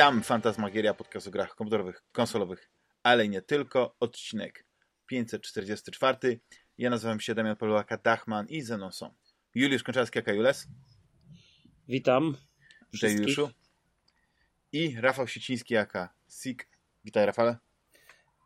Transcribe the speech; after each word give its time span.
Witam, 0.00 0.22
Fantasmagieria, 0.22 0.94
podcast 0.94 1.26
o 1.26 1.30
grach 1.30 1.54
komputerowych, 1.54 2.02
konsolowych, 2.12 2.70
ale 3.02 3.28
nie 3.28 3.42
tylko. 3.42 3.96
Odcinek 4.00 4.66
544. 5.06 6.40
Ja 6.78 6.90
nazywam 6.90 7.20
się 7.20 7.34
Damian 7.34 7.56
Palułaka 7.56 7.96
Dachman 7.96 8.46
i 8.48 8.62
ze 8.62 8.76
mną 8.76 8.92
są 8.92 9.14
Juliusz 9.54 9.82
Konczarski, 9.82 10.18
aka 10.18 10.32
Jules. 10.32 10.68
Witam. 11.88 12.36
Witaj 12.92 13.12
Juliuszu. 13.12 13.50
I 14.72 14.96
Rafał 15.00 15.28
Siciński, 15.28 15.76
aka 15.76 16.14
Sik. 16.28 16.68
Witaj 17.04 17.26
Rafale. 17.26 17.56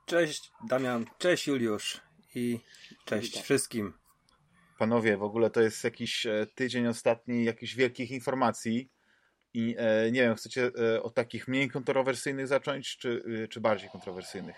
Cześć 0.06 0.52
Damian, 0.68 1.06
cześć 1.18 1.46
Juliusz 1.46 2.00
i 2.34 2.60
cześć 3.04 3.28
Witam. 3.28 3.42
wszystkim. 3.42 3.92
Panowie, 4.78 5.16
w 5.16 5.22
ogóle 5.22 5.50
to 5.50 5.60
jest 5.60 5.84
jakiś 5.84 6.26
e, 6.26 6.46
tydzień 6.54 6.86
ostatni 6.86 7.44
jakichś 7.44 7.74
wielkich 7.74 8.10
informacji 8.10 8.93
i 9.54 9.76
e, 9.78 10.10
nie 10.10 10.20
wiem, 10.20 10.34
chcecie 10.34 10.70
e, 10.94 11.02
od 11.02 11.14
takich 11.14 11.48
mniej 11.48 11.70
kontrowersyjnych 11.70 12.48
zacząć, 12.48 12.96
czy, 12.96 13.24
e, 13.44 13.48
czy 13.48 13.60
bardziej 13.60 13.90
kontrowersyjnych? 13.90 14.56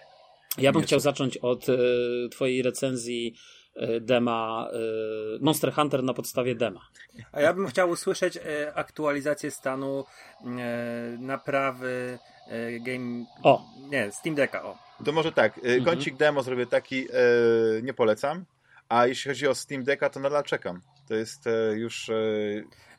Ja 0.59 0.73
bym 0.73 0.83
chciał 0.83 1.01
zacząć 1.01 1.37
od 1.37 1.69
e, 1.69 1.73
twojej 2.31 2.63
recenzji 2.63 3.35
e, 3.75 4.01
dema 4.01 4.69
Monster 5.41 5.73
Hunter 5.73 6.03
na 6.03 6.15
podstawie 6.15 6.55
dema. 6.55 6.81
A 7.33 7.41
ja 7.41 7.55
bym 7.55 7.67
chciał 7.67 7.91
usłyszeć 7.91 8.39
aktualizację 8.75 9.51
stanu 9.51 10.05
naprawy 11.19 12.19
game... 12.81 13.25
O! 13.43 13.65
Nie, 13.91 14.13
Steam 14.13 14.35
Decka, 14.35 14.65
o. 14.65 14.79
To 15.05 15.13
może 15.13 15.33
tak, 15.33 15.59
mhm. 15.59 15.85
kącik 15.85 16.17
demo 16.17 16.43
zrobię 16.43 16.67
taki, 16.67 17.07
nie 17.83 17.95
polecam, 17.95 18.45
a 18.89 19.07
jeśli 19.07 19.29
chodzi 19.29 19.49
o 19.49 19.55
Steam 19.55 19.85
Decka, 19.85 20.11
to 20.11 20.21
nadal 20.21 20.45
czekam. 20.45 20.81
To 21.09 21.15
jest 21.15 21.47
e, 21.47 21.73
już. 21.77 22.09
E, 22.09 22.15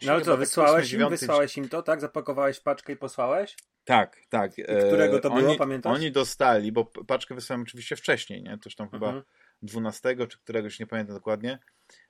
no 0.02 0.12
ale 0.12 0.22
co, 0.22 0.38
wysłałeś 0.38 0.94
im, 0.94 1.10
wysłałeś 1.10 1.58
im 1.58 1.70
to, 1.70 1.82
tak? 1.82 2.02
Zapakowałeś 2.02 2.60
paczkę 2.60 2.94
i 2.94 2.96
posłałeś? 2.96 3.56
Tak, 3.86 4.18
tak. 4.30 4.58
I 4.58 4.64
którego 4.64 5.20
to 5.20 5.30
było, 5.30 5.56
pamiętasz? 5.56 5.96
Oni 5.96 6.12
dostali, 6.12 6.72
bo 6.72 6.86
paczkę 6.86 7.36
wysłałem 7.36 7.62
oczywiście 7.62 7.96
wcześniej, 7.96 8.44
nie? 8.44 8.58
Toż 8.58 8.76
tam 8.76 8.90
mhm. 8.94 9.04
chyba 9.04 9.24
12 9.62 10.28
czy 10.28 10.40
któregoś, 10.40 10.80
nie 10.80 10.88
pamiętam 10.88 11.16
dokładnie. 11.16 11.60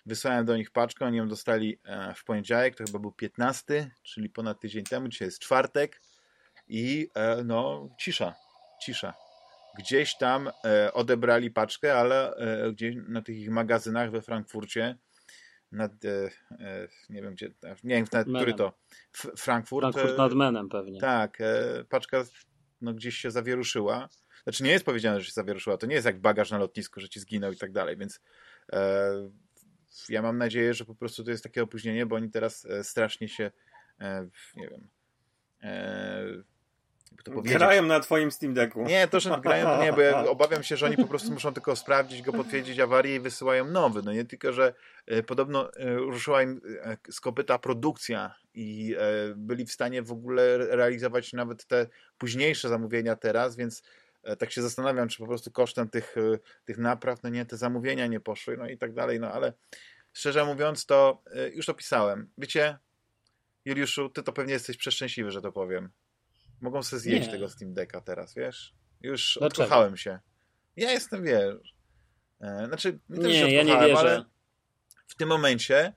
Wysłałem 0.05 0.45
do 0.45 0.57
nich 0.57 0.71
paczkę, 0.71 1.05
oni 1.05 1.17
ją 1.17 1.27
dostali 1.27 1.79
e, 1.85 2.13
w 2.13 2.23
poniedziałek, 2.23 2.75
to 2.75 2.83
chyba 2.85 2.99
był 2.99 3.11
15, 3.11 3.91
czyli 4.03 4.29
ponad 4.29 4.59
tydzień 4.59 4.83
temu, 4.83 5.07
dzisiaj 5.07 5.27
jest 5.27 5.39
czwartek 5.39 6.01
i 6.67 7.09
no, 7.45 7.89
cisza, 7.99 8.35
cisza 8.81 9.13
gdzieś 9.77 10.17
tam 10.17 10.51
e, 10.65 10.93
odebrali 10.93 11.51
paczkę, 11.51 11.97
ale 11.97 12.35
e, 12.35 12.71
gdzieś 12.71 12.95
na 13.07 13.21
tych 13.21 13.49
magazynach 13.49 14.11
we 14.11 14.21
Frankfurcie 14.21 14.97
nad, 15.71 15.91
e, 16.05 16.29
nie 17.09 17.21
wiem 17.21 17.33
gdzie, 17.33 17.53
nie 17.83 17.95
wiem 17.95 18.05
nad, 18.13 18.27
który 18.27 18.53
to, 18.53 18.73
Frankfurt. 19.37 19.83
Frankfurt 19.83 20.17
nad 20.17 20.33
Menem 20.33 20.69
pewnie. 20.69 20.99
Tak, 20.99 21.37
paczka 21.89 22.23
no, 22.81 22.93
gdzieś 22.93 23.17
się 23.17 23.31
zawieruszyła. 23.31 24.09
Znaczy 24.43 24.63
nie 24.63 24.71
jest 24.71 24.85
powiedziane, 24.85 25.19
że 25.19 25.25
się 25.25 25.31
zawieruszyła, 25.31 25.77
to 25.77 25.87
nie 25.87 25.95
jest 25.95 26.05
jak 26.05 26.21
bagaż 26.21 26.51
na 26.51 26.57
lotnisku, 26.57 26.99
że 26.99 27.09
ci 27.09 27.19
zginął 27.19 27.51
i 27.51 27.57
tak 27.57 27.71
dalej, 27.71 27.97
więc 27.97 28.21
e, 28.73 29.11
ja 30.09 30.21
mam 30.21 30.37
nadzieję, 30.37 30.73
że 30.73 30.85
po 30.85 30.95
prostu 30.95 31.23
to 31.23 31.31
jest 31.31 31.43
takie 31.43 31.63
opóźnienie, 31.63 32.05
bo 32.05 32.15
oni 32.15 32.29
teraz 32.29 32.67
strasznie 32.83 33.27
się 33.27 33.51
e, 33.99 34.29
nie 34.55 34.69
wiem 34.69 34.89
e, 35.63 36.23
to 37.23 37.31
powiedzieć. 37.31 37.57
Grają 37.57 37.83
na 37.83 37.99
twoim 37.99 38.31
Steam 38.31 38.53
Decku. 38.53 38.83
Nie, 38.83 39.07
to, 39.07 39.19
że 39.19 39.39
grają, 39.41 39.81
nie, 39.81 39.93
bo 39.93 40.01
ja 40.01 40.25
obawiam 40.29 40.63
się, 40.63 40.77
że 40.77 40.85
oni 40.85 40.97
po 40.97 41.07
prostu 41.07 41.31
muszą 41.31 41.53
tylko 41.53 41.75
sprawdzić 41.75 42.21
go, 42.21 42.33
potwierdzić 42.33 42.79
awarię 42.79 43.15
i 43.15 43.19
wysyłają 43.19 43.65
nowy. 43.65 44.01
No 44.03 44.13
nie 44.13 44.25
tylko, 44.25 44.53
że 44.53 44.73
e, 45.05 45.23
podobno 45.23 45.73
e, 45.73 45.95
ruszyła 45.95 46.41
im 46.41 46.61
e, 46.83 46.97
z 47.11 47.19
kopyta 47.19 47.59
produkcja 47.59 48.35
i 48.53 48.95
byli 49.35 49.65
w 49.65 49.71
stanie 49.71 50.01
w 50.01 50.11
ogóle 50.11 50.57
realizować 50.57 51.33
nawet 51.33 51.65
te 51.65 51.87
późniejsze 52.17 52.69
zamówienia 52.69 53.15
teraz, 53.15 53.55
więc 53.55 53.83
tak 54.39 54.51
się 54.51 54.61
zastanawiam, 54.61 55.09
czy 55.09 55.17
po 55.17 55.27
prostu 55.27 55.51
kosztem 55.51 55.89
tych, 55.89 56.15
tych 56.65 56.77
napraw, 56.77 57.23
no 57.23 57.29
nie, 57.29 57.45
te 57.45 57.57
zamówienia 57.57 58.07
nie 58.07 58.19
poszły, 58.19 58.57
no 58.57 58.69
i 58.69 58.77
tak 58.77 58.93
dalej, 58.93 59.19
no 59.19 59.31
ale 59.31 59.53
szczerze 60.13 60.45
mówiąc, 60.45 60.85
to 60.85 61.21
już 61.53 61.65
to 61.65 61.73
pisałem. 61.73 62.29
Wiecie, 62.37 62.77
Juliuszu, 63.65 64.09
ty 64.09 64.23
to 64.23 64.33
pewnie 64.33 64.53
jesteś 64.53 64.77
przeszczęśliwy, 64.77 65.31
że 65.31 65.41
to 65.41 65.51
powiem. 65.51 65.89
Mogą 66.61 66.83
sobie 66.83 66.99
zjeść 66.99 67.27
nie. 67.27 67.33
tego 67.33 67.49
Steam 67.49 67.73
Decka 67.73 68.01
teraz, 68.01 68.35
wiesz? 68.35 68.73
Już 69.01 69.37
Dlaczego? 69.39 69.63
odkochałem 69.63 69.97
się. 69.97 70.19
Ja 70.75 70.91
jestem, 70.91 71.23
wiesz... 71.23 71.75
E, 72.41 72.67
znaczy, 72.67 72.99
nie, 73.09 73.21
też 73.21 73.33
nie, 73.33 73.53
ja 73.53 73.63
nie 73.63 73.79
wierzę. 73.79 73.97
ale 73.97 74.25
w 75.07 75.15
tym 75.15 75.29
momencie 75.29 75.93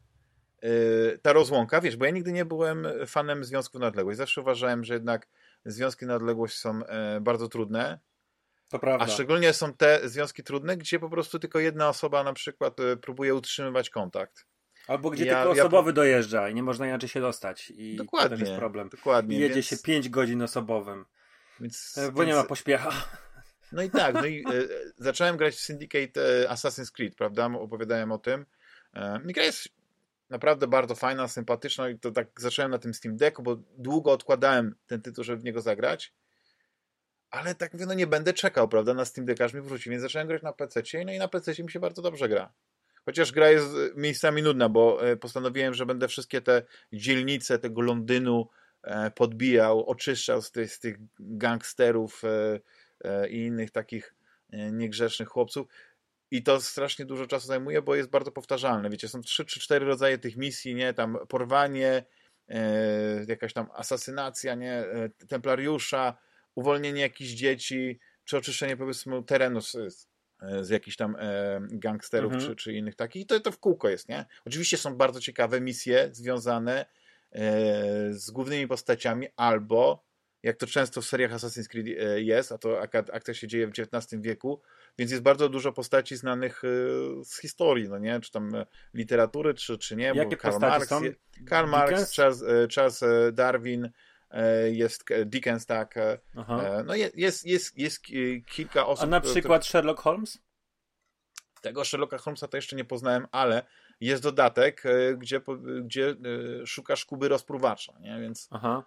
yy, 0.62 1.18
ta 1.22 1.32
rozłąka, 1.32 1.80
wiesz, 1.80 1.96
bo 1.96 2.04
ja 2.04 2.10
nigdy 2.10 2.32
nie 2.32 2.44
byłem 2.44 2.86
fanem 3.06 3.44
związków 3.44 3.80
na 3.80 3.86
odległość. 3.86 4.18
Zawsze 4.18 4.40
uważałem, 4.40 4.84
że 4.84 4.94
jednak 4.94 5.28
związki 5.64 6.06
na 6.06 6.14
odległość 6.14 6.56
są 6.58 6.84
e, 6.86 7.20
bardzo 7.20 7.48
trudne. 7.48 7.98
To 8.68 8.78
prawda. 8.78 9.04
A 9.04 9.08
szczególnie 9.08 9.52
są 9.52 9.74
te 9.74 10.08
związki 10.08 10.42
trudne, 10.42 10.76
gdzie 10.76 10.98
po 10.98 11.10
prostu 11.10 11.38
tylko 11.38 11.58
jedna 11.58 11.88
osoba 11.88 12.24
na 12.24 12.32
przykład 12.32 12.76
próbuje 13.02 13.34
utrzymywać 13.34 13.90
kontakt. 13.90 14.46
Albo 14.90 15.10
gdzie 15.10 15.24
ja, 15.24 15.42
tylko 15.42 15.60
osobowy 15.60 15.90
ja... 15.90 15.94
dojeżdża 15.94 16.48
i 16.48 16.54
nie 16.54 16.62
można 16.62 16.86
inaczej 16.86 17.08
się 17.08 17.20
dostać. 17.20 17.72
I 17.76 17.96
dokładnie, 17.96 18.38
jest 18.38 18.52
problem. 18.52 18.88
Dokładnie. 18.88 19.36
I 19.36 19.40
jedzie 19.40 19.54
więc... 19.54 19.66
się 19.66 19.76
5 19.76 20.08
godzin 20.08 20.42
osobowym. 20.42 21.04
Więc, 21.60 21.98
e, 21.98 22.12
bo 22.12 22.20
więc... 22.20 22.28
nie 22.28 22.34
ma 22.34 22.44
pośpiecha. 22.44 22.90
No 23.72 23.82
i 23.82 23.90
tak, 23.90 24.14
no 24.14 24.26
i 24.26 24.40
e, 24.40 24.44
zacząłem 24.98 25.36
grać 25.36 25.54
w 25.54 25.60
Syndicate 25.60 26.44
e, 26.44 26.48
Assassin's 26.48 26.92
Creed, 26.92 27.14
prawda? 27.14 27.46
Opowiadałem 27.46 28.12
o 28.12 28.18
tym. 28.18 28.46
E, 28.94 29.20
gra 29.24 29.44
jest 29.44 29.68
naprawdę 30.30 30.66
bardzo 30.66 30.94
fajna, 30.94 31.28
sympatyczna 31.28 31.88
i 31.88 31.98
to 31.98 32.10
tak 32.10 32.28
zacząłem 32.36 32.70
na 32.70 32.78
tym 32.78 32.94
Steam 32.94 33.16
Decku, 33.16 33.42
bo 33.42 33.56
długo 33.78 34.12
odkładałem 34.12 34.74
ten 34.86 35.02
tytuł, 35.02 35.24
żeby 35.24 35.40
w 35.40 35.44
niego 35.44 35.60
zagrać. 35.60 36.12
Ale 37.30 37.54
tak 37.54 37.72
mówię, 37.72 37.86
no 37.86 37.94
nie 37.94 38.06
będę 38.06 38.32
czekał, 38.32 38.68
prawda, 38.68 38.94
na 38.94 39.04
Steam 39.04 39.26
Deck 39.26 39.40
aż 39.40 39.54
mi 39.54 39.60
wróci, 39.60 39.90
więc 39.90 40.02
zacząłem 40.02 40.28
grać 40.28 40.42
na 40.42 40.52
PC, 40.52 40.82
no 41.04 41.12
i 41.12 41.18
na 41.18 41.28
PC 41.28 41.62
mi 41.62 41.70
się 41.70 41.80
bardzo 41.80 42.02
dobrze 42.02 42.28
gra. 42.28 42.52
Chociaż 43.04 43.32
gra 43.32 43.50
jest 43.50 43.74
miejscami 43.96 44.42
nudna, 44.42 44.68
bo 44.68 45.08
e, 45.10 45.16
postanowiłem, 45.16 45.74
że 45.74 45.86
będę 45.86 46.08
wszystkie 46.08 46.40
te 46.40 46.62
dzielnice 46.92 47.58
tego 47.58 47.80
Londynu 47.80 48.48
e, 48.82 49.10
podbijał, 49.10 49.86
oczyszczał 49.86 50.42
z 50.42 50.50
tych, 50.50 50.72
z 50.72 50.80
tych 50.80 50.96
gangsterów 51.18 52.22
e, 53.04 53.28
i 53.28 53.44
innych 53.44 53.70
takich 53.70 54.14
niegrzecznych 54.72 55.28
chłopców. 55.28 55.66
I 56.30 56.42
to 56.42 56.60
strasznie 56.60 57.04
dużo 57.04 57.26
czasu 57.26 57.46
zajmuje, 57.46 57.82
bo 57.82 57.94
jest 57.94 58.10
bardzo 58.10 58.32
powtarzalne. 58.32 58.90
Wiecie, 58.90 59.08
są 59.08 59.20
trzy 59.20 59.44
czy 59.44 59.60
cztery 59.60 59.86
rodzaje 59.86 60.18
tych 60.18 60.36
misji, 60.36 60.74
nie? 60.74 60.94
Tam 60.94 61.18
porwanie, 61.28 62.04
jakaś 63.28 63.52
tam 63.52 63.66
asasynacja, 63.74 64.54
nie? 64.54 64.84
Templariusza, 65.28 66.18
uwolnienie 66.54 67.00
jakichś 67.00 67.30
dzieci, 67.30 68.00
czy 68.24 68.36
oczyszczenie 68.36 68.76
powiedzmy 68.76 69.22
terenu 69.24 69.60
z 70.60 70.68
jakichś 70.68 70.96
tam 70.96 71.16
e, 71.18 71.60
gangsterów 71.70 72.32
mhm. 72.32 72.50
czy, 72.50 72.56
czy 72.56 72.72
innych 72.72 72.94
takich. 72.94 73.22
I 73.22 73.26
to, 73.26 73.40
to 73.40 73.52
w 73.52 73.58
kółko 73.58 73.88
jest, 73.88 74.08
nie? 74.08 74.24
Oczywiście 74.46 74.76
są 74.76 74.96
bardzo 74.96 75.20
ciekawe 75.20 75.60
misje 75.60 76.08
związane 76.12 76.86
e, 77.32 78.12
z 78.12 78.30
głównymi 78.30 78.68
postaciami 78.68 79.26
albo, 79.36 80.04
jak 80.42 80.56
to 80.56 80.66
często 80.66 81.00
w 81.00 81.04
seriach 81.04 81.32
Assassin's 81.32 81.68
Creed 81.68 81.86
e, 81.86 82.20
jest, 82.22 82.52
a 82.52 82.58
to 82.58 82.82
akcja 83.12 83.34
się 83.34 83.48
dzieje 83.48 83.66
w 83.66 83.70
XIX 83.70 84.22
wieku, 84.22 84.60
więc 84.98 85.10
jest 85.10 85.22
bardzo 85.22 85.48
dużo 85.48 85.72
postaci 85.72 86.16
znanych 86.16 86.62
e, 86.64 86.68
z 87.24 87.40
historii, 87.40 87.88
no 87.88 87.98
nie? 87.98 88.20
Czy 88.20 88.30
tam 88.32 88.54
e, 88.54 88.66
literatury, 88.94 89.54
czy, 89.54 89.78
czy 89.78 89.96
nie. 89.96 90.12
Jakie 90.14 90.36
Karl 90.36 90.58
Marx, 90.58 90.88
są? 90.88 91.00
Karl 91.46 91.68
Marx, 91.68 92.16
Charles, 92.16 92.44
Charles 92.74 93.04
Darwin, 93.32 93.90
jest 94.72 95.04
Dickens, 95.24 95.66
tak. 95.66 95.94
Aha. 96.36 96.82
No 96.86 96.94
jest, 96.94 97.16
jest, 97.16 97.46
jest, 97.46 97.78
jest 97.78 98.02
kilka 98.46 98.86
osób. 98.86 99.04
A 99.04 99.06
na 99.06 99.20
przykład 99.20 99.62
które... 99.62 99.70
Sherlock 99.70 100.00
Holmes? 100.00 100.38
Tego 101.60 101.84
Sherlocka 101.84 102.18
Holmesa 102.18 102.48
to 102.48 102.56
jeszcze 102.56 102.76
nie 102.76 102.84
poznałem, 102.84 103.26
ale 103.32 103.62
jest 104.00 104.22
dodatek, 104.22 104.82
gdzie, 105.18 105.40
gdzie 105.84 106.16
szukasz 106.66 107.04
kuby 107.04 107.28
rozpruwacza, 107.28 107.92
nie? 108.00 108.20
Więc 108.20 108.48
Aha. 108.50 108.84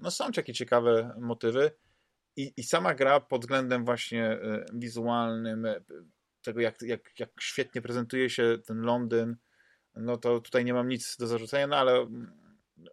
no 0.00 0.10
są 0.10 0.32
takie 0.32 0.54
ciekawe 0.54 1.14
motywy. 1.20 1.70
I, 2.36 2.52
I 2.56 2.62
sama 2.62 2.94
gra 2.94 3.20
pod 3.20 3.40
względem 3.40 3.84
właśnie 3.84 4.38
wizualnym, 4.72 5.66
tego 6.42 6.60
jak, 6.60 6.82
jak, 6.82 7.18
jak 7.18 7.30
świetnie 7.40 7.82
prezentuje 7.82 8.30
się 8.30 8.58
ten 8.66 8.80
Londyn, 8.80 9.36
no 9.94 10.16
to 10.16 10.40
tutaj 10.40 10.64
nie 10.64 10.74
mam 10.74 10.88
nic 10.88 11.16
do 11.16 11.26
zarzucenia, 11.26 11.66
no 11.66 11.76
ale 11.76 12.06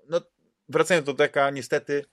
no, 0.09 0.21
wracając 0.69 1.05
do 1.05 1.13
deka, 1.13 1.49
niestety 1.49 2.05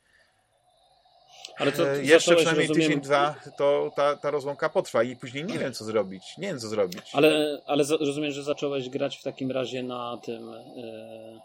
ale 1.56 1.72
to 1.72 1.92
e, 1.92 2.04
jeszcze 2.04 2.36
przynajmniej 2.36 2.68
rozumiem... 2.68 2.88
tydzień, 2.88 3.02
dwa, 3.02 3.34
to 3.58 3.92
ta, 3.96 4.16
ta 4.16 4.30
rozłąka 4.30 4.68
potrwa 4.68 5.02
i 5.02 5.16
później 5.16 5.44
nie 5.44 5.58
wiem, 5.58 5.72
co 5.72 5.84
zrobić. 5.84 6.22
Nie 6.38 6.48
wiem, 6.48 6.58
co 6.58 6.68
zrobić. 6.68 7.02
Ale, 7.12 7.62
ale 7.66 7.84
rozumiem, 8.00 8.32
że 8.32 8.42
zacząłeś 8.42 8.88
grać 8.88 9.16
w 9.16 9.22
takim 9.22 9.50
razie 9.50 9.82
na 9.82 10.20
tym... 10.24 10.48
E, 10.48 11.40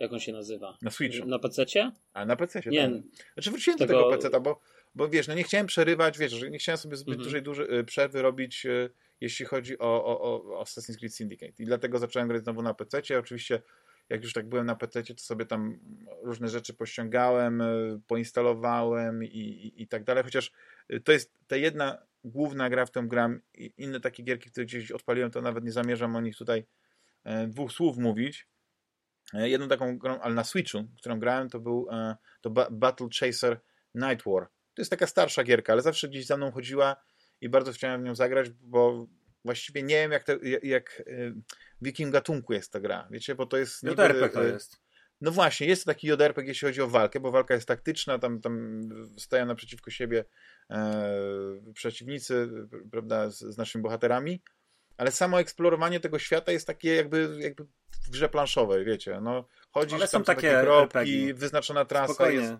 jak 0.00 0.12
on 0.12 0.20
się 0.20 0.32
nazywa? 0.32 0.78
Na 0.82 0.90
Switchu. 0.90 1.26
Na 1.26 1.38
PC-cie? 1.38 1.92
A, 2.12 2.24
na 2.24 2.36
PC-cie, 2.36 2.70
nie. 2.70 2.90
Tak. 2.90 3.02
Znaczy 3.34 3.50
wróciłem 3.50 3.78
tego... 3.78 3.92
do 3.92 3.98
tego 3.98 4.16
PC-ta, 4.16 4.40
bo, 4.40 4.60
bo 4.94 5.08
wiesz, 5.08 5.28
no 5.28 5.34
nie 5.34 5.44
chciałem 5.44 5.66
przerywać, 5.66 6.18
wiesz, 6.18 6.42
nie 6.50 6.58
chciałem 6.58 6.78
sobie 6.78 6.96
zbyt 6.96 7.12
mhm. 7.12 7.24
dużej 7.24 7.42
duży, 7.42 7.68
e, 7.68 7.84
przerwy 7.84 8.22
robić, 8.22 8.66
jeśli 9.20 9.46
chodzi 9.46 9.78
o, 9.78 10.04
o, 10.04 10.20
o 10.20 10.62
Assassin's 10.62 10.96
Creed 10.98 11.14
Syndicate. 11.14 11.52
I 11.58 11.64
dlatego 11.64 11.98
zacząłem 11.98 12.28
grać 12.28 12.42
znowu 12.42 12.62
na 12.62 12.74
PC-cie. 12.74 13.18
Oczywiście 13.18 13.62
jak 14.10 14.22
już 14.22 14.32
tak 14.32 14.48
byłem 14.48 14.66
na 14.66 14.76
PC, 14.76 15.02
to 15.02 15.14
sobie 15.16 15.46
tam 15.46 15.78
różne 16.22 16.48
rzeczy 16.48 16.74
pościągałem, 16.74 17.60
y, 17.60 18.00
poinstalowałem 18.06 19.24
i, 19.24 19.26
i, 19.26 19.82
i 19.82 19.88
tak 19.88 20.04
dalej, 20.04 20.24
chociaż 20.24 20.52
y, 20.92 21.00
to 21.00 21.12
jest 21.12 21.32
ta 21.46 21.56
jedna 21.56 22.10
główna 22.24 22.70
gra, 22.70 22.86
w 22.86 22.90
którą 22.90 23.08
gram, 23.08 23.40
i 23.54 23.72
inne 23.76 24.00
takie 24.00 24.22
gierki, 24.22 24.50
które 24.50 24.66
gdzieś 24.66 24.90
odpaliłem, 24.90 25.30
to 25.30 25.42
nawet 25.42 25.64
nie 25.64 25.72
zamierzam 25.72 26.16
o 26.16 26.20
nich 26.20 26.36
tutaj 26.36 26.66
e, 27.24 27.46
dwóch 27.46 27.72
słów 27.72 27.98
mówić. 27.98 28.48
E, 29.34 29.48
jedną 29.48 29.68
taką 29.68 29.98
grą, 29.98 30.20
ale 30.20 30.34
na 30.34 30.44
Switchu, 30.44 30.84
którą 30.98 31.18
grałem, 31.18 31.48
to 31.48 31.60
był 31.60 31.88
e, 31.92 32.16
to 32.40 32.50
Battle 32.70 33.08
Chaser 33.20 33.60
Night 33.94 34.24
War. 34.26 34.48
To 34.74 34.82
jest 34.82 34.90
taka 34.90 35.06
starsza 35.06 35.44
gierka, 35.44 35.72
ale 35.72 35.82
zawsze 35.82 36.08
gdzieś 36.08 36.26
za 36.26 36.36
mną 36.36 36.52
chodziła 36.52 36.96
i 37.40 37.48
bardzo 37.48 37.72
chciałem 37.72 38.02
w 38.02 38.04
nią 38.04 38.14
zagrać, 38.14 38.50
bo 38.50 39.06
właściwie 39.44 39.82
nie 39.82 39.94
wiem, 39.94 40.12
jak, 40.12 40.24
te, 40.24 40.38
jak 40.62 41.02
w 41.82 41.86
jakim 41.86 42.10
gatunku 42.10 42.52
jest 42.52 42.72
ta 42.72 42.80
gra, 42.80 43.08
wiecie, 43.10 43.34
bo 43.34 43.46
to 43.46 43.56
jest... 43.56 43.82
JRPG 43.82 44.28
to 44.28 44.42
jest. 44.42 44.80
No 45.20 45.30
właśnie, 45.30 45.66
jest 45.66 45.84
to 45.84 45.90
taki 45.90 46.06
JRPG, 46.06 46.48
jeśli 46.48 46.68
chodzi 46.68 46.82
o 46.82 46.88
walkę, 46.88 47.20
bo 47.20 47.30
walka 47.30 47.54
jest 47.54 47.68
taktyczna, 47.68 48.18
tam, 48.18 48.40
tam 48.40 48.80
stoją 49.18 49.46
naprzeciwko 49.46 49.90
siebie 49.90 50.24
e, 50.70 51.12
przeciwnicy, 51.74 52.48
prawda, 52.90 53.30
z, 53.30 53.38
z, 53.38 53.56
naszymi 53.58 53.82
bohaterami, 53.82 54.42
ale 54.96 55.10
samo 55.12 55.40
eksplorowanie 55.40 56.00
tego 56.00 56.18
świata 56.18 56.52
jest 56.52 56.66
takie 56.66 56.94
jakby, 56.94 57.36
jakby 57.40 57.64
w 58.06 58.10
grze 58.10 58.28
planszowej, 58.28 58.84
wiecie, 58.84 59.20
no 59.20 59.44
chodzisz, 59.70 59.94
ale 59.94 60.06
są 60.06 60.18
tam 60.18 60.24
takie, 60.24 60.50
takie 60.50 60.62
kropki, 60.62 60.98
RPG. 60.98 61.34
wyznaczona 61.34 61.84
trasa 61.84 62.14
Spokojnie. 62.14 62.40
jest... 62.40 62.54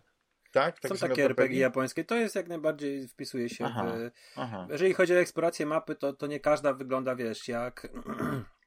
Tak? 0.53 0.79
Są 0.79 0.97
takie 0.97 1.25
RPG, 1.25 1.27
RPG 1.27 1.61
japońskie, 1.61 2.05
to 2.05 2.17
jest 2.17 2.35
jak 2.35 2.49
najbardziej 2.49 3.09
wpisuje 3.09 3.49
się 3.49 3.65
aha, 3.65 3.93
w... 3.97 4.11
Aha. 4.37 4.67
Jeżeli 4.71 4.95
chodzi 4.95 5.13
o 5.13 5.19
eksplorację 5.19 5.67
mapy, 5.67 5.95
to, 5.95 6.13
to 6.13 6.27
nie 6.27 6.41
każda 6.41 6.73
wygląda, 6.73 7.17
wiesz, 7.17 7.49
jak 7.49 7.89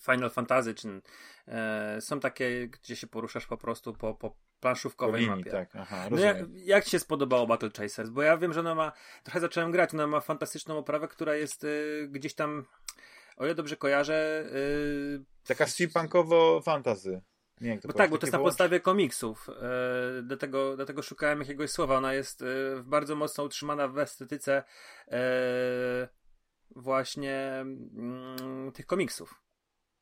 Final 0.00 0.30
Fantasy, 0.30 0.74
czy 0.74 1.02
e, 1.48 2.00
są 2.00 2.20
takie, 2.20 2.68
gdzie 2.68 2.96
się 2.96 3.06
poruszasz 3.06 3.46
po 3.46 3.56
prostu 3.56 3.92
po, 3.92 4.14
po 4.14 4.36
planszówkowej 4.60 5.26
mapie. 5.26 5.50
Tak, 5.50 5.76
aha, 5.76 6.08
no 6.10 6.18
jak, 6.18 6.36
jak 6.54 6.84
Ci 6.84 6.90
się 6.90 6.98
spodobało 6.98 7.46
Battle 7.46 7.70
Chasers? 7.76 8.10
Bo 8.10 8.22
ja 8.22 8.36
wiem, 8.36 8.52
że 8.52 8.60
ona 8.60 8.74
ma, 8.74 8.92
trochę 9.24 9.40
zacząłem 9.40 9.70
grać, 9.70 9.94
ona 9.94 10.06
ma 10.06 10.20
fantastyczną 10.20 10.78
oprawę, 10.78 11.08
która 11.08 11.34
jest 11.34 11.64
y, 11.64 12.08
gdzieś 12.10 12.34
tam, 12.34 12.64
o 13.36 13.44
ile 13.44 13.54
dobrze 13.54 13.76
kojarzę... 13.76 14.44
Y, 14.54 15.24
Taka 15.46 15.66
steampunkowo 15.66 16.60
fantazy. 16.60 17.22
Nie, 17.60 17.78
bo 17.84 17.92
tak, 17.92 18.10
bo 18.10 18.18
to 18.18 18.26
jest 18.26 18.32
na 18.32 18.38
podstawie 18.38 18.80
komiksów. 18.80 19.48
E, 19.48 20.22
dlatego, 20.22 20.76
dlatego 20.76 21.02
szukałem 21.02 21.40
jakiegoś 21.40 21.70
słowa. 21.70 21.96
Ona 21.96 22.14
jest 22.14 22.42
e, 22.42 22.46
bardzo 22.84 23.16
mocno 23.16 23.44
utrzymana 23.44 23.88
w 23.88 23.98
estetyce 23.98 24.62
e, 25.08 26.08
właśnie 26.76 27.60
mm, 27.60 28.72
tych 28.72 28.86
komiksów. 28.86 29.42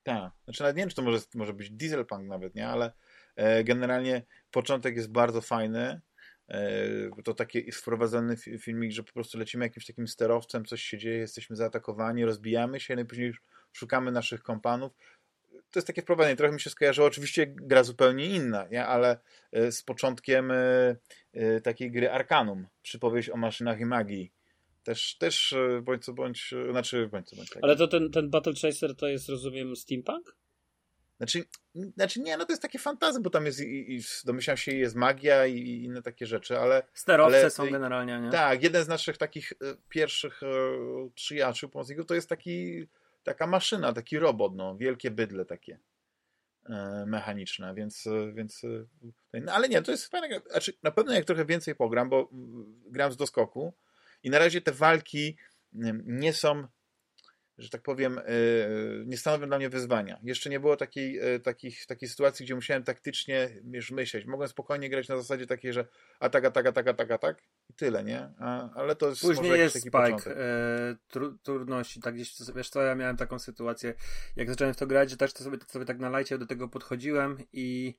Tak. 0.09 0.33
Znaczy 0.45 0.63
nawet 0.63 0.77
nie 0.77 0.83
wiem, 0.83 0.89
czy 0.89 0.97
to 0.97 1.03
może, 1.03 1.19
może 1.35 1.53
być 1.53 1.71
dieselpunk 1.71 2.29
nawet, 2.29 2.55
nie? 2.55 2.69
Ale 2.69 2.93
e, 3.37 3.65
generalnie 3.65 4.23
początek 4.51 4.97
jest 4.97 5.11
bardzo 5.11 5.41
fajny. 5.41 6.01
E, 6.49 7.23
to 7.25 7.35
taki 7.35 7.73
wprowadzony 7.73 8.37
filmik, 8.37 8.93
że 8.93 9.03
po 9.03 9.13
prostu 9.13 9.39
lecimy 9.39 9.65
jakimś 9.65 9.87
takim 9.87 10.09
sterowcem, 10.09 10.65
coś 10.65 10.83
się 10.83 10.99
dzieje, 10.99 11.19
jesteśmy 11.19 11.57
zaatakowani, 11.57 12.25
rozbijamy 12.25 12.81
się, 12.81 12.97
no 12.97 13.03
i 13.03 13.05
później 13.05 13.33
szukamy 13.73 14.13
naszych 14.13 14.43
kompanów. 14.43 14.93
To 15.71 15.79
jest 15.79 15.87
takie 15.87 16.03
wprowadzenie. 16.03 16.37
Trochę 16.37 16.55
mi 16.55 16.61
się 16.61 16.71
skojarzyło. 16.71 17.07
Oczywiście 17.07 17.47
gra 17.47 17.85
zupełnie 17.85 18.27
inna, 18.27 18.67
nie? 18.71 18.87
ale 18.87 19.19
e, 19.53 19.73
z 19.73 19.83
początkiem 19.83 20.51
e, 20.51 20.57
e, 21.33 21.61
takiej 21.61 21.91
gry 21.91 22.11
Arkanum, 22.11 22.67
przypowieść 22.83 23.31
o 23.31 23.37
maszynach 23.37 23.81
i 23.81 23.87
magii 23.87 24.38
też, 24.89 25.15
też 25.15 25.53
e, 25.53 25.83
bądź 25.83 26.05
co 26.05 26.13
bądź, 26.13 26.53
e, 26.53 26.71
znaczy 26.71 27.09
bądź 27.09 27.29
co 27.29 27.37
bądź. 27.37 27.51
Tak. 27.51 27.65
Ale 27.65 27.77
to 27.77 27.89
ten, 27.89 28.11
ten 28.11 28.31
Battle 28.31 28.53
Chaser 28.63 28.97
to 28.97 29.09
jest, 29.09 29.29
rozumiem, 29.29 29.77
steampunk? 29.77 30.37
Znaczy, 31.17 31.45
znaczy 31.75 32.21
nie, 32.21 32.37
no 32.37 32.45
to 32.45 32.53
jest 32.53 32.63
takie 32.63 32.79
fantazy, 32.79 33.21
bo 33.21 33.31
tam 33.31 33.47
jest 33.47 33.61
i, 33.61 33.97
i 33.97 34.01
domyślam 34.25 34.57
się 34.57 34.73
jest 34.73 34.97
magia 34.97 35.47
i, 35.47 35.57
i, 35.57 35.85
inne 35.85 36.03
takie 36.03 36.27
rzeczy, 36.27 36.59
ale... 36.59 36.83
Sterowce 36.95 37.41
ale, 37.41 37.51
są 37.51 37.71
generalnie, 37.71 38.21
nie? 38.21 38.31
Tak, 38.31 38.63
jeden 38.63 38.85
z 38.85 38.89
naszych 38.89 39.17
takich 39.17 39.53
e, 39.53 39.75
pierwszych 39.89 40.41
przyjaciół 41.15 41.71
pomocników 41.71 42.07
to 42.07 42.15
jest 42.15 42.29
taki, 42.29 42.87
taka 43.23 43.47
maszyna, 43.47 43.93
taki 43.93 44.19
robot, 44.19 44.55
no, 44.55 44.77
wielkie 44.77 45.11
bydle 45.11 45.45
takie 45.45 45.79
mechaniczne, 47.07 47.75
więc, 47.75 48.09
więc 48.35 48.63
no, 49.35 49.53
ale 49.53 49.69
nie, 49.69 49.83
to 49.83 49.91
jest 49.91 50.07
fajne, 50.07 50.41
znaczy 50.51 50.73
na 50.83 50.91
pewno 50.91 51.13
jak 51.13 51.25
trochę 51.25 51.45
więcej 51.45 51.75
pogram, 51.75 52.09
bo 52.09 52.29
gram 52.87 53.13
z 53.13 53.17
doskoku, 53.17 53.73
i 54.23 54.31
na 54.31 54.39
razie 54.39 54.61
te 54.61 54.73
walki 54.73 55.37
nie 56.05 56.33
są, 56.33 56.69
że 57.59 57.71
tak 57.71 57.83
powiem, 57.83 58.19
e, 58.19 58.23
nie 59.07 59.17
stanowią 59.17 59.47
dla 59.47 59.59
mnie 59.59 59.69
wyzwania. 59.69 60.21
Jeszcze 60.23 60.51
nie 60.51 60.61
było 60.61 60.77
takiej, 60.77 61.19
e, 61.19 61.41
takich, 61.41 61.87
takiej 61.87 62.09
sytuacji, 62.09 62.45
gdzie 62.45 62.55
musiałem 62.55 62.85
taktycznie 62.85 63.49
już 63.73 63.91
myśleć. 63.91 64.27
Mogłem 64.27 64.49
spokojnie 64.49 64.91
grać 64.91 65.09
na 65.09 65.17
zasadzie 65.17 65.47
takiej, 65.47 65.73
że 65.73 65.87
atak, 66.21 66.45
atak, 66.45 66.67
atak, 66.67 66.89
atak, 66.89 67.11
atak 67.11 67.43
i 67.71 67.75
tyle, 67.75 68.05
nie? 68.05 68.31
A, 68.39 68.75
ale 68.75 68.97
to 68.97 69.09
jest 69.09 69.23
Później 69.23 69.59
jest 69.59 69.81
spike 69.81 70.37
e, 70.37 70.97
tru, 71.09 71.39
trudności, 71.39 72.01
tak 72.01 72.15
gdzieś, 72.15 72.35
wiesz 72.55 72.71
co, 72.71 72.83
ja 72.83 72.95
miałem 72.95 73.17
taką 73.17 73.39
sytuację, 73.39 73.95
jak 74.37 74.51
zacząłem 74.51 74.75
w 74.75 74.77
to 74.77 74.87
grać, 74.87 75.11
że 75.11 75.17
też 75.17 75.33
to 75.33 75.45
sobie, 75.45 75.59
to 75.59 75.67
sobie 75.67 75.85
tak 75.85 75.99
na 75.99 76.11
lajcie 76.11 76.39
do 76.39 76.47
tego 76.47 76.69
podchodziłem 76.69 77.39
i 77.53 77.95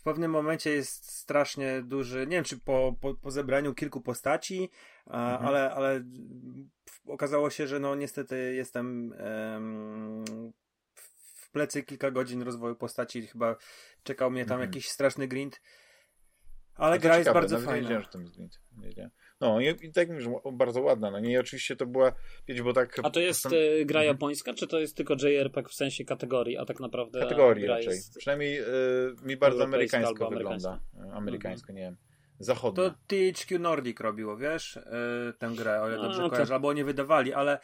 w 0.00 0.02
pewnym 0.02 0.30
momencie 0.30 0.70
jest 0.70 1.10
strasznie 1.10 1.82
duży, 1.82 2.26
nie 2.26 2.36
wiem 2.36 2.44
czy 2.44 2.58
po, 2.58 2.96
po, 3.00 3.14
po 3.14 3.30
zebraniu 3.30 3.74
kilku 3.74 4.00
postaci, 4.00 4.70
a, 5.06 5.32
mhm. 5.32 5.48
ale, 5.48 5.74
ale 5.74 6.04
okazało 7.06 7.50
się, 7.50 7.66
że 7.66 7.80
no 7.80 7.94
niestety 7.94 8.54
jestem 8.54 9.12
em, 9.12 10.24
w 10.94 11.50
plecy 11.50 11.82
kilka 11.82 12.10
godzin 12.10 12.42
rozwoju 12.42 12.76
postaci, 12.76 13.26
chyba 13.26 13.56
czekał 14.02 14.30
mnie 14.30 14.44
tam 14.44 14.54
mhm. 14.54 14.70
jakiś 14.70 14.88
straszny 14.88 15.28
grind, 15.28 15.60
ale 16.74 16.98
gra 16.98 17.18
jest 17.18 17.32
bardzo 17.32 17.58
fajna. 17.58 17.74
Nie 17.74 17.82
wiedziałem, 17.82 18.02
że 18.02 18.08
tam 18.08 18.22
jest 18.22 18.34
grind. 18.34 18.60
Nie 18.76 18.88
wiedziałem. 18.88 19.10
No 19.40 19.60
i, 19.60 19.66
i 19.82 19.92
tak 19.92 20.08
mówisz, 20.08 20.26
bardzo 20.52 20.82
ładna. 20.82 21.10
No 21.10 21.20
nie, 21.20 21.32
i 21.32 21.38
oczywiście 21.38 21.76
to 21.76 21.86
była, 21.86 22.12
wiecie, 22.48 22.62
bo 22.62 22.72
tak... 22.72 23.00
A 23.02 23.10
to 23.10 23.20
jest 23.20 23.42
postan... 23.42 23.60
E, 23.80 23.84
gra 23.84 24.00
mhm. 24.00 24.14
japońska, 24.14 24.54
czy 24.54 24.66
to 24.66 24.80
jest 24.80 24.96
tylko 24.96 25.14
JRPG 25.14 25.68
w 25.68 25.74
sensie 25.74 26.04
kategorii, 26.04 26.58
a 26.58 26.64
tak 26.64 26.80
naprawdę... 26.80 27.20
Kategorii 27.20 27.66
raczej. 27.66 27.86
Jest... 27.86 28.18
Przynajmniej 28.18 28.60
y, 28.60 28.64
mi 29.22 29.36
bardzo 29.36 29.64
amerykańsko 29.64 30.30
wygląda. 30.30 30.68
Amerykańsko, 30.70 31.16
amerykańsko 31.16 31.72
nie 31.72 31.80
wiem. 31.80 31.96
Zachodnio. 32.38 32.90
To 32.90 32.96
THQ 33.06 33.58
Nordic 33.58 34.00
robiło, 34.00 34.36
wiesz, 34.36 34.76
y, 34.76 34.82
tę 35.38 35.50
grę, 35.56 35.82
o 35.82 35.88
ile 35.88 35.96
dobrze 35.96 36.22
no, 36.22 36.30
kojarzę, 36.30 36.54
albo 36.54 36.68
oni 36.68 36.84
wydawali, 36.84 37.32
ale... 37.32 37.58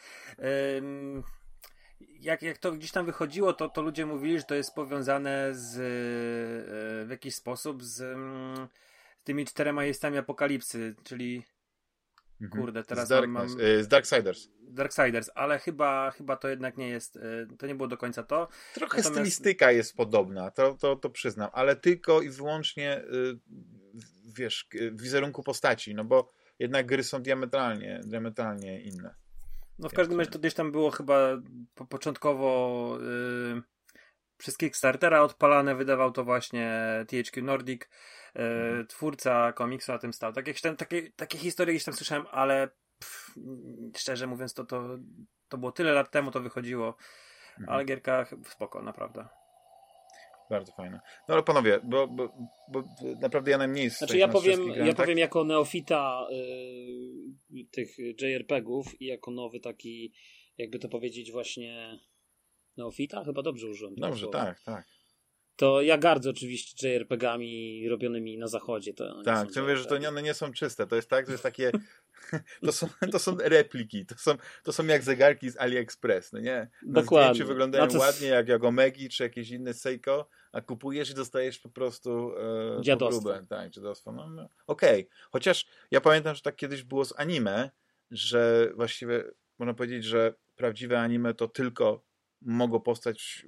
Jak, 2.19 2.41
jak 2.41 2.57
to 2.57 2.71
gdzieś 2.71 2.91
tam 2.91 3.05
wychodziło, 3.05 3.53
to, 3.53 3.69
to 3.69 3.81
ludzie 3.81 4.05
mówili, 4.05 4.37
że 4.37 4.43
to 4.43 4.55
jest 4.55 4.75
powiązane 4.75 5.49
z, 5.51 5.75
w 7.07 7.09
jakiś 7.09 7.35
sposób 7.35 7.83
z, 7.83 8.01
mm, 8.01 8.67
z 9.21 9.23
tymi 9.23 9.45
czterema 9.45 9.85
jeźdźcami 9.85 10.17
apokalipsy, 10.17 10.95
czyli 11.03 11.35
Mhm. 11.35 11.56
Kurde, 12.51 12.83
teraz 12.83 13.05
z, 13.05 13.09
Darkness, 13.09 13.55
mam... 13.55 13.61
Y, 13.61 13.83
z 13.83 13.87
Darksiders. 13.87 14.49
Darksiders, 14.61 15.29
ale 15.35 15.59
chyba, 15.59 16.11
chyba 16.11 16.37
to 16.37 16.47
jednak 16.49 16.77
nie 16.77 16.89
jest, 16.89 17.15
y, 17.15 17.47
to 17.57 17.67
nie 17.67 17.75
było 17.75 17.87
do 17.87 17.97
końca 17.97 18.23
to. 18.23 18.47
Trochę 18.73 18.97
Natomiast... 18.97 19.15
stylistyka 19.15 19.71
jest 19.71 19.95
podobna, 19.95 20.51
to, 20.51 20.73
to, 20.73 20.95
to 20.95 21.09
przyznam, 21.09 21.49
ale 21.53 21.75
tylko 21.75 22.21
i 22.21 22.29
wyłącznie 22.29 23.01
y, 23.01 23.39
wiesz, 24.25 24.67
w 24.91 25.01
wizerunku 25.01 25.43
postaci, 25.43 25.95
no 25.95 26.03
bo 26.03 26.27
jednak 26.59 26.85
gry 26.85 27.03
są 27.03 27.21
diametralnie, 27.21 28.01
diametralnie 28.03 28.81
inne. 28.81 29.15
No 29.79 29.89
w 29.89 29.93
każdym 29.93 30.19
razie 30.19 30.31
to 30.31 30.39
gdzieś 30.39 30.53
tam 30.53 30.71
było 30.71 30.91
chyba 30.91 31.41
po, 31.75 31.85
początkowo 31.85 32.97
yy, 33.55 33.61
przez 34.37 34.57
Kickstartera 34.57 35.21
odpalane, 35.21 35.75
wydawał 35.75 36.11
to 36.11 36.23
właśnie 36.23 36.81
THQ 37.07 37.43
Nordic. 37.43 37.89
E, 38.37 38.85
twórca 38.85 39.53
komiksu 39.53 39.91
na 39.91 39.97
tym 39.97 40.13
stał. 40.13 40.33
Tak 40.33 40.47
jak 40.47 40.59
tam, 40.59 40.75
takie, 40.75 41.11
takie 41.11 41.37
historie 41.37 41.73
gdzieś 41.73 41.83
tam 41.83 41.93
słyszałem, 41.93 42.25
ale 42.31 42.67
pff, 42.99 43.35
szczerze 43.97 44.27
mówiąc, 44.27 44.53
to, 44.53 44.65
to, 44.65 44.97
to 45.49 45.57
było 45.57 45.71
tyle 45.71 45.93
lat 45.93 46.11
temu, 46.11 46.31
to 46.31 46.39
wychodziło. 46.39 46.97
Mhm. 47.49 47.69
Ale 47.69 47.85
gierka 47.85 48.25
spoko, 48.49 48.81
naprawdę. 48.81 49.27
Bardzo 50.49 50.71
fajne. 50.71 50.99
No 51.27 51.33
ale 51.33 51.43
panowie, 51.43 51.79
bo, 51.83 52.07
bo, 52.07 52.33
bo 52.71 52.83
naprawdę 53.21 53.51
ja 53.51 53.57
najmniej 53.57 53.89
Znaczy 53.89 54.17
ja 54.17 54.27
powiem, 54.27 54.67
ja 54.67 54.85
tak? 54.85 54.95
powiem 54.95 55.17
jako 55.17 55.43
neofita 55.43 56.27
y, 57.51 57.65
tych 57.71 57.97
JRPG-ów 57.97 59.01
i 59.01 59.05
jako 59.05 59.31
nowy 59.31 59.59
taki, 59.59 60.13
jakby 60.57 60.79
to 60.79 60.89
powiedzieć 60.89 61.31
właśnie 61.31 61.99
neofita? 62.77 63.23
Chyba 63.23 63.41
dobrze 63.41 63.67
użyłem. 63.67 63.95
Dobrze, 63.95 64.27
tak, 64.27 64.61
tak 64.61 64.96
to 65.57 65.81
ja 65.81 65.97
gardzę 65.97 66.29
oczywiście 66.29 66.89
JRPG-ami 66.89 67.89
robionymi 67.89 68.37
na 68.37 68.47
zachodzie. 68.47 68.93
To 68.93 69.23
tak, 69.23 69.49
chcę 69.49 69.61
mówię, 69.61 69.77
że 69.77 69.85
to 69.85 69.97
nie, 69.97 70.09
one 70.09 70.23
nie 70.23 70.33
są 70.33 70.53
czyste. 70.53 70.87
To 70.87 70.95
jest 70.95 71.09
tak, 71.09 71.25
to 71.25 71.31
jest 71.31 71.43
takie. 71.43 71.71
to, 72.65 72.71
są, 72.71 72.87
to 73.11 73.19
są 73.19 73.37
repliki. 73.39 74.05
To 74.05 74.15
są, 74.15 74.31
to 74.63 74.73
są 74.73 74.85
jak 74.85 75.03
zegarki 75.03 75.49
z 75.49 75.57
AliExpress. 75.57 76.33
No 76.33 76.39
nie? 76.39 76.69
Na 76.83 77.01
Dokładnie. 77.01 77.45
wyglądają 77.45 77.87
to... 77.87 77.99
ładnie 77.99 78.27
jak 78.27 78.47
Jagomegi 78.47 79.09
czy 79.09 79.23
jakieś 79.23 79.49
inne 79.49 79.73
Seiko, 79.73 80.29
a 80.51 80.61
kupujesz 80.61 81.09
i 81.09 81.13
dostajesz 81.13 81.59
po 81.59 81.69
prostu 81.69 82.31
e, 82.79 82.81
dziadostwo. 82.81 83.33
Tak, 83.49 83.69
dziadostwo. 83.69 84.11
No, 84.11 84.29
no. 84.29 84.49
Okej. 84.67 85.01
Okay. 85.01 85.17
Chociaż 85.31 85.65
ja 85.91 86.01
pamiętam, 86.01 86.35
że 86.35 86.41
tak 86.41 86.55
kiedyś 86.55 86.83
było 86.83 87.05
z 87.05 87.19
anime, 87.19 87.71
że 88.11 88.71
właściwie 88.75 89.23
można 89.59 89.73
powiedzieć, 89.73 90.03
że 90.03 90.33
prawdziwe 90.55 90.99
anime 90.99 91.33
to 91.33 91.47
tylko 91.47 92.03
mogło 92.41 92.79
powstać 92.79 93.45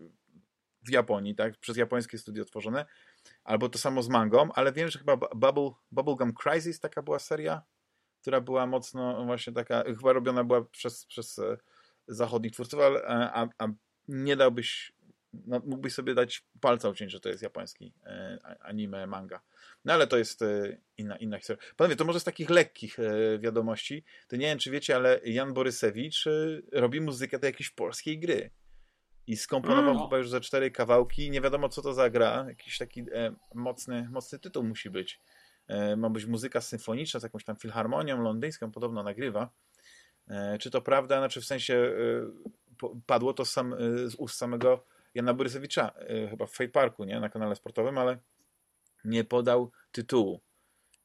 w 0.81 0.91
Japonii, 0.91 1.35
tak, 1.35 1.57
przez 1.57 1.77
japońskie 1.77 2.17
studio 2.17 2.45
tworzone, 2.45 2.85
albo 3.43 3.69
to 3.69 3.79
samo 3.79 4.03
z 4.03 4.09
mangą, 4.09 4.49
ale 4.53 4.71
wiem, 4.73 4.89
że 4.89 4.99
chyba 4.99 5.17
Bubble, 5.17 5.71
Bubblegum 5.91 6.33
Crisis 6.33 6.79
taka 6.79 7.01
była 7.01 7.19
seria, 7.19 7.61
która 8.21 8.41
była 8.41 8.65
mocno 8.65 9.25
właśnie 9.25 9.53
taka, 9.53 9.83
chyba 9.83 10.13
robiona 10.13 10.43
była 10.43 10.65
przez, 10.65 11.05
przez 11.05 11.39
e, 11.39 11.57
zachodnich 12.07 12.51
twórców, 12.51 12.79
ale, 12.79 13.03
a, 13.07 13.47
a 13.57 13.67
nie 14.07 14.35
dałbyś, 14.35 14.93
no, 15.33 15.61
mógłbyś 15.65 15.93
sobie 15.93 16.13
dać 16.13 16.45
palca 16.61 16.89
uciąć, 16.89 17.11
że 17.11 17.19
to 17.19 17.29
jest 17.29 17.43
japoński 17.43 17.93
e, 18.05 18.37
anime, 18.59 19.07
manga. 19.07 19.41
No 19.85 19.93
ale 19.93 20.07
to 20.07 20.17
jest 20.17 20.41
e, 20.41 20.77
inna, 20.97 21.17
inna 21.17 21.37
historia. 21.37 21.63
Panowie, 21.77 21.95
to 21.95 22.05
może 22.05 22.19
z 22.19 22.23
takich 22.23 22.49
lekkich 22.49 22.97
wiadomości, 23.39 24.03
to 24.27 24.35
nie 24.35 24.45
wiem, 24.45 24.59
czy 24.59 24.71
wiecie, 24.71 24.95
ale 24.95 25.19
Jan 25.23 25.53
Borysewicz 25.53 26.25
robi 26.71 27.01
muzykę 27.01 27.39
do 27.39 27.47
jakiejś 27.47 27.69
polskiej 27.69 28.19
gry 28.19 28.51
i 29.29 29.37
skomponował 29.37 29.91
mm. 29.91 30.03
chyba 30.03 30.17
już 30.17 30.29
ze 30.29 30.41
cztery 30.41 30.71
kawałki. 30.71 31.31
Nie 31.31 31.41
wiadomo, 31.41 31.69
co 31.69 31.81
to 31.81 31.93
za 31.93 32.09
gra. 32.09 32.45
Jakiś 32.47 32.77
taki 32.77 33.01
e, 33.01 33.35
mocny, 33.53 34.09
mocny 34.11 34.39
tytuł 34.39 34.63
musi 34.63 34.89
być. 34.89 35.21
E, 35.67 35.95
ma 35.95 36.09
być 36.09 36.25
muzyka 36.25 36.61
symfoniczna 36.61 37.19
z 37.19 37.23
jakąś 37.23 37.43
tam 37.43 37.55
filharmonią 37.55 38.21
londyńską, 38.21 38.71
podobno 38.71 39.03
nagrywa. 39.03 39.49
E, 40.27 40.57
czy 40.57 40.71
to 40.71 40.81
prawda? 40.81 41.17
Znaczy 41.17 41.41
w 41.41 41.45
sensie 41.45 41.73
e, 42.83 42.97
padło 43.05 43.33
to 43.33 43.45
sam, 43.45 43.73
e, 43.73 43.77
z 44.09 44.15
ust 44.15 44.37
samego 44.37 44.85
Jana 45.15 45.33
Borysewicza, 45.33 45.91
e, 45.97 46.27
chyba 46.27 46.45
w 46.45 46.51
Fate 46.51 46.69
Parku, 46.69 47.03
nie? 47.03 47.19
Na 47.19 47.29
kanale 47.29 47.55
sportowym, 47.55 47.97
ale 47.97 48.17
nie 49.05 49.23
podał 49.23 49.71
tytułu. 49.91 50.41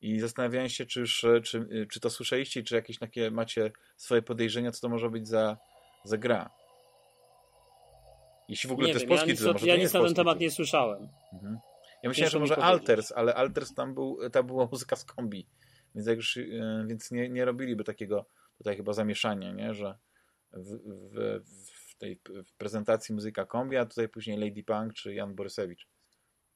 I 0.01 0.21
zastanawiałem 0.21 0.69
się, 0.69 0.87
czy, 0.87 1.01
już, 1.01 1.27
czy, 1.45 1.87
czy 1.91 2.01
to 2.01 2.11
słyszeliście, 2.11 2.63
czy 2.63 2.75
jakieś 2.75 2.99
takie 2.99 3.31
macie 3.31 3.73
swoje 3.97 4.23
podejrzenia, 4.23 4.73
co 4.73 4.81
to 4.81 4.89
może 4.89 5.11
być 5.11 5.29
za, 5.29 5.57
za 6.05 6.19
gra. 6.19 6.51
Jeśli 8.49 8.69
w 8.69 8.73
ogóle 8.73 8.89
nie 8.89 8.95
to 8.95 8.99
jest 8.99 9.09
wiem, 9.09 9.09
polski 9.09 9.31
ja 9.31 9.37
tytuł. 9.37 9.53
Może 9.53 9.67
ja 9.67 9.77
nic 9.77 9.93
na 9.93 10.03
ten 10.03 10.15
temat 10.15 10.41
nie 10.41 10.51
słyszałem. 10.51 11.09
Mhm. 11.33 11.59
Ja 12.03 12.09
myślałem, 12.09 12.31
że 12.31 12.39
może 12.39 12.57
Alters, 12.57 13.13
ale 13.13 13.35
Alters 13.35 13.75
tam, 13.75 13.95
był, 13.95 14.31
tam 14.31 14.47
była 14.47 14.69
muzyka 14.73 14.97
z 14.97 15.05
kombi. 15.05 15.49
Więc, 15.95 16.07
jak 16.07 16.17
już, 16.17 16.37
e, 16.37 16.85
więc 16.87 17.11
nie, 17.11 17.29
nie 17.29 17.45
robiliby 17.45 17.85
takiego 17.85 18.27
tutaj 18.59 18.77
chyba 18.77 18.93
zamieszania, 18.93 19.53
nie? 19.53 19.75
że 19.75 19.99
w, 20.53 20.79
w, 21.13 21.41
w 21.91 21.99
tej 21.99 22.21
w 22.47 22.53
prezentacji 22.53 23.15
muzyka 23.15 23.47
kombi, 23.47 23.77
a 23.77 23.87
tutaj 23.87 24.09
później 24.09 24.39
Lady 24.39 24.63
Punk 24.63 24.95
czy 24.95 25.15
Jan 25.15 25.35
Borysewicz. 25.35 25.89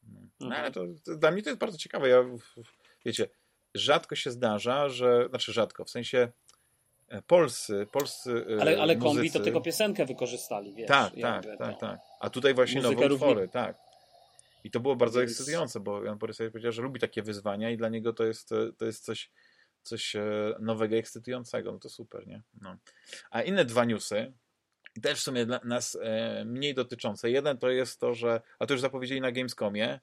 No, 0.02 0.46
mhm. 0.46 0.62
ale 0.62 0.72
to, 0.72 0.84
to, 1.04 1.16
dla 1.16 1.30
mnie 1.30 1.42
to 1.42 1.50
jest 1.50 1.60
bardzo 1.60 1.78
ciekawe. 1.78 2.08
Ja, 2.08 2.24
wiecie, 3.04 3.28
rzadko 3.74 4.14
się 4.16 4.30
zdarza, 4.30 4.88
że, 4.88 5.26
znaczy 5.28 5.52
rzadko, 5.52 5.84
w 5.84 5.90
sensie 5.90 6.32
polscy, 7.26 7.86
polscy 7.92 8.44
e, 8.58 8.60
Ale, 8.60 8.82
ale 8.82 8.96
muzycy... 8.96 9.14
kombi 9.14 9.30
to 9.30 9.40
tylko 9.40 9.60
piosenkę 9.60 10.06
wykorzystali, 10.06 10.74
wiesz. 10.74 10.88
Tak, 10.88 11.12
tak, 11.22 11.46
tak, 11.58 11.80
tak. 11.80 12.00
A 12.20 12.30
tutaj 12.30 12.54
właśnie 12.54 12.82
nowe 12.82 13.06
utwory, 13.06 13.48
tak. 13.48 13.76
I 14.64 14.70
to 14.70 14.80
było 14.80 14.96
bardzo 14.96 15.20
jest... 15.20 15.32
ekscytujące, 15.32 15.80
bo 15.80 16.04
Jan 16.04 16.18
Borysewicz 16.18 16.52
powiedział, 16.52 16.72
że 16.72 16.82
lubi 16.82 17.00
takie 17.00 17.22
wyzwania 17.22 17.70
i 17.70 17.76
dla 17.76 17.88
niego 17.88 18.12
to 18.12 18.24
jest, 18.24 18.50
to 18.78 18.84
jest 18.84 19.04
coś, 19.04 19.30
coś 19.82 20.16
e, 20.16 20.54
nowego, 20.60 20.96
ekscytującego. 20.96 21.72
No 21.72 21.78
to 21.78 21.88
super, 21.88 22.26
nie? 22.26 22.42
No. 22.60 22.76
A 23.30 23.42
inne 23.42 23.64
dwa 23.64 23.84
newsy, 23.84 24.32
też 25.02 25.18
w 25.18 25.22
sumie 25.22 25.46
dla 25.46 25.60
nas 25.64 25.98
e, 26.02 26.44
mniej 26.44 26.74
dotyczące. 26.74 27.30
Jeden 27.30 27.58
to 27.58 27.70
jest 27.70 28.00
to, 28.00 28.14
że, 28.14 28.40
a 28.58 28.66
to 28.66 28.74
już 28.74 28.80
zapowiedzieli 28.80 29.20
na 29.20 29.32
Gamescomie, 29.32 30.00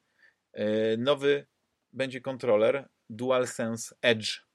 e, 0.53 0.97
nowy 0.97 1.45
będzie 1.93 2.21
kontroler 2.21 2.89
DualSense 3.09 3.95
Edge 4.01 4.45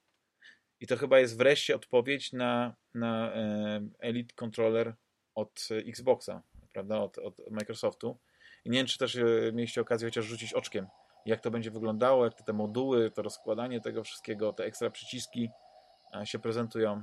i 0.80 0.86
to 0.86 0.96
chyba 0.96 1.18
jest 1.18 1.38
wreszcie 1.38 1.76
odpowiedź 1.76 2.32
na, 2.32 2.74
na 2.94 3.32
e, 3.34 3.80
Elite 3.98 4.34
Controller 4.34 4.94
od 5.34 5.68
Xboxa, 5.86 6.42
prawda, 6.72 6.98
od, 6.98 7.18
od 7.18 7.50
Microsoftu. 7.50 8.18
I 8.64 8.70
nie 8.70 8.78
wiem, 8.78 8.86
czy 8.86 8.98
też 8.98 9.16
e, 9.16 9.24
mieliście 9.52 9.80
okazję 9.80 10.08
chociaż 10.08 10.24
rzucić 10.24 10.54
oczkiem, 10.54 10.86
jak 11.26 11.40
to 11.40 11.50
będzie 11.50 11.70
wyglądało, 11.70 12.24
jak 12.24 12.34
te, 12.34 12.44
te 12.44 12.52
moduły, 12.52 13.10
to 13.10 13.22
rozkładanie 13.22 13.80
tego 13.80 14.04
wszystkiego, 14.04 14.52
te 14.52 14.64
ekstra 14.64 14.90
przyciski 14.90 15.50
e, 16.14 16.26
się 16.26 16.38
prezentują. 16.38 17.02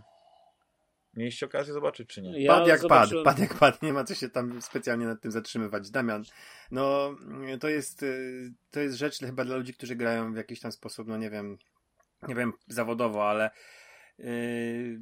Mieliście 1.13 1.45
okazję 1.45 1.73
zobaczyć, 1.73 2.09
czy 2.09 2.21
nie? 2.21 2.41
Ja 2.41 2.53
pad 2.53 2.67
jak 2.67 2.79
zobaczyłem... 2.79 3.25
pad, 3.25 3.33
pad 3.33 3.41
jak 3.41 3.59
pad, 3.59 3.81
nie 3.81 3.93
ma 3.93 4.03
co 4.03 4.15
się 4.15 4.29
tam 4.29 4.61
specjalnie 4.61 5.05
nad 5.05 5.21
tym 5.21 5.31
zatrzymywać. 5.31 5.91
Damian, 5.91 6.23
no 6.71 7.15
to 7.59 7.69
jest, 7.69 8.05
to 8.71 8.79
jest 8.79 8.97
rzecz 8.97 9.19
chyba 9.19 9.45
dla 9.45 9.57
ludzi, 9.57 9.73
którzy 9.73 9.95
grają 9.95 10.33
w 10.33 10.37
jakiś 10.37 10.59
tam 10.59 10.71
sposób, 10.71 11.07
no 11.07 11.17
nie 11.17 11.29
wiem, 11.29 11.57
nie 12.27 12.35
wiem 12.35 12.53
zawodowo, 12.67 13.29
ale 13.29 13.49
yy, 14.19 14.99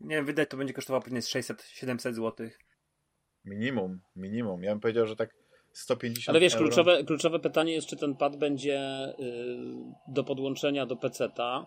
nie 0.00 0.16
wiem, 0.16 0.24
wydać 0.24 0.50
to 0.50 0.56
będzie 0.56 0.74
kosztowało 0.74 1.02
pewnie 1.02 1.20
600-700 1.20 2.12
zł. 2.12 2.48
Minimum, 3.44 4.00
minimum. 4.16 4.62
Ja 4.62 4.70
bym 4.70 4.80
powiedział, 4.80 5.06
że 5.06 5.16
tak 5.16 5.30
150 5.72 6.28
Ale 6.28 6.40
wiesz, 6.40 6.54
euro. 6.54 6.64
kluczowe, 6.64 7.04
kluczowe 7.04 7.38
pytanie 7.40 7.72
jest, 7.72 7.86
czy 7.86 7.96
ten 7.96 8.16
pad 8.16 8.36
będzie 8.36 8.80
yy, 9.18 9.66
do 10.08 10.24
podłączenia 10.24 10.86
do 10.86 10.96
PC-ta 10.96 11.66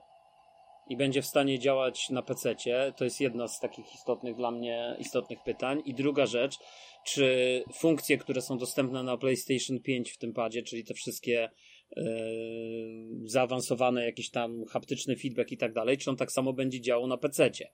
i 0.90 0.98
będzie 0.98 1.22
w 1.22 1.26
stanie 1.26 1.60
działać 1.60 2.10
na 2.10 2.22
PC-cie. 2.22 2.94
To 2.98 3.04
jest 3.04 3.22
jedna 3.22 3.48
z 3.48 3.60
takich 3.60 3.96
istotnych 3.96 4.36
dla 4.36 4.52
mnie 4.52 4.96
istotnych 5.00 5.40
pytań. 5.44 5.82
I 5.86 5.94
druga 5.94 6.26
rzecz, 6.26 6.58
czy 7.06 7.64
funkcje, 7.74 8.18
które 8.18 8.42
są 8.42 8.58
dostępne 8.58 9.04
na 9.04 9.18
PlayStation 9.18 9.80
5 9.80 10.12
w 10.12 10.18
tym 10.18 10.34
padzie, 10.34 10.64
czyli 10.64 10.84
te 10.84 10.94
wszystkie 10.94 11.50
Yy, 11.96 13.30
zaawansowane 13.30 14.06
jakiś 14.06 14.30
tam 14.30 14.66
haptyczny 14.66 15.16
feedback 15.16 15.52
i 15.52 15.58
tak 15.58 15.74
dalej, 15.74 15.98
czy 15.98 16.10
on 16.10 16.16
tak 16.18 16.32
samo 16.32 16.54
będzie 16.54 16.82
działał 16.82 17.08
na 17.08 17.18
PC-cie. 17.18 17.70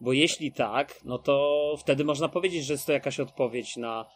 Bo 0.00 0.12
jeśli 0.12 0.52
tak, 0.52 1.00
no 1.04 1.18
to 1.18 1.74
wtedy 1.78 2.04
można 2.04 2.28
powiedzieć, 2.28 2.64
że 2.64 2.74
jest 2.74 2.86
to 2.86 2.92
jakaś 2.92 3.20
odpowiedź 3.20 3.76
na 3.76 4.06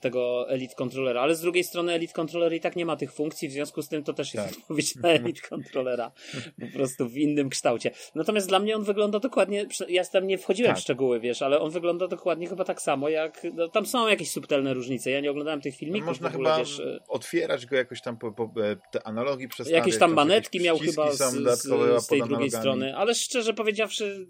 tego 0.00 0.50
Elite 0.50 0.74
Controllera, 0.74 1.20
ale 1.20 1.34
z 1.34 1.40
drugiej 1.40 1.64
strony 1.64 1.92
Elite 1.92 2.12
Controller 2.12 2.52
i 2.52 2.60
tak 2.60 2.76
nie 2.76 2.86
ma 2.86 2.96
tych 2.96 3.12
funkcji, 3.12 3.48
w 3.48 3.52
związku 3.52 3.82
z 3.82 3.88
tym 3.88 4.04
to 4.04 4.12
też 4.12 4.34
jest 4.34 4.48
tak. 4.48 4.58
odpowiedź 4.58 4.96
na 4.96 5.08
Elite 5.18 5.40
Controllera, 5.48 6.12
po 6.60 6.66
prostu 6.66 7.08
w 7.08 7.16
innym 7.16 7.48
kształcie. 7.48 7.90
Natomiast 8.14 8.48
dla 8.48 8.58
mnie 8.58 8.76
on 8.76 8.84
wygląda 8.84 9.20
dokładnie, 9.20 9.66
ja 9.88 10.04
tam 10.04 10.26
nie 10.26 10.38
wchodziłem 10.38 10.70
tak. 10.70 10.78
w 10.78 10.82
szczegóły, 10.82 11.20
wiesz, 11.20 11.42
ale 11.42 11.60
on 11.60 11.70
wygląda 11.70 12.08
dokładnie 12.08 12.46
chyba 12.46 12.64
tak 12.64 12.82
samo, 12.82 13.08
jak, 13.08 13.46
no, 13.54 13.68
tam 13.68 13.86
są 13.86 14.08
jakieś 14.08 14.30
subtelne 14.30 14.74
różnice, 14.74 15.10
ja 15.10 15.20
nie 15.20 15.30
oglądałem 15.30 15.60
tych 15.60 15.76
filmików. 15.76 16.06
Można 16.06 16.28
ogóle, 16.28 16.50
chyba 16.50 16.58
wiesz, 16.58 16.80
e, 16.80 16.98
otwierać 17.08 17.66
go 17.66 17.76
jakoś 17.76 18.02
tam 18.02 18.16
po, 18.16 18.32
po 18.32 18.44
e, 18.44 18.76
te 18.90 19.06
analogii 19.06 19.48
przez 19.48 19.70
Jakieś 19.70 19.98
tam 19.98 20.14
manetki 20.14 20.60
miał 20.60 20.78
chyba 20.78 21.12
z, 21.12 21.18
z, 21.18 21.62
z 22.04 22.06
tej 22.06 22.22
drugiej 22.22 22.50
strony, 22.50 22.96
ale 22.96 23.14
szczerze 23.14 23.54
powiedziawszy 23.54 24.26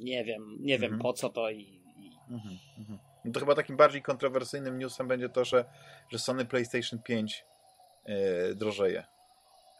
nie 0.00 0.24
wiem, 0.24 0.56
nie 0.60 0.78
wiem 0.78 0.92
mhm. 0.92 1.02
po 1.02 1.12
co 1.12 1.28
to 1.28 1.50
i, 1.50 1.60
i... 1.60 2.10
Mhm. 2.30 2.58
Mhm. 2.78 2.98
No 3.24 3.32
to 3.32 3.40
chyba 3.40 3.54
takim 3.54 3.76
bardziej 3.76 4.02
kontrowersyjnym 4.02 4.78
newsem 4.78 5.08
będzie 5.08 5.28
to, 5.28 5.44
że, 5.44 5.64
że 6.08 6.18
Sony 6.18 6.44
PlayStation 6.44 7.02
5 7.02 7.44
yy, 8.06 8.14
drożeje 8.54 9.04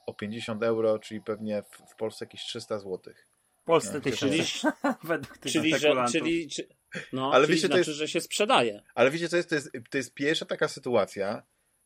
o 0.06 0.14
50 0.14 0.62
euro, 0.62 0.98
czyli 0.98 1.20
pewnie 1.20 1.62
w, 1.62 1.92
w 1.92 1.96
Polsce 1.96 2.24
jakieś 2.24 2.44
300 2.44 2.78
zł. 2.78 3.14
W 3.62 3.64
Polsce 3.64 4.00
czyli, 4.00 4.42
według 5.04 5.38
tych 5.38 5.52
czyli, 5.52 5.78
że, 5.78 6.04
czyli, 6.12 6.48
czy, 6.48 6.68
no, 7.12 7.30
ale 7.32 7.46
czyli 7.46 7.56
wiecie, 7.56 7.66
znaczy, 7.66 7.84
to 7.84 7.90
jest, 7.90 7.98
że 7.98 8.08
się 8.08 8.20
sprzedaje. 8.20 8.82
Ale 8.94 9.10
wiecie 9.10 9.28
co 9.28 9.36
jest? 9.36 9.48
To, 9.48 9.54
jest? 9.54 9.70
to 9.90 9.98
jest 9.98 10.14
pierwsza 10.14 10.46
taka 10.46 10.68
sytuacja, 10.68 11.42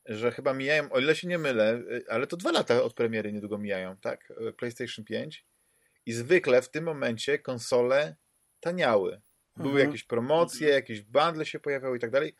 że 0.06 0.32
chyba 0.32 0.54
mijają, 0.54 0.90
o 0.90 1.00
ile 1.00 1.16
się 1.16 1.28
nie 1.28 1.38
mylę, 1.38 1.75
y, 1.75 2.04
ale 2.08 2.26
to 2.26 2.37
dwa 2.37 2.52
lata 2.52 2.82
od 2.82 2.94
premiery 2.94 3.32
niedługo 3.32 3.58
mijają, 3.58 3.96
tak? 3.96 4.32
PlayStation 4.56 5.04
5 5.04 5.46
i 6.06 6.12
zwykle 6.12 6.62
w 6.62 6.70
tym 6.70 6.84
momencie 6.84 7.38
konsole 7.38 8.16
taniały. 8.61 9.20
Były 9.56 9.70
mhm. 9.70 9.87
jakieś 9.87 10.04
promocje, 10.04 10.68
jakieś 10.68 11.02
bundle 11.02 11.46
się 11.46 11.61
pojawiały 11.61 11.96
i 11.96 12.00
tak 12.00 12.11
dalej. 12.11 12.34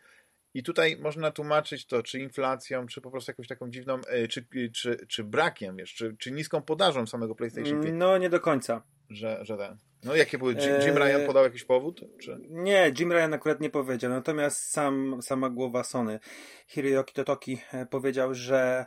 I 0.53 0.63
tutaj 0.63 0.97
można 0.97 1.31
tłumaczyć 1.31 1.85
to, 1.85 2.03
czy 2.03 2.19
inflacją, 2.19 2.87
czy 2.87 3.01
po 3.01 3.11
prostu 3.11 3.31
jakąś 3.31 3.47
taką 3.47 3.69
dziwną, 3.69 4.01
e, 4.07 4.27
czy, 4.27 4.47
czy, 4.73 5.07
czy 5.07 5.23
brakiem, 5.23 5.75
wiesz, 5.75 5.93
czy, 5.93 6.15
czy 6.19 6.31
niską 6.31 6.61
podażą 6.61 7.07
samego 7.07 7.35
PlayStation 7.35 7.81
5. 7.81 7.95
No, 7.97 8.17
nie 8.17 8.29
do 8.29 8.39
końca. 8.39 8.81
Że, 9.09 9.39
że 9.41 9.57
ten. 9.57 9.77
No, 10.03 10.15
jakie 10.15 10.37
były? 10.37 10.53
Jim, 10.53 10.81
Jim 10.81 10.97
Ryan 10.97 11.27
podał 11.27 11.43
jakiś 11.43 11.63
powód? 11.63 12.01
Czy? 12.21 12.37
Nie, 12.49 12.93
Jim 12.99 13.11
Ryan 13.11 13.33
akurat 13.33 13.61
nie 13.61 13.69
powiedział, 13.69 14.11
natomiast 14.11 14.71
sam, 14.71 15.19
sama 15.21 15.49
głowa 15.49 15.83
Sony, 15.83 16.19
Hiroyoki 16.67 17.13
Totoki, 17.13 17.57
e, 17.73 17.85
powiedział, 17.85 18.33
że 18.33 18.85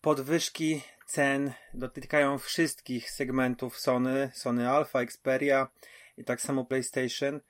podwyżki 0.00 0.82
cen 1.06 1.52
dotykają 1.74 2.38
wszystkich 2.38 3.10
segmentów 3.10 3.78
Sony, 3.78 4.30
Sony 4.34 4.70
Alpha, 4.70 5.00
Xperia, 5.00 5.68
i 6.16 6.24
tak 6.24 6.40
samo 6.40 6.64
PlayStation. 6.64 7.40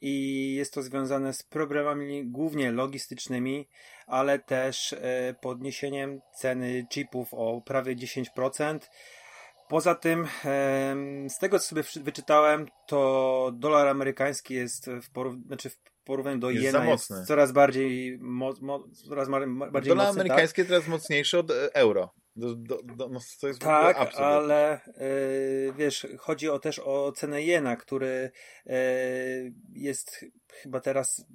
I 0.00 0.54
jest 0.54 0.74
to 0.74 0.82
związane 0.82 1.32
z 1.32 1.42
problemami 1.42 2.26
głównie 2.26 2.72
logistycznymi, 2.72 3.68
ale 4.06 4.38
też 4.38 4.92
e, 4.92 5.34
podniesieniem 5.40 6.20
ceny 6.38 6.86
chipów 6.92 7.28
o 7.34 7.60
prawie 7.60 7.96
10%. 7.96 8.78
Poza 9.68 9.94
tym, 9.94 10.26
z 11.28 11.38
tego 11.38 11.58
co 11.58 11.68
sobie 11.68 11.82
wyczytałem, 12.00 12.66
to 12.86 13.52
dolar 13.54 13.88
amerykański 13.88 14.54
jest 14.54 14.86
w, 14.86 15.12
porów- 15.12 15.46
znaczy 15.46 15.70
w 15.70 15.78
porównaniu 16.04 16.38
do 16.38 16.50
jest 16.50 16.64
jena 16.64 16.84
jest 16.86 17.12
coraz 17.26 17.52
bardziej, 17.52 18.18
mo- 18.20 18.54
mo- 18.60 18.88
coraz 19.08 19.28
bardziej 19.28 19.88
Dolar 19.88 20.06
mocny, 20.06 20.20
amerykański 20.20 20.56
tak? 20.56 20.58
jest 20.58 20.68
teraz 20.68 20.88
mocniejszy 20.88 21.38
od 21.38 21.50
e, 21.50 21.74
euro. 21.74 22.14
Do, 22.36 22.54
do, 22.54 22.82
do, 22.82 23.08
no 23.08 23.20
to 23.40 23.48
jest 23.48 23.60
tak, 23.60 24.14
ale 24.14 24.80
yy, 25.66 25.72
wiesz, 25.76 26.06
chodzi 26.18 26.48
o 26.48 26.58
też 26.58 26.78
o 26.78 27.12
cenę 27.12 27.42
jena, 27.42 27.76
który 27.76 28.30
yy, 28.66 28.74
jest 29.74 30.24
chyba 30.62 30.80
teraz 30.80 31.26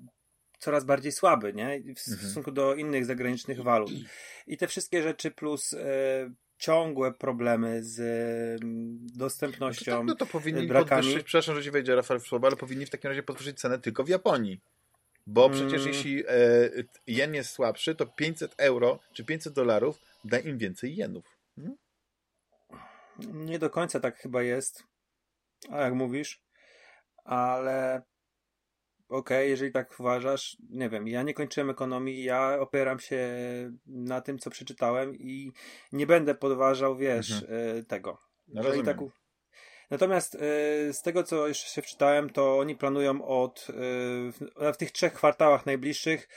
coraz 0.60 0.86
bardziej 0.86 1.12
słaby, 1.12 1.54
nie? 1.54 1.80
W 1.80 1.88
mhm. 1.88 1.96
stosunku 1.96 2.52
do 2.52 2.76
innych 2.76 3.06
zagranicznych 3.06 3.62
walut. 3.62 3.92
I 4.48 4.58
te 4.58 4.68
wszystkie 4.68 5.04
rzeczy 5.04 5.32
plus 5.32 5.74
e, 5.74 6.32
ciągłe 6.58 7.14
problemy 7.14 7.84
z 7.84 8.00
mm, 8.64 8.98
dostępnością. 9.16 9.92
No 9.92 9.98
to, 9.98 10.00
tak, 10.00 10.08
no 10.08 10.16
to 10.16 10.26
powinni 10.26 10.68
brakami. 10.68 11.02
podwyższyć, 11.02 11.26
przepraszam, 11.26 11.56
że 11.56 11.64
ci 11.64 11.72
wejdzie 11.72 11.96
Rafał 11.96 12.20
w 12.20 12.28
słowo, 12.28 12.48
ale 12.48 12.56
powinni 12.56 12.86
w 12.86 12.90
takim 12.90 13.10
razie 13.10 13.24
podwyższyć 13.24 13.60
cenę 13.60 13.80
tylko 13.80 14.04
w 14.04 14.10
Japonii. 14.10 14.62
Bo 15.28 15.50
przecież 15.50 15.82
mm. 15.82 15.88
jeśli 15.88 16.24
e, 16.28 16.70
jen 17.08 17.34
jest 17.34 17.50
słabszy, 17.50 17.96
to 17.96 18.06
500 18.06 18.56
euro 18.58 19.00
czy 19.14 19.26
500 19.26 19.54
dolarów 19.54 20.02
da 20.24 20.40
im 20.40 20.58
więcej 20.58 20.96
jenów. 20.96 21.38
Hmm? 21.56 21.78
Nie 23.20 23.60
do 23.60 23.70
końca 23.70 24.00
tak 24.00 24.18
chyba 24.18 24.44
jest. 24.44 24.84
A 25.70 25.82
jak 25.82 25.94
mówisz, 25.94 26.44
ale 27.24 28.02
okej, 29.10 29.38
okay, 29.38 29.48
jeżeli 29.48 29.72
tak 29.72 30.00
uważasz, 30.00 30.58
nie 30.70 30.90
wiem, 30.90 31.08
ja 31.08 31.24
nie 31.24 31.34
kończyłem 31.34 31.70
ekonomii, 31.70 32.24
ja 32.24 32.60
opieram 32.60 33.00
się 33.00 33.30
na 33.86 34.22
tym, 34.22 34.40
co 34.40 34.50
przeczytałem 34.50 35.16
i 35.16 35.52
nie 35.92 36.08
będę 36.08 36.36
podważał, 36.36 36.98
wiesz, 36.98 37.32
mhm. 37.32 37.78
E, 37.78 37.84
tego. 37.84 38.18
No 38.48 38.64
tak... 38.86 38.98
Natomiast 39.90 40.36
y, 40.36 40.40
z 40.94 41.02
tego, 41.02 41.24
co 41.24 41.48
jeszcze 41.48 41.70
się 41.70 41.82
wczytałem, 41.82 42.30
to 42.30 42.60
oni 42.60 42.76
planują 42.76 43.26
od, 43.26 43.68
y, 43.70 43.74
w, 44.32 44.40
w 44.74 44.78
tych 44.78 44.92
trzech 44.92 45.14
kwartałach 45.14 45.66
najbliższych 45.66 46.30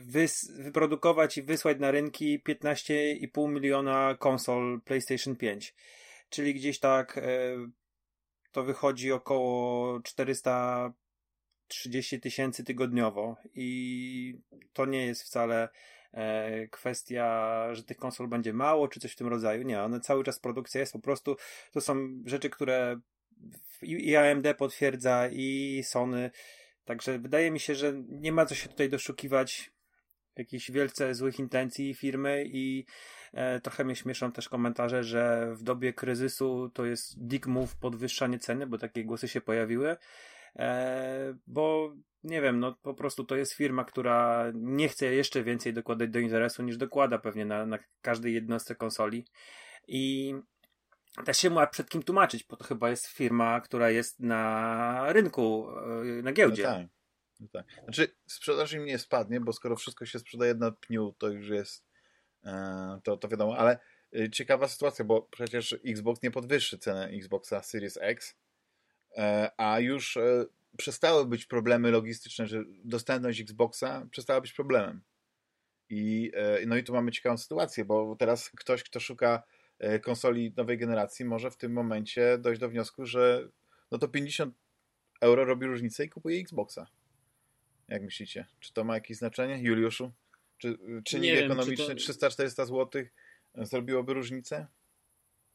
wys, 0.00 0.50
wyprodukować 0.50 1.38
i 1.38 1.42
wysłać 1.42 1.78
na 1.80 1.90
rynki 1.90 2.42
15,5 2.48 3.48
miliona 3.48 4.16
konsol 4.18 4.80
PlayStation 4.84 5.36
5. 5.36 5.74
Czyli 6.28 6.54
gdzieś 6.54 6.78
tak 6.78 7.20
to 8.52 8.62
wychodzi 8.62 9.12
około 9.12 10.00
430 10.00 12.20
tysięcy 12.20 12.64
tygodniowo 12.64 13.36
i 13.54 14.38
to 14.72 14.86
nie 14.86 15.06
jest 15.06 15.22
wcale 15.22 15.68
e, 16.12 16.68
kwestia, 16.68 17.68
że 17.72 17.84
tych 17.84 17.96
konsol 17.96 18.28
będzie 18.28 18.52
mało, 18.52 18.88
czy 18.88 19.00
coś 19.00 19.12
w 19.12 19.16
tym 19.16 19.28
rodzaju. 19.28 19.62
Nie, 19.62 19.82
one 19.82 20.00
cały 20.00 20.24
czas 20.24 20.38
produkcja 20.38 20.80
jest 20.80 20.92
po 20.92 20.98
prostu, 20.98 21.36
to 21.72 21.80
są 21.80 22.22
rzeczy, 22.26 22.50
które 22.50 23.00
i 23.82 24.16
AMD 24.16 24.54
potwierdza, 24.58 25.28
i 25.32 25.82
Sony. 25.84 26.30
Także 26.84 27.18
wydaje 27.18 27.50
mi 27.50 27.60
się, 27.60 27.74
że 27.74 27.92
nie 28.08 28.32
ma 28.32 28.46
co 28.46 28.54
się 28.54 28.68
tutaj 28.68 28.88
doszukiwać 28.88 29.72
jakichś 30.36 30.70
wielce 30.70 31.14
złych 31.14 31.38
intencji 31.38 31.94
firmy 31.94 32.44
i 32.46 32.84
e, 33.32 33.60
trochę 33.60 33.84
mnie 33.84 33.96
śmieszą 33.96 34.32
też 34.32 34.48
komentarze, 34.48 35.04
że 35.04 35.54
w 35.54 35.62
dobie 35.62 35.92
kryzysu 35.92 36.70
to 36.74 36.84
jest 36.84 37.26
dick 37.26 37.46
move 37.46 37.76
podwyższanie 37.76 38.38
ceny, 38.38 38.66
bo 38.66 38.78
takie 38.78 39.04
głosy 39.04 39.28
się 39.28 39.40
pojawiły. 39.40 39.96
E, 40.56 41.34
bo 41.46 41.94
nie 42.24 42.40
wiem, 42.42 42.60
no 42.60 42.76
po 42.82 42.94
prostu 42.94 43.24
to 43.24 43.36
jest 43.36 43.52
firma, 43.52 43.84
która 43.84 44.52
nie 44.54 44.88
chce 44.88 45.14
jeszcze 45.14 45.42
więcej 45.42 45.72
dokładać 45.72 46.10
do 46.10 46.18
interesu 46.18 46.62
niż 46.62 46.76
dokłada 46.76 47.18
pewnie 47.18 47.44
na, 47.44 47.66
na 47.66 47.78
każdej 48.02 48.34
jednostce 48.34 48.74
konsoli. 48.74 49.24
I 49.88 50.34
też 51.24 51.38
się 51.38 51.50
ma 51.50 51.66
przed 51.66 51.88
kim 51.88 52.02
tłumaczyć, 52.02 52.44
bo 52.44 52.56
to 52.56 52.64
chyba 52.64 52.90
jest 52.90 53.06
firma, 53.06 53.60
która 53.60 53.90
jest 53.90 54.20
na 54.20 55.12
rynku, 55.12 55.68
e, 56.18 56.22
na 56.22 56.32
giełdzie. 56.32 56.62
No 56.62 56.68
tak. 56.68 56.86
No 57.40 57.48
tak. 57.52 57.66
Znaczy, 57.84 58.16
sprzedaż 58.26 58.72
im 58.72 58.84
nie 58.84 58.98
spadnie, 58.98 59.40
bo 59.40 59.52
skoro 59.52 59.76
wszystko 59.76 60.06
się 60.06 60.18
sprzedaje 60.18 60.54
na 60.54 60.72
pniu, 60.72 61.14
to 61.18 61.28
już 61.28 61.48
jest, 61.48 61.84
e, 62.44 63.00
to, 63.04 63.16
to 63.16 63.28
wiadomo, 63.28 63.56
ale 63.56 63.78
ciekawa 64.32 64.68
sytuacja, 64.68 65.04
bo 65.04 65.22
przecież 65.22 65.76
Xbox 65.86 66.22
nie 66.22 66.30
podwyższy 66.30 66.78
cenę 66.78 67.06
Xboxa 67.08 67.62
Series 67.62 67.98
X, 68.00 68.36
a 69.56 69.80
już 69.80 70.18
przestały 70.76 71.26
być 71.26 71.46
problemy 71.46 71.90
logistyczne, 71.90 72.46
że 72.46 72.64
dostępność 72.84 73.40
Xboxa 73.40 74.06
przestała 74.10 74.40
być 74.40 74.52
problemem. 74.52 75.02
I, 75.90 76.32
no 76.66 76.76
i 76.76 76.84
tu 76.84 76.92
mamy 76.92 77.12
ciekawą 77.12 77.38
sytuację, 77.38 77.84
bo 77.84 78.16
teraz 78.18 78.50
ktoś, 78.50 78.82
kto 78.82 79.00
szuka 79.00 79.42
konsoli 80.02 80.52
nowej 80.56 80.78
generacji, 80.78 81.24
może 81.24 81.50
w 81.50 81.56
tym 81.56 81.72
momencie 81.72 82.38
dojść 82.38 82.60
do 82.60 82.68
wniosku, 82.68 83.06
że 83.06 83.48
no 83.90 83.98
to 83.98 84.08
50 84.08 84.54
euro 85.20 85.44
robi 85.44 85.66
różnicę 85.66 86.04
i 86.04 86.08
kupuje 86.08 86.40
Xboxa. 86.40 86.86
Jak 87.88 88.02
myślicie? 88.02 88.46
Czy 88.60 88.72
to 88.72 88.84
ma 88.84 88.94
jakieś 88.94 89.16
znaczenie, 89.16 89.58
Juliuszu? 89.62 90.12
Czy 90.58 90.78
czynnik 91.04 91.34
ekonomiczny 91.34 91.94
to... 91.94 92.12
300-400 92.12 92.66
zł 92.66 93.02
zrobiłoby 93.54 94.14
różnicę? 94.14 94.66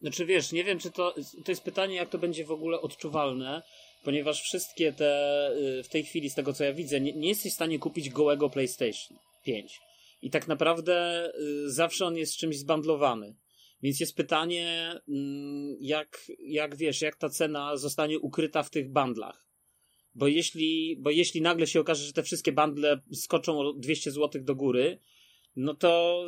Znaczy 0.01 0.25
wiesz, 0.25 0.51
nie 0.51 0.63
wiem, 0.63 0.79
czy 0.79 0.91
to. 0.91 1.15
To 1.45 1.51
jest 1.51 1.63
pytanie, 1.63 1.95
jak 1.95 2.09
to 2.09 2.17
będzie 2.17 2.45
w 2.45 2.51
ogóle 2.51 2.81
odczuwalne, 2.81 3.61
ponieważ 4.03 4.41
wszystkie 4.41 4.93
te. 4.93 5.51
Y, 5.79 5.83
w 5.83 5.89
tej 5.89 6.03
chwili, 6.03 6.29
z 6.29 6.35
tego 6.35 6.53
co 6.53 6.63
ja 6.63 6.73
widzę, 6.73 7.01
nie, 7.01 7.13
nie 7.13 7.29
jesteś 7.29 7.51
w 7.51 7.55
stanie 7.55 7.79
kupić 7.79 8.09
gołego 8.09 8.49
PlayStation 8.49 9.17
5. 9.43 9.79
I 10.21 10.29
tak 10.29 10.47
naprawdę 10.47 11.27
y, 11.39 11.71
zawsze 11.71 12.05
on 12.05 12.17
jest 12.17 12.37
czymś 12.37 12.57
zbandlowany. 12.57 13.35
Więc 13.81 13.99
jest 13.99 14.15
pytanie, 14.15 14.93
mm, 15.09 15.77
jak, 15.79 16.31
jak 16.39 16.75
wiesz, 16.75 17.01
jak 17.01 17.15
ta 17.15 17.29
cena 17.29 17.77
zostanie 17.77 18.19
ukryta 18.19 18.63
w 18.63 18.69
tych 18.69 18.91
bandlach. 18.91 19.47
Bo 20.15 20.27
jeśli, 20.27 20.97
bo 20.99 21.09
jeśli 21.09 21.41
nagle 21.41 21.67
się 21.67 21.79
okaże, 21.79 22.03
że 22.03 22.13
te 22.13 22.23
wszystkie 22.23 22.51
bundle 22.51 23.01
skoczą 23.13 23.59
o 23.59 23.73
200 23.73 24.11
zł 24.11 24.43
do 24.43 24.55
góry, 24.55 24.99
no 25.55 25.73
to 25.73 26.23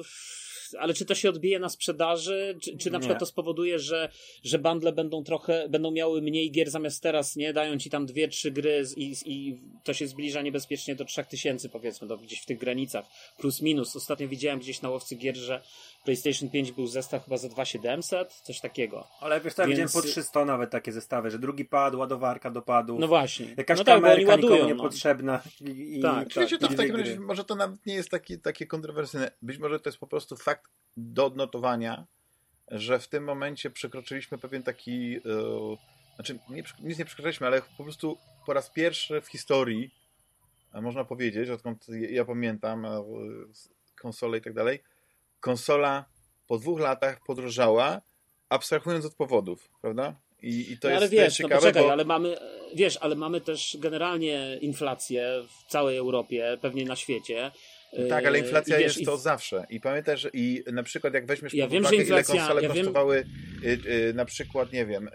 ale 0.80 0.94
czy 0.94 1.06
to 1.06 1.16
się 1.16 1.30
odbije 1.30 1.60
na 1.60 1.70
sprzedaży? 1.70 2.58
Czy, 2.62 2.78
czy 2.78 2.92
na 2.92 3.00
przykład 3.00 3.20
to 3.20 3.26
spowoduje, 3.26 3.80
że, 3.80 4.10
że 4.44 4.60
bundle 4.60 4.92
będą 4.92 5.24
trochę, 5.24 5.70
będą 5.70 5.92
miały 5.92 6.22
mniej 6.22 6.52
gier 6.52 6.70
zamiast 6.70 7.04
teraz, 7.04 7.36
nie? 7.36 7.54
Dają 7.54 7.78
ci 7.78 7.90
tam 7.90 8.06
dwie, 8.06 8.28
trzy 8.28 8.52
gry 8.52 8.84
i, 8.98 9.16
i 9.26 9.58
to 9.84 9.94
się 9.94 10.08
zbliża 10.08 10.42
niebezpiecznie 10.42 10.96
do 10.96 11.06
3000 11.06 11.70
powiedzmy, 11.70 12.08
do, 12.08 12.18
gdzieś 12.18 12.40
w 12.40 12.46
tych 12.46 12.58
granicach. 12.58 13.06
Plus 13.38 13.62
minus. 13.62 13.96
Ostatnio 13.96 14.28
widziałem 14.28 14.60
gdzieś 14.60 14.82
na 14.82 14.90
łowcy 14.90 15.16
gier, 15.16 15.38
że 15.38 15.62
PlayStation 16.04 16.50
5 16.50 16.72
był 16.72 16.88
zestaw 16.88 17.26
chyba 17.26 17.38
za 17.38 17.50
2700, 17.50 18.34
coś 18.34 18.60
takiego. 18.60 19.08
Ale 19.22 19.42
wiesz, 19.42 19.54
tak 19.54 19.68
Więc... 19.68 19.80
widziałem 19.80 20.04
po 20.06 20.12
300 20.12 20.46
nawet 20.46 20.70
takie 20.70 20.92
zestawy, 20.92 21.32
że 21.32 21.40
drugi 21.40 21.66
pad, 21.66 21.96
ładowarka 21.96 22.50
do 22.52 22.62
padu. 22.62 23.00
No 23.00 23.08
właśnie. 23.08 23.54
Jakaś 23.58 23.78
no 23.78 23.84
tak, 23.84 24.02
kamerka 24.02 24.32
ładują, 24.32 24.68
niepotrzebna. 24.68 25.42
No. 25.62 25.72
I, 25.72 26.02
tak, 26.02 26.28
i, 26.28 26.34
tak. 26.34 26.60
to 26.60 26.68
w 26.68 26.76
takim 26.76 26.96
razie 26.96 27.20
może 27.20 27.44
to 27.44 27.56
nawet 27.56 27.86
nie 27.86 27.94
jest 27.94 28.10
taki, 28.10 28.40
takie 28.40 28.68
kontrowersyjne. 28.68 29.32
Być 29.42 29.58
może 29.58 29.80
to 29.80 29.90
jest 29.90 30.00
po 30.00 30.08
prostu 30.08 30.38
fakt 30.38 30.72
do 30.98 31.26
odnotowania, 31.26 32.06
że 32.68 33.00
w 33.00 33.08
tym 33.08 33.24
momencie 33.24 33.70
przekroczyliśmy 33.70 34.38
pewien 34.38 34.64
taki 34.64 35.12
yy, 35.12 35.22
znaczy 36.16 36.40
nie, 36.50 36.64
nic 36.80 37.00
nie 37.00 37.06
przekroczyliśmy, 37.06 37.48
ale 37.48 37.62
po 37.78 37.84
prostu 37.84 38.18
po 38.46 38.54
raz 38.54 38.70
pierwszy 38.70 39.22
w 39.22 39.28
historii 39.28 40.00
można 40.74 41.04
powiedzieć, 41.04 41.50
odkąd 41.50 41.86
ja 42.10 42.26
pamiętam 42.26 42.88
konsole 43.96 44.38
i 44.38 44.42
tak 44.42 44.54
dalej, 44.54 44.84
konsola 45.40 46.06
po 46.48 46.58
dwóch 46.58 46.80
latach 46.80 47.20
podrożała, 47.26 48.02
abstrahując 48.50 49.06
od 49.06 49.16
powodów, 49.16 49.70
prawda? 49.82 50.16
I, 50.42 50.72
i 50.72 50.78
to 50.78 50.88
no, 50.88 50.92
jest, 50.92 51.02
ale 51.02 51.10
wiesz, 51.10 51.38
ciekawe, 51.38 51.56
no 51.56 51.62
poczekaj, 51.62 51.84
bo... 51.84 51.92
ale 51.92 52.06
mamy, 52.06 52.38
wiesz, 52.76 52.98
ale 53.02 53.16
mamy 53.16 53.42
też 53.42 53.78
generalnie 53.80 54.58
inflację 54.62 55.44
w 55.48 55.72
całej 55.72 55.98
Europie, 55.98 56.58
pewnie 56.62 56.86
na 56.86 56.96
świecie. 56.96 57.52
Tak, 58.10 58.26
ale 58.26 58.40
inflacja 58.40 58.78
wiesz, 58.78 58.98
jest 58.98 59.10
to 59.10 59.16
i... 59.16 59.20
zawsze. 59.20 59.66
I 59.70 59.80
pamiętaj, 59.80 60.18
że 60.18 60.30
i 60.34 60.64
na 60.72 60.84
przykład 60.84 61.14
jak 61.14 61.26
weźmiesz 61.26 61.54
ja 61.54 61.66
pod 61.66 61.74
wiem, 61.74 61.82
uwagę, 61.82 61.98
inflacja, 61.98 62.36
ile 62.36 62.40
konsole 62.40 62.62
ja 62.62 62.70
kosztowały 62.70 63.26
wiem... 63.62 63.72
Y, 63.86 64.10
y, 64.10 64.14
na 64.14 64.26
przykład, 64.26 64.74
nie 64.74 64.86
wiem, 64.86 65.08
y, 65.08 65.12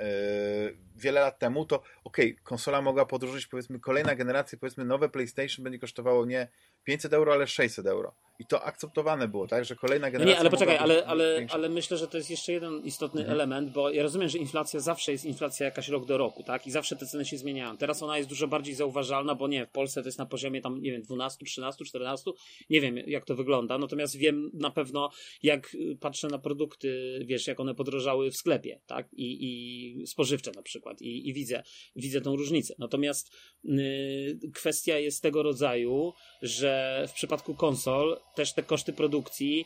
wiele 0.95 1.21
lat 1.21 1.39
temu, 1.39 1.65
to 1.65 1.77
okej, 2.05 2.33
okay, 2.33 2.45
konsola 2.45 2.83
mogła 2.83 3.07
podróżyć, 3.07 3.47
powiedzmy, 3.47 3.81
kolejna 3.81 4.15
generacja, 4.15 4.59
powiedzmy, 4.59 4.85
nowe 4.85 5.09
PlayStation 5.09 5.65
będzie 5.65 5.79
kosztowało 5.79 6.27
nie 6.27 6.49
500 6.85 7.13
euro, 7.13 7.33
ale 7.33 7.47
600 7.47 7.87
euro. 7.87 8.15
I 8.39 8.47
to 8.47 8.63
akceptowane 8.63 9.29
było, 9.29 9.47
tak, 9.47 9.65
że 9.65 9.77
kolejna 9.77 10.11
generacja. 10.11 10.35
No 10.35 10.37
nie, 10.37 10.41
ale 10.41 10.51
poczekaj, 10.51 10.77
ale, 10.77 11.07
ale, 11.07 11.47
ale 11.51 11.69
myślę, 11.69 11.97
że 11.97 12.09
to 12.09 12.17
jest 12.17 12.31
jeszcze 12.31 12.53
jeden 12.53 12.81
istotny 12.81 13.21
mhm. 13.21 13.37
element, 13.37 13.71
bo 13.71 13.91
ja 13.91 14.03
rozumiem, 14.03 14.29
że 14.29 14.39
inflacja 14.39 14.81
zawsze 14.81 15.13
jest 15.13 15.25
inflacja 15.25 15.67
jakaś 15.67 15.89
rok 15.89 16.07
do 16.07 16.19
roku, 16.19 16.43
tak? 16.43 16.67
I 16.67 16.71
zawsze 16.71 16.97
te 16.97 17.07
ceny 17.07 17.25
się 17.25 17.39
zmieniają. 17.39 17.77
Teraz 17.77 18.03
ona 18.03 18.17
jest 18.17 18.29
dużo 18.29 18.49
bardziej 18.49 18.75
zauważalna, 18.75 19.35
bo 19.35 19.49
nie, 19.49 19.67
w 19.67 19.71
Polsce 19.71 20.03
to 20.03 20.09
jest 20.09 20.19
na 20.19 20.27
poziomie 20.27 20.61
tam, 20.61 20.83
nie 20.83 20.93
wiem, 20.93 21.03
12, 21.03 21.45
13, 21.45 21.85
14. 21.85 22.31
Nie 22.71 22.81
wiem, 22.81 22.97
jak 22.97 23.25
to 23.25 23.35
wygląda. 23.35 23.79
Natomiast 23.79 24.17
wiem 24.17 24.51
na 24.55 24.71
pewno, 24.71 25.11
jak 25.43 25.77
patrzę 26.01 26.29
na 26.29 26.39
produkty, 26.39 27.19
wiesz, 27.25 27.47
jak 27.47 27.61
one 27.61 27.75
podrożały 27.75 28.31
w 28.31 28.37
sklepie, 28.37 28.81
tak? 28.87 29.09
I, 29.13 29.39
i 29.41 30.07
spożywcze 30.07 30.51
na 30.57 30.63
przykład. 30.63 30.84
I, 31.03 31.29
i 31.29 31.33
widzę, 31.33 31.63
widzę 31.97 32.21
tą 32.21 32.37
różnicę. 32.37 32.75
Natomiast 32.79 33.31
yy, 33.65 34.51
kwestia 34.55 34.99
jest 34.99 35.23
tego 35.23 35.43
rodzaju, 35.43 36.13
że 36.43 37.05
w 37.09 37.13
przypadku 37.13 37.55
konsol 37.55 38.21
też 38.35 38.53
te 38.53 38.63
koszty 38.63 38.93
produkcji 38.93 39.65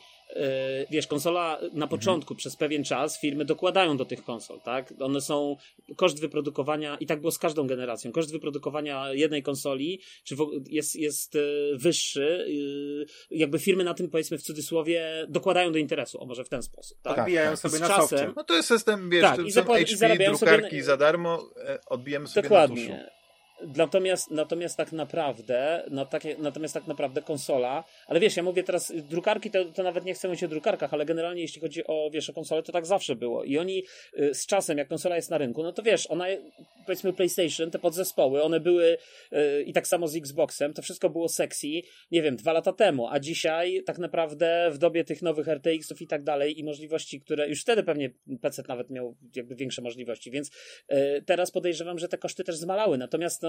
wiesz, 0.90 1.06
konsola 1.06 1.58
na 1.60 1.66
mhm. 1.66 1.88
początku 1.88 2.34
mhm. 2.34 2.36
przez 2.36 2.56
pewien 2.56 2.84
czas 2.84 3.20
firmy 3.20 3.44
dokładają 3.44 3.96
do 3.96 4.04
tych 4.04 4.24
konsol, 4.24 4.60
tak? 4.60 4.94
One 5.00 5.20
są, 5.20 5.56
koszt 5.96 6.20
wyprodukowania, 6.20 6.96
i 7.00 7.06
tak 7.06 7.20
było 7.20 7.30
z 7.30 7.38
każdą 7.38 7.66
generacją, 7.66 8.12
koszt 8.12 8.32
wyprodukowania 8.32 9.12
jednej 9.12 9.42
konsoli 9.42 10.00
czy 10.24 10.36
jest, 10.70 10.96
jest 10.96 11.36
e, 11.36 11.38
wyższy, 11.74 12.46
e, 13.30 13.36
jakby 13.36 13.58
firmy 13.58 13.84
na 13.84 13.94
tym, 13.94 14.10
powiedzmy 14.10 14.38
w 14.38 14.42
cudzysłowie, 14.42 15.26
dokładają 15.28 15.72
do 15.72 15.78
interesu, 15.78 16.22
o 16.22 16.26
może 16.26 16.44
w 16.44 16.48
ten 16.48 16.62
sposób, 16.62 16.98
tak? 17.02 17.18
Odbijają 17.18 17.50
tak, 17.50 17.58
sobie 17.58 17.78
na 17.78 17.88
czasem, 17.88 18.32
No 18.36 18.44
to 18.44 18.54
jest 18.54 18.68
system, 18.68 19.10
wiesz, 19.10 19.22
tak, 19.22 19.46
i, 19.46 19.52
HP, 19.52 19.82
i 19.82 19.96
zarabiają 19.96 20.32
drukarki 20.32 20.70
sobie... 20.70 20.84
za 20.84 20.96
darmo, 20.96 21.50
odbijemy 21.86 22.26
sobie 22.26 22.42
Dokładnie. 22.42 22.88
na 22.88 22.96
tuszu. 22.96 23.17
Natomiast, 23.76 24.30
natomiast 24.30 24.76
tak 24.76 24.92
naprawdę, 24.92 25.84
na 25.90 26.04
takie, 26.04 26.36
natomiast 26.38 26.74
tak 26.74 26.86
naprawdę 26.86 27.22
konsola, 27.22 27.84
ale 28.06 28.20
wiesz, 28.20 28.36
ja 28.36 28.42
mówię 28.42 28.62
teraz, 28.62 28.92
drukarki 29.10 29.50
to, 29.50 29.64
to 29.64 29.82
nawet 29.82 30.04
nie 30.04 30.14
chcę 30.14 30.28
mówić 30.28 30.44
o 30.44 30.48
drukarkach, 30.48 30.94
ale 30.94 31.04
generalnie 31.04 31.42
jeśli 31.42 31.60
chodzi 31.60 31.86
o, 31.86 32.10
wiesz, 32.12 32.30
o 32.30 32.32
konsolę, 32.32 32.62
to 32.62 32.72
tak 32.72 32.86
zawsze 32.86 33.16
było. 33.16 33.44
I 33.44 33.58
oni 33.58 33.84
y, 34.18 34.34
z 34.34 34.46
czasem, 34.46 34.78
jak 34.78 34.88
konsola 34.88 35.16
jest 35.16 35.30
na 35.30 35.38
rynku, 35.38 35.62
no 35.62 35.72
to 35.72 35.82
wiesz, 35.82 36.10
ona, 36.10 36.26
powiedzmy 36.86 37.12
PlayStation, 37.12 37.70
te 37.70 37.78
podzespoły, 37.78 38.42
one 38.42 38.60
były 38.60 38.98
y, 39.32 39.62
i 39.62 39.72
tak 39.72 39.86
samo 39.86 40.08
z 40.08 40.16
Xboxem, 40.16 40.74
to 40.74 40.82
wszystko 40.82 41.10
było 41.10 41.28
sexy, 41.28 41.68
nie 42.10 42.22
wiem, 42.22 42.36
dwa 42.36 42.52
lata 42.52 42.72
temu, 42.72 43.08
a 43.08 43.20
dzisiaj 43.20 43.82
tak 43.86 43.98
naprawdę 43.98 44.70
w 44.72 44.78
dobie 44.78 45.04
tych 45.04 45.22
nowych 45.22 45.48
RTX-ów 45.48 46.02
i 46.02 46.06
tak 46.06 46.22
dalej 46.22 46.60
i 46.60 46.64
możliwości, 46.64 47.20
które 47.20 47.48
już 47.48 47.62
wtedy 47.62 47.82
pewnie 47.82 48.10
PC 48.40 48.62
nawet 48.68 48.90
miał 48.90 49.16
jakby 49.36 49.54
większe 49.54 49.82
możliwości, 49.82 50.30
więc 50.30 50.50
y, 50.92 51.22
teraz 51.26 51.50
podejrzewam, 51.50 51.98
że 51.98 52.08
te 52.08 52.18
koszty 52.18 52.44
też 52.44 52.56
zmalały. 52.56 52.98
Natomiast 52.98 53.42
no, 53.42 53.47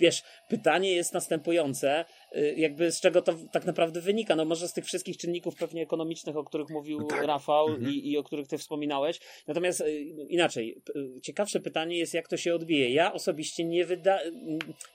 wiesz, 0.00 0.22
pytanie 0.48 0.92
jest 0.92 1.14
następujące, 1.14 2.04
y, 2.36 2.54
jakby 2.56 2.92
z 2.92 3.00
czego 3.00 3.22
to 3.22 3.34
tak 3.52 3.64
naprawdę 3.64 4.00
wynika. 4.00 4.36
No 4.36 4.44
może 4.44 4.68
z 4.68 4.72
tych 4.72 4.84
wszystkich 4.84 5.16
czynników 5.16 5.56
pewnie 5.56 5.82
ekonomicznych, 5.82 6.36
o 6.36 6.44
których 6.44 6.70
mówił 6.70 6.98
no 7.00 7.06
tak. 7.06 7.24
Rafał 7.24 7.68
mhm. 7.68 7.92
i, 7.92 8.10
i 8.10 8.18
o 8.18 8.22
których 8.22 8.48
ty 8.48 8.58
wspominałeś. 8.58 9.20
Natomiast 9.46 9.80
y, 9.80 10.02
inaczej, 10.28 10.82
ciekawsze 11.22 11.60
pytanie 11.60 11.98
jest, 11.98 12.14
jak 12.14 12.28
to 12.28 12.36
się 12.36 12.54
odbije. 12.54 12.90
Ja 12.90 13.12
osobiście 13.12 13.64
nie, 13.64 13.84
wyda 13.84 14.20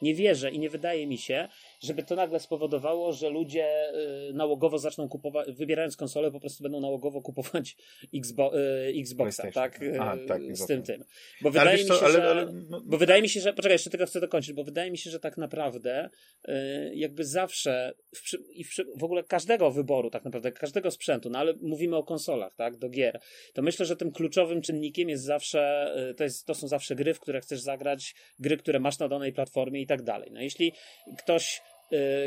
nie 0.02 0.16
wierzę 0.16 0.52
i 0.52 0.60
nie 0.60 0.70
wydaje 0.70 1.08
mi 1.08 1.18
się, 1.18 1.48
żeby 1.80 2.04
to 2.04 2.16
nagle 2.16 2.40
spowodowało, 2.40 3.14
że 3.14 3.30
ludzie 3.30 3.94
y, 4.30 4.34
nałogowo 4.34 4.80
zaczną 4.80 5.10
kupować, 5.10 5.52
wybierając 5.52 5.98
konsolę, 5.98 6.32
po 6.32 6.40
prostu 6.40 6.64
będą 6.64 6.80
nałogowo 6.80 7.22
kupować 7.22 7.78
Xbo 8.14 8.60
y, 8.60 8.94
Xboxa, 9.00 9.52
tak? 9.52 9.80
A, 10.00 10.16
y, 10.16 10.26
tak 10.26 10.42
z 10.58 10.66
tym 10.66 10.84
tym. 10.84 11.04
Bo 11.42 11.52
wydaje 11.52 11.78
mi 11.78 11.84
się, 11.84 11.88
to, 11.88 12.06
ale, 12.06 12.14
że, 12.14 12.30
ale, 12.30 12.46
no... 12.70 12.82
bo 12.86 12.98
wydaje 12.98 13.22
mi 13.22 13.30
się, 13.30 13.40
że, 13.40 13.54
poczekaj, 13.54 13.76
jeszcze 13.76 13.90
tylko 13.90 14.06
chcę 14.06 14.20
dokończyć, 14.20 14.54
bo 14.54 14.64
wydaje 14.64 14.92
mi 14.92 14.98
się, 14.98 15.10
że 15.10 15.20
tak 15.20 15.38
naprawdę 15.38 16.10
jakby 16.94 17.26
zawsze 17.26 17.94
w, 18.16 18.34
i 18.54 18.64
w, 18.64 18.70
w 18.96 19.04
ogóle 19.04 19.24
każdego 19.24 19.72
wyboru, 19.72 20.10
tak 20.10 20.26
naprawdę, 20.26 20.52
każdego 20.52 20.92
sprzętu, 20.92 21.30
no 21.30 21.40
ale 21.40 21.54
mówimy 21.62 21.96
o 21.96 22.04
konsolach, 22.04 22.56
tak, 22.56 22.78
do 22.78 22.90
gier, 22.90 23.20
to 23.54 23.62
myślę, 23.62 23.86
że 23.86 23.96
tym 23.96 24.12
kluczowym 24.12 24.62
czynnikiem 24.62 25.10
jest 25.10 25.24
zawsze, 25.24 25.94
to, 26.18 26.24
jest, 26.24 26.46
to 26.46 26.56
są 26.56 26.68
zawsze 26.68 26.96
gry, 26.96 27.14
w 27.14 27.20
które 27.20 27.42
chcesz 27.42 27.60
zagrać, 27.60 28.16
gry, 28.40 28.58
które 28.58 28.80
masz 28.80 29.00
na 29.00 29.08
danej 29.08 29.34
platformie 29.34 29.82
i 29.82 29.88
tak 29.88 30.02
dalej. 30.02 30.30
No 30.32 30.42
jeśli 30.42 30.74
ktoś 31.18 31.62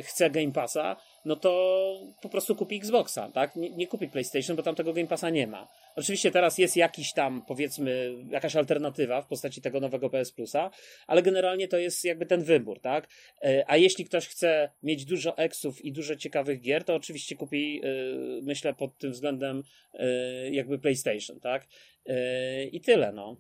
chce 0.03 0.31
Game 0.31 0.53
Passa, 0.53 0.97
no 1.25 1.37
to 1.37 2.01
po 2.23 2.29
prostu 2.29 2.57
kupi 2.57 2.77
Xboxa, 2.77 3.31
tak? 3.35 3.57
Nie, 3.57 3.71
nie, 3.71 3.87
kupi 3.87 4.09
PlayStation, 4.09 4.57
bo 4.57 4.63
tam 4.63 4.75
tego 4.75 4.93
Game 4.93 5.07
Passa 5.07 5.31
nie 5.31 5.47
ma. 5.47 5.69
Oczywiście 5.97 6.31
teraz 6.31 6.59
jest 6.59 6.77
jakiś 6.77 7.13
tam, 7.13 7.43
powiedzmy, 7.49 8.15
jakaś 8.31 8.57
alternatywa 8.57 9.23
w 9.23 9.27
postaci 9.27 9.63
tego 9.63 9.81
nowego 9.81 10.11
PS 10.11 10.33
Plusa, 10.33 10.71
ale 11.07 11.23
generalnie 11.23 11.69
to 11.69 11.79
jest 11.79 12.05
jakby 12.05 12.27
ten 12.27 12.43
wybór, 12.43 12.81
tak? 12.81 13.09
Y, 13.45 13.65
a 13.67 13.77
jeśli 13.77 14.05
ktoś 14.05 14.29
chce 14.29 14.71
mieć 14.83 15.05
dużo 15.05 15.37
eksów 15.39 15.85
i 15.85 15.93
dużo 15.93 16.17
ciekawych 16.17 16.61
gier, 16.61 16.85
to 16.85 16.95
oczywiście 16.95 17.37
kupi, 17.37 17.81
y, 17.85 18.43
myślę, 18.43 18.75
pod 18.75 18.99
tym 18.99 19.13
względem 19.13 19.63
jakby 20.51 20.79
PlayStation, 20.79 21.41
tak? 21.41 21.67
I 22.73 22.81
tyle, 22.81 23.13
no. 23.13 23.37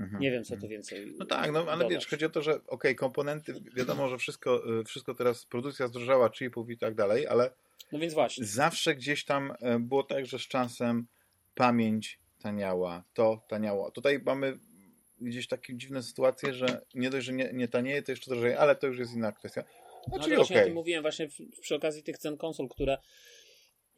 Mhm. 0.00 0.20
Nie 0.20 0.30
wiem, 0.30 0.44
co 0.44 0.56
tu 0.56 0.68
więcej. 0.68 1.12
No 1.18 1.26
tak, 1.26 1.52
no 1.52 1.60
ale 1.60 1.84
dodać. 1.84 1.90
wiesz, 1.90 2.06
chodzi 2.06 2.24
o 2.24 2.28
to, 2.28 2.42
że 2.42 2.54
okej, 2.54 2.66
okay, 2.66 2.94
komponenty, 2.94 3.54
wiadomo, 3.76 4.08
że 4.08 4.18
wszystko, 4.18 4.80
y, 4.80 4.84
wszystko 4.84 5.14
teraz, 5.14 5.46
produkcja 5.46 5.88
zdrożała, 5.88 6.30
chipów 6.30 6.70
i 6.70 6.78
tak 6.78 6.94
dalej, 6.94 7.26
ale 7.26 7.50
no 7.92 7.98
więc 7.98 8.14
właśnie. 8.14 8.44
zawsze 8.44 8.94
gdzieś 8.94 9.24
tam 9.24 9.50
y, 9.50 9.78
było 9.80 10.02
tak, 10.02 10.26
że 10.26 10.38
z 10.38 10.42
czasem 10.42 11.06
pamięć 11.54 12.18
taniała, 12.42 13.04
to 13.14 13.42
taniało. 13.48 13.90
Tutaj 13.90 14.20
mamy 14.26 14.58
gdzieś 15.20 15.48
takie 15.48 15.74
dziwne 15.74 16.02
sytuacje, 16.02 16.54
że 16.54 16.80
nie 16.94 17.10
dość, 17.10 17.26
że 17.26 17.32
nie, 17.32 17.50
nie 17.52 17.68
tanieje, 17.68 18.02
to 18.02 18.12
jeszcze 18.12 18.30
drożej, 18.30 18.54
ale 18.54 18.76
to 18.76 18.86
już 18.86 18.98
jest 18.98 19.14
inna 19.14 19.32
kwestia. 19.32 19.64
No, 20.08 20.16
no 20.16 20.22
czyli 20.24 20.36
właśnie 20.36 20.56
okay. 20.56 20.64
o 20.64 20.66
tym 20.66 20.74
mówiłem 20.74 21.02
właśnie 21.02 21.28
przy 21.60 21.74
okazji 21.74 22.02
tych 22.02 22.18
cen 22.18 22.36
konsol, 22.36 22.68
które 22.68 22.98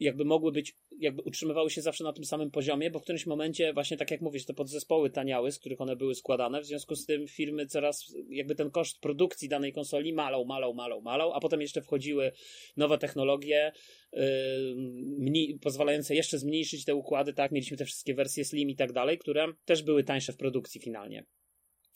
jakby 0.03 0.25
mogły 0.25 0.51
być, 0.51 0.75
jakby 0.99 1.21
utrzymywały 1.21 1.69
się 1.69 1.81
zawsze 1.81 2.03
na 2.03 2.13
tym 2.13 2.25
samym 2.25 2.51
poziomie, 2.51 2.91
bo 2.91 2.99
w 2.99 3.03
którymś 3.03 3.25
momencie 3.25 3.73
właśnie 3.73 3.97
tak 3.97 4.11
jak 4.11 4.21
mówisz, 4.21 4.45
te 4.45 4.53
podzespoły 4.53 5.09
taniały, 5.09 5.51
z 5.51 5.59
których 5.59 5.81
one 5.81 5.95
były 5.95 6.15
składane, 6.15 6.61
w 6.61 6.65
związku 6.65 6.95
z 6.95 7.05
tym 7.05 7.27
firmy 7.27 7.65
coraz, 7.65 8.13
jakby 8.29 8.55
ten 8.55 8.71
koszt 8.71 8.99
produkcji 8.99 9.49
danej 9.49 9.73
konsoli 9.73 10.13
malał, 10.13 10.45
malał, 10.45 10.73
malał, 10.73 11.01
malał, 11.01 11.33
a 11.33 11.39
potem 11.39 11.61
jeszcze 11.61 11.81
wchodziły 11.81 12.31
nowe 12.77 12.97
technologie, 12.97 13.71
yy, 14.13 15.59
pozwalające 15.61 16.15
jeszcze 16.15 16.39
zmniejszyć 16.39 16.85
te 16.85 16.95
układy, 16.95 17.33
tak, 17.33 17.51
mieliśmy 17.51 17.77
te 17.77 17.85
wszystkie 17.85 18.13
wersje 18.13 18.45
Slim 18.45 18.69
i 18.69 18.75
tak 18.75 18.91
dalej, 18.91 19.17
które 19.17 19.47
też 19.65 19.83
były 19.83 20.03
tańsze 20.03 20.33
w 20.33 20.37
produkcji 20.37 20.81
finalnie 20.81 21.25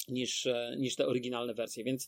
niż, 0.09 0.45
e, 0.45 0.75
niż 0.77 0.95
te 0.95 1.07
oryginalne 1.07 1.53
wersje, 1.53 1.83
więc 1.83 2.07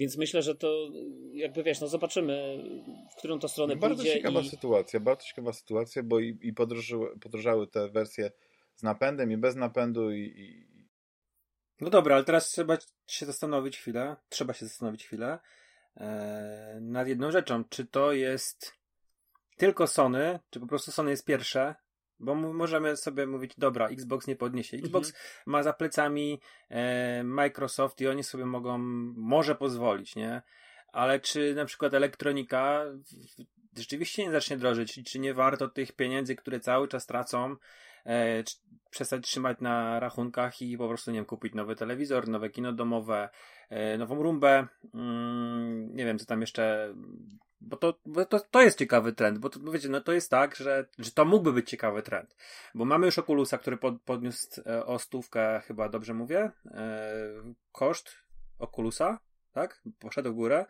więc 0.00 0.16
myślę, 0.16 0.42
że 0.42 0.54
to 0.54 0.90
jakby 1.32 1.62
wiesz, 1.62 1.80
no 1.80 1.88
zobaczymy, 1.88 2.64
w 3.12 3.16
którą 3.16 3.38
to 3.38 3.48
stronę 3.48 3.76
bardzo 3.76 3.96
pójdzie. 3.96 4.10
Bardzo 4.10 4.22
ciekawa 4.22 4.40
i... 4.40 4.48
sytuacja, 4.48 5.00
bardzo 5.00 5.26
ciekawa 5.26 5.52
sytuacja, 5.52 6.02
bo 6.02 6.20
i, 6.20 6.38
i 6.42 6.52
podróżyły, 6.52 7.18
podróżały 7.18 7.66
te 7.66 7.88
wersje 7.88 8.30
z 8.76 8.82
napędem 8.82 9.32
i 9.32 9.36
bez 9.36 9.56
napędu 9.56 10.12
i, 10.12 10.20
i... 10.20 10.66
No 11.80 11.90
dobra, 11.90 12.14
ale 12.14 12.24
teraz 12.24 12.48
trzeba 12.48 12.78
się 13.06 13.26
zastanowić 13.26 13.78
chwilę, 13.78 14.16
trzeba 14.28 14.52
się 14.52 14.66
zastanowić 14.66 15.04
chwilę 15.04 15.38
e, 15.96 16.78
nad 16.80 17.08
jedną 17.08 17.30
rzeczą. 17.30 17.64
Czy 17.64 17.86
to 17.86 18.12
jest 18.12 18.72
tylko 19.56 19.86
Sony, 19.86 20.38
czy 20.50 20.60
po 20.60 20.66
prostu 20.66 20.92
Sony 20.92 21.10
jest 21.10 21.24
pierwsze 21.24 21.74
bo 22.20 22.34
możemy 22.34 22.96
sobie 22.96 23.26
mówić, 23.26 23.52
dobra, 23.58 23.88
Xbox 23.88 24.26
nie 24.26 24.36
podniesie. 24.36 24.76
Mhm. 24.76 24.86
Xbox 24.86 25.08
mhm. 25.08 25.24
ma 25.46 25.62
za 25.62 25.72
plecami 25.72 26.40
e, 26.68 27.24
Microsoft 27.24 28.00
i 28.00 28.08
oni 28.08 28.24
sobie 28.24 28.46
mogą, 28.46 28.78
może 29.16 29.54
pozwolić, 29.54 30.16
nie? 30.16 30.42
Ale 30.92 31.20
czy 31.20 31.54
na 31.54 31.64
przykład 31.64 31.94
elektronika 31.94 32.84
rzeczywiście 33.76 34.24
nie 34.24 34.32
zacznie 34.32 34.56
drożyć? 34.56 35.00
Czy 35.04 35.18
nie 35.18 35.34
warto 35.34 35.68
tych 35.68 35.92
pieniędzy, 35.92 36.36
które 36.36 36.60
cały 36.60 36.88
czas 36.88 37.06
tracą, 37.06 37.56
e, 38.06 38.44
przestać 38.90 39.24
trzymać 39.24 39.60
na 39.60 40.00
rachunkach 40.00 40.62
i 40.62 40.78
po 40.78 40.88
prostu, 40.88 41.10
nie 41.10 41.18
wiem, 41.18 41.24
kupić 41.24 41.54
nowy 41.54 41.76
telewizor, 41.76 42.28
nowe 42.28 42.50
kino 42.50 42.72
domowe, 42.72 43.28
e, 43.70 43.98
nową 43.98 44.22
rumbę, 44.22 44.66
mm, 44.94 45.96
nie 45.96 46.04
wiem, 46.04 46.18
co 46.18 46.26
tam 46.26 46.40
jeszcze 46.40 46.94
bo 47.60 47.76
to, 47.76 47.94
bo 48.06 48.24
to, 48.24 48.40
to 48.40 48.62
jest 48.62 48.78
ciekawy 48.78 49.12
trend, 49.12 49.38
bo 49.38 49.50
to, 49.50 49.60
wiecie, 49.60 49.88
no 49.88 50.00
to 50.00 50.12
jest 50.12 50.30
tak, 50.30 50.56
że, 50.56 50.86
że 50.98 51.10
to 51.10 51.24
mógłby 51.24 51.52
być 51.52 51.70
ciekawy 51.70 52.02
trend. 52.02 52.36
Bo 52.74 52.84
mamy 52.84 53.06
już 53.06 53.18
Oculusa, 53.18 53.58
który 53.58 53.76
pod, 53.76 54.02
podniósł 54.02 54.60
e, 54.66 54.86
o 54.86 54.98
stówkę, 54.98 55.60
chyba 55.66 55.88
dobrze 55.88 56.14
mówię, 56.14 56.50
e, 56.66 57.10
koszt 57.72 58.10
Oculusa, 58.58 59.18
tak? 59.52 59.82
Poszedł 59.98 60.32
w 60.32 60.34
górę. 60.34 60.66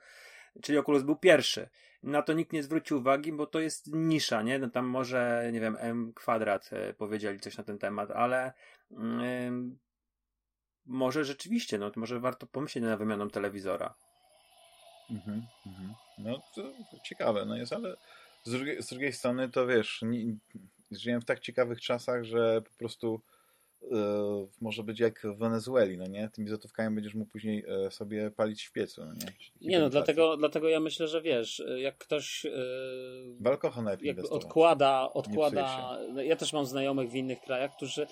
Czyli 0.62 0.78
Oculus 0.78 1.02
był 1.02 1.16
pierwszy. 1.16 1.68
Na 2.02 2.22
to 2.22 2.32
nikt 2.32 2.52
nie 2.52 2.62
zwrócił 2.62 2.98
uwagi, 2.98 3.32
bo 3.32 3.46
to 3.46 3.60
jest 3.60 3.86
nisza, 3.94 4.42
nie? 4.42 4.58
No 4.58 4.70
tam 4.70 4.86
może, 4.86 5.50
nie 5.52 5.60
wiem, 5.60 5.76
M 5.80 6.12
kwadrat 6.14 6.70
e, 6.72 6.94
powiedzieli 6.94 7.40
coś 7.40 7.56
na 7.56 7.64
ten 7.64 7.78
temat, 7.78 8.10
ale 8.10 8.52
mm, 8.90 9.78
może 10.86 11.24
rzeczywiście, 11.24 11.78
no 11.78 11.92
może 11.96 12.20
warto 12.20 12.46
pomyśleć 12.46 12.84
na 12.84 12.96
wymianą 12.96 13.30
telewizora. 13.30 13.94
Mhm, 15.10 15.46
mhm. 15.66 15.94
No 16.18 16.42
to 16.54 16.72
ciekawe, 17.04 17.44
no 17.44 17.56
jest, 17.56 17.72
ale 17.72 17.96
z 18.44 18.50
drugiej, 18.50 18.82
z 18.82 18.88
drugiej 18.88 19.12
strony 19.12 19.48
to 19.48 19.66
wiesz, 19.66 20.02
nie, 20.02 20.36
żyjemy 20.90 21.20
w 21.20 21.24
tak 21.24 21.40
ciekawych 21.40 21.80
czasach, 21.80 22.24
że 22.24 22.62
po 22.62 22.70
prostu 22.78 23.20
może 24.60 24.82
być 24.82 25.00
jak 25.00 25.26
w 25.34 25.38
Wenezueli, 25.38 25.98
no 25.98 26.06
nie? 26.06 26.28
Tymi 26.28 26.48
złotówkami 26.48 26.94
będziesz 26.94 27.14
mógł 27.14 27.30
później 27.30 27.64
e, 27.86 27.90
sobie 27.90 28.30
palić 28.30 28.64
w 28.64 28.72
piecu, 28.72 29.04
no 29.04 29.12
nie? 29.12 29.68
Nie 29.68 29.78
no, 29.78 29.90
dlatego, 29.90 30.36
dlatego 30.36 30.68
ja 30.68 30.80
myślę, 30.80 31.08
że 31.08 31.22
wiesz, 31.22 31.62
jak 31.76 31.98
ktoś 31.98 32.44
yy, 32.44 32.52
odkłada, 34.30 35.12
odkłada, 35.12 35.98
ja 36.24 36.36
też 36.36 36.52
mam 36.52 36.66
znajomych 36.66 37.10
w 37.10 37.14
innych 37.14 37.40
krajach, 37.40 37.76
którzy 37.76 38.06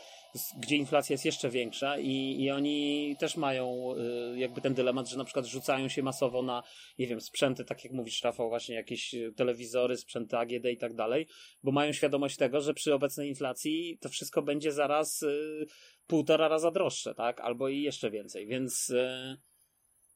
gdzie 0.59 0.77
inflacja 0.77 1.15
jest 1.15 1.25
jeszcze 1.25 1.51
większa 1.51 1.99
i, 1.99 2.37
i 2.43 2.51
oni 2.51 3.17
też 3.19 3.37
mają 3.37 3.95
y, 4.35 4.39
jakby 4.39 4.61
ten 4.61 4.75
dylemat, 4.75 5.09
że 5.09 5.19
na 5.19 5.25
przykład 5.25 5.47
rzucają 5.47 5.89
się 5.89 6.03
masowo 6.03 6.43
na, 6.43 6.63
nie 6.99 7.07
wiem, 7.07 7.21
sprzęty, 7.21 7.65
tak 7.65 7.85
jak 7.85 7.93
mówisz 7.93 8.23
Rafał, 8.23 8.49
właśnie 8.49 8.75
jakieś 8.75 9.15
telewizory, 9.37 9.97
sprzęty 9.97 10.37
AGD 10.37 10.67
i 10.73 10.77
tak 10.77 10.95
dalej, 10.95 11.27
bo 11.63 11.73
mają 11.73 11.93
świadomość 11.93 12.37
tego, 12.37 12.61
że 12.61 12.75
przy 12.75 12.95
obecnej 12.95 13.29
inflacji 13.29 13.99
to 14.01 14.09
wszystko 14.09 14.43
będzie 14.43 14.73
zaraz 14.73 15.23
y, 15.23 15.67
półtora 16.07 16.49
raza 16.49 16.71
droższe, 16.71 17.15
tak? 17.15 17.41
Albo 17.41 17.69
i 17.69 17.83
jeszcze 17.83 18.11
więcej, 18.11 18.47
więc 18.47 18.91
y, 18.91 19.37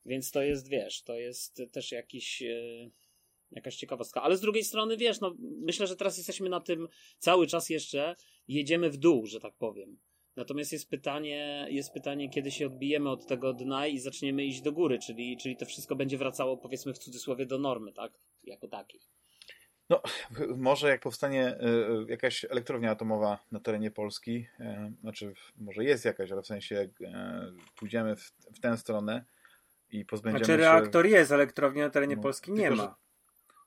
więc 0.07 0.31
to 0.31 0.43
jest, 0.43 0.69
wiesz, 0.69 1.03
to 1.03 1.19
jest 1.19 1.63
też 1.73 1.93
jakiś 1.93 2.43
jakaś 3.53 3.77
ciekawostka. 3.77 4.23
Ale 4.23 4.37
z 4.37 4.41
drugiej 4.41 4.65
strony, 4.65 4.97
wiesz, 4.97 5.21
no, 5.21 5.35
myślę, 5.41 5.87
że 5.87 5.97
teraz 5.97 6.17
jesteśmy 6.17 6.49
na 6.49 6.61
tym 6.61 6.89
cały 7.19 7.47
czas 7.47 7.71
jeszcze, 7.71 8.17
jedziemy 8.49 8.91
w 8.91 8.97
dół, 8.97 9.27
że 9.27 9.41
tak 9.41 9.55
powiem. 9.55 9.99
Natomiast 10.37 10.73
jest 10.73 10.91
pytanie, 10.91 11.67
jest 11.71 11.93
pytanie, 11.93 12.31
kiedy 12.31 12.51
się 12.51 12.67
odbijemy 12.67 13.11
od 13.11 13.27
tego 13.27 13.53
dna 13.53 13.87
i 13.87 13.99
zaczniemy 13.99 14.45
iść 14.45 14.63
do 14.63 14.73
góry, 14.73 14.99
czyli, 14.99 15.37
czyli 15.37 15.57
to 15.57 15.67
wszystko 15.67 15.97
będzie 15.97 16.19
wracało, 16.19 16.57
powiedzmy 16.57 16.95
w 16.95 16.99
cudzysłowie, 16.99 17.47
do 17.47 17.59
normy, 17.59 17.93
tak? 17.93 18.13
Jako 18.45 18.69
takiej. 18.69 19.01
No, 19.91 20.03
może 20.57 20.89
jak 20.89 21.01
powstanie 21.01 21.47
e, 21.47 21.61
jakaś 22.09 22.45
elektrownia 22.45 22.91
atomowa 22.91 23.39
na 23.51 23.61
terenie 23.61 23.91
Polski, 23.91 24.47
e, 24.61 24.93
znaczy 25.01 25.35
może 25.57 25.85
jest 25.85 26.05
jakaś, 26.05 26.33
ale 26.33 26.43
w 26.43 26.47
sensie 26.47 26.75
jak 26.75 26.91
pójdziemy 27.77 28.17
w, 28.17 28.33
w 28.55 28.61
tę 28.61 28.77
stronę 28.77 29.25
i 29.91 30.05
pozbędziemy 30.05 30.45
znaczy, 30.45 30.53
się... 30.53 30.57
reaktor 30.57 31.07
jest, 31.07 31.33
elektrowni 31.33 31.81
na 31.81 31.91
terenie 31.91 32.17
No, 32.17 32.23
Polski 32.23 32.53
nie 32.53 32.69
tylko, 32.69 32.77
ma. 32.77 33.02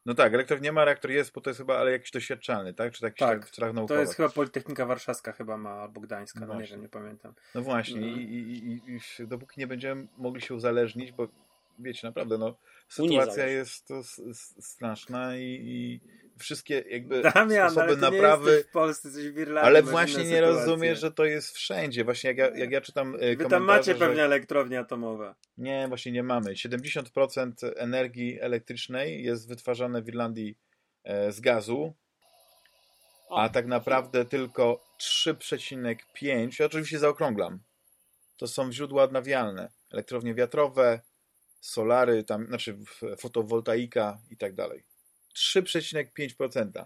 No 0.06 0.14
tak, 0.14 0.34
reaktor 0.34 0.62
nie 0.62 0.72
ma, 0.72 0.86
reaktor 0.86 1.12
jest, 1.12 1.34
bo 1.34 1.42
to 1.42 1.50
jest 1.50 1.60
chyba, 1.60 1.78
ale 1.78 1.92
jakiś 1.92 2.12
doświadczalny, 2.12 2.74
tak? 2.74 2.94
Czy 2.94 3.02
taki 3.02 3.20
Tak, 3.20 3.40
tak, 3.40 3.50
strach 3.50 3.72
To 3.88 4.00
jest 4.00 4.16
chyba 4.16 4.30
Politechnika 4.30 4.86
Warszawska 4.86 5.32
chyba 5.32 5.58
ma, 5.58 5.70
albo 5.70 6.02
Gdańska, 6.02 6.40
No 6.40 6.48
no, 6.48 6.62
nie 6.62 6.68
wiem, 6.68 6.82
nie 6.82 6.90
pamiętam. 6.90 7.34
No 7.56 7.62
właśnie, 7.62 8.02
No. 8.02 8.08
I, 8.08 8.20
i, 8.20 8.72
i, 8.72 9.00
i 9.24 9.28
dopóki 9.28 9.60
nie 9.60 9.68
będziemy 9.68 10.08
mogli 10.18 10.42
się 10.42 10.56
uzależnić, 10.56 11.12
bo 11.12 11.28
wiecie, 11.80 12.08
naprawdę, 12.08 12.38
no, 12.38 12.56
sytuacja 12.88 13.48
jest 13.48 13.88
to 13.88 14.02
straszna 14.60 15.38
i, 15.38 15.42
i 15.44 16.02
wszystkie 16.40 16.84
jakby 16.90 17.22
Damian, 17.22 17.72
sposoby 17.72 17.82
ale 17.82 17.96
ty 17.96 18.02
nie 18.02 18.12
naprawy... 18.12 18.64
w 18.64 18.72
Polsce, 18.72 19.12
coś 19.12 19.30
w 19.30 19.38
Irlandii. 19.38 19.68
Ale 19.68 19.84
właśnie 19.84 20.24
nie 20.24 20.24
sytuacje. 20.24 20.42
rozumiesz, 20.42 21.00
że 21.00 21.12
to 21.12 21.26
jest 21.26 21.56
wszędzie. 21.56 22.04
Właśnie 22.04 22.28
jak 22.28 22.38
ja, 22.38 22.50
jak 22.58 22.72
ja 22.72 22.82
czytam 22.82 23.16
e, 23.20 23.36
Wy 23.36 23.46
tam 23.46 23.64
macie 23.64 23.94
że... 23.94 24.00
pewnie 24.00 24.24
elektrownie 24.24 24.80
atomowe. 24.80 25.36
Nie, 25.58 25.86
właśnie 25.88 26.12
nie 26.12 26.24
mamy. 26.24 26.54
70% 26.54 27.52
energii 27.76 28.42
elektrycznej 28.42 29.24
jest 29.24 29.48
wytwarzane 29.48 30.02
w 30.02 30.08
Irlandii 30.08 30.58
e, 31.04 31.32
z 31.32 31.42
gazu, 31.42 31.94
a 33.30 33.50
tak 33.50 33.68
naprawdę 33.68 34.26
tylko 34.26 34.86
3,5, 35.00 36.60
ja 36.60 36.66
oczywiście 36.66 37.00
zaokrąglam, 37.00 37.60
to 38.38 38.48
są 38.48 38.72
źródła 38.72 39.04
odnawialne. 39.04 39.70
Elektrownie 39.92 40.34
wiatrowe, 40.34 41.00
solary, 41.62 42.24
tam, 42.24 42.48
znaczy 42.48 42.78
fotowoltaika 43.18 44.18
i 44.32 44.38
tak 44.38 44.54
dalej. 44.54 44.84
3,5%. 45.36 46.86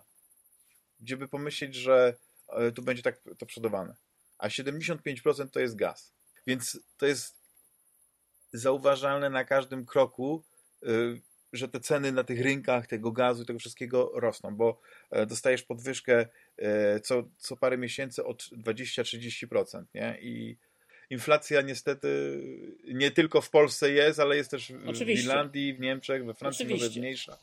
Gdzie 1.00 1.18
by 1.18 1.28
pomyśleć, 1.28 1.76
że 1.76 2.14
e, 2.50 2.72
tu 2.72 2.82
będzie 2.82 3.04
tak 3.04 3.22
to 3.38 3.46
przodowane. 3.46 3.96
A 4.38 4.48
75% 4.48 5.50
to 5.50 5.60
jest 5.60 5.76
gaz. 5.76 6.14
Więc 6.48 6.80
to 6.98 7.06
jest 7.06 7.36
zauważalne 8.54 9.30
na 9.30 9.46
każdym 9.46 9.86
kroku, 9.86 10.44
y, 10.84 11.22
że 11.54 11.68
te 11.68 11.80
ceny 11.80 12.12
na 12.12 12.24
tych 12.24 12.42
rynkach 12.42 12.88
tego 12.88 13.12
gazu 13.12 13.44
i 13.44 13.46
tego 13.46 13.60
wszystkiego 13.60 14.12
rosną, 14.16 14.56
bo 14.56 14.82
e, 15.12 15.26
dostajesz 15.26 15.64
podwyżkę 15.64 16.28
e, 16.58 17.00
co, 17.00 17.24
co 17.38 17.58
parę 17.58 17.78
miesięcy 17.78 18.26
od 18.26 18.44
20-30%, 18.44 19.84
nie? 19.94 20.18
I 20.22 20.58
inflacja 21.10 21.62
niestety 21.62 22.42
nie 22.94 23.12
tylko 23.12 23.42
w 23.42 23.50
Polsce 23.50 23.92
jest, 23.92 24.20
ale 24.20 24.36
jest 24.36 24.52
też 24.52 24.72
w 24.72 24.90
Oczywiście. 24.90 25.26
Irlandii, 25.26 25.74
w 25.74 25.80
Niemczech, 25.80 26.26
we 26.26 26.34
Francji 26.34 26.66
może 26.66 26.76
Oczywiście. 26.76 27.00
mniejsza. 27.00 27.38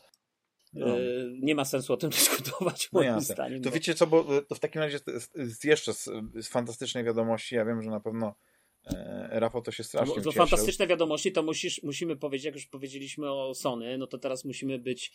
No. 0.77 0.99
e, 0.99 1.01
nie 1.41 1.55
ma 1.55 1.65
sensu 1.65 1.93
o 1.93 1.97
tym 1.97 2.11
dyskutować, 2.21 2.89
No 2.93 3.01
moim 3.01 3.07
jasne. 3.13 3.35
zdaniem. 3.35 3.63
To 3.63 3.69
bo- 3.71 3.75
wiecie 3.75 3.95
co, 3.95 4.07
bo 4.07 4.37
e, 4.39 4.43
to 4.43 4.55
w 4.55 4.61
takim 4.61 4.83
razie 4.83 4.99
z, 5.35 5.65
jeszcze 5.65 5.95
z, 5.95 6.05
z 6.35 6.49
fantastycznej 6.49 7.05
wiadomości, 7.05 7.55
ja 7.55 7.65
wiem, 7.65 7.83
że 7.83 7.91
na 7.91 8.01
pewno 8.01 8.35
e, 8.87 9.29
Rafał 9.41 9.63
to 9.63 9.73
się 9.73 9.85
strasznie 9.85 10.15
To 10.15 10.21
cieszył. 10.21 10.33
fantastyczne 10.33 10.87
wiadomości, 10.87 11.33
to 11.33 11.43
musisz, 11.43 11.83
musimy 11.83 12.17
powiedzieć, 12.17 12.45
jak 12.45 12.55
już 12.55 12.67
powiedzieliśmy 12.67 13.31
o 13.33 13.55
Sony, 13.55 13.99
no 13.99 14.07
to 14.07 14.19
teraz 14.19 14.45
musimy 14.45 14.79
być 14.79 15.13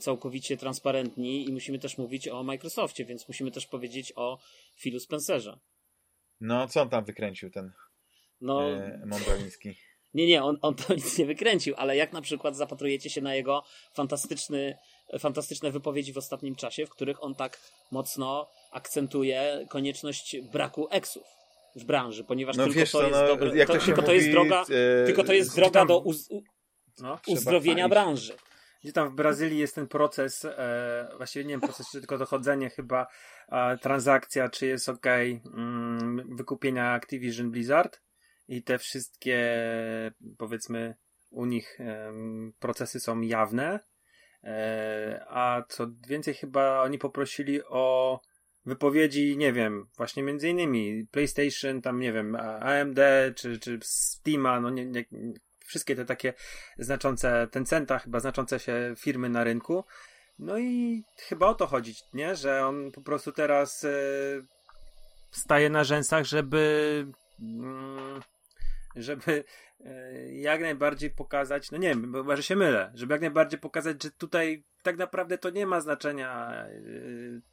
całkowicie 0.00 0.56
transparentni 0.56 1.48
i 1.48 1.52
musimy 1.52 1.78
też 1.78 1.98
mówić 1.98 2.28
o 2.28 2.42
Microsoftie, 2.42 3.04
więc 3.04 3.28
musimy 3.28 3.50
też 3.50 3.66
powiedzieć 3.66 4.12
o 4.16 4.38
Philu 4.76 5.00
Spencerze. 5.00 5.58
No, 6.40 6.68
co 6.68 6.82
on 6.82 6.88
tam 6.88 7.04
wykręcił, 7.04 7.50
ten 7.50 7.72
No, 8.40 8.70
e? 8.70 9.02
Nie, 10.14 10.26
nie, 10.26 10.44
on, 10.44 10.58
on 10.62 10.74
to 10.74 10.94
nic 11.04 11.18
nie 11.18 11.26
wykręcił, 11.26 11.74
ale 11.76 11.96
jak 11.96 12.12
na 12.12 12.20
przykład 12.20 12.56
zapatrujecie 12.56 13.10
się 13.10 13.20
na 13.20 13.34
jego 13.34 13.62
fantastyczny, 13.94 14.78
fantastyczne 15.18 15.70
wypowiedzi 15.70 16.12
w 16.12 16.18
ostatnim 16.18 16.54
czasie, 16.54 16.86
w 16.86 16.90
których 16.90 17.24
on 17.24 17.34
tak 17.34 17.60
mocno 17.90 18.48
akcentuje 18.72 19.66
konieczność 19.70 20.36
braku 20.52 20.88
eksów 20.90 21.24
w 21.76 21.84
branży, 21.84 22.24
ponieważ 22.24 22.56
No 22.56 22.64
tylko 22.64 22.80
wiesz 22.80 22.90
to 22.92 23.02
jest 23.02 23.12
no, 23.40 23.54
jak 23.54 23.68
to, 23.68 23.74
to 23.74 23.80
się 23.80 23.86
tylko 23.86 24.00
mówi, 24.00 24.06
to 24.06 24.14
jest 24.14 24.30
droga, 24.30 24.62
e, 24.62 25.06
tylko 25.06 25.24
to 25.24 25.32
jest 25.32 25.56
droga 25.56 25.70
tam- 25.70 25.88
do 25.88 25.98
uz, 25.98 26.30
u, 26.30 26.42
No. 27.00 27.18
Uzdrowienia 27.26 27.88
branży. 27.88 28.36
Gdzie 28.82 28.92
tam 28.92 29.10
w 29.10 29.14
Brazylii 29.14 29.58
jest 29.58 29.74
ten 29.74 29.88
proces, 29.88 30.44
e, 30.44 31.08
właściwie 31.16 31.44
nie 31.44 31.50
wiem, 31.50 31.60
proces, 31.60 31.86
czy 31.92 31.98
tylko 31.98 32.18
dochodzenie 32.18 32.70
chyba, 32.70 33.06
e, 33.48 33.78
transakcja, 33.78 34.48
czy 34.48 34.66
jest 34.66 34.88
ok, 34.88 35.06
mm, 35.06 36.36
wykupienia 36.36 36.92
Activision 36.92 37.50
Blizzard 37.50 38.00
i 38.48 38.62
te 38.62 38.78
wszystkie, 38.78 39.40
powiedzmy, 40.38 40.94
u 41.30 41.44
nich 41.44 41.78
procesy 42.58 43.00
są 43.00 43.20
jawne, 43.20 43.80
e, 44.44 45.24
a 45.28 45.62
co 45.68 45.86
więcej 46.08 46.34
chyba 46.34 46.82
oni 46.82 46.98
poprosili 46.98 47.62
o 47.62 48.20
wypowiedzi, 48.66 49.36
nie 49.36 49.52
wiem, 49.52 49.86
właśnie 49.96 50.22
między 50.22 50.48
innymi 50.48 51.06
PlayStation, 51.10 51.82
tam 51.82 52.00
nie 52.00 52.12
wiem, 52.12 52.36
AMD, 52.60 52.98
czy, 53.36 53.58
czy 53.58 53.78
Steama, 53.82 54.60
no 54.60 54.70
nie, 54.70 54.86
nie, 54.86 55.04
wszystkie 55.66 55.96
te 55.96 56.04
takie 56.04 56.34
znaczące, 56.78 57.48
Tencenta 57.50 57.98
chyba 57.98 58.20
znaczące 58.20 58.60
się 58.60 58.94
firmy 58.98 59.28
na 59.28 59.44
rynku. 59.44 59.84
No 60.38 60.58
i 60.58 61.02
chyba 61.18 61.46
o 61.46 61.54
to 61.54 61.66
chodzi, 61.66 61.94
nie? 62.14 62.36
Że 62.36 62.66
on 62.66 62.92
po 62.92 63.02
prostu 63.02 63.32
teraz 63.32 63.84
e, 63.84 63.88
staje 65.30 65.70
na 65.70 65.84
rzęsach, 65.84 66.24
żeby 66.24 67.06
mm, 67.40 68.22
żeby 68.96 69.44
e, 69.84 70.32
jak 70.32 70.60
najbardziej 70.60 71.10
pokazać, 71.10 71.70
no 71.70 71.78
nie 71.78 71.88
wiem, 71.88 72.12
bo 72.12 72.24
może 72.24 72.42
się 72.42 72.56
mylę, 72.56 72.92
żeby 72.94 73.14
jak 73.14 73.20
najbardziej 73.20 73.60
pokazać, 73.60 74.02
że 74.02 74.10
tutaj 74.10 74.64
tak 74.82 74.96
naprawdę 74.96 75.38
to 75.38 75.50
nie 75.50 75.66
ma 75.66 75.80
znaczenia 75.80 76.50
e, 76.52 76.70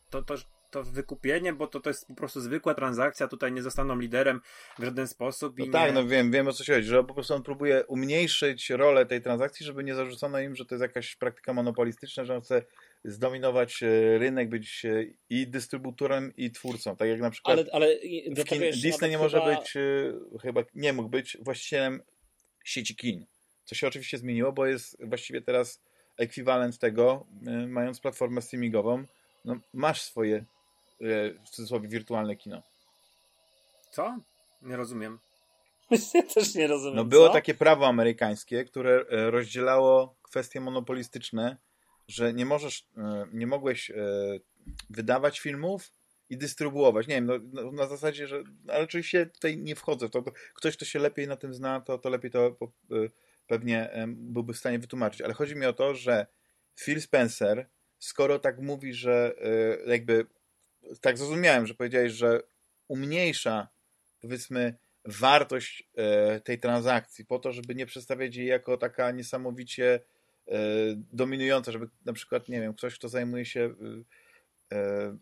to, 0.09 0.23
to, 0.23 0.35
to 0.71 0.83
wykupienie, 0.83 1.53
bo 1.53 1.67
to, 1.67 1.79
to 1.79 1.89
jest 1.89 2.07
po 2.07 2.13
prostu 2.13 2.41
zwykła 2.41 2.73
transakcja, 2.73 3.27
tutaj 3.27 3.51
nie 3.51 3.61
zostaną 3.61 3.99
liderem 3.99 4.41
w 4.79 4.83
żaden 4.83 5.07
sposób. 5.07 5.57
No 5.57 5.65
i 5.65 5.69
tak, 5.69 5.87
nie... 5.87 5.93
no 5.93 6.07
wiem, 6.07 6.31
wiem 6.31 6.47
o 6.47 6.53
co 6.53 6.63
się 6.63 6.73
chodzi, 6.73 6.87
że 6.87 7.03
po 7.03 7.13
prostu 7.13 7.33
on 7.33 7.43
próbuje 7.43 7.85
umniejszyć 7.85 8.69
rolę 8.69 9.05
tej 9.05 9.21
transakcji, 9.21 9.65
żeby 9.65 9.83
nie 9.83 9.95
zarzucono 9.95 10.39
im, 10.39 10.55
że 10.55 10.65
to 10.65 10.75
jest 10.75 10.81
jakaś 10.81 11.15
praktyka 11.15 11.53
monopolistyczna, 11.53 12.25
że 12.25 12.35
on 12.35 12.41
chce 12.41 12.63
zdominować 13.05 13.83
e, 13.83 14.17
rynek, 14.17 14.49
być 14.49 14.85
e, 14.85 15.05
i 15.29 15.47
dystrybutorem, 15.47 16.33
i 16.37 16.51
twórcą. 16.51 16.95
Tak 16.95 17.09
jak 17.09 17.19
na 17.19 17.29
przykład 17.29 17.59
Ale, 17.59 17.67
ale 17.71 17.95
kin, 18.45 18.61
Disney 18.83 19.09
nie 19.09 19.17
może 19.17 19.39
chyba- 19.39 19.59
być, 19.59 19.75
e, 19.75 20.39
chyba 20.41 20.63
nie 20.75 20.93
mógł 20.93 21.09
być 21.09 21.37
właścicielem 21.41 22.01
sieci 22.63 22.95
kin. 22.95 23.25
Co 23.65 23.75
się 23.75 23.87
oczywiście 23.87 24.17
zmieniło, 24.17 24.51
bo 24.51 24.65
jest 24.65 24.97
właściwie 25.05 25.41
teraz 25.41 25.81
ekwiwalent 26.17 26.79
tego, 26.79 27.27
mając 27.67 27.99
platformę 27.99 28.41
streamingową, 28.41 29.03
no, 29.45 29.55
masz 29.73 30.01
swoje 30.01 30.45
w 31.45 31.49
cudzysłowie 31.49 31.87
wirtualne 31.87 32.35
kino. 32.35 32.63
Co? 33.91 34.17
Nie 34.61 34.75
rozumiem. 34.75 35.19
Ja 36.13 36.23
też 36.23 36.55
nie 36.55 36.67
rozumiem. 36.67 36.95
No 36.95 37.05
było 37.05 37.27
co? 37.27 37.33
takie 37.33 37.53
prawo 37.53 37.87
amerykańskie, 37.87 38.65
które 38.65 39.05
e, 39.09 39.31
rozdzielało 39.31 40.15
kwestie 40.21 40.61
monopolistyczne, 40.61 41.57
że 42.07 42.33
nie 42.33 42.45
możesz, 42.45 42.87
e, 42.97 43.27
nie 43.33 43.47
mogłeś 43.47 43.91
e, 43.91 43.95
wydawać 44.89 45.39
filmów 45.39 45.91
i 46.29 46.37
dystrybuować. 46.37 47.07
Nie 47.07 47.15
wiem, 47.15 47.25
no, 47.25 47.33
no, 47.53 47.71
na 47.71 47.87
zasadzie, 47.87 48.27
że. 48.27 48.43
Ale 48.67 48.83
oczywiście 48.83 49.25
tutaj 49.25 49.57
nie 49.57 49.75
wchodzę 49.75 50.07
w 50.07 50.11
to. 50.11 50.21
to. 50.21 50.31
Ktoś, 50.53 50.75
kto 50.75 50.85
się 50.85 50.99
lepiej 50.99 51.27
na 51.27 51.35
tym 51.35 51.53
zna, 51.53 51.81
to, 51.81 51.97
to 51.97 52.09
lepiej 52.09 52.31
to 52.31 52.51
po- 52.51 52.65
e, 52.65 53.09
pewnie 53.47 53.91
e, 53.91 54.05
byłby 54.07 54.53
w 54.53 54.57
stanie 54.57 54.79
wytłumaczyć. 54.79 55.21
Ale 55.21 55.33
chodzi 55.33 55.55
mi 55.55 55.65
o 55.65 55.73
to, 55.73 55.95
że 55.95 56.27
Phil 56.79 57.01
Spencer, 57.01 57.69
skoro 57.99 58.39
tak 58.39 58.59
mówi, 58.59 58.93
że 58.93 59.35
e, 59.85 59.91
jakby. 59.91 60.25
Tak 61.01 61.17
zrozumiałem, 61.17 61.67
że 61.67 61.73
powiedziałeś, 61.73 62.11
że 62.11 62.41
umniejsza 62.87 63.67
powiedzmy 64.21 64.75
wartość 65.05 65.89
e, 65.95 66.39
tej 66.39 66.59
transakcji 66.59 67.25
po 67.25 67.39
to, 67.39 67.51
żeby 67.51 67.75
nie 67.75 67.85
przedstawiać 67.85 68.35
jej 68.35 68.47
jako 68.47 68.77
taka 68.77 69.11
niesamowicie 69.11 69.99
e, 70.47 70.57
dominująca, 71.13 71.71
żeby 71.71 71.89
na 72.05 72.13
przykład, 72.13 72.49
nie 72.49 72.61
wiem, 72.61 72.73
ktoś, 72.73 72.95
kto 72.95 73.09
zajmuje 73.09 73.45
się 73.45 73.75
e, 74.71 75.17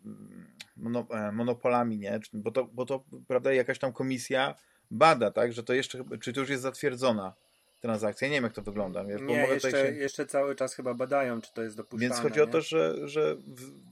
mono, 0.78 1.08
monopolami, 1.32 1.98
nie? 1.98 2.20
Bo 2.34 2.52
to, 2.52 2.66
bo 2.66 2.86
to, 2.86 3.04
prawda, 3.28 3.54
jakaś 3.54 3.80
tam 3.80 3.94
komisja 3.94 4.56
bada, 4.92 5.32
tak, 5.32 5.54
że 5.54 5.64
to 5.64 5.74
jeszcze, 5.74 6.04
czy 6.22 6.34
to 6.34 6.40
już 6.40 6.50
jest 6.50 6.64
zatwierdzona 6.64 7.34
transakcja. 7.80 8.28
Ja 8.28 8.32
nie 8.32 8.38
wiem, 8.38 8.44
jak 8.44 8.54
to 8.54 8.62
wygląda, 8.62 9.04
wiesz, 9.06 9.22
bo 9.22 9.28
Nie, 9.28 9.48
jeszcze, 9.48 9.72
się... 9.72 9.78
jeszcze 9.78 10.26
cały 10.26 10.56
czas 10.56 10.74
chyba 10.74 10.94
badają, 10.94 11.42
czy 11.42 11.54
to 11.54 11.64
jest 11.64 11.78
dopuszczalne. 11.78 12.16
Więc 12.16 12.22
chodzi 12.22 12.42
o 12.42 12.46
nie? 12.46 12.52
to, 12.52 12.62
że, 12.62 13.08
że 13.08 13.38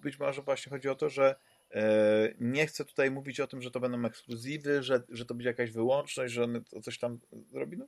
być 0.04 0.20
może 0.20 0.42
właśnie 0.42 0.70
chodzi 0.70 0.90
o 0.90 0.96
to, 0.96 1.10
że 1.10 1.36
nie 2.40 2.68
chcę 2.68 2.86
tutaj 2.86 3.12
mówić 3.12 3.40
o 3.40 3.48
tym, 3.48 3.62
że 3.62 3.72
to 3.72 3.80
będą 3.80 4.06
ekskluzywy, 4.06 4.84
że, 4.84 5.04
że 5.10 5.26
to 5.26 5.34
będzie 5.34 5.50
jakaś 5.50 5.72
wyłączność, 5.72 6.34
że 6.34 6.44
on 6.44 6.64
coś 6.84 7.00
tam 7.00 7.20
zrobi. 7.52 7.78
No, 7.78 7.88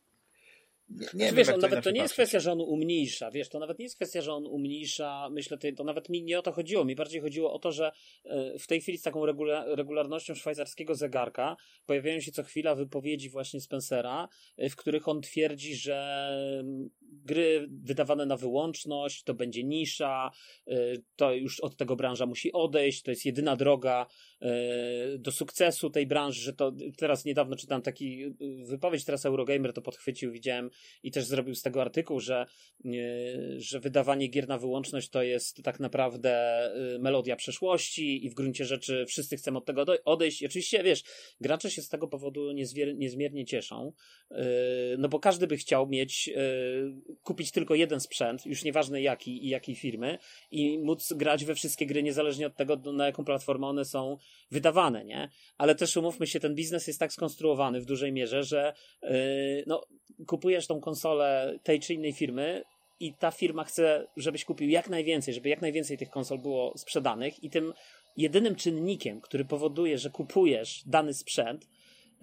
nie, 0.90 0.98
Znaczy, 0.98 1.18
wiem, 1.18 1.36
wiesz, 1.36 1.48
to 1.48 1.58
nawet 1.58 1.84
to 1.84 1.92
nie 1.92 2.02
jest 2.02 2.14
kwestia, 2.14 2.40
że 2.40 2.52
on 2.52 2.62
umniejsza, 2.62 3.32
wiesz, 3.32 3.50
to 3.50 3.60
nawet 3.60 3.80
nie 3.80 3.86
jest 3.86 3.96
kwestia, 3.96 4.22
że 4.22 4.34
on 4.34 4.46
umniejsza, 4.46 5.30
myślę, 5.32 5.58
to, 5.78 5.84
nawet 5.84 6.10
mi 6.10 6.24
nie 6.24 6.40
o 6.40 6.42
to 6.42 6.52
chodziło, 6.52 6.86
mi 6.86 6.96
bardziej 6.96 7.22
chodziło 7.22 7.54
o 7.54 7.60
to, 7.60 7.72
że 7.72 7.92
e, 8.26 8.60
w 8.60 8.68
tej 8.68 8.82
chwili 8.82 8.98
z 8.98 9.02
taką 9.02 9.26
regula 9.26 9.66
regularnością 9.76 10.36
szwajcarskiego 10.36 10.96
zegarka 10.96 11.58
pojawiają 11.86 12.20
się 12.20 12.32
co 12.32 12.44
chwila 12.44 12.76
wypowiedzi 12.76 13.30
właśnie 13.30 13.62
Spencera, 13.62 14.28
e, 14.58 14.70
w 14.70 14.76
których 14.76 15.08
on 15.08 15.22
twierdzi, 15.22 15.76
że 15.76 16.30
mm, 16.60 16.90
gry 17.02 17.68
wydawane 17.84 18.26
na 18.26 18.38
wyłączność, 18.38 19.24
to 19.24 19.34
będzie 19.34 19.64
nisza, 19.64 20.32
y, 20.68 21.04
to 21.16 21.34
już 21.34 21.60
od 21.60 21.78
tego 21.78 21.96
branża 21.96 22.26
musi 22.26 22.52
odejść, 22.54 23.02
to 23.02 23.12
jest 23.12 23.26
jedyna 23.26 23.56
droga 23.56 24.06
do 25.18 25.32
sukcesu 25.32 25.90
tej 25.90 26.08
branży, 26.08 26.42
że 26.42 26.54
to 26.54 26.72
teraz 26.98 27.26
niedawno 27.26 27.56
czytałem 27.56 27.82
taki 27.82 28.36
wypowiedź, 28.66 29.06
teraz 29.06 29.26
Eurogamer 29.26 29.74
to 29.74 29.82
podchwycił, 29.82 30.32
widziałem 30.32 30.70
i 31.04 31.12
też 31.12 31.26
zrobił 31.26 31.56
z 31.56 31.62
tego 31.62 31.82
artykuł, 31.82 32.20
że, 32.20 32.46
że 33.58 33.80
wydawanie 33.80 34.28
gier 34.28 34.48
na 34.48 34.58
wyłączność 34.58 35.10
to 35.10 35.24
jest 35.24 35.64
tak 35.64 35.80
naprawdę 35.80 36.60
melodia 37.00 37.36
przeszłości 37.36 38.26
i 38.26 38.30
w 38.30 38.34
gruncie 38.34 38.66
rzeczy 38.66 39.06
wszyscy 39.08 39.38
chcą 39.38 39.58
od 39.58 39.66
tego 39.66 39.86
odejść. 40.06 40.42
I 40.42 40.46
oczywiście, 40.46 40.84
wiesz, 40.84 41.04
gracze 41.42 41.72
się 41.72 41.82
z 41.82 41.90
tego 41.90 42.08
powodu 42.08 42.52
niezmiernie 42.96 43.46
cieszą, 43.46 43.94
no 44.98 45.10
bo 45.10 45.20
każdy 45.20 45.48
by 45.48 45.58
chciał 45.58 45.88
mieć 45.88 46.30
kupić 47.24 47.52
tylko 47.52 47.76
jeden 47.76 48.00
sprzęt, 48.00 48.46
już 48.46 48.64
nieważne 48.64 49.02
jaki 49.02 49.46
i 49.46 49.50
jakiej 49.50 49.76
firmy, 49.76 50.18
i 50.52 50.80
móc 50.80 51.14
grać 51.14 51.46
we 51.46 51.56
wszystkie 51.56 51.86
gry, 51.86 52.04
niezależnie 52.04 52.48
od 52.48 52.56
tego, 52.56 52.76
na 52.94 53.06
jaką 53.06 53.26
platformę 53.26 53.68
one 53.68 53.86
są 53.86 54.18
wydawane, 54.52 55.06
nie? 55.06 55.30
Ale 55.58 55.76
też 55.76 55.98
umówmy 55.98 56.28
się, 56.28 56.40
ten 56.40 56.56
biznes 56.56 56.88
jest 56.88 57.00
tak 57.00 57.14
skonstruowany 57.14 57.82
w 57.82 57.86
dużej 57.86 58.14
mierze, 58.14 58.44
że 58.44 58.74
no, 59.68 59.82
kupujesz 60.28 60.68
tą 60.70 60.82
konsolę 60.82 61.60
tej 61.64 61.80
czy 61.80 61.94
innej 61.94 62.14
firmy, 62.14 62.64
i 63.00 63.14
ta 63.14 63.32
firma 63.32 63.64
chce, 63.64 64.08
żebyś 64.18 64.46
kupił 64.46 64.70
jak 64.70 64.90
najwięcej, 64.90 65.34
żeby 65.34 65.50
jak 65.50 65.62
najwięcej 65.62 65.98
tych 65.98 66.10
konsol 66.10 66.38
było 66.38 66.78
sprzedanych, 66.78 67.44
i 67.44 67.50
tym 67.50 67.74
jedynym 68.18 68.56
czynnikiem, 68.56 69.22
który 69.22 69.46
powoduje, 69.46 69.98
że 69.98 70.10
kupujesz 70.10 70.84
dany 70.86 71.14
sprzęt, 71.14 71.68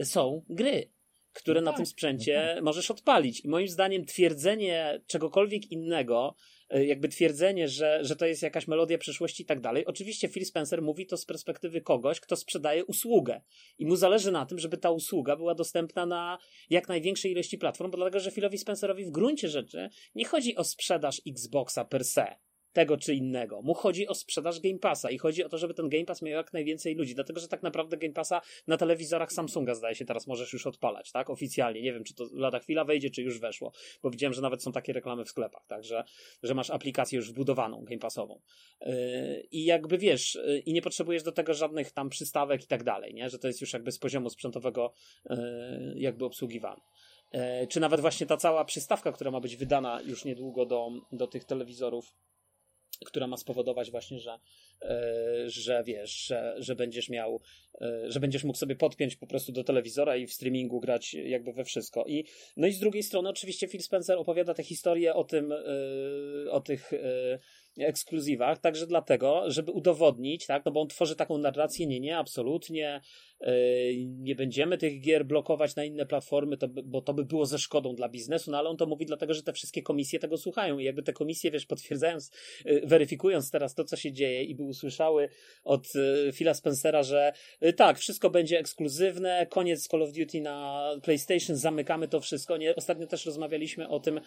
są 0.03 0.43
gry 0.49 0.89
które 1.37 1.61
no 1.61 1.65
na 1.65 1.71
tak. 1.71 1.77
tym 1.77 1.87
sprzęcie 1.87 2.45
no 2.49 2.55
tak. 2.55 2.65
możesz 2.65 2.91
odpalić. 2.91 3.41
I 3.41 3.49
moim 3.49 3.69
zdaniem 3.69 4.05
twierdzenie 4.05 5.01
czegokolwiek 5.07 5.73
innego, 5.73 6.35
jakby 6.71 7.09
twierdzenie, 7.09 7.69
że, 7.69 7.99
że 8.03 8.17
to 8.17 8.27
jest 8.27 8.43
jakaś 8.43 8.69
melodia 8.69 8.99
przeszłości 8.99 9.43
i 9.43 9.47
tak 9.47 9.61
dalej. 9.61 9.87
Oczywiście 9.87 10.29
Phil 10.29 10.45
Spencer 10.45 10.83
mówi 10.83 11.07
to 11.07 11.17
z 11.17 11.25
perspektywy 11.25 11.81
kogoś, 11.81 12.21
kto 12.21 12.37
sprzedaje 12.37 12.85
usługę. 12.85 13.41
I 13.79 13.87
mu 13.87 13.97
zależy 13.97 14.33
na 14.33 14.47
tym, 14.47 14.59
żeby 14.59 14.79
ta 14.79 14.91
usługa 14.91 15.37
była 15.37 15.55
dostępna 15.55 16.07
na 16.07 16.39
jak 16.71 16.89
największej 16.89 17.33
ilości 17.33 17.59
platform, 17.59 17.91
bo 17.91 17.97
dlatego, 17.97 18.21
że 18.21 18.31
Philowi 18.31 18.59
Spencerowi 18.59 19.05
w 19.05 19.11
gruncie 19.11 19.49
rzeczy 19.49 19.89
nie 20.15 20.25
chodzi 20.25 20.57
o 20.57 20.65
sprzedaż 20.65 21.23
Xboxa 21.27 21.85
per 21.85 22.05
se 22.05 22.37
tego 22.77 22.97
czy 22.97 23.15
innego. 23.15 23.63
Mu 23.63 23.75
chodzi 23.75 24.09
o 24.09 24.15
sprzedaż 24.15 24.61
Game 24.61 24.79
Passa 24.79 25.11
i 25.11 25.19
chodzi 25.19 25.45
o 25.45 25.49
to, 25.49 25.59
żeby 25.59 25.75
ten 25.75 25.89
Game 25.89 26.05
Pass 26.05 26.23
miał 26.23 26.37
jak 26.37 26.53
najwięcej 26.53 26.95
ludzi, 26.95 27.15
dlatego 27.15 27.41
że 27.41 27.49
tak 27.49 27.63
naprawdę 27.63 27.97
Game 27.97 28.13
Passa 28.13 28.41
na 28.67 28.77
telewizorach 28.77 29.33
Samsunga 29.33 29.75
zdaje 29.75 29.95
się 29.95 30.05
teraz 30.05 30.27
możesz 30.27 30.53
już 30.53 30.67
odpalać, 30.67 31.13
tak? 31.13 31.31
Oficjalnie. 31.31 31.83
Nie 31.83 31.93
wiem, 31.93 32.05
czy 32.05 32.15
to 32.15 32.25
lada 32.33 32.59
chwila 32.59 32.85
wejdzie, 32.85 33.11
czy 33.11 33.23
już 33.23 33.41
weszło, 33.41 33.73
bo 34.03 34.11
widziałem, 34.11 34.35
że 34.35 34.43
nawet 34.43 34.63
są 34.63 34.73
takie 34.73 34.93
reklamy 34.93 35.25
w 35.25 35.29
sklepach, 35.29 35.67
tak? 35.67 35.85
Że, 35.85 36.05
że 36.43 36.55
masz 36.55 36.71
aplikację 36.71 37.17
już 37.17 37.31
wbudowaną, 37.31 37.85
Game 37.85 37.99
Passową. 37.99 38.41
Yy, 38.81 39.47
I 39.51 39.65
jakby 39.65 39.99
wiesz, 39.99 40.35
yy, 40.35 40.59
i 40.59 40.73
nie 40.73 40.83
potrzebujesz 40.83 41.23
do 41.23 41.33
tego 41.33 41.55
żadnych 41.55 41.93
tam 41.93 42.09
przystawek 42.09 42.65
i 42.65 42.67
tak 42.67 42.85
dalej, 42.85 43.15
nie? 43.15 43.31
Że 43.31 43.39
to 43.39 43.47
jest 43.47 43.61
już 43.61 43.73
jakby 43.73 43.93
z 43.93 43.99
poziomu 43.99 44.31
sprzętowego 44.31 44.93
yy, 45.31 45.37
jakby 45.97 46.25
obsługiwane. 46.25 46.81
Yy, 47.33 47.41
czy 47.69 47.81
nawet 47.81 48.01
właśnie 48.01 48.27
ta 48.27 48.37
cała 48.37 48.65
przystawka, 48.65 49.13
która 49.13 49.31
ma 49.31 49.41
być 49.41 49.57
wydana 49.57 50.01
już 50.01 50.25
niedługo 50.25 50.67
do, 50.67 50.91
do 51.13 51.27
tych 51.27 51.45
telewizorów, 51.45 52.13
która 53.05 53.27
ma 53.27 53.37
spowodować 53.37 53.91
właśnie, 53.91 54.21
że, 54.21 54.39
e, 54.83 55.51
że 55.51 55.83
wiesz, 55.87 56.27
że, 56.27 56.55
że 56.59 56.77
będziesz 56.77 57.09
miał, 57.09 57.41
e, 57.81 58.11
że 58.11 58.21
będziesz 58.21 58.45
mógł 58.45 58.59
sobie 58.59 58.77
podpiąć 58.77 59.17
po 59.17 59.27
prostu 59.27 59.53
do 59.53 59.65
telewizora 59.65 60.17
i 60.17 60.27
w 60.27 60.33
streamingu 60.33 60.81
grać 60.81 61.15
jakby 61.15 61.53
we 61.53 61.65
wszystko. 61.65 62.05
I, 62.05 62.25
no 62.57 62.67
i 62.67 62.73
z 62.73 62.79
drugiej 62.79 63.03
strony 63.03 63.29
oczywiście 63.29 63.69
Phil 63.69 63.83
Spencer 63.83 64.19
opowiada 64.19 64.55
tę 64.55 64.63
historię 64.63 65.15
o 65.15 65.25
tym, 65.25 65.53
e, 65.53 65.57
o 66.51 66.61
tych 66.61 66.93
ekskluzywach, 67.79 68.59
także 68.59 68.87
dlatego, 68.87 69.43
żeby 69.47 69.73
udowodnić, 69.73 70.47
tak, 70.47 70.65
no 70.65 70.73
bo 70.73 70.81
on 70.81 70.89
tworzy 70.89 71.17
taką 71.17 71.39
narrację, 71.39 71.87
nie, 71.87 72.01
nie, 72.01 72.19
absolutnie, 72.19 73.01
yy, 73.41 73.49
nie 74.07 74.35
będziemy 74.35 74.79
tych 74.79 75.01
gier 75.01 75.27
blokować 75.27 75.77
na 75.77 75.85
inne 75.85 76.07
platformy, 76.07 76.57
to, 76.57 76.69
bo 76.69 77.01
to 77.01 77.15
by 77.15 77.25
było 77.25 77.47
ze 77.47 77.59
szkodą 77.59 77.95
dla 77.95 78.09
biznesu, 78.09 78.51
no 78.51 78.59
ale 78.59 78.69
on 78.69 78.77
to 78.77 78.87
mówi 78.87 79.07
dlatego, 79.07 79.35
że 79.35 79.43
te 79.43 79.53
wszystkie 79.53 79.83
komisje 79.83 80.19
tego 80.19 80.37
słuchają 80.37 80.79
i 80.79 80.85
jakby 80.85 81.03
te 81.03 81.13
komisje, 81.13 81.51
wiesz, 81.51 81.67
potwierdzając, 81.67 82.31
yy, 82.65 82.83
weryfikując 82.85 83.51
teraz 83.51 83.75
to, 83.75 83.85
co 83.85 83.97
się 83.97 84.13
dzieje 84.13 84.45
i 84.45 84.55
by 84.55 84.63
usłyszały 84.63 85.29
od 85.65 85.95
yy, 85.95 86.33
Phila 86.33 86.55
Spencera, 86.55 87.03
że 87.03 87.33
yy, 87.61 87.73
tak, 87.73 87.99
wszystko 87.99 88.31
będzie 88.31 88.59
ekskluzywne, 88.59 89.47
koniec 89.51 89.89
Call 89.89 90.03
of 90.03 90.13
Duty 90.13 90.41
na 90.41 90.87
PlayStation, 91.03 91.57
zamykamy 91.57 92.09
to 92.09 92.21
wszystko, 92.21 92.57
nie, 92.57 92.77
ostatnio 92.77 93.07
też 93.07 93.27
rozmawialiśmy 93.27 93.89
o 93.89 94.01
tym, 94.01 94.21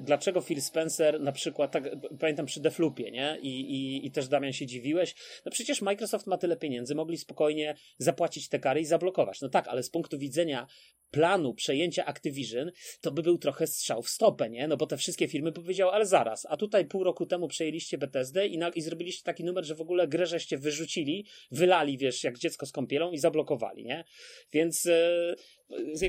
dlaczego 0.00 0.40
Phil 0.40 0.60
Spencer 0.60 1.20
na 1.20 1.32
przykład, 1.32 1.72
tak, 1.72 1.96
pamiętam 2.20 2.46
przy 2.54 2.60
Deflupie, 2.60 3.10
nie? 3.10 3.38
I, 3.42 3.48
i, 3.48 4.06
I 4.06 4.10
też 4.10 4.28
Damian 4.28 4.52
się 4.52 4.66
dziwiłeś. 4.66 5.14
No 5.44 5.52
przecież 5.52 5.82
Microsoft 5.82 6.26
ma 6.26 6.38
tyle 6.38 6.56
pieniędzy, 6.56 6.94
mogli 6.94 7.18
spokojnie 7.18 7.74
zapłacić 7.98 8.48
te 8.48 8.58
kary 8.58 8.80
i 8.80 8.84
zablokować. 8.84 9.40
No 9.40 9.48
tak, 9.48 9.68
ale 9.68 9.82
z 9.82 9.90
punktu 9.90 10.18
widzenia 10.18 10.66
planu 11.10 11.54
przejęcia 11.54 12.04
Activision, 12.04 12.70
to 13.00 13.12
by 13.12 13.22
był 13.22 13.38
trochę 13.38 13.66
strzał 13.66 14.02
w 14.02 14.08
stopę, 14.08 14.50
nie? 14.50 14.68
No 14.68 14.76
bo 14.76 14.86
te 14.86 14.96
wszystkie 14.96 15.28
firmy 15.28 15.52
powiedziały, 15.52 15.92
ale 15.92 16.06
zaraz, 16.06 16.46
a 16.50 16.56
tutaj 16.56 16.86
pół 16.86 17.04
roku 17.04 17.26
temu 17.26 17.48
przejęliście 17.48 17.98
BTSD 17.98 18.46
i, 18.46 18.58
na, 18.58 18.68
i 18.68 18.80
zrobiliście 18.80 19.22
taki 19.22 19.44
numer, 19.44 19.64
że 19.64 19.74
w 19.74 19.80
ogóle 19.80 20.08
grę 20.08 20.26
żeście 20.26 20.58
wyrzucili, 20.58 21.26
wylali, 21.50 21.98
wiesz, 21.98 22.24
jak 22.24 22.38
dziecko 22.38 22.66
z 22.66 22.72
kąpielą 22.72 23.10
i 23.10 23.18
zablokowali, 23.18 23.84
nie? 23.84 24.04
Więc 24.52 24.84
jakby 24.84 25.36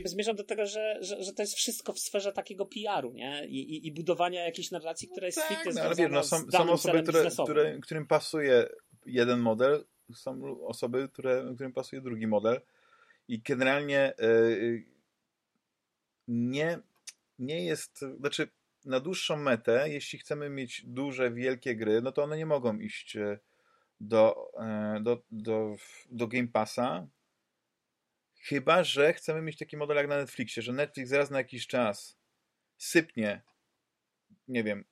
zmierzam 0.05 0.35
do 0.35 0.43
tego, 0.43 0.65
że, 0.65 0.97
że, 1.01 1.23
że 1.23 1.33
to 1.33 1.43
jest 1.43 1.53
wszystko 1.53 1.93
w 1.93 1.99
sferze 1.99 2.33
takiego 2.33 2.65
PR-u, 2.65 3.13
nie? 3.13 3.45
I, 3.47 3.75
i, 3.75 3.87
i 3.87 3.91
budowania 3.91 4.45
jakiejś 4.45 4.71
narracji, 4.71 5.07
która 5.07 5.25
jest 5.25 5.37
no 5.49 5.55
tak, 5.55 5.75
no, 5.75 5.81
ale 5.81 5.95
wiesz, 5.95 6.11
no, 6.11 6.23
są, 6.23 6.51
są 6.51 6.71
osoby, 6.71 7.03
które, 7.03 7.29
które, 7.43 7.79
którym 7.79 8.07
pasuje 8.07 8.69
jeden 9.05 9.39
model, 9.39 9.85
są 10.13 10.61
osoby, 10.65 11.09
które, 11.13 11.51
którym 11.55 11.73
pasuje 11.73 12.01
drugi 12.01 12.27
model. 12.27 12.61
I 13.27 13.41
generalnie 13.41 14.13
yy, 14.19 14.83
nie, 16.27 16.79
nie 17.39 17.65
jest, 17.65 18.05
znaczy 18.19 18.47
na 18.85 18.99
dłuższą 18.99 19.37
metę, 19.37 19.85
jeśli 19.89 20.19
chcemy 20.19 20.49
mieć 20.49 20.85
duże, 20.85 21.31
wielkie 21.31 21.75
gry, 21.75 22.01
no 22.01 22.11
to 22.11 22.23
one 22.23 22.37
nie 22.37 22.45
mogą 22.45 22.77
iść 22.77 23.17
e, 23.17 23.39
do, 23.99 24.51
e, 24.59 24.99
do, 25.01 25.21
do, 25.31 25.75
do 26.11 26.27
Game 26.27 26.47
Passa, 26.47 27.07
chyba, 28.47 28.83
że 28.83 29.13
chcemy 29.13 29.41
mieć 29.41 29.57
taki 29.57 29.77
model 29.77 29.97
jak 29.97 30.07
na 30.07 30.17
Netflixie, 30.17 30.63
że 30.63 30.73
Netflix 30.73 31.11
raz 31.11 31.31
na 31.31 31.37
jakiś 31.37 31.67
czas 31.67 32.17
sypnie, 32.77 33.41
nie 34.47 34.63
wiem, 34.63 34.85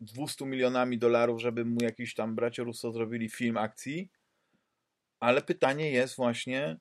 200 0.00 0.44
e, 0.44 0.48
milionami 0.48 0.98
dolarów, 0.98 1.40
żeby 1.40 1.64
mu 1.64 1.82
jakiś 1.82 2.14
tam 2.14 2.34
bracia 2.34 2.62
Russo 2.62 2.92
zrobili 2.92 3.28
film 3.28 3.56
akcji, 3.56 4.10
ale 5.20 5.42
pytanie 5.42 5.90
jest 5.90 6.16
właśnie, 6.16 6.76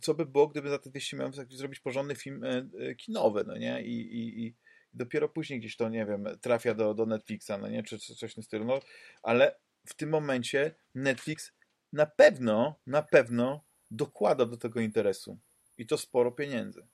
co 0.00 0.14
by 0.14 0.26
było, 0.26 0.48
gdyby 0.48 0.68
za 0.68 0.78
te 0.78 0.90
200 0.90 1.16
milionów 1.16 1.36
zrobić 1.50 1.80
porządny 1.80 2.14
film 2.14 2.44
e, 2.44 2.68
e, 2.78 2.94
kinowy, 2.94 3.44
no 3.46 3.56
nie? 3.56 3.82
I, 3.82 4.00
i, 4.00 4.46
i 4.46 4.54
dopiero 4.92 5.28
później 5.28 5.60
gdzieś 5.60 5.76
to, 5.76 5.88
nie 5.88 6.06
wiem, 6.06 6.24
trafia 6.40 6.74
do, 6.74 6.94
do 6.94 7.06
Netflixa, 7.06 7.50
no 7.60 7.68
nie? 7.68 7.82
Czy, 7.82 7.98
czy 7.98 8.14
coś 8.14 8.32
w 8.32 8.34
tym 8.34 8.44
stylu, 8.44 8.64
no, 8.64 8.80
ale 9.22 9.58
w 9.86 9.94
tym 9.94 10.10
momencie 10.10 10.74
Netflix 10.94 11.52
na 11.92 12.06
pewno, 12.06 12.80
na 12.86 13.02
pewno 13.02 13.65
dokłada 13.90 14.46
do 14.46 14.56
tego 14.56 14.80
interesu. 14.80 15.38
I 15.78 15.86
to 15.86 15.98
sporo 15.98 16.32
pieniędzy. 16.32 16.86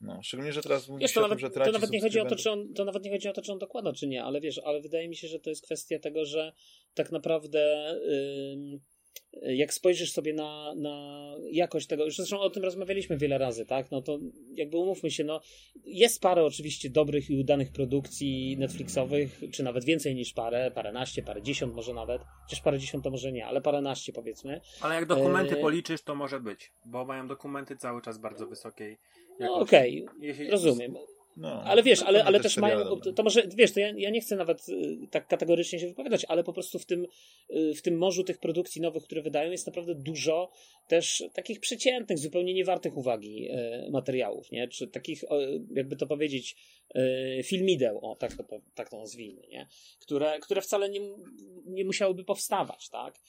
No, 0.00 0.22
szczególnie, 0.22 0.52
że 0.52 0.62
teraz 0.62 0.90
wiesz, 0.98 1.12
to, 1.12 1.20
nawet, 1.20 1.38
tym, 1.38 1.48
że 1.48 1.50
to 1.50 1.72
nawet 1.72 1.90
nie 1.90 2.00
chodzi 2.00 2.20
o 2.20 2.24
to, 2.24 2.36
czy 2.36 2.50
on, 2.50 2.74
to 2.74 2.84
nawet 2.84 3.04
nie 3.04 3.10
chodzi 3.10 3.28
o 3.28 3.32
to, 3.32 3.42
czy 3.42 3.52
on 3.52 3.58
dokłada, 3.58 3.92
czy 3.92 4.06
nie, 4.06 4.24
ale 4.24 4.40
wiesz, 4.40 4.60
ale 4.64 4.80
wydaje 4.80 5.08
mi 5.08 5.16
się, 5.16 5.28
że 5.28 5.40
to 5.40 5.50
jest 5.50 5.62
kwestia 5.62 5.98
tego, 5.98 6.24
że 6.24 6.52
tak 6.94 7.12
naprawdę 7.12 7.94
yy, 8.72 8.80
jak 9.42 9.74
spojrzysz 9.74 10.12
sobie 10.12 10.34
na, 10.34 10.74
na 10.74 11.24
jakość 11.52 11.86
tego, 11.86 12.04
już 12.04 12.16
zresztą 12.16 12.40
o 12.40 12.50
tym 12.50 12.64
rozmawialiśmy 12.64 13.16
wiele 13.16 13.38
razy, 13.38 13.66
tak, 13.66 13.90
no 13.90 14.02
to 14.02 14.18
jakby 14.54 14.76
umówmy 14.76 15.10
się, 15.10 15.24
no 15.24 15.40
jest 15.84 16.22
parę 16.22 16.44
oczywiście 16.44 16.90
dobrych 16.90 17.30
i 17.30 17.40
udanych 17.40 17.72
produkcji 17.72 18.56
Netflixowych, 18.58 19.40
czy 19.52 19.62
nawet 19.62 19.84
więcej 19.84 20.14
niż 20.14 20.32
parę, 20.32 20.70
paręnaście, 20.70 21.22
parę 21.22 21.42
dziesiąt 21.42 21.74
może 21.74 21.94
nawet, 21.94 22.22
chociaż 22.42 22.60
parę 22.60 22.78
dziesiąt 22.78 23.04
to 23.04 23.10
może 23.10 23.32
nie, 23.32 23.46
ale 23.46 23.60
paręnaście 23.60 24.12
powiedzmy. 24.12 24.60
Ale 24.80 24.94
jak 24.94 25.06
dokumenty 25.06 25.58
e... 25.58 25.60
policzysz, 25.60 26.02
to 26.02 26.14
może 26.14 26.40
być, 26.40 26.72
bo 26.84 27.04
mają 27.04 27.28
dokumenty 27.28 27.76
cały 27.76 28.02
czas 28.02 28.18
bardzo 28.18 28.46
wysokiej 28.46 28.90
jakości. 28.90 29.40
No 29.40 29.54
okej, 29.54 30.06
okay, 30.06 30.50
rozumiem. 30.50 30.94
No, 31.38 31.62
ale 31.62 31.82
wiesz, 31.82 32.02
ale, 32.02 32.24
ale 32.24 32.40
też 32.40 32.56
mają. 32.56 33.00
To, 33.00 33.22
może 33.22 33.42
wiesz, 33.56 33.72
to 33.72 33.80
ja, 33.80 33.92
ja 33.96 34.10
nie 34.10 34.20
chcę 34.20 34.36
nawet 34.36 34.68
y, 34.68 34.98
tak 35.10 35.28
kategorycznie 35.28 35.78
się 35.78 35.88
wypowiadać, 35.88 36.24
ale 36.28 36.44
po 36.44 36.52
prostu 36.52 36.78
w 36.78 36.86
tym, 36.86 37.06
y, 37.50 37.74
w 37.74 37.82
tym 37.82 37.98
morzu 37.98 38.24
tych 38.24 38.38
produkcji 38.38 38.82
nowych, 38.82 39.04
które 39.04 39.22
wydają, 39.22 39.50
jest 39.50 39.66
naprawdę 39.66 39.94
dużo 39.94 40.50
też 40.88 41.24
takich 41.32 41.60
przeciętnych, 41.60 42.18
zupełnie 42.18 42.54
niewartych 42.54 42.96
uwagi 42.96 43.48
y, 43.50 43.90
materiałów, 43.90 44.50
nie? 44.50 44.68
Czy 44.68 44.88
takich, 44.88 45.24
jakby 45.74 45.96
to 45.96 46.06
powiedzieć, 46.06 46.56
filmideł, 47.44 47.98
o 48.02 48.16
tak 48.16 48.34
to, 48.34 48.44
tak 48.74 48.90
to 48.90 48.98
nazwijmy, 48.98 49.42
nie? 49.48 49.68
Które, 50.00 50.38
które 50.38 50.62
wcale 50.62 50.88
nie, 50.88 51.00
nie 51.66 51.84
musiałyby 51.84 52.24
powstawać, 52.24 52.88
tak? 52.88 53.20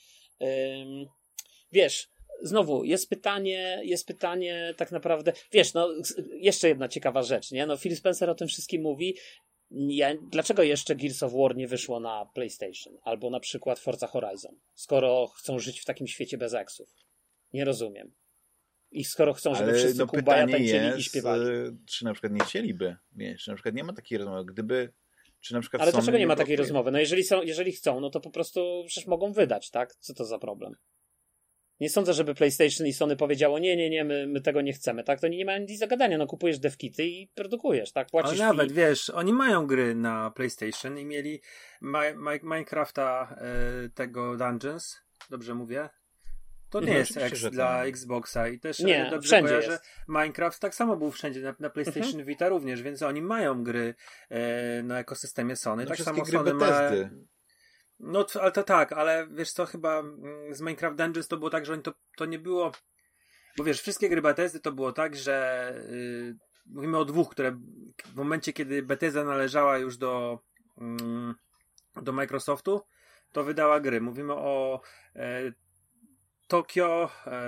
Wiesz, 1.72 2.10
znowu 2.41 2.84
jest 2.84 3.09
pytanie, 3.09 3.82
jest 3.84 4.07
pytanie 4.07 4.73
tak 4.77 4.91
naprawdę, 4.91 5.34
wiesz, 5.51 5.73
no 5.73 5.89
jeszcze 6.32 6.67
jedna 6.67 6.88
ciekawa 6.88 7.23
rzecz, 7.23 7.51
nie? 7.51 7.65
No 7.65 7.77
Phil 7.77 7.95
Spencer 7.95 8.30
o 8.30 8.36
tym 8.36 8.47
wszystkim 8.47 8.82
mówi. 8.82 9.17
Ja, 9.71 10.15
dlaczego 10.32 10.63
jeszcze 10.63 10.95
Gears 10.95 11.23
of 11.23 11.34
War 11.34 11.55
nie 11.55 11.67
wyszło 11.67 11.99
na 11.99 12.25
PlayStation? 12.34 12.97
Albo 13.01 13.30
na 13.30 13.39
przykład 13.39 13.80
Forza 13.80 14.07
Horizon, 14.07 14.55
skoro 14.75 15.27
chcą 15.27 15.59
żyć 15.59 15.82
w 15.82 15.86
takim 15.86 16.07
świecie 16.07 16.38
bez 16.38 16.53
eksów? 16.53 16.89
Nie 17.53 17.65
rozumiem. 17.65 18.13
I 18.91 19.03
skoro 19.03 19.34
chcą, 19.34 19.55
żeby 19.55 19.69
Ale 19.69 19.80
wszyscy 19.80 19.99
no 19.99 20.07
Kubaja 20.07 20.47
tańczyli 20.47 20.67
jest, 20.67 20.97
i 20.97 21.03
śpiewali. 21.03 21.43
e, 21.43 21.75
czy 21.86 22.05
na 22.05 22.13
przykład 22.13 22.34
nie 22.34 22.39
chcieliby, 22.39 22.95
wiesz, 23.15 23.43
czy 23.43 23.49
na 23.49 23.55
przykład 23.55 23.75
nie 23.75 23.84
ma 23.84 23.93
takiej 23.93 24.17
rozmowy, 24.17 24.45
gdyby, 24.45 24.93
czy 25.39 25.53
na 25.53 25.61
przykład 25.61 25.82
Ale 25.82 25.91
Sony 25.91 26.01
dlaczego 26.01 26.17
nie 26.17 26.27
ma 26.27 26.36
takiej 26.36 26.55
rozmowy? 26.55 26.91
No 26.91 26.99
jeżeli, 26.99 27.23
są, 27.23 27.41
jeżeli 27.41 27.71
chcą, 27.71 27.99
no 27.99 28.09
to 28.09 28.19
po 28.19 28.30
prostu 28.30 28.84
przecież 28.88 29.07
mogą 29.07 29.34
wydać, 29.34 29.69
tak? 29.69 29.95
Co 29.95 30.13
to 30.13 30.25
za 30.25 30.39
problem? 30.39 30.75
Nie 31.80 31.89
sądzę, 31.89 32.13
żeby 32.13 32.36
PlayStation 32.36 32.88
i 32.88 32.93
Sony 32.93 33.15
powiedziało, 33.15 33.59
nie, 33.59 33.77
nie, 33.77 33.89
nie, 33.89 34.03
my, 34.03 34.27
my 34.27 34.41
tego 34.41 34.61
nie 34.61 34.73
chcemy, 34.73 35.03
tak? 35.03 35.19
To 35.21 35.27
oni 35.27 35.38
nie 35.38 35.45
mają 35.45 35.59
nic 35.59 35.80
zagadania, 35.80 36.17
no 36.17 36.27
kupujesz 36.27 36.59
devkity 36.59 37.05
i 37.05 37.27
produkujesz, 37.36 37.91
tak? 37.91 38.07
Ale 38.13 38.23
Płacisz 38.23 38.39
nawet, 38.39 38.67
fee. 38.69 38.75
wiesz, 38.75 39.09
oni 39.09 39.34
mają 39.34 39.67
gry 39.67 39.95
na 39.95 40.32
PlayStation 40.32 40.97
i 40.97 41.05
mieli 41.05 41.41
Mi- 41.82 42.15
Mi- 42.17 42.39
Minecrafta 42.43 43.36
e, 43.86 43.89
tego 43.89 44.38
Dungeons, 44.38 44.97
dobrze 45.30 45.55
mówię? 45.55 45.89
To 46.69 46.80
nie 46.82 46.97
Mhm, 46.99 47.32
jest 47.32 47.47
dla 47.49 47.65
tak. 47.77 47.88
Xboxa 47.88 48.47
i 48.47 48.59
też 48.59 48.80
Nie, 48.80 49.07
dobrze 49.11 49.27
wszędzie 49.27 49.49
kojarzę. 49.49 49.71
jest. 49.71 49.84
Minecraft 50.07 50.59
tak 50.59 50.75
samo 50.75 50.97
był 50.97 51.11
wszędzie, 51.11 51.41
na, 51.41 51.55
na 51.59 51.69
PlayStation 51.69 52.03
Mhm. 52.09 52.25
Vita 52.25 52.49
również, 52.49 52.82
więc 52.82 53.01
oni 53.01 53.21
mają 53.21 53.63
gry 53.63 53.93
e, 54.30 54.84
na 54.84 54.99
ekosystemie 54.99 55.55
Sony. 55.55 55.84
No 55.84 55.89
tak 55.89 55.97
samo 55.99 56.23
gry 56.23 56.32
Sony 56.32 56.53
ma... 56.53 56.91
No, 57.99 58.25
ale 58.41 58.51
to 58.51 58.63
tak, 58.63 58.93
ale 58.93 59.27
wiesz 59.31 59.51
co, 59.51 59.65
chyba 59.65 59.99
mm, 59.99 60.55
z 60.55 60.61
Minecraft 60.61 60.97
Dungeons 60.97 61.27
to 61.27 61.37
było 61.37 61.49
tak, 61.49 61.65
że 61.65 61.73
oni 61.73 61.81
to, 61.81 61.93
to 62.17 62.25
nie 62.25 62.39
było... 62.39 62.71
Bo 63.57 63.63
wiesz, 63.63 63.81
wszystkie 63.81 64.09
gry 64.09 64.21
Bethesdy 64.21 64.59
to 64.59 64.71
było 64.71 64.91
tak, 64.91 65.15
że 65.15 65.73
y, 65.89 66.37
mówimy 66.65 66.97
o 66.97 67.05
dwóch, 67.05 67.29
które 67.29 67.51
w 68.05 68.15
momencie, 68.15 68.53
kiedy 68.53 68.83
Bethesda 68.83 69.23
należała 69.23 69.77
już 69.77 69.97
do, 69.97 70.39
mm, 70.77 71.35
do 72.01 72.11
Microsoftu, 72.11 72.81
to 73.31 73.43
wydała 73.43 73.79
gry. 73.79 74.01
Mówimy 74.01 74.33
o 74.33 74.81
e, 75.15 75.51
Tokio, 76.47 77.09
e, 77.27 77.41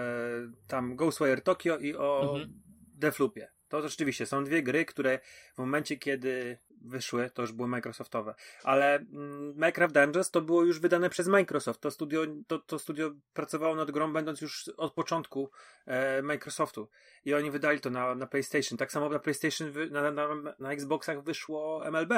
tam 0.68 0.96
Ghostwire 0.96 1.42
Tokyo 1.42 1.78
i 1.78 1.96
o 1.96 2.34
Mhm. 2.36 2.62
Deathloopie. 2.96 3.48
To 3.72 3.82
rzeczywiście 3.82 4.26
są 4.26 4.44
dwie 4.44 4.64
gry, 4.64 4.86
które 4.86 5.20
w 5.56 5.58
momencie, 5.58 5.98
kiedy 5.98 6.58
wyszły, 6.82 7.30
to 7.30 7.42
już 7.42 7.52
były 7.52 7.68
Microsoftowe. 7.68 8.36
Ale 8.64 8.96
mm, 8.96 9.54
Minecraft 9.54 9.94
Dungeons 9.94 10.32
to 10.32 10.42
było 10.42 10.64
już 10.64 10.80
wydane 10.80 11.10
przez 11.10 11.28
Microsoft. 11.28 11.82
To 11.82 11.92
studio, 11.92 12.22
to, 12.48 12.60
to 12.60 12.80
studio 12.80 13.12
pracowało 13.34 13.76
nad 13.76 13.92
grą, 13.92 14.14
będąc 14.14 14.42
już 14.42 14.68
od 14.68 14.94
początku 14.94 15.52
e, 15.86 16.22
Microsoftu. 16.22 16.90
I 17.26 17.34
oni 17.34 17.52
wydali 17.52 17.80
to 17.80 17.90
na, 17.90 18.16
na 18.16 18.28
PlayStation. 18.28 18.78
Tak 18.78 18.92
samo 18.92 19.10
na 19.10 19.20
PlayStation, 19.20 19.74
na, 19.92 20.12
na, 20.12 20.28
na 20.60 20.72
Xboxach 20.72 21.24
wyszło 21.24 21.84
MLB, 21.92 22.12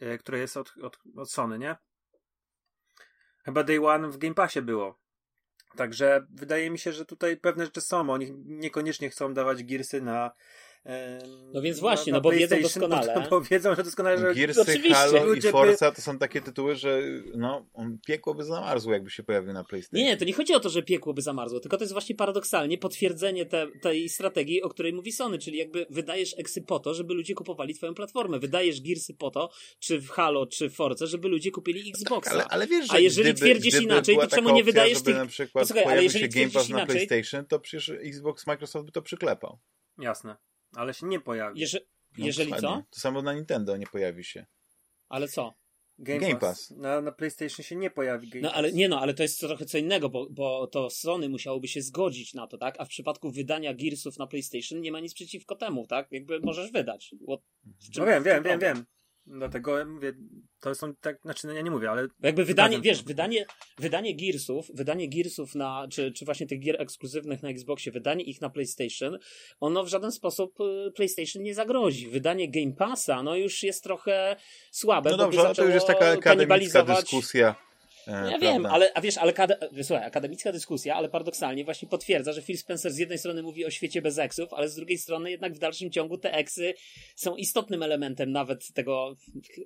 e, 0.00 0.18
które 0.18 0.38
jest 0.38 0.56
od, 0.56 0.74
od, 0.82 0.98
od 1.16 1.30
Sony, 1.30 1.58
nie? 1.58 1.76
Chyba 3.44 3.62
Day 3.62 3.86
One 3.86 4.08
w 4.08 4.18
Game 4.18 4.34
Passie 4.34 4.62
było. 4.62 5.03
Także 5.76 6.26
wydaje 6.30 6.70
mi 6.70 6.78
się, 6.78 6.92
że 6.92 7.04
tutaj 7.04 7.36
pewne 7.36 7.64
rzeczy 7.64 7.80
są. 7.80 8.10
Oni 8.10 8.32
niekoniecznie 8.46 9.10
chcą 9.10 9.34
dawać 9.34 9.64
girsy 9.64 10.00
na. 10.00 10.30
No 11.52 11.62
więc 11.62 11.80
właśnie, 11.80 12.12
na, 12.12 12.18
no 12.18 12.22
bo 12.22 12.30
wiedzą 12.30 12.60
doskonale. 12.62 13.14
Bo, 13.14 13.30
bo 13.30 13.40
wiedzą, 13.40 13.74
że 13.74 13.82
doskonale, 13.84 14.18
że 14.18 14.34
Gearsy, 14.34 14.60
oczywiście. 14.60 14.94
Halo 14.94 15.34
i 15.34 15.40
Forza 15.40 15.92
to 15.92 16.02
są 16.02 16.18
takie 16.18 16.40
tytuły, 16.40 16.76
że 16.76 17.02
no, 17.34 17.66
on 17.74 17.98
piekło 18.06 18.34
by 18.34 18.44
zamarzło, 18.44 18.92
jakby 18.92 19.10
się 19.10 19.22
pojawił 19.22 19.52
na 19.52 19.64
PlayStation. 19.64 20.00
Nie, 20.00 20.04
nie, 20.10 20.16
to 20.16 20.24
nie 20.24 20.32
chodzi 20.32 20.54
o 20.54 20.60
to, 20.60 20.68
że 20.70 20.82
piekło 20.82 21.14
by 21.14 21.22
zamarzło, 21.22 21.60
tylko 21.60 21.76
to 21.76 21.84
jest 21.84 21.92
właśnie 21.92 22.14
paradoksalnie 22.14 22.78
potwierdzenie 22.78 23.46
te, 23.46 23.66
tej 23.82 24.08
strategii, 24.08 24.62
o 24.62 24.68
której 24.68 24.92
mówi 24.92 25.12
Sony, 25.12 25.38
czyli 25.38 25.58
jakby 25.58 25.86
wydajesz 25.90 26.34
eksy 26.38 26.62
po 26.62 26.78
to, 26.78 26.94
żeby 26.94 27.14
ludzie 27.14 27.34
kupowali 27.34 27.74
twoją 27.74 27.94
platformę, 27.94 28.38
wydajesz 28.38 28.80
Gearsy 28.80 29.14
po 29.14 29.30
to, 29.30 29.50
czy 29.78 30.00
w 30.00 30.08
Halo, 30.10 30.46
czy 30.46 30.70
w 30.70 30.74
Force, 30.74 31.06
żeby 31.06 31.28
ludzie 31.28 31.50
kupili 31.50 31.90
Xboxa. 31.90 32.30
Ale, 32.30 32.44
ale 32.44 32.66
wiesz, 32.66 32.86
że 32.86 32.92
A 32.94 32.98
jeżeli 32.98 33.32
gdyby, 33.32 33.40
twierdzisz 33.40 33.72
gdyby 33.72 33.84
inaczej, 33.84 34.16
to 34.16 34.26
czemu 34.26 34.48
taka 34.48 34.56
nie 34.56 34.62
opcja, 34.62 34.64
wydajesz 34.64 35.02
tych- 35.02 35.16
na 35.16 35.26
przykład 35.26 35.62
Posłuchaj, 35.68 35.92
ale 35.92 36.02
jeżeli 36.02 36.24
się 36.24 36.28
Game 36.40 36.50
Pass 36.50 36.68
na 36.68 36.76
inaczej- 36.76 37.06
PlayStation, 37.06 37.46
to 37.46 37.60
przecież 37.60 37.88
Xbox 37.88 38.46
Microsoft 38.46 38.86
by 38.86 38.92
to 38.92 39.02
przyklepał. 39.02 39.58
Jasne. 39.98 40.36
Ale 40.76 40.94
się 40.94 41.06
nie 41.06 41.20
pojawi. 41.20 41.60
Jeże, 41.60 41.80
No, 42.18 42.26
jeżeli 42.26 42.50
co? 42.52 42.82
To 42.90 43.00
samo 43.00 43.22
na 43.22 43.32
Nintendo 43.34 43.76
nie 43.76 43.86
pojawi 43.86 44.24
się. 44.24 44.46
Ale 45.08 45.28
co? 45.28 45.54
Game, 45.98 46.18
Game 46.20 46.36
Pass. 46.36 46.68
Pass. 46.68 46.70
Na, 46.70 47.00
na 47.00 47.12
PlayStation 47.12 47.64
się 47.64 47.76
nie 47.76 47.90
pojawi 47.90 48.28
Game 48.28 48.42
No 48.42 48.48
Pass. 48.48 48.58
ale 48.58 48.72
nie 48.72 48.88
no, 48.88 49.00
ale 49.00 49.14
to 49.14 49.22
jest 49.22 49.40
trochę 49.40 49.64
co 49.64 49.78
innego, 49.78 50.08
bo, 50.08 50.26
bo 50.30 50.66
to 50.66 50.90
Sony 50.90 51.28
musiałoby 51.28 51.68
się 51.68 51.82
zgodzić 51.82 52.34
na 52.34 52.46
to, 52.46 52.58
tak? 52.58 52.74
A 52.78 52.84
w 52.84 52.88
przypadku 52.88 53.30
wydania 53.30 53.74
Gearsów 53.74 54.18
na 54.18 54.26
PlayStation 54.26 54.80
nie 54.80 54.92
ma 54.92 55.00
nic 55.00 55.14
przeciwko 55.14 55.56
temu, 55.56 55.86
tak? 55.86 56.08
Jakby 56.10 56.40
możesz 56.40 56.72
wydać. 56.72 57.14
Bo 57.20 57.42
No 57.98 58.06
wiem, 58.06 58.22
w 58.22 58.26
czym 58.26 58.42
wiem, 58.44 58.60
wiem, 58.60 58.84
Dlatego 59.26 59.84
mówię, 59.86 60.12
to 60.60 60.74
są 60.74 60.94
tak, 60.94 61.16
znaczy 61.22 61.46
no 61.46 61.52
ja 61.52 61.60
nie 61.60 61.70
mówię, 61.70 61.90
ale 61.90 62.06
jakby 62.22 62.44
wydanie, 62.44 62.80
wiesz, 62.80 63.02
wydanie, 63.02 63.46
wydanie 63.78 64.16
Gearsów, 64.16 64.70
wydanie 64.74 65.08
Gearsów 65.08 65.54
na, 65.54 65.86
czy, 65.90 66.12
czy 66.12 66.24
właśnie 66.24 66.46
tych 66.46 66.60
gier 66.60 66.82
ekskluzywnych 66.82 67.42
na 67.42 67.48
Xboxie, 67.48 67.92
wydanie 67.92 68.24
ich 68.24 68.40
na 68.40 68.50
PlayStation, 68.50 69.18
ono 69.60 69.84
w 69.84 69.88
żaden 69.88 70.12
sposób 70.12 70.60
y, 70.60 70.92
PlayStation 70.92 71.42
nie 71.42 71.54
zagrozi. 71.54 72.08
Wydanie 72.08 72.50
Game 72.50 72.72
Passa, 72.72 73.22
no 73.22 73.36
już 73.36 73.62
jest 73.62 73.82
trochę 73.82 74.36
słabe, 74.70 75.10
No 75.10 75.16
dobrze, 75.16 75.54
to 75.54 75.64
już 75.64 75.74
jest 75.74 75.86
taka 75.86 76.06
akademicka 76.06 76.82
dyskusja. 76.82 77.54
E, 78.08 78.10
Ja 78.12 78.18
prawda? 78.28 78.52
wiem, 78.52 78.66
ale 78.66 78.92
a 78.94 79.00
wiesz, 79.00 79.18
ale 79.18 79.32
słuchaj, 79.82 80.06
akademicka 80.06 80.52
dyskusja, 80.52 80.94
ale 80.94 81.08
paradoksalnie 81.08 81.64
właśnie 81.64 81.88
potwierdza, 81.88 82.32
że 82.32 82.42
Phil 82.42 82.58
Spencer 82.58 82.92
z 82.92 82.98
jednej 82.98 83.18
strony 83.18 83.42
mówi 83.42 83.64
o 83.66 83.70
świecie 83.70 84.02
bez 84.02 84.18
eksów, 84.18 84.52
ale 84.52 84.68
z 84.68 84.74
drugiej 84.76 84.98
strony 84.98 85.30
jednak 85.30 85.54
w 85.54 85.58
dalszym 85.58 85.90
ciągu 85.90 86.18
te 86.18 86.32
eksy 86.32 86.74
są 87.16 87.36
istotnym 87.36 87.82
elementem 87.82 88.32
nawet 88.32 88.72
tego, 88.72 89.16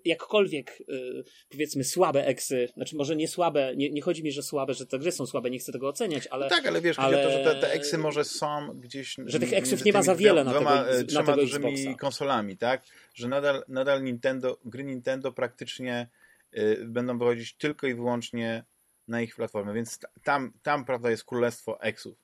jakkolwiek 0.04 0.80
y, 0.88 1.24
powiedzmy 1.50 1.84
słabe 1.84 2.26
eksy, 2.26 2.68
znaczy 2.74 2.96
może 2.96 3.16
nie 3.16 3.28
słabe, 3.28 3.72
nie, 3.76 3.90
nie 3.90 4.02
chodzi 4.02 4.22
mi, 4.24 4.32
że 4.32 4.42
słabe, 4.42 4.74
że 4.74 4.86
te 4.86 4.98
gry 4.98 5.12
są 5.12 5.26
słabe, 5.26 5.50
nie 5.50 5.58
chcę 5.58 5.72
tego 5.72 5.88
oceniać, 5.88 6.26
ale 6.26 6.44
No 6.44 6.50
tak, 6.50 6.66
ale 6.66 6.80
wiesz, 6.80 6.98
ale- 6.98 7.16
chodzi 7.16 7.28
o 7.36 7.38
to, 7.38 7.44
że 7.44 7.54
te, 7.54 7.60
te 7.60 7.72
eksy 7.72 7.98
może 7.98 8.24
są 8.24 8.68
gdzieś... 8.80 9.16
Że 9.26 9.38
tych 9.40 9.52
eksów 9.52 9.84
nie 9.84 9.92
ma 9.92 10.02
za 10.02 10.14
wiele 10.14 10.44
na 10.44 10.50
dwoma, 10.50 10.78
tego- 10.84 10.94
e, 10.96 10.98
na 11.00 11.04
trzema 11.04 11.24
tego 11.26 11.40
dużymi 11.40 11.72
Xboxa. 11.72 11.98
konsolami, 11.98 12.56
tak? 12.56 12.82
Że 13.14 13.28
nadal, 13.28 13.62
nadal 13.68 14.02
Nintendo, 14.02 14.58
gry 14.64 14.84
Nintendo 14.84 15.32
praktycznie 15.32 16.08
będą 16.86 17.18
wychodzić 17.18 17.56
tylko 17.56 17.86
i 17.86 17.94
wyłącznie 17.94 18.64
na 19.08 19.20
ich 19.22 19.36
platformę, 19.36 19.74
więc 19.74 19.98
ta- 19.98 20.08
tam, 20.24 20.52
tam 20.62 20.84
prawda, 20.84 21.10
jest 21.10 21.24
królestwo 21.24 21.80
eksów. 21.80 22.18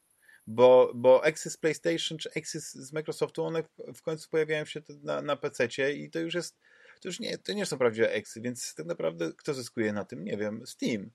Bo, 0.46 0.92
bo 0.94 1.24
eksy 1.24 1.50
z 1.50 1.56
PlayStation 1.56 2.18
czy 2.18 2.30
eksy 2.30 2.60
z, 2.60 2.92
Microsoftu, 2.92 3.44
one 3.44 3.62
w, 3.94 4.02
końcu 4.02 4.30
pojawiają 4.30 4.64
się 4.64 4.82
na, 5.02 5.22
na 5.22 5.36
PC-cie 5.36 5.92
i 5.92 6.10
to 6.10 6.20
już 6.20 6.34
jest, 6.34 6.58
to 7.00 7.08
już 7.08 7.20
nie, 7.20 7.38
to 7.38 7.52
nie 7.52 7.66
są 7.66 7.78
prawdziwe 7.78 8.12
eksy, 8.12 8.40
więc 8.40 8.74
tak 8.74 8.86
naprawdę 8.86 9.32
kto 9.32 9.54
zyskuje 9.54 9.92
na 9.92 10.04
tym? 10.04 10.24
Nie 10.24 10.36
wiem, 10.36 10.66
Steam. 10.66 11.10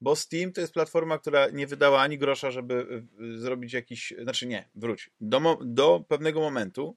Bo 0.00 0.16
Steam 0.16 0.52
to 0.52 0.60
jest 0.60 0.72
platforma, 0.72 1.18
która 1.18 1.48
nie 1.48 1.66
wydała 1.66 2.00
ani 2.00 2.18
grosza, 2.18 2.50
żeby 2.50 3.04
y, 3.20 3.38
zrobić 3.40 3.72
jakiś. 3.72 4.14
Znaczy 4.22 4.46
nie, 4.46 4.68
wróć. 4.74 5.10
Do, 5.20 5.58
do 5.64 6.04
pewnego 6.08 6.40
momentu 6.40 6.96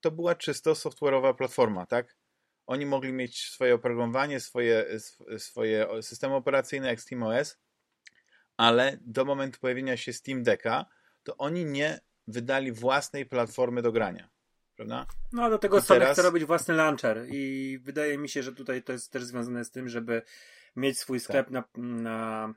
to 0.00 0.10
była 0.10 0.34
czysto 0.34 0.72
software'owa 0.72 1.34
platforma, 1.34 1.86
tak? 1.86 2.16
Oni 2.66 2.86
mogli 2.86 3.12
mieć 3.12 3.50
swoje 3.50 3.74
oprogramowanie, 3.74 4.40
swoje, 4.40 4.86
sw- 4.94 5.38
swoje 5.38 5.86
systemy 6.02 6.34
operacyjne 6.34 6.88
jak 6.88 7.00
SteamOS, 7.00 7.58
ale 8.56 8.98
do 9.00 9.24
momentu 9.24 9.60
pojawienia 9.60 9.96
się 9.96 10.12
Steam 10.12 10.42
Decka, 10.42 10.86
to 11.22 11.36
oni 11.36 11.64
nie 11.64 12.00
wydali 12.28 12.72
własnej 12.72 13.26
platformy 13.26 13.82
do 13.82 13.92
grania. 13.92 14.28
Prawda? 14.76 15.06
No, 15.32 15.44
a 15.44 15.50
do 15.50 15.58
tego 15.58 15.80
Sony 15.80 16.00
teraz- 16.00 16.12
chce 16.18 16.22
robić 16.22 16.44
własny 16.44 16.74
launcher 16.74 17.26
i 17.30 17.78
wydaje 17.82 18.18
mi 18.18 18.28
się, 18.28 18.42
że 18.42 18.52
tutaj 18.52 18.82
to 18.82 18.92
jest 18.92 19.12
też 19.12 19.24
związane 19.24 19.64
z 19.64 19.70
tym, 19.70 19.88
żeby 19.88 20.22
mieć 20.76 20.98
swój 20.98 21.20
sklep 21.20 21.50
na, 21.50 21.64
na, 21.76 22.54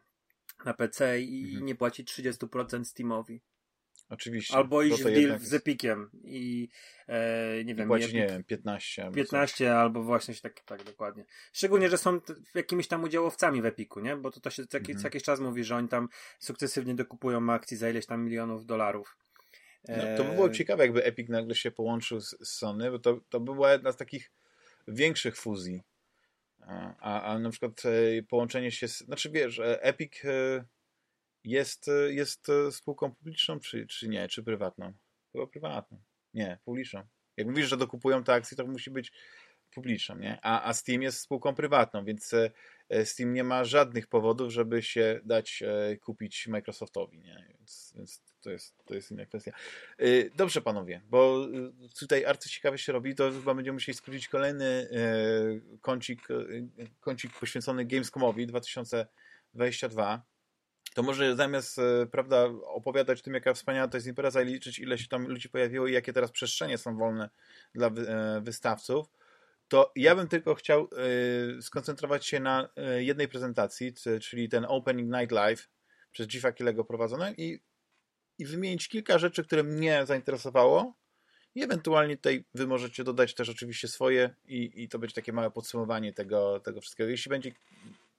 na 0.65 0.73
PC 0.73 1.21
i 1.21 1.41
Tak. 1.41 1.47
Mhm. 1.49 1.65
nie 1.65 1.75
płacić 1.75 2.11
30% 2.13 2.85
Steamowi. 2.85 3.41
Oczywiście. 4.09 4.55
Albo 4.55 4.69
bo 4.69 4.83
iść 4.83 5.01
w 5.01 5.03
deal 5.03 5.21
jednak 5.21 5.41
z 5.41 5.53
Epikiem 5.53 6.09
i 6.23 6.69
e, 7.07 7.63
nie 7.65 7.71
i 7.71 7.75
wiem, 7.75 7.87
płacić, 7.87 8.07
Epic- 8.09 8.13
nie 8.13 8.27
wiem, 8.27 8.43
15 8.43 9.03
albo 9.03 9.13
coś. 9.15 9.23
15 9.23 9.75
albo 9.75 10.03
właśnie 10.03 10.33
się 10.33 10.41
tak, 10.41 10.59
tak 10.59 10.83
dokładnie. 10.83 11.25
Szczególnie, 11.53 11.89
że 11.89 11.97
są 11.97 12.21
t- 12.21 12.33
jakimiś 12.55 12.87
tam 12.87 13.03
udziałowcami 13.03 13.61
w 13.61 13.65
Epiku, 13.65 13.99
nie? 13.99 14.15
Bo 14.15 14.31
to, 14.31 14.39
to 14.39 14.49
się 14.49 14.67
co 14.67 14.77
jakiś, 14.77 14.89
Mhm. 14.89 15.01
co 15.01 15.07
jakiś 15.07 15.23
czas 15.23 15.39
mówi, 15.39 15.63
że 15.63 15.75
oni 15.75 15.87
tam 15.87 16.09
sukcesywnie 16.39 16.95
dokupują 16.95 17.49
akcji 17.53 17.77
za 17.77 17.89
ileś 17.89 18.05
tam 18.05 18.25
milionów 18.25 18.65
dolarów. 18.65 19.17
No, 19.87 19.95
to 20.17 20.23
by 20.23 20.31
było 20.31 20.47
E, 20.47 20.51
ciekawe, 20.51 20.83
jakby 20.83 21.03
Epic 21.03 21.29
nagle 21.29 21.55
się 21.55 21.71
połączył 21.71 22.19
z, 22.21 22.29
z 22.29 22.49
Sony, 22.49 22.91
bo 22.91 22.99
to, 22.99 23.19
to 23.29 23.39
by 23.39 23.53
była 23.53 23.71
jedna 23.71 23.91
z 23.91 23.97
takich 23.97 24.31
większych 24.87 25.37
fuzji. 25.37 25.81
A, 26.61 26.95
a, 26.99 27.21
a 27.21 27.39
na 27.39 27.49
przykład 27.49 27.83
e, 27.85 28.23
połączenie 28.23 28.71
się 28.71 28.87
z... 28.87 28.97
Znaczy 28.97 29.29
wiesz, 29.29 29.59
e, 29.59 29.83
Epic 29.83 30.25
e, 30.25 30.65
jest, 31.43 31.87
e, 31.87 32.13
jest 32.13 32.49
e, 32.49 32.71
spółką 32.71 33.15
publiczną, 33.15 33.59
czy, 33.59 33.87
czy 33.87 34.07
nie? 34.07 34.27
Czy 34.27 34.43
prywatną? 34.43 34.93
Chyba 35.31 35.47
prywatną. 35.47 36.01
Nie, 36.33 36.59
publiczną. 36.65 37.03
Jak 37.37 37.47
mówisz, 37.47 37.67
że 37.69 37.77
dokupują 37.77 38.23
te 38.23 38.33
akcje, 38.33 38.57
to 38.57 38.67
musi 38.67 38.91
być 38.91 39.11
publiczną, 39.71 40.17
nie? 40.17 40.39
A, 40.41 40.69
a 40.69 40.73
Steam 40.73 41.01
jest 41.01 41.19
spółką 41.19 41.55
prywatną, 41.55 42.05
więc 42.05 42.33
e, 42.89 43.05
Steam 43.05 43.33
nie 43.33 43.43
ma 43.43 43.63
żadnych 43.63 44.07
powodów, 44.07 44.51
żeby 44.51 44.83
się 44.83 45.19
dać 45.25 45.63
kupić 46.01 46.47
Microsoftowi, 46.47 47.19
nie? 47.19 47.45
więc, 47.49 47.93
więc 47.95 48.21
to, 48.41 48.49
jest, 48.51 48.75
to 48.85 48.93
jest 48.93 49.11
inna 49.11 49.25
kwestia. 49.25 49.51
Dobrze, 50.35 50.61
panowie, 50.61 51.01
bo 51.05 51.47
tutaj 51.99 52.25
arcy 52.25 52.49
ciekawe 52.49 52.77
się 52.77 52.91
robi, 52.91 53.15
to 53.15 53.31
chyba 53.31 53.53
będziemy 53.53 53.73
musieli 53.73 53.97
skrócić 53.97 54.27
kolejny 54.27 54.89
kącik, 55.81 56.27
kącik 56.99 57.39
poświęcony 57.39 57.85
Gamescomowi 57.85 58.47
2022 58.47 60.23
to 60.97 61.03
może 61.03 61.35
zamiast 61.35 61.79
prawda, 62.11 62.45
opowiadać 62.65 63.21
tym, 63.21 63.33
jaka 63.33 63.53
wspaniała 63.53 63.87
to 63.87 63.97
jest 63.97 64.07
impreza 64.07 64.41
i 64.41 64.45
liczyć, 64.45 64.79
ile 64.79 64.97
się 64.97 65.07
tam 65.07 65.27
ludzi 65.27 65.49
pojawiło 65.49 65.87
i 65.87 65.93
jakie 65.93 66.13
teraz 66.13 66.31
przestrzenie 66.31 66.77
są 66.77 66.97
wolne 66.97 67.29
dla 67.75 67.89
wystawców, 68.41 69.07
to 69.67 69.91
ja 69.95 70.15
bym 70.15 70.27
tylko 70.27 70.55
chciał 70.55 70.89
skoncentrować 71.61 72.25
się 72.25 72.39
na 72.39 72.69
jednej 72.97 73.27
prezentacji, 73.27 73.93
czyli 74.21 74.49
ten 74.49 74.65
Opening 74.69 75.15
Night 75.15 75.31
Live 75.31 75.69
przez 76.11 76.27
Jiffa 76.27 76.51
Killego 76.51 76.85
prowadzone 76.85 77.33
i 77.37 77.59
i 78.37 78.45
wymienić 78.45 78.87
kilka 78.87 79.17
rzeczy, 79.17 79.43
które 79.43 79.63
mnie 79.63 80.05
zainteresowało 80.05 80.93
i 81.55 81.63
ewentualnie 81.63 82.15
tutaj 82.15 82.45
wy 82.53 82.67
możecie 82.67 83.03
dodać 83.03 83.33
też 83.35 83.49
oczywiście 83.49 83.87
swoje 83.87 84.35
i, 84.45 84.83
i 84.83 84.89
to 84.89 84.99
będzie 84.99 85.15
takie 85.15 85.33
małe 85.33 85.51
podsumowanie 85.51 86.13
tego, 86.13 86.59
tego 86.59 86.81
wszystkiego. 86.81 87.09
Jeśli 87.09 87.29
będzie 87.29 87.51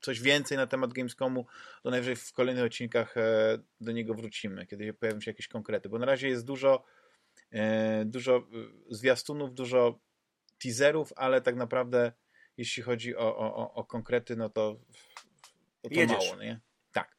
coś 0.00 0.20
więcej 0.20 0.58
na 0.58 0.66
temat 0.66 0.92
Gamescomu, 0.92 1.46
to 1.82 1.90
najwyżej 1.90 2.16
w 2.16 2.32
kolejnych 2.32 2.64
odcinkach 2.64 3.16
e, 3.16 3.58
do 3.80 3.92
niego 3.92 4.14
wrócimy, 4.14 4.66
kiedy 4.66 4.92
pojawią 4.92 5.20
się 5.20 5.30
jakieś 5.30 5.48
konkrety, 5.48 5.88
bo 5.88 5.98
na 5.98 6.06
razie 6.06 6.28
jest 6.28 6.44
dużo 6.44 6.84
e, 7.52 8.04
dużo 8.04 8.36
e, 8.36 8.42
zwiastunów, 8.90 9.54
dużo 9.54 10.00
teaserów, 10.62 11.12
ale 11.16 11.40
tak 11.40 11.56
naprawdę 11.56 12.12
jeśli 12.56 12.82
chodzi 12.82 13.16
o, 13.16 13.38
o, 13.38 13.74
o 13.74 13.84
konkrety, 13.84 14.36
no 14.36 14.48
to, 14.48 14.80
to, 15.82 15.90
to 15.90 16.06
mało, 16.06 16.42
nie? 16.42 16.60
Tak. 16.92 17.16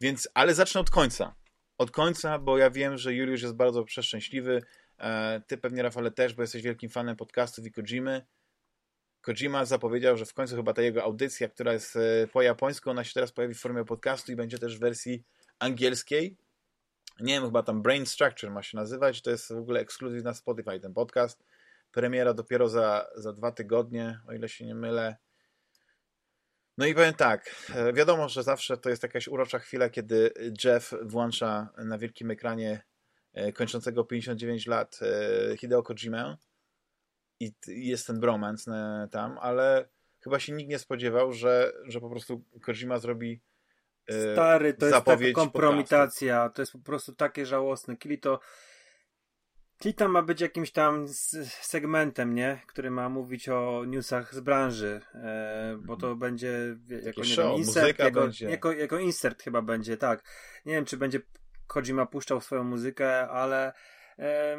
Więc, 0.00 0.28
ale 0.34 0.54
zacznę 0.54 0.80
od 0.80 0.90
końca 0.90 1.34
od 1.78 1.90
końca, 1.90 2.38
bo 2.38 2.58
ja 2.58 2.70
wiem, 2.70 2.98
że 2.98 3.14
Juliusz 3.14 3.42
jest 3.42 3.54
bardzo 3.54 3.84
przeszczęśliwy. 3.84 4.62
Ty 5.46 5.58
pewnie, 5.58 5.82
Rafale, 5.82 6.10
też, 6.10 6.34
bo 6.34 6.42
jesteś 6.42 6.62
wielkim 6.62 6.90
fanem 6.90 7.16
podcastów 7.16 7.66
i 7.66 7.72
Kojimy. 7.72 8.26
Kojima 9.26 9.64
zapowiedział, 9.64 10.16
że 10.16 10.26
w 10.26 10.34
końcu 10.34 10.56
chyba 10.56 10.72
ta 10.72 10.82
jego 10.82 11.02
audycja, 11.02 11.48
która 11.48 11.72
jest 11.72 11.96
e, 11.96 12.26
po 12.32 12.42
japońsku, 12.42 12.90
ona 12.90 13.04
się 13.04 13.14
teraz 13.14 13.32
pojawi 13.32 13.54
w 13.54 13.60
formie 13.60 13.84
podcastu 13.84 14.32
i 14.32 14.36
będzie 14.36 14.58
też 14.58 14.76
w 14.76 14.80
wersji 14.80 15.24
angielskiej. 15.58 16.36
Nie 17.20 17.34
wiem, 17.34 17.44
chyba 17.44 17.62
tam 17.62 17.82
Brain 17.82 18.06
Structure 18.06 18.50
ma 18.50 18.62
się 18.62 18.76
nazywać. 18.76 19.22
To 19.22 19.30
jest 19.30 19.52
w 19.52 19.56
ogóle 19.56 19.80
ekskluzyw 19.80 20.24
na 20.24 20.34
Spotify 20.34 20.80
ten 20.80 20.94
podcast. 20.94 21.44
Premiera 21.92 22.34
dopiero 22.34 22.68
za, 22.68 23.06
za 23.16 23.32
dwa 23.32 23.52
tygodnie, 23.52 24.20
o 24.28 24.32
ile 24.32 24.48
się 24.48 24.66
nie 24.66 24.74
mylę. 24.74 25.16
No 26.78 26.86
i 26.86 26.94
powiem 26.94 27.14
tak, 27.14 27.54
e, 27.74 27.92
wiadomo, 27.92 28.28
że 28.28 28.42
zawsze 28.42 28.76
to 28.76 28.90
jest 28.90 29.02
jakaś 29.02 29.28
urocza 29.28 29.58
chwila, 29.58 29.90
kiedy 29.90 30.32
Jeff 30.64 30.94
włącza 31.02 31.68
na 31.78 31.98
wielkim 31.98 32.30
ekranie 32.30 32.82
e, 33.32 33.52
kończącego 33.52 34.04
59 34.04 34.66
lat 34.66 35.00
Hideo 35.56 35.82
Kojimę 35.82 36.36
i 37.40 37.52
jest 37.66 38.06
ten 38.06 38.20
bromance 38.20 38.70
tam, 39.10 39.38
ale 39.38 39.88
chyba 40.20 40.38
się 40.38 40.52
nikt 40.52 40.70
nie 40.70 40.78
spodziewał, 40.78 41.32
że, 41.32 41.72
że 41.84 42.00
po 42.00 42.10
prostu 42.10 42.44
Kojima 42.62 42.98
zrobi 42.98 43.40
Stary, 44.32 44.74
to 44.74 44.86
jest 44.86 45.04
taka 45.04 45.32
kompromitacja, 45.34 46.36
podcastu. 46.36 46.56
to 46.56 46.62
jest 46.62 46.72
po 46.72 46.78
prostu 46.78 47.14
takie 47.14 47.46
żałosne. 47.46 47.96
Kili 47.96 48.18
to 48.18 48.40
Klita 49.78 50.08
ma 50.08 50.22
być 50.22 50.40
jakimś 50.40 50.70
tam 50.72 51.06
segmentem, 51.60 52.34
nie? 52.34 52.60
Który 52.66 52.90
ma 52.90 53.08
mówić 53.08 53.48
o 53.48 53.84
newsach 53.86 54.34
z 54.34 54.40
branży, 54.40 55.00
e, 55.14 55.78
bo 55.84 55.96
to 55.96 56.06
mhm. 56.06 56.18
będzie 56.18 56.76
jako 56.88 57.20
nie 57.20 57.26
show, 57.26 57.46
wiem, 57.46 57.56
insert, 57.56 57.98
jako. 57.98 58.28
Jako, 58.40 58.72
jako 58.72 58.98
insert 58.98 59.42
chyba 59.42 59.62
będzie, 59.62 59.96
tak. 59.96 60.24
Nie 60.66 60.74
wiem, 60.74 60.84
czy 60.84 60.96
będzie 60.96 61.20
Kojima 61.66 62.06
puszczał 62.06 62.40
swoją 62.40 62.64
muzykę, 62.64 63.28
ale 63.28 63.72
e, 64.18 64.58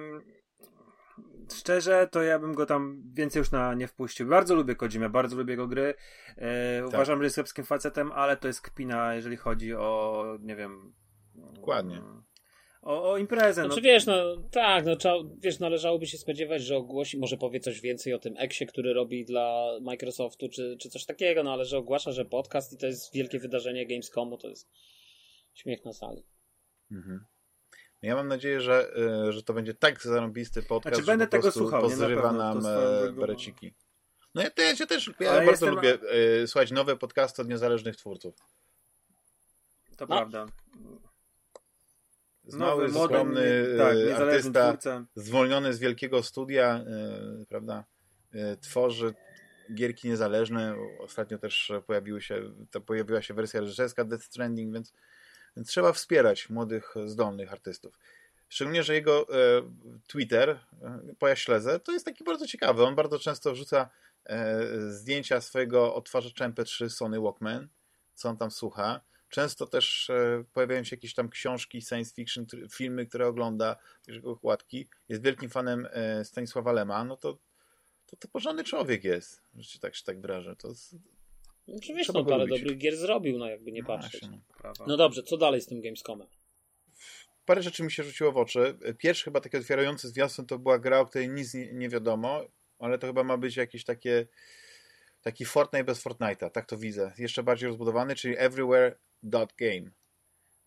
szczerze, 1.54 2.08
to 2.12 2.24
ja 2.24 2.40
bym 2.40 2.54
go 2.54 2.66
tam 2.66 3.04
więcej 3.14 3.40
już 3.40 3.52
na 3.52 3.74
nie 3.74 3.88
wpuścił. 3.88 4.28
Bardzo 4.28 4.56
lubię 4.56 4.76
Kojima, 4.76 5.10
bardzo 5.10 5.36
lubię 5.36 5.54
jego 5.54 5.68
gry. 5.68 5.94
E, 6.38 6.80
tak. 6.82 6.88
Uważam, 6.88 7.20
że 7.20 7.26
jest 7.26 7.36
kiepskim 7.36 7.66
facetem, 7.66 8.12
ale 8.12 8.38
to 8.38 8.48
jest 8.48 8.62
kpina, 8.62 9.16
jeżeli 9.16 9.38
chodzi 9.38 9.76
o, 9.76 10.24
nie 10.42 10.56
wiem... 10.56 10.94
Dokładnie 11.36 12.02
o, 12.88 13.12
o 13.12 13.18
imprezę. 13.18 13.62
Znaczy, 13.62 13.76
no. 13.76 13.82
wiesz, 13.82 14.06
no 14.06 14.38
tak, 14.52 14.86
no 14.86 14.96
wiesz, 15.38 15.60
należałoby 15.60 16.08
się 16.08 16.18
spodziewać, 16.18 16.62
że 16.62 16.78
ogłosi, 16.78 17.18
może 17.18 17.38
powie 17.38 17.60
coś 17.60 17.82
więcej 17.82 18.14
o 18.14 18.20
tym 18.20 18.34
Exie, 18.38 18.66
który 18.66 18.94
robi 18.94 19.26
dla 19.26 19.68
Microsoftu, 19.82 20.50
czy, 20.50 20.78
czy 20.80 20.90
coś 20.90 21.06
takiego, 21.06 21.44
no 21.44 21.54
ale 21.54 21.66
że 21.66 21.78
ogłasza, 21.78 22.12
że 22.12 22.26
podcast 22.26 22.74
i 22.74 22.78
to 22.78 22.86
jest 22.86 23.14
wielkie 23.14 23.40
wydarzenie 23.40 23.88
Gamescomu, 23.88 24.38
to 24.38 24.50
jest 24.50 24.70
śmiech 25.54 25.86
na 25.86 25.94
sali. 25.94 26.24
Mhm. 26.92 27.26
Ja 28.08 28.16
mam 28.16 28.28
nadzieję, 28.28 28.62
że, 28.62 28.92
y, 29.28 29.32
że 29.32 29.44
to 29.44 29.54
będzie 29.54 29.74
tak 29.74 30.02
zarąbisty 30.02 30.64
podcast, 30.64 30.96
znaczy, 30.96 31.08
będę 31.08 31.28
tego 31.28 31.52
słuchał, 31.52 31.82
pozrywa 31.82 32.32
nie, 32.32 32.38
nam 32.38 32.66
e, 32.66 33.12
bereciki. 33.12 33.74
No 34.36 34.42
ja, 34.42 34.50
ja, 34.58 34.74
ja 34.80 34.86
też 34.86 35.08
ja 35.08 35.14
bardzo 35.30 35.52
jestem... 35.52 35.76
lubię 35.76 35.98
y, 36.44 36.48
słuchać 36.48 36.72
nowe 36.72 36.96
podcasty 36.96 37.42
od 37.42 37.48
niezależnych 37.48 37.96
twórców. 37.96 38.36
To 39.98 40.06
no. 40.06 40.08
prawda. 40.08 40.46
Mały, 42.54 42.88
Nowy, 42.88 43.06
skromny 43.06 43.66
tak, 43.78 43.96
e, 43.96 44.18
artysta, 44.18 44.68
twórca. 44.68 45.06
zwolniony 45.16 45.74
z 45.74 45.80
wielkiego 45.80 46.24
studia, 46.24 46.86
yy, 47.38 47.46
prawda, 47.46 47.84
yy, 48.34 48.58
tworzy 48.62 49.14
gierki 49.74 50.08
niezależne. 50.08 50.76
Ostatnio 51.00 51.38
też 51.38 51.72
pojawiły 51.88 52.22
się, 52.22 52.54
to 52.72 52.82
pojawiła 52.82 53.22
się 53.22 53.34
wersja 53.34 53.60
reżyserska 53.60 54.04
Death 54.04 54.24
Stranding, 54.24 54.74
więc, 54.74 54.94
więc 55.58 55.68
trzeba 55.68 55.94
wspierać 55.94 56.50
młodych, 56.50 56.96
zdolnych 57.06 57.54
artystów. 57.54 58.00
Szczególnie, 58.50 58.84
że 58.84 58.94
jego 58.94 59.28
Twitter, 60.08 60.60
po 61.20 61.28
ja 61.28 61.36
śledzę, 61.36 61.80
to 61.80 61.92
jest 61.92 62.06
taki 62.06 62.24
bardzo 62.24 62.48
ciekawy. 62.48 62.84
On 62.84 62.96
bardzo 62.96 63.20
często 63.20 63.52
wrzuca 63.52 63.90
zdjęcia 64.90 65.42
swojego 65.42 65.96
odtwarzacza 65.96 66.50
MP3 66.50 66.90
Sony 66.90 67.22
Walkman, 67.22 67.68
co 68.16 68.30
on 68.30 68.38
tam 68.38 68.52
słucha 68.52 69.02
Często 69.30 69.68
też 69.68 70.10
e, 70.10 70.44
pojawiają 70.54 70.84
się 70.84 70.96
jakieś 70.96 71.14
tam 71.14 71.30
książki, 71.30 71.82
science 71.82 72.14
fiction, 72.14 72.46
filmy, 72.72 73.06
które 73.06 73.28
ogląda, 73.28 73.76
jego 74.08 74.32
okładki. 74.32 74.90
Jest 75.10 75.24
wielkim 75.24 75.50
fanem 75.50 75.88
e, 75.92 76.26
Stanisława 76.26 76.72
Lema, 76.72 77.04
no 77.04 77.18
to 77.18 77.38
to, 78.06 78.18
to 78.18 78.28
porządny 78.28 78.64
człowiek 78.64 79.04
jest, 79.04 79.42
że 79.56 79.64
się 79.64 79.80
tak, 79.80 79.96
się 79.96 80.04
tak 80.04 80.22
wyrażę. 80.22 80.56
To 80.56 80.74
jest, 81.68 81.84
Oczywiście, 81.84 82.14
no, 82.14 82.26
parę 82.26 82.48
dobrych 82.48 82.78
gier 82.78 82.98
zrobił, 82.98 83.38
no 83.38 83.50
jakby 83.50 83.72
nie 83.72 83.82
no 83.82 83.88
patrzeć. 83.88 84.22
Właśnie, 84.22 84.42
no. 84.64 84.86
no 84.88 84.98
dobrze, 84.98 85.24
co 85.24 85.38
dalej 85.38 85.62
z 85.62 85.66
tym 85.66 85.82
Gamescomem? 85.82 86.28
Parę 87.46 87.62
rzeczy 87.62 87.84
mi 87.84 87.92
się 87.92 88.04
rzuciło 88.04 88.32
w 88.32 88.38
oczy. 88.38 88.78
Pierwszy 88.98 89.24
chyba 89.24 89.42
taki 89.42 89.58
otwierający 89.58 90.08
zwiastun 90.08 90.46
to 90.46 90.60
była 90.60 90.80
gra, 90.80 91.00
o 91.00 91.06
której 91.06 91.30
nic 91.30 91.54
nie, 91.54 91.74
nie 91.74 91.90
wiadomo, 91.90 92.46
ale 92.80 92.98
to 92.98 93.08
chyba 93.08 93.24
ma 93.24 93.38
być 93.38 93.58
jakieś 93.58 93.84
takie 93.84 94.28
taki 95.22 95.46
Fortnite 95.46 95.84
bez 95.84 96.04
Fortnite'a, 96.04 96.50
tak 96.50 96.66
to 96.66 96.78
widzę. 96.78 97.14
Jeszcze 97.18 97.44
bardziej 97.44 97.68
rozbudowany, 97.68 98.16
czyli 98.16 98.36
Everywhere 98.38 98.98
dot 99.24 99.54
game. 99.58 99.92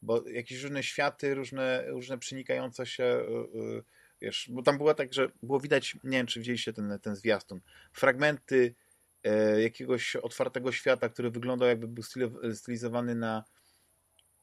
Bo 0.02 0.28
jakieś 0.28 0.62
różne 0.62 0.82
światy, 0.82 1.34
różne, 1.34 1.84
różne 1.86 2.18
przenikające 2.18 2.86
się, 2.86 3.24
yy, 3.54 3.84
wiesz, 4.20 4.48
bo 4.52 4.62
tam 4.62 4.78
było 4.78 4.94
tak, 4.94 5.14
że 5.14 5.30
było 5.42 5.60
widać, 5.60 5.96
nie 6.04 6.18
wiem, 6.18 6.26
czy 6.26 6.40
widzieliście 6.40 6.72
ten, 6.72 6.98
ten 7.02 7.16
zwiastun, 7.16 7.60
fragmenty 7.92 8.74
jakiegoś 9.62 10.16
otwartego 10.16 10.72
świata, 10.72 11.08
który 11.08 11.30
wyglądał 11.30 11.68
jakby 11.68 11.88
był 11.88 12.04
stylizowany 12.54 13.14
na 13.14 13.44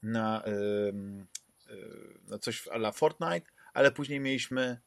na, 0.03 0.43
yy, 0.45 1.25
na 2.27 2.39
coś 2.39 2.67
ala 2.67 2.91
Fortnite, 2.91 3.51
ale 3.73 3.91
później 3.91 4.19
mieliśmy 4.19 4.79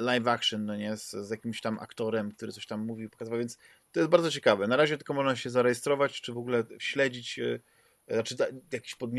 live 0.00 0.28
action, 0.28 0.64
no 0.64 0.76
nie, 0.76 0.96
z, 0.96 1.10
z, 1.10 1.30
jakimś 1.30 1.60
tam 1.60 1.78
aktorem, 1.78 2.32
który 2.32 2.52
coś 2.52 2.66
tam 2.66 2.86
mówił, 2.86 3.10
pokazywał, 3.10 3.38
więc 3.38 3.58
to 3.92 4.00
jest 4.00 4.10
bardzo 4.10 4.30
ciekawe. 4.30 4.66
Na 4.66 4.76
razie 4.76 4.96
tylko 4.96 5.14
można 5.14 5.36
się 5.36 5.50
zarejestrować, 5.50 6.20
czy 6.20 6.32
w 6.32 6.38
ogóle 6.38 6.64
śledzić 6.78 7.40
znaczy 8.08 8.36
jakiś 8.72 8.94
pod 8.94 9.10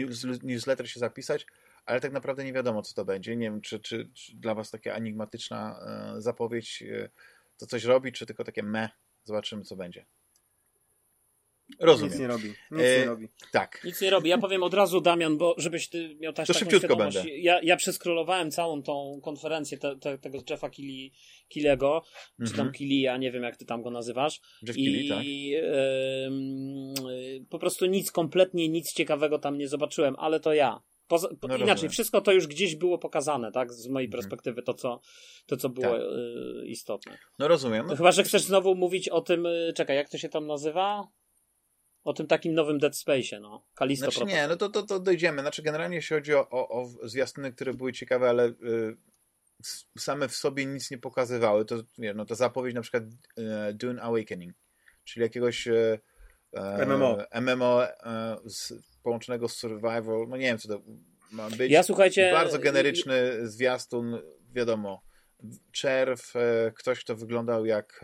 newsletter 0.44 0.89
się 0.89 1.00
zapisać, 1.00 1.46
ale 1.86 2.02
tak 2.02 2.12
naprawdę 2.12 2.44
nie 2.44 2.54
wiadomo, 2.54 2.82
co 2.82 2.94
to 2.94 3.06
będzie. 3.06 3.36
Nie 3.36 3.46
wiem, 3.46 3.62
czy, 3.62 3.80
czy, 3.80 4.10
czy 4.14 4.36
dla 4.36 4.56
Was 4.56 4.72
taka 4.72 4.91
enigmatyczna 4.91 5.80
e, 5.80 6.22
zapowiedź 6.22 6.84
e, 6.84 7.10
to 7.58 7.66
coś 7.66 7.84
robi, 7.84 8.12
czy 8.12 8.26
tylko 8.26 8.44
takie 8.44 8.64
me. 8.64 8.89
Zobaczymy, 9.24 9.64
co 9.64 9.76
będzie. 9.76 10.06
Rozumiem. 11.80 12.12
Nic 12.12 12.20
nie 12.20 12.28
robi. 12.28 12.48
Nic 12.72 12.82
e, 12.82 13.00
nie 13.00 13.06
robi. 13.06 13.28
Tak. 13.52 13.82
Nic 13.84 14.02
nie 14.02 14.10
robi. 14.10 14.30
Ja 14.30 14.38
powiem 14.38 14.64
od 14.64 14.74
razu, 14.74 15.02
Damian, 15.02 15.38
bo 15.38 15.56
żebyś 15.58 15.90
ty 15.90 16.18
miał 16.20 16.34
też 16.34 16.48
to 16.48 16.54
taką 16.54 16.66
szybciutko 16.66 16.96
będę. 16.96 17.24
Ja, 17.30 17.60
ja 17.64 17.76
przeskrolowałem 17.76 18.52
całą 18.52 18.84
tą 18.84 19.20
konferencję 19.24 19.78
te, 19.78 19.96
te, 19.96 20.18
tego 20.18 20.40
Jeffa 20.50 20.70
Kili, 20.70 21.14
Kiliego, 21.48 21.92
mm 21.92 22.02
-hmm. 22.02 22.52
czy 22.52 22.58
tam 22.58 22.68
mhm. 22.68 22.74
Kilia, 22.74 23.18
nie 23.18 23.32
wiem 23.32 23.44
jak 23.44 23.58
ty 23.58 23.66
tam 23.66 23.82
go 23.82 23.92
nazywasz. 23.92 24.42
Jeff 24.68 24.78
I 24.78 24.84
Kili, 24.84 25.10
tak. 25.10 25.24
po 27.50 27.60
prostu 27.60 27.86
nic, 27.86 28.12
kompletnie 28.12 28.70
nic 28.70 28.94
ciekawego 28.94 29.40
tam 29.40 29.58
nie 29.58 29.68
zobaczyłem, 29.68 30.16
ale 30.18 30.40
to 30.40 30.54
ja. 30.54 30.82
Poza, 31.08 31.30
no 31.47 31.58
inaczej, 31.58 31.89
wszystko 31.89 32.22
to 32.22 32.32
już 32.32 32.47
gdzieś 32.47 32.76
było 32.76 32.97
pokazane, 32.97 33.51
tak? 33.51 33.74
Z 33.74 33.88
mojej 33.88 34.08
mhm. 34.08 34.22
perspektywy, 34.22 34.64
to 34.64 34.74
co, 34.74 35.01
to, 35.45 35.58
co 35.58 35.70
było 35.70 35.88
tak. 35.88 36.01
y, 36.01 36.68
istotne. 36.68 37.18
No 37.39 37.47
rozumiem. 37.47 37.88
No. 37.88 37.95
Chyba, 37.95 38.12
że 38.12 38.24
chcesz 38.24 38.43
znowu 38.43 38.76
mówić 38.76 39.10
o 39.10 39.22
tym, 39.22 39.45
y, 39.45 39.74
czekaj, 39.76 39.95
jak 39.95 40.10
to 40.10 40.18
się 40.18 40.30
tam 40.30 40.47
nazywa? 40.47 41.08
O 42.04 42.14
tym 42.14 42.28
takim 42.28 42.54
nowym 42.54 42.78
Dead 42.78 42.93
Space'ie, 42.93 43.41
no. 43.41 43.66
Kalisto 43.76 44.12
Znaczy 44.12 44.26
nie, 44.26 44.47
no 44.47 44.56
to, 44.56 44.70
to, 44.70 44.84
to 44.84 44.99
dojdziemy. 44.99 45.41
Znaczy 45.41 45.62
generalnie 45.62 45.95
jeśli 45.95 46.16
chodzi 46.16 46.34
o, 46.34 46.49
o, 46.49 46.70
o 46.70 46.89
zwiastuny, 47.04 47.54
które 47.54 47.74
były 47.74 47.93
ciekawe, 47.93 48.30
ale 48.30 48.47
y, 48.47 48.97
same 49.97 50.28
w 50.28 50.36
sobie 50.36 50.66
nic 50.66 50.91
nie 50.91 50.97
pokazywały, 50.97 51.66
to 51.66 51.76
nie, 51.97 52.14
no 52.14 52.26
to 52.26 52.36
zapowiedź 52.36 52.76
na 52.76 52.82
przykład 52.82 53.04
y, 53.04 53.74
Dune 53.74 54.01
Awakening, 54.01 54.54
czyli 55.04 55.24
jakiegoś 55.24 55.68
y, 55.68 55.99
MMO, 56.88 57.18
MMO 57.41 57.82
z, 58.45 58.74
połączonego 59.04 59.47
z 59.47 59.58
survival, 59.58 60.26
no 60.30 60.38
nie 60.38 60.45
wiem 60.45 60.58
co 60.58 60.68
to 60.68 60.82
ma 61.32 61.49
być. 61.49 61.72
Ja 61.72 61.84
słuchajcie... 61.84 62.32
Bardzo 62.32 62.60
generyczny 62.60 63.47
zwiastun, 63.47 64.22
wiadomo, 64.54 65.01
czerw, 65.72 66.34
ktoś 66.76 66.99
kto 66.99 67.16
wyglądał 67.16 67.66
jak 67.66 68.01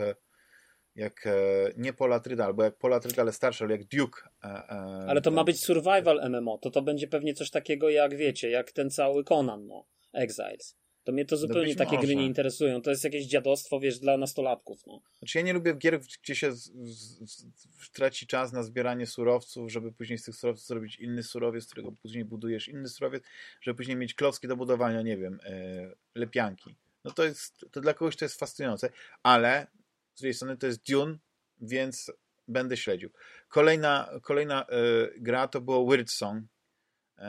jak 0.99 1.27
e, 1.27 1.31
nie 1.77 1.93
Polatrydal, 1.93 2.47
albo 2.47 2.63
jak 2.63 2.77
Polatrydal, 2.77 3.23
ale 3.23 3.31
starszy, 3.31 3.63
ale 3.63 3.73
jak 3.77 3.85
Duke. 3.85 4.21
E, 4.43 4.47
e, 4.47 5.05
ale 5.07 5.21
to 5.21 5.31
ma 5.31 5.43
być 5.43 5.63
survival 5.63 6.29
MMO, 6.29 6.57
to 6.57 6.71
to 6.71 6.81
będzie 6.81 7.07
pewnie 7.07 7.33
coś 7.33 7.49
takiego 7.49 7.89
jak, 7.89 8.15
wiecie, 8.15 8.49
jak 8.49 8.71
ten 8.71 8.89
cały 8.89 9.23
Conan, 9.23 9.67
no, 9.67 9.85
Exiles. 10.13 10.78
To 11.03 11.11
mnie 11.11 11.25
to 11.25 11.37
zupełnie 11.37 11.73
no 11.73 11.77
takie 11.77 11.95
może. 11.95 12.07
gry 12.07 12.15
nie 12.15 12.25
interesują. 12.25 12.81
To 12.81 12.89
jest 12.89 13.03
jakieś 13.03 13.25
dziadostwo, 13.25 13.79
wiesz, 13.79 13.99
dla 13.99 14.17
nastolatków. 14.17 14.87
No. 14.87 15.01
Znaczy 15.19 15.37
ja 15.37 15.43
nie 15.43 15.53
lubię 15.53 15.73
gier, 15.73 15.99
gdzie 16.23 16.35
się 16.35 16.51
z, 16.51 16.71
z, 16.73 17.19
z, 17.25 17.91
traci 17.91 18.27
czas 18.27 18.53
na 18.53 18.63
zbieranie 18.63 19.05
surowców, 19.05 19.71
żeby 19.71 19.91
później 19.91 20.17
z 20.17 20.23
tych 20.23 20.35
surowców 20.35 20.67
zrobić 20.67 20.95
inny 20.95 21.23
surowiec, 21.23 21.63
z 21.63 21.67
którego 21.67 21.91
później 21.91 22.25
budujesz 22.25 22.67
inny 22.67 22.89
surowiec, 22.89 23.23
żeby 23.61 23.77
później 23.77 23.97
mieć 23.97 24.13
klocki 24.13 24.47
do 24.47 24.57
budowania, 24.57 25.01
nie 25.01 25.17
wiem, 25.17 25.39
e, 25.43 25.91
lepianki. 26.15 26.75
No 27.03 27.11
to 27.11 27.23
jest, 27.23 27.65
to 27.71 27.81
dla 27.81 27.93
kogoś 27.93 28.15
to 28.15 28.25
jest 28.25 28.39
fascynujące, 28.39 28.89
ale 29.23 29.67
z 30.15 30.19
drugiej 30.19 30.33
strony 30.33 30.57
to 30.57 30.67
jest 30.67 30.91
Dune, 30.91 31.17
więc 31.61 32.11
będę 32.47 32.77
śledził. 32.77 33.09
Kolejna, 33.49 34.09
kolejna 34.21 34.63
y, 34.63 35.19
gra 35.19 35.47
to 35.47 35.61
było 35.61 35.85
Weird 35.85 36.11
Song. 36.11 36.43
Y, 36.43 37.21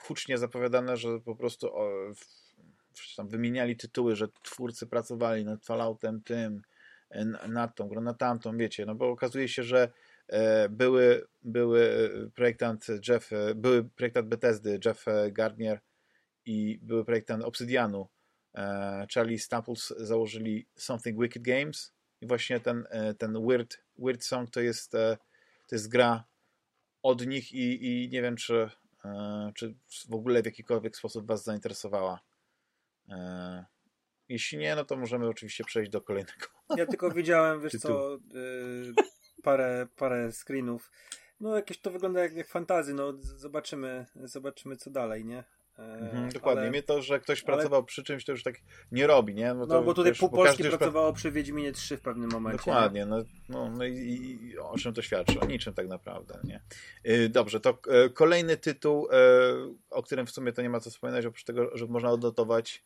hucznie 0.00 0.38
zapowiadane, 0.38 0.96
że 0.96 1.20
po 1.20 1.36
prostu 1.36 1.70
tam 3.16 3.28
wymieniali 3.28 3.76
tytuły, 3.76 4.16
że 4.16 4.28
twórcy 4.42 4.86
pracowali 4.86 5.44
nad 5.44 5.64
Falloutem 5.64 6.22
tym, 6.22 6.62
nad 7.48 7.76
tą 7.76 7.88
grą, 7.88 8.00
nad 8.00 8.18
tamtą, 8.18 8.56
wiecie, 8.56 8.86
no 8.86 8.94
bo 8.94 9.08
okazuje 9.08 9.48
się, 9.48 9.62
że 9.62 9.92
były, 10.70 11.26
były 11.42 12.08
projektant 12.34 12.86
Jeff, 13.08 13.30
były 13.54 13.84
projektant 13.84 14.28
Bethesdy, 14.28 14.80
Jeff 14.84 15.04
Gardner 15.32 15.80
i 16.46 16.78
były 16.82 17.04
projektant 17.04 17.44
Obsidianu, 17.44 18.08
Charlie 19.14 19.38
Staples 19.38 19.94
założyli 19.96 20.66
Something 20.76 21.20
Wicked 21.20 21.42
Games 21.42 21.92
i 22.20 22.26
właśnie 22.26 22.60
ten, 22.60 22.86
e, 22.90 23.14
ten 23.14 23.46
Weird, 23.46 23.78
Weird 23.98 24.24
Song 24.24 24.50
to 24.50 24.60
jest, 24.60 24.94
e, 24.94 25.16
to 25.66 25.74
jest 25.74 25.88
gra 25.88 26.24
od 27.02 27.26
nich 27.26 27.52
i, 27.52 27.86
i 27.86 28.08
nie 28.08 28.22
wiem, 28.22 28.36
czy, 28.36 28.70
e, 29.04 29.52
czy 29.54 29.74
w 30.08 30.14
ogóle 30.14 30.42
w 30.42 30.46
jakikolwiek 30.46 30.96
sposób 30.96 31.26
Was 31.26 31.44
zainteresowała. 31.44 32.20
Jeśli 34.28 34.58
nie, 34.58 34.76
no 34.76 34.84
to 34.84 34.96
możemy 34.96 35.28
oczywiście 35.28 35.64
przejść 35.64 35.90
do 35.90 36.00
kolejnego. 36.00 36.46
Ja 36.76 36.86
tylko 36.86 37.10
widziałem, 37.10 37.60
wiesz 37.60 37.72
co, 37.72 38.18
parę, 39.42 39.86
parę 39.96 40.32
screenów. 40.32 40.90
No 41.40 41.56
jakieś 41.56 41.80
to 41.80 41.90
wygląda 41.90 42.20
jak, 42.20 42.32
jak 42.32 42.48
fantazy, 42.48 42.94
no 42.94 43.12
zobaczymy, 43.18 44.06
zobaczymy 44.14 44.76
co 44.76 44.90
dalej, 44.90 45.24
nie? 45.24 45.44
Mhm, 45.78 46.28
e, 46.28 46.32
dokładnie. 46.32 46.62
Ale... 46.62 46.70
Mnie 46.70 46.82
to, 46.82 47.02
że 47.02 47.20
ktoś 47.20 47.42
pracował 47.42 47.78
ale... 47.78 47.86
przy 47.86 48.02
czymś, 48.02 48.24
to 48.24 48.32
już 48.32 48.42
tak 48.42 48.54
nie 48.92 49.06
robi, 49.06 49.34
nie? 49.34 49.54
No, 49.54 49.66
to, 49.66 49.74
no 49.74 49.82
bo 49.82 49.94
tutaj 49.94 50.14
pół 50.14 50.30
Polski 50.30 50.64
pracowało 50.64 51.08
już... 51.08 51.16
przy 51.16 51.30
Wiedźminie 51.30 51.72
3 51.72 51.96
w 51.96 52.00
pewnym 52.00 52.30
momencie. 52.30 52.58
Dokładnie. 52.58 53.06
No, 53.06 53.16
no, 53.48 53.70
no 53.70 53.84
i, 53.84 53.92
i, 54.42 54.58
o 54.58 54.78
czym 54.78 54.94
to 54.94 55.02
świadczy? 55.02 55.40
O 55.40 55.46
niczym 55.46 55.74
tak 55.74 55.88
naprawdę, 55.88 56.38
nie? 56.44 56.62
Y, 57.06 57.28
dobrze, 57.28 57.60
to 57.60 57.78
e, 57.88 58.08
kolejny 58.08 58.56
tytuł, 58.56 59.08
e, 59.12 59.16
o 59.90 60.02
którym 60.02 60.26
w 60.26 60.30
sumie 60.30 60.52
to 60.52 60.62
nie 60.62 60.70
ma 60.70 60.80
co 60.80 60.90
wspominać, 60.90 61.26
oprócz 61.26 61.44
tego, 61.44 61.76
że 61.76 61.86
można 61.86 62.10
odnotować, 62.10 62.84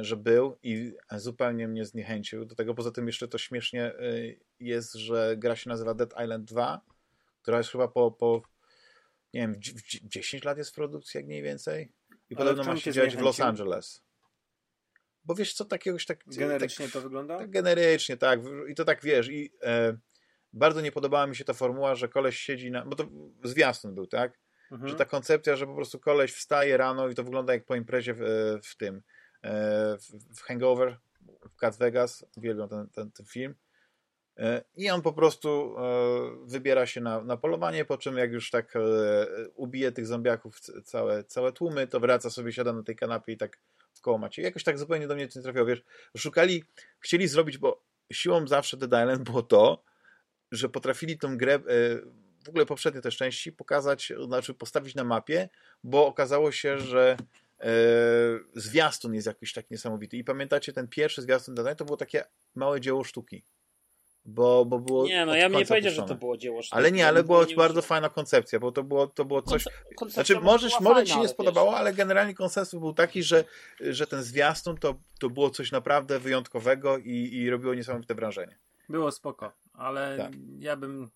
że 0.00 0.16
był 0.16 0.58
i 0.62 0.92
zupełnie 1.16 1.68
mnie 1.68 1.84
zniechęcił 1.84 2.44
do 2.44 2.54
tego. 2.54 2.74
Poza 2.74 2.90
tym 2.90 3.06
jeszcze 3.06 3.28
to 3.28 3.38
śmiesznie 3.38 3.92
jest, 4.60 4.94
że 4.94 5.34
gra 5.36 5.56
się 5.56 5.68
nazywa 5.68 5.94
Dead 5.94 6.12
Island 6.22 6.44
2, 6.44 6.80
która 7.42 7.58
jest 7.58 7.70
chyba 7.70 7.88
po, 7.88 8.10
po 8.10 8.42
nie 9.34 9.40
wiem, 9.40 9.54
10 10.04 10.44
lat 10.44 10.58
jest 10.58 10.70
w 10.70 10.74
produkcji, 10.74 11.18
jak 11.18 11.26
mniej 11.26 11.42
więcej. 11.42 11.92
I 12.30 12.36
podobno 12.36 12.64
ma 12.64 12.76
się 12.76 12.92
dziać 12.92 13.16
w 13.16 13.20
Los 13.20 13.40
Angeles. 13.40 14.02
Bo 15.24 15.34
wiesz 15.34 15.54
co, 15.54 15.64
takiegoś 15.64 16.06
tak... 16.06 16.24
Generycznie 16.26 16.86
tak, 16.86 16.92
to 16.92 17.00
wygląda? 17.00 17.38
Tak 17.38 17.50
generycznie, 17.50 18.16
tak. 18.16 18.40
I 18.68 18.74
to 18.74 18.84
tak, 18.84 19.02
wiesz, 19.02 19.28
i 19.28 19.52
e, 19.62 19.96
bardzo 20.52 20.80
nie 20.80 20.92
podobała 20.92 21.26
mi 21.26 21.36
się 21.36 21.44
ta 21.44 21.54
formuła, 21.54 21.94
że 21.94 22.08
koleś 22.08 22.38
siedzi 22.38 22.70
na... 22.70 22.84
Bo 22.84 22.96
to 22.96 23.08
zwiastun 23.44 23.94
był, 23.94 24.06
tak? 24.06 24.38
Mhm. 24.72 24.88
Że 24.88 24.96
ta 24.96 25.04
koncepcja, 25.04 25.56
że 25.56 25.66
po 25.66 25.74
prostu 25.74 25.98
koleś 25.98 26.32
wstaje 26.32 26.76
rano 26.76 27.08
i 27.08 27.14
to 27.14 27.24
wygląda 27.24 27.52
jak 27.52 27.64
po 27.64 27.76
imprezie 27.76 28.14
w, 28.14 28.22
e, 28.22 28.60
w 28.62 28.76
tym, 28.76 28.96
e, 28.96 29.00
w, 29.42 30.36
w 30.36 30.42
Hangover, 30.42 30.98
w 31.50 31.56
Cat 31.56 31.76
Vegas. 31.76 32.24
Uwielbiam 32.36 32.68
ten, 32.68 32.88
ten, 32.88 33.10
ten 33.10 33.26
film 33.26 33.54
E, 34.40 34.64
I 34.76 34.90
on 34.90 35.02
po 35.02 35.12
prostu 35.12 35.76
e, 35.78 36.46
wybiera 36.46 36.86
się 36.86 37.00
na, 37.00 37.22
na 37.24 37.36
polowanie, 37.36 37.84
po 37.84 37.98
czym 37.98 38.16
jak 38.16 38.32
już 38.32 38.50
tak 38.50 38.76
e, 38.76 38.80
ubije 39.54 39.92
tych 39.92 40.06
zombiaków 40.06 40.60
całe, 40.84 41.24
całe 41.24 41.52
tłumy, 41.52 41.86
to 41.86 42.00
wraca 42.00 42.30
sobie, 42.30 42.52
siada 42.52 42.72
na 42.72 42.82
tej 42.82 42.96
kanapie 42.96 43.32
i 43.32 43.36
tak 43.36 43.58
w 43.94 44.00
koło 44.00 44.18
macie. 44.18 44.42
Jakoś 44.42 44.64
tak 44.64 44.78
zupełnie 44.78 45.08
do 45.08 45.14
mnie 45.14 45.28
nie 45.36 45.42
trafiło, 45.42 45.66
wiesz, 45.66 45.82
szukali, 46.16 46.64
chcieli 47.00 47.28
zrobić, 47.28 47.58
bo 47.58 47.82
siłą 48.12 48.46
zawsze 48.46 48.76
Dead 48.76 49.02
Island 49.02 49.22
było 49.22 49.42
to, 49.42 49.84
że 50.52 50.68
potrafili 50.68 51.18
tą 51.18 51.36
grę, 51.36 51.58
w 52.44 52.48
ogóle 52.48 52.66
poprzednie 52.66 53.00
te 53.00 53.10
części, 53.10 53.52
pokazać, 53.52 54.12
znaczy 54.24 54.54
postawić 54.54 54.94
na 54.94 55.04
mapie, 55.04 55.48
bo 55.84 56.06
okazało 56.06 56.52
się, 56.52 56.78
że 56.78 57.16
zwiastun 58.54 59.14
jest 59.14 59.26
jakiś 59.26 59.52
tak 59.52 59.70
niesamowity. 59.70 60.16
I 60.16 60.24
pamiętacie, 60.24 60.72
ten 60.72 60.88
pierwszy 60.88 61.22
zwiastun 61.22 61.54
Dead 61.54 61.64
Island 61.64 61.78
to 61.78 61.84
było 61.84 61.96
takie 61.96 62.24
małe 62.54 62.80
dzieło 62.80 63.04
sztuki 63.04 63.44
bo, 64.24 64.64
bo 64.64 64.78
było. 64.78 65.06
Nie, 65.06 65.26
no 65.26 65.36
ja 65.36 65.50
bym 65.50 65.58
nie 65.58 65.66
powiedział, 65.66 65.92
że 65.92 66.02
to 66.02 66.14
było 66.14 66.36
dzieło 66.36 66.62
sztuki. 66.62 66.76
Ale 66.76 66.92
nie, 66.92 67.08
ale 67.08 67.24
była 67.24 67.46
bardzo 67.56 67.82
fajna 67.82 68.08
koncepcja, 68.08 68.60
bo 68.60 68.72
to 68.72 68.82
było, 68.82 69.06
to 69.06 69.24
było 69.24 69.42
coś. 69.42 69.64
Konce 69.96 70.14
znaczy, 70.14 70.40
możesz, 70.40 70.80
może 70.80 71.04
ci 71.04 71.12
się 71.12 71.20
nie 71.20 71.28
spodobało, 71.28 71.76
ale 71.76 71.92
generalnie 71.92 72.34
konsensus 72.34 72.80
był 72.80 72.94
taki, 72.94 73.22
że, 73.22 73.44
że 73.80 74.06
ten 74.06 74.22
zwiastun 74.22 74.76
to, 74.76 74.94
to 75.20 75.30
było 75.30 75.50
coś 75.50 75.72
naprawdę 75.72 76.18
wyjątkowego 76.18 76.98
i, 76.98 77.30
i 77.32 77.50
robiło 77.50 77.74
niesamowite 77.74 78.14
wrażenie. 78.14 78.58
Było 78.88 79.12
spoko, 79.12 79.52
ale 79.72 80.16
tak. 80.18 80.32
ja 80.58 80.76
bym 80.76 81.10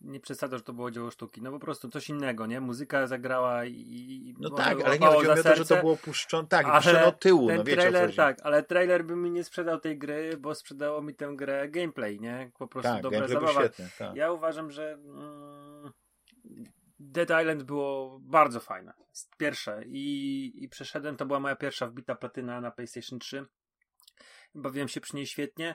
nie 0.00 0.20
przesadzał, 0.20 0.58
że 0.58 0.64
to 0.64 0.72
było 0.72 0.90
dzieło 0.90 1.10
sztuki. 1.10 1.42
No 1.42 1.50
po 1.50 1.58
prostu 1.58 1.88
coś 1.88 2.08
innego, 2.08 2.46
nie? 2.46 2.60
Muzyka 2.60 3.06
zagrała 3.06 3.64
i. 3.64 4.34
No 4.38 4.50
tak, 4.50 4.84
ale 4.84 4.98
nie 4.98 5.06
chodzi 5.06 5.30
o 5.30 5.42
to, 5.42 5.56
że 5.56 5.66
to 5.66 5.76
było 5.76 5.96
puszczone, 5.96 6.48
tak, 6.48 6.72
puszczone 6.76 7.04
od 7.04 7.20
tyłu, 7.20 7.48
ten 7.48 7.56
no 7.56 7.64
wiecie 7.64 7.80
trailer, 7.80 8.14
tak, 8.14 8.38
ale 8.42 8.62
trailer 8.62 9.04
by 9.04 9.16
mi 9.16 9.30
nie 9.30 9.44
sprzedał 9.44 9.80
tej 9.80 9.98
gry, 9.98 10.36
bo 10.36 10.54
sprzedało 10.54 11.02
mi 11.02 11.14
tę 11.14 11.32
grę 11.36 11.68
gameplay, 11.68 12.20
nie? 12.20 12.50
Po 12.58 12.68
prostu 12.68 12.92
tak, 12.92 13.02
dobra 13.02 13.28
zabawa. 13.28 13.60
Świetny, 13.60 13.88
tak. 13.98 14.16
Ja 14.16 14.32
uważam, 14.32 14.70
że 14.70 14.92
mm, 14.92 15.92
Dead 16.98 17.40
Island 17.40 17.62
było 17.62 18.18
bardzo 18.22 18.60
fajne. 18.60 18.92
Pierwsze 19.38 19.82
i, 19.86 20.52
i 20.64 20.68
przeszedłem, 20.68 21.16
to 21.16 21.26
była 21.26 21.40
moja 21.40 21.56
pierwsza 21.56 21.86
wbita 21.86 22.14
platyna 22.14 22.60
na 22.60 22.70
PlayStation 22.70 23.18
3 23.18 23.46
bawiłem 24.54 24.88
się 24.88 25.00
przy 25.00 25.16
niej 25.16 25.26
świetnie. 25.26 25.74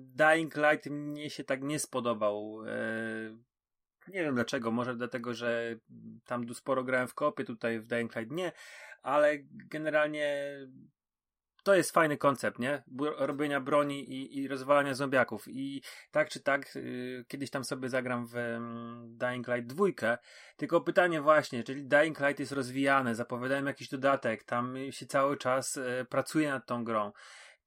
Dying 0.00 0.56
Light 0.56 0.86
mnie 0.86 1.30
się 1.30 1.44
tak 1.44 1.62
nie 1.62 1.78
spodobał. 1.78 2.62
Nie 4.08 4.22
wiem 4.22 4.34
dlaczego, 4.34 4.70
może 4.70 4.96
dlatego, 4.96 5.34
że 5.34 5.76
tam 6.24 6.54
sporo 6.54 6.84
grałem 6.84 7.08
w 7.08 7.14
kopie, 7.14 7.44
tutaj 7.44 7.80
w 7.80 7.86
Dying 7.86 8.16
Light 8.16 8.32
nie, 8.32 8.52
ale 9.02 9.38
generalnie 9.70 10.58
to 11.68 11.74
jest 11.74 11.90
fajny 11.90 12.16
koncept, 12.16 12.58
nie? 12.58 12.82
Robienia 13.16 13.60
broni 13.60 14.10
i, 14.10 14.38
i 14.38 14.48
rozwalania 14.48 14.94
zombiaków. 14.94 15.48
I 15.48 15.82
tak 16.10 16.28
czy 16.28 16.40
tak, 16.40 16.74
yy, 16.74 17.24
kiedyś 17.28 17.50
tam 17.50 17.64
sobie 17.64 17.88
zagram 17.88 18.26
w 18.26 18.34
yy, 18.34 18.58
Dying 19.06 19.48
Light 19.48 19.66
2. 19.74 20.18
Tylko 20.56 20.80
pytanie 20.80 21.20
właśnie, 21.20 21.64
czyli 21.64 21.84
Dying 21.84 22.20
Light 22.20 22.40
jest 22.40 22.52
rozwijane, 22.52 23.14
zapowiadają 23.14 23.64
jakiś 23.64 23.88
dodatek, 23.88 24.44
tam 24.44 24.76
się 24.90 25.06
cały 25.06 25.36
czas 25.36 25.76
yy, 25.76 26.04
pracuje 26.04 26.48
nad 26.50 26.66
tą 26.66 26.84
grą. 26.84 27.12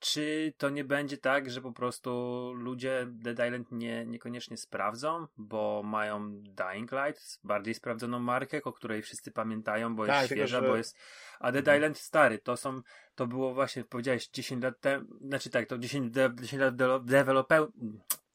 Czy 0.02 0.54
to 0.58 0.70
nie 0.70 0.84
będzie 0.84 1.18
tak, 1.18 1.52
że 1.52 1.62
po 1.62 1.72
prostu 1.72 2.12
ludzie 2.56 3.08
Dead 3.10 3.47
Island 3.47 3.72
nie, 3.72 4.06
niekoniecznie 4.06 4.58
sprawdzą, 4.58 5.28
bo 5.38 5.82
mają 5.86 6.32
Dying 6.43 6.91
Light, 6.91 7.39
bardziej 7.43 7.74
sprawdzoną 7.74 8.20
markę, 8.20 8.64
o 8.64 8.74
której 8.74 9.02
wszyscy 9.02 9.32
pamiętają, 9.32 9.95
bo 9.95 10.06
tak, 10.06 10.16
jest 10.16 10.34
świeża, 10.34 10.58
tylko, 10.58 10.66
że... 10.66 10.72
bo 10.72 10.78
jest. 10.78 10.97
A 11.39 11.52
Dead 11.52 11.68
mhm. 11.68 11.78
Island 11.78 11.97
stary, 11.97 12.39
to 12.39 12.58
są, 12.58 12.82
to 13.16 13.28
było 13.28 13.54
właśnie, 13.54 13.84
powiedziałeś, 13.84 14.30
10 14.30 14.64
lat 14.64 14.80
temu, 14.80 15.06
znaczy 15.22 15.49
tak, 15.49 15.68
to 15.68 15.78
10, 15.78 16.14
de, 16.14 16.32
10 16.41 16.62
lat 16.62 16.76
de, 16.76 16.99
developer, 17.04 17.68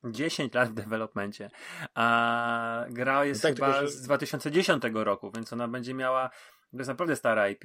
10 0.04 0.54
lat 0.54 0.68
w 0.70 0.74
developmencie, 0.74 1.50
a 1.94 2.84
gra 2.90 3.24
jest 3.24 3.44
no 3.44 3.50
tak, 3.50 3.56
chyba 3.56 3.72
tylko, 3.72 3.86
że... 3.86 3.92
z 3.92 4.02
2010 4.02 4.82
roku, 4.92 5.32
więc 5.34 5.52
ona 5.52 5.68
będzie 5.68 5.94
miała, 5.94 6.28
to 6.70 6.78
jest 6.78 6.88
naprawdę 6.88 7.16
stara 7.16 7.48
IP. 7.48 7.64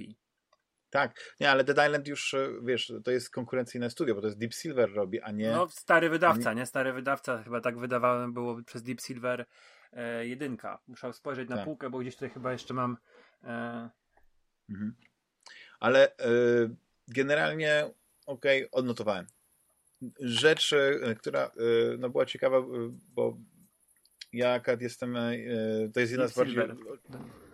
Tak, 0.92 1.36
nie, 1.40 1.52
ale 1.52 1.64
Dead 1.64 1.88
Island 1.88 2.08
już, 2.08 2.34
e, 2.34 2.50
wiesz, 2.64 2.94
to 3.04 3.12
jest 3.12 3.30
konkurencyjne 3.30 3.90
studio, 3.90 4.16
bo 4.16 4.22
to 4.22 4.28
jest 4.28 4.40
Deep 4.40 4.54
Silver 4.54 4.94
robi, 4.94 5.22
a 5.22 5.32
nie... 5.32 5.52
No, 5.52 5.68
stary 5.70 6.10
wydawca, 6.10 6.54
nie? 6.54 6.60
nie? 6.60 6.66
Stary 6.66 6.94
wydawca, 6.94 7.44
chyba 7.44 7.62
tak 7.62 7.80
wydawałem 7.80 8.34
było 8.34 8.64
przez 8.64 8.84
Deep 8.84 9.02
Silver 9.02 9.46
e, 9.94 10.28
jedynka. 10.28 10.80
Muszę 10.88 11.14
spojrzeć 11.14 11.50
na 11.50 11.56
Tak. 11.56 11.66
półkę, 11.66 11.90
bo 11.90 12.00
gdzieś 12.00 12.14
tutaj 12.14 12.30
chyba 12.30 12.52
jeszcze 12.52 12.74
mam. 12.74 12.98
E, 13.44 13.90
Mhm. 14.70 14.96
Ale 15.80 16.18
e, 16.18 16.30
generalnie, 17.08 17.90
okej, 18.26 18.72
odnotowałem. 18.72 19.26
Rzecz, 20.20 20.74
e, 20.74 21.16
która 21.16 21.42
e, 21.46 21.52
no, 21.98 22.10
była 22.10 22.26
ciekawa, 22.26 22.58
bo 23.16 23.38
ja 24.34 24.62
jestem, 24.80 25.16
e, 25.16 25.34
to 25.94 26.00
jest 26.00 26.12
jedna 26.12 26.28
z 26.28 26.36
bardziej, 26.36 26.56
Silver. 26.56 26.78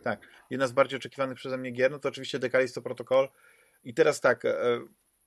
tak, 0.04 0.28
jedna 0.50 0.68
z 0.68 0.72
bardziej 0.72 0.98
oczekiwanych 0.98 1.38
przeze 1.38 1.58
mnie 1.58 1.72
gier, 1.72 1.92
no 1.92 2.00
to 2.00 2.10
oczywiście 2.10 2.40
Dekalisto 2.40 2.82
Protocol. 2.82 3.30
I 3.84 3.94
teraz 3.94 4.22
tak, 4.22 4.46
e, 4.46 4.56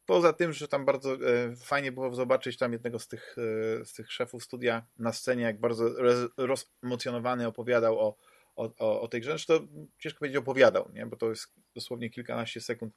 poza 0.06 0.32
tym, 0.32 0.52
że 0.52 0.68
tam 0.68 0.84
bardzo 0.84 1.14
e, 1.14 1.56
fajnie 1.56 1.92
było 1.92 2.14
zobaczyć 2.14 2.58
tam 2.58 2.72
jednego 2.72 2.98
z 2.98 3.08
tych, 3.08 3.36
z 3.84 3.92
tych 3.92 4.12
szefów 4.12 4.44
studia 4.44 4.86
na 4.98 5.12
scenie, 5.12 5.42
jak 5.42 5.60
bardzo 5.60 5.88
roz- 5.88 6.30
rozemocjonowany 6.36 7.46
opowiadał 7.46 7.98
o, 7.98 8.16
o, 8.56 8.72
o, 8.78 9.00
o 9.00 9.08
tej 9.08 9.20
grze, 9.20 9.36
to 9.46 9.60
ciężko 9.98 10.18
powiedzieć 10.18 10.38
opowiadał, 10.38 10.90
nie? 10.92 11.06
bo 11.06 11.16
to 11.16 11.30
jest 11.30 11.54
dosłownie 11.74 12.10
kilkanaście 12.10 12.60
sekund 12.60 12.94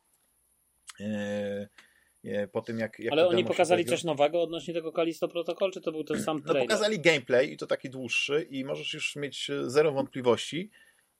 po 2.51 2.61
tym, 2.61 2.79
jak, 2.79 2.99
jak 2.99 3.13
Ale 3.13 3.27
oni 3.27 3.45
pokazali 3.45 3.85
coś 3.85 4.03
nowego 4.03 4.41
odnośnie 4.41 4.73
tego 4.73 4.91
Kalisto 4.91 5.27
Protocol, 5.27 5.71
czy 5.71 5.81
to 5.81 5.91
był 5.91 6.03
ten 6.03 6.23
sam 6.23 6.37
No 6.37 6.43
trailer? 6.43 6.63
pokazali 6.63 6.99
gameplay 6.99 7.53
i 7.53 7.57
to 7.57 7.67
taki 7.67 7.89
dłuższy 7.89 8.47
i 8.49 8.65
możesz 8.65 8.93
już 8.93 9.15
mieć 9.15 9.49
e, 9.49 9.69
zero 9.69 9.91
wątpliwości, 9.91 10.71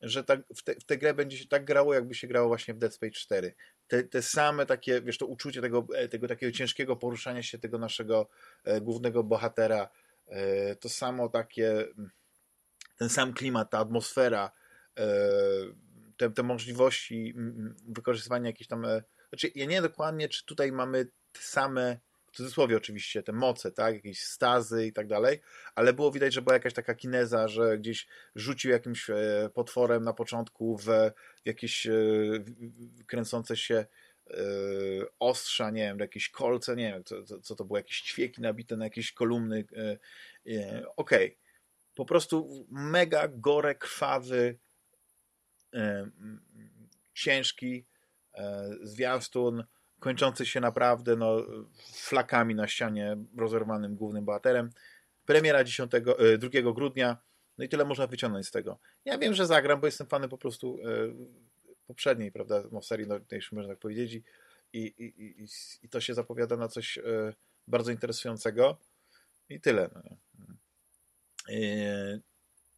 że 0.01 0.23
tak, 0.23 0.41
w, 0.55 0.63
te, 0.63 0.75
w 0.75 0.83
tę 0.83 0.97
grę 0.97 1.13
będzie 1.13 1.37
się 1.37 1.47
tak 1.47 1.65
grało, 1.65 1.93
jakby 1.93 2.15
się 2.15 2.27
grało 2.27 2.47
właśnie 2.47 2.73
w 2.73 2.77
Dead 2.77 2.93
Space 2.93 3.11
4. 3.11 3.53
Te, 3.87 4.03
te 4.03 4.21
same 4.21 4.65
takie, 4.65 5.01
wiesz, 5.01 5.17
to 5.17 5.25
uczucie 5.25 5.61
tego, 5.61 5.87
e, 5.95 6.07
tego 6.07 6.27
takiego 6.27 6.51
ciężkiego 6.51 6.95
poruszania 6.95 7.43
się 7.43 7.57
tego 7.57 7.77
naszego 7.77 8.27
e, 8.63 8.81
głównego 8.81 9.23
bohatera, 9.23 9.89
e, 10.27 10.75
to 10.75 10.89
samo 10.89 11.29
takie, 11.29 11.71
mm, 11.71 12.11
ten 12.97 13.09
sam 13.09 13.33
klimat, 13.33 13.69
ta 13.69 13.79
atmosfera, 13.79 14.51
e, 14.97 15.05
te, 16.17 16.31
te 16.31 16.43
możliwości 16.43 17.33
mm, 17.35 17.75
wykorzystywania 17.87 18.47
jakichś 18.47 18.67
tam, 18.67 18.85
e, 18.85 19.03
znaczy 19.33 19.51
ja 19.55 19.65
nie 19.65 19.81
dokładnie, 19.81 20.29
czy 20.29 20.45
tutaj 20.45 20.71
mamy 20.71 21.05
te 21.05 21.41
same, 21.41 21.99
w 22.27 22.35
cudzysłowie 22.35 22.77
oczywiście, 22.77 23.23
te 23.23 23.31
moce, 23.31 23.71
tak, 23.71 23.95
jakieś 23.95 24.23
stazy 24.23 24.87
i 24.87 24.93
tak 24.93 25.07
dalej, 25.07 25.41
ale 25.75 25.93
było 25.93 26.11
widać, 26.11 26.33
że 26.33 26.41
była 26.41 26.53
jakaś 26.53 26.73
taka 26.73 26.95
kineza, 26.95 27.47
że 27.47 27.77
gdzieś 27.77 28.07
rzucił 28.35 28.71
jakimś 28.71 29.09
e, 29.09 29.49
potworem 29.53 30.03
na 30.03 30.13
początku 30.13 30.77
w 30.77 30.87
jakieś 31.45 31.87
e, 31.87 31.93
kręcące 33.07 33.57
się 33.57 33.75
e, 33.75 34.35
ostrza, 35.19 35.71
nie 35.71 35.81
wiem, 35.81 35.99
jakieś 35.99 36.29
kolce, 36.29 36.75
nie 36.75 36.91
wiem, 36.93 37.03
co, 37.03 37.39
co, 37.41 37.55
to 37.55 37.65
było, 37.65 37.77
jakieś 37.77 38.01
ćwieki 38.01 38.41
nabite 38.41 38.77
na 38.77 38.85
jakieś 38.85 39.11
kolumny. 39.11 39.65
Okej. 40.95 41.37
Po 41.95 42.05
prostu 42.05 42.67
mega 42.71 43.27
gore, 43.27 43.75
krwawy, 43.75 44.57
ciężki 47.13 47.85
zwiastun, 48.81 49.63
kończący 49.99 50.45
się 50.45 50.59
naprawdę 50.59 51.15
no, 51.15 51.45
flakami 51.93 52.55
na 52.55 52.67
ścianie 52.67 53.17
rozerwanym 53.37 53.95
głównym 53.95 54.25
bohaterem. 54.25 54.69
Premiera 55.25 55.63
10, 55.63 55.91
e, 55.93 56.37
2 56.37 56.73
grudnia. 56.73 57.17
No 57.57 57.65
i 57.65 57.69
tyle 57.69 57.85
można 57.85 58.07
wyciągnąć 58.07 58.47
z 58.47 58.51
tego. 58.51 58.79
Ja 59.05 59.17
wiem, 59.17 59.33
że 59.33 59.45
zagram, 59.45 59.79
bo 59.79 59.87
jestem 59.87 60.07
fanem 60.07 60.29
po 60.29 60.37
prostu 60.37 60.77
e, 60.85 61.13
poprzedniej, 61.87 62.31
prawda, 62.31 62.63
no, 62.71 62.81
serii, 62.81 63.07
no, 63.07 63.19
tej, 63.19 63.41
można 63.51 63.71
tak 63.71 63.79
powiedzieć, 63.79 64.13
i, 64.13 64.23
i, 64.73 65.03
i, 65.03 65.47
i, 65.83 65.89
to 65.89 66.01
się 66.01 66.13
zapowiada 66.13 66.57
na 66.57 66.67
coś 66.67 66.97
e, 66.97 67.01
bardzo 67.67 67.91
interesującego. 67.91 68.77
I 69.49 69.61
tyle. 69.61 69.89
No. 69.95 70.01
E, 71.49 72.19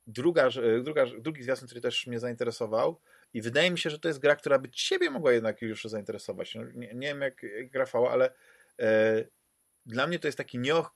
druga, 0.07 0.49
druga, 0.83 1.05
drugi 1.19 1.43
zwiastun, 1.43 1.67
który 1.67 1.81
też 1.81 2.07
mnie 2.07 2.19
zainteresował, 2.19 2.99
i 3.35 3.41
wydaje 3.41 3.71
mi 3.71 3.77
się, 3.79 3.89
że 3.89 3.99
to 3.99 4.07
jest 4.07 4.19
gra, 4.19 4.35
która 4.35 4.59
by 4.59 4.69
ciebie 4.69 5.09
mogła 5.09 5.31
jednak 5.33 5.61
już 5.61 5.83
zainteresować. 5.83 6.55
No, 6.55 6.63
nie, 6.63 6.93
nie 6.93 7.07
wiem 7.07 7.21
jak, 7.21 7.43
jak 7.43 7.75
Rafała, 7.75 8.11
ale 8.11 8.33
e, 8.79 9.23
dla 9.85 10.07
mnie 10.07 10.19
to 10.19 10.27
jest 10.27 10.37
taki 10.37 10.59
nioch, 10.59 10.95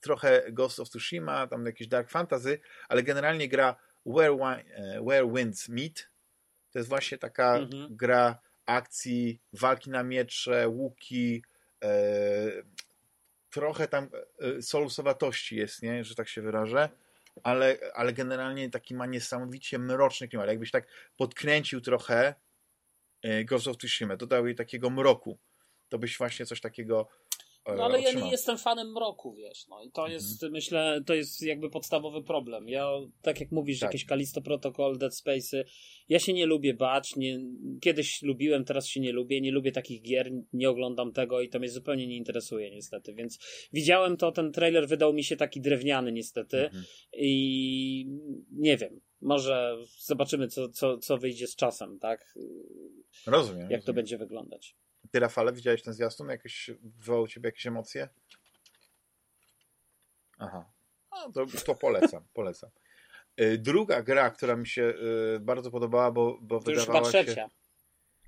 trochę 0.00 0.52
Ghost 0.52 0.80
of 0.80 0.88
Tsushima, 0.88 1.46
tam 1.46 1.66
jakiś 1.66 1.88
Dark 1.88 2.10
Fantasy, 2.10 2.60
ale 2.88 3.02
generalnie 3.02 3.48
gra 3.48 3.76
Where, 4.06 4.32
e, 4.32 5.00
Where 5.02 5.32
Winds 5.34 5.68
Meet. 5.68 6.10
To 6.72 6.78
jest 6.78 6.88
właśnie 6.88 7.18
taka 7.18 7.56
Mhm. 7.56 7.96
gra 7.96 8.38
akcji, 8.66 9.40
walki 9.52 9.90
na 9.90 10.02
miecze, 10.02 10.68
łuki, 10.68 11.42
e, 11.84 11.88
trochę 13.50 13.88
tam 13.88 14.08
e, 14.40 14.62
jest, 15.52 15.82
nie? 15.82 16.04
że 16.04 16.14
tak 16.14 16.28
się 16.28 16.42
wyrażę, 16.42 16.88
ale, 17.42 17.78
ale 17.94 18.12
generalnie 18.12 18.70
taki 18.70 18.94
ma 18.94 19.06
niesamowicie 19.06 19.78
mroczny 19.78 20.28
klimat. 20.28 20.48
Jakbyś 20.48 20.70
tak 20.70 20.86
podkręcił 21.16 21.80
trochę 21.80 22.34
e, 23.22 23.44
Ghost 23.44 23.68
of 23.68 23.76
Tsushima, 23.76 24.16
dodał 24.16 24.46
jej 24.46 24.54
takiego 24.54 24.90
mroku, 24.90 25.38
to 25.88 25.98
byś 25.98 26.18
właśnie 26.18 26.46
coś 26.46 26.60
takiego 26.60 27.08
No 27.76 27.84
ale 27.84 27.98
ja 27.98 28.04
otrzymał. 28.04 28.24
nie 28.24 28.30
jestem 28.30 28.58
fanem 28.58 28.92
mroku, 28.92 29.32
wiesz, 29.34 29.66
no 29.68 29.82
i 29.82 29.90
to 29.90 30.02
Mhm. 30.02 30.12
jest, 30.12 30.42
myślę, 30.50 31.00
to 31.06 31.14
jest 31.14 31.42
jakby 31.42 31.70
podstawowy 31.70 32.22
problem. 32.22 32.68
Ja, 32.68 32.88
tak 33.22 33.40
jak 33.40 33.52
mówisz, 33.52 33.80
Tak. 33.80 33.88
jakieś 33.88 34.04
Kalisto 34.04 34.42
Protocol, 34.42 34.98
Dead 34.98 35.12
Space'y, 35.12 35.64
ja 36.08 36.18
się 36.18 36.32
nie 36.32 36.46
lubię 36.46 36.74
bać, 36.74 37.16
nie, 37.16 37.40
kiedyś 37.80 38.22
lubiłem, 38.22 38.64
teraz 38.64 38.86
się 38.86 39.00
nie 39.00 39.12
lubię, 39.12 39.40
nie 39.40 39.52
lubię 39.52 39.72
takich 39.72 40.02
gier, 40.02 40.30
nie 40.52 40.70
oglądam 40.70 41.12
tego 41.12 41.40
i 41.40 41.48
to 41.48 41.58
mnie 41.58 41.68
zupełnie 41.68 42.06
nie 42.06 42.16
interesuje 42.16 42.70
niestety, 42.70 43.14
więc 43.14 43.38
widziałem 43.72 44.16
to, 44.16 44.32
ten 44.32 44.52
trailer 44.52 44.88
wydał 44.88 45.12
mi 45.12 45.24
się 45.24 45.36
taki 45.36 45.60
drewniany 45.60 46.12
niestety 46.12 46.64
Mhm. 46.64 46.84
i 47.12 48.06
nie 48.52 48.76
wiem, 48.76 49.00
może 49.20 49.76
zobaczymy 49.98 50.48
co, 50.48 50.68
co, 50.68 50.98
co 50.98 51.18
wyjdzie 51.18 51.46
z 51.46 51.56
czasem, 51.56 51.98
tak, 51.98 52.34
Rozumiem. 53.26 53.60
jak 53.60 53.70
to 53.70 53.76
rozumiem. 53.76 53.94
będzie 53.96 54.18
wyglądać. 54.18 54.76
Ty, 55.10 55.20
Rafale, 55.20 55.52
widziałeś 55.52 55.82
ten 55.82 55.94
zwiastun? 55.94 56.28
Jakieś, 56.28 56.70
wywołał 56.82 57.28
ciebie 57.28 57.48
jakieś 57.48 57.66
emocje? 57.66 58.08
Aha. 60.38 60.70
No, 61.12 61.32
to, 61.32 61.46
to 61.66 61.74
polecam, 61.74 62.24
polecam. 62.34 62.70
Y, 63.40 63.58
Druga 63.58 64.02
gra, 64.02 64.30
która 64.30 64.56
mi 64.56 64.66
się 64.66 64.82
y, 65.36 65.40
bardzo 65.40 65.70
podobała, 65.70 66.10
bo, 66.12 66.38
bo 66.40 66.60
To 66.60 66.70
już 66.70 66.80
chyba 66.80 66.92
wydawała 66.92 67.12
się... 67.12 67.24
trzecia, 67.24 67.48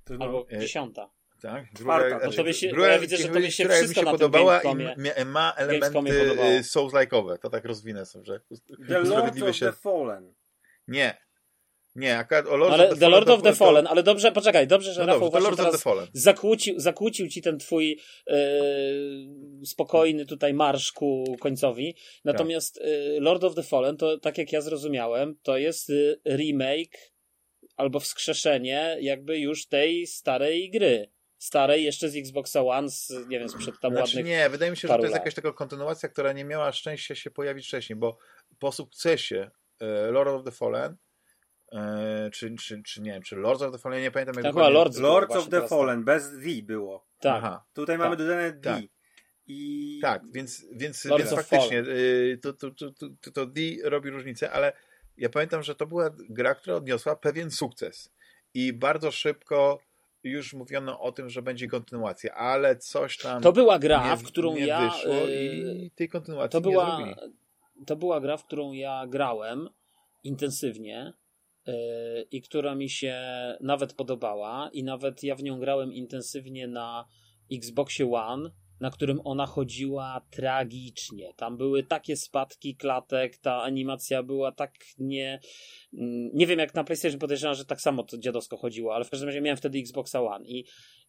to 0.05 0.15
no, 0.15 0.25
albo 0.25 0.47
e, 0.51 0.59
dziesiąta. 0.59 1.11
Tak, 1.43 1.65
Czwarta, 1.77 2.09
druga, 2.09 2.27
bo 2.27 2.33
tobie 2.33 2.55
się- 2.55 2.69
druga, 2.69 2.89
ja 2.89 2.99
widzę, 2.99 3.17
że 3.17 3.29
tobie 3.29 3.53
się 3.53 3.65
która 3.65 3.77
mi 3.77 3.81
wszystko 3.85 4.01
się 4.01 4.05
na 4.05 4.11
tym 4.11 4.19
podobała 4.19 4.63
i 4.63 5.25
ma, 5.25 5.53
elementy 5.57 6.33
y, 6.59 6.63
souls-like'owe. 6.63 7.39
To 7.39 7.51
tak 7.51 7.65
rozwinę 7.65 8.07
sobie, 8.07 8.25
że 8.25 8.41
The 8.41 8.99
Lord 8.99 9.09
usprawiedliwię 9.09 9.49
of 9.51 9.57
się. 9.57 9.67
the 9.67 9.73
Fallen. 9.73 10.35
Nie. 10.89 11.30
Nie, 11.95 12.19
akurat 12.19 12.47
o 12.47 12.57
Lord 12.57 12.73
Ale 12.75 12.85
of 12.89 12.95
the 12.95 13.01
The 13.01 13.09
Lord 13.09 13.25
Fallen 13.27 13.39
of 13.39 13.43
the 13.45 13.51
to- 13.51 13.59
to- 13.59 13.65
Fallen, 13.65 13.87
ale 13.87 14.03
dobrze, 14.03 14.33
poczekaj, 14.33 14.67
dobrze, 14.67 14.93
że 14.93 15.01
No 15.01 15.07
Rafał 15.07 15.31
dobrze, 15.31 15.41
właśnie 15.41 15.57
teraz 15.65 15.83
Fallen. 15.83 16.07
zakłócił, 16.13 16.75
zakłócił 16.81 17.29
ci 17.29 17.43
ten 17.43 17.59
twój 17.59 18.01
e, 18.31 18.37
spokojny 19.65 20.27
tutaj 20.27 20.55
marsz 20.55 20.93
ku 20.93 21.37
końcowi. 21.41 21.97
Natomiast 22.25 22.79
e, 22.81 23.21
Lord 23.21 23.45
of 23.45 23.55
the 23.55 23.63
Fallen, 23.63 23.97
to 23.97 24.19
tak 24.19 24.39
jak 24.39 24.53
ja 24.53 24.61
zrozumiałem, 24.61 25.37
to 25.43 25.57
jest 25.59 25.91
e, 25.91 25.95
remake 26.37 27.13
albo 27.77 28.01
wskrzeszenie 28.01 28.97
jakby 29.01 29.39
już 29.39 29.67
tej 29.69 30.07
starej 30.07 30.71
gry. 30.71 31.11
Starej 31.39 31.85
jeszcze 31.85 32.09
z 32.09 32.17
Xboxa 32.17 32.63
One, 32.63 32.91
z, 32.91 33.09
nie 33.29 33.39
wiem, 33.39 33.49
sprzed 33.49 33.75
tam 33.81 33.93
Znaczy 33.93 34.17
ładnych... 34.17 34.27
nie, 34.27 34.51
wydaje 34.51 34.71
mi 34.71 34.77
się, 34.77 34.89
że 34.89 34.95
to 34.95 35.01
jest 35.01 35.13
lat. 35.13 35.21
jakaś 35.21 35.35
taka 35.35 35.53
kontynuacja, 35.53 36.09
która 36.09 36.33
nie 36.33 36.45
miała 36.45 36.73
szczęścia 36.73 37.15
się 37.15 37.31
pojawić 37.31 37.67
wcześniej, 37.67 37.97
bo 37.97 38.19
po 38.59 38.73
sukcesie 38.73 39.51
Lord 40.11 40.29
of 40.31 40.45
the 40.45 40.51
Fallen, 40.51 40.97
e, 41.73 42.31
czy, 42.33 42.55
czy, 42.57 42.83
czy 42.83 43.03
nie 43.03 43.11
wiem, 43.13 43.23
czy 43.23 43.37
Lord 43.37 43.63
of 43.63 43.73
the 43.73 43.79
Fallen, 43.79 44.03
nie 44.03 44.11
pamiętam 44.11 44.35
jak 44.35 44.43
Tak, 44.45 44.53
dokładnie- 44.53 44.69
chyba 44.73 44.85
Lords 44.85 44.99
Lords 44.99 45.37
of 45.37 45.49
the 45.49 45.69
Fallen, 45.69 46.05
bez 46.05 46.35
V 46.39 46.63
było. 46.63 47.07
Tak, 47.21 47.37
Aha, 47.37 47.65
Tutaj 47.75 47.97
Tak. 47.99 48.05
mamy 48.05 48.17
dodane 48.17 48.53
D. 48.53 48.61
Tak. 48.61 48.83
I 49.47 49.99
tak, 50.03 50.23
więc, 50.33 50.65
więc, 50.73 51.05
Lords 51.05 51.31
więc 51.31 51.49
faktycznie 51.49 51.79
y, 51.81 52.39
to, 52.43 52.53
to, 52.53 52.71
to, 52.71 52.91
to, 53.21 53.31
to, 53.33 53.47
D 53.47 53.61
robi 53.85 54.11
różnicę, 54.11 54.51
ale 54.53 54.73
ja 55.17 55.29
pamiętam, 55.29 55.63
że 55.63 55.75
to 55.75 55.87
była 55.87 56.11
gra, 56.29 56.55
która 56.55 56.77
odniosła 56.77 57.17
pewien 57.17 57.51
sukces 57.51 58.13
i 58.55 58.73
bardzo 58.73 59.11
szybko 59.11 59.79
już 60.25 60.55
mówiono 60.55 61.01
o 61.01 61.13
tym, 61.13 61.31
że 61.31 61.43
będzie 61.43 61.69
kontynuacja, 61.69 62.35
ale 62.35 62.77
coś 62.77 63.19
tam 63.19 63.43
To 63.43 63.53
była 63.53 63.79
gra, 63.79 64.11
nie, 64.11 64.17
w 64.17 64.23
którą 64.23 64.55
nie 64.55 64.67
ja... 64.67 64.91
wyszło 64.91 65.15
e, 65.15 65.45
i 65.45 65.91
tej 65.91 66.09
kontynuacji 66.09 66.51
To 66.63 66.69
nie 66.69 66.73
była, 66.73 66.97
zrobili. 66.97 67.15
to 67.87 67.97
była 67.97 68.21
gra, 68.21 68.37
w 68.37 68.45
którą 68.45 68.73
ja 68.73 69.05
grałem 69.09 69.69
intensywnie 70.25 71.13
yy, 71.13 71.30
i 72.31 72.43
która 72.43 72.75
mi 72.75 72.91
się 72.91 73.17
nawet 73.61 73.95
podobała 73.95 74.71
i 74.73 74.85
nawet 74.85 75.23
ja 75.23 75.35
w 75.35 75.43
nią 75.43 75.61
grałem 75.61 75.93
intensywnie 75.93 76.69
na 76.69 77.07
Xboxie 77.53 78.13
One 78.13 78.51
na 78.81 78.91
którym 78.91 79.21
ona 79.25 79.47
chodziła 79.47 80.27
tragicznie. 80.31 81.35
Tam 81.37 81.57
były 81.57 81.83
takie 81.83 82.17
spadki 82.17 82.77
klatek, 82.77 83.37
ta 83.37 83.63
animacja 83.63 84.23
była 84.23 84.53
tak 84.53 84.75
nie. 84.99 85.41
Mm, 85.95 86.31
nie 86.35 86.47
wiem, 86.47 86.59
jak 86.59 86.75
na 86.75 86.85
PlayStation 86.85 87.19
podejrzewam, 87.19 87.55
że 87.55 87.65
tak 87.65 87.81
samo 87.81 88.03
to 88.03 88.19
dziadowsko 88.19 88.57
chodziło, 88.57 88.95
ale 88.95 89.05
w 89.05 89.11
każdym 89.11 89.29
razie 89.29 89.41
miałem 89.41 89.57
wtedy 89.57 89.79
Xboxa 89.79 90.23
One 90.23 90.47
i, 90.47 90.65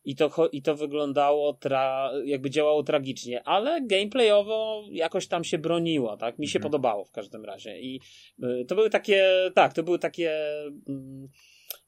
i, 0.06 0.16
to, 0.16 0.50
i 0.52 0.62
to 0.62 0.76
wyglądało, 0.76 1.54
tra, 1.54 2.12
jakby 2.26 2.50
działało 2.50 2.84
tragicznie, 2.84 3.44
ale 3.44 3.82
gameplayowo 3.82 4.84
jakoś 4.92 5.28
tam 5.28 5.44
się 5.44 5.58
broniło, 5.58 6.18
tak? 6.18 6.40
Mi 6.40 6.48
się 6.48 6.60
mhm. 6.60 6.72
podobało 6.72 7.06
w 7.06 7.12
każdym 7.12 7.46
razie. 7.46 7.80
I 7.80 8.02
y, 8.44 8.66
to 8.68 8.76
były 8.76 8.90
takie, 8.90 9.52
tak, 9.56 9.74
to 9.74 9.84
były 9.84 10.00
takie. 10.00 10.36
Mm, 10.90 11.28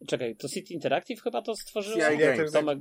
czekaj, 0.08 0.36
to 0.36 0.50
City 0.50 0.74
Interactive 0.74 1.22
chyba 1.22 1.42
to 1.42 1.56
stworzyło? 1.56 1.98
Ja, 1.98 2.52
Tomek, 2.54 2.80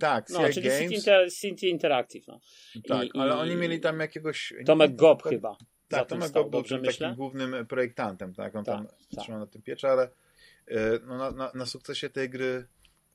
tak, 0.00 0.30
no, 0.30 0.48
czyli 0.48 0.70
City, 0.70 0.94
Inter, 0.94 1.32
City 1.32 1.66
Interactive. 1.66 2.26
No. 2.28 2.40
Tak, 2.88 3.04
I, 3.04 3.18
ale 3.18 3.30
i... 3.30 3.38
oni 3.38 3.56
mieli 3.56 3.80
tam 3.80 4.00
jakiegoś... 4.00 4.54
Tomek 4.66 4.96
Gob 4.96 5.22
chyba. 5.22 5.56
Tak, 5.88 6.08
Tomek 6.08 6.32
Gob 6.32 6.50
był 6.50 6.62
takim 6.62 6.80
myślę? 6.80 7.14
głównym 7.16 7.66
projektantem, 7.66 8.34
tak? 8.34 8.56
On 8.56 8.64
tak, 8.64 8.76
tam 8.76 8.86
tak. 8.86 9.22
trzymał 9.22 9.40
na 9.40 9.46
tym 9.46 9.62
piecze, 9.62 9.88
ale 9.88 10.02
e, 10.68 10.98
no, 11.06 11.18
na, 11.18 11.30
na, 11.30 11.50
na, 11.54 11.66
sukcesie 11.66 12.10
tej 12.10 12.30
gry 12.30 12.66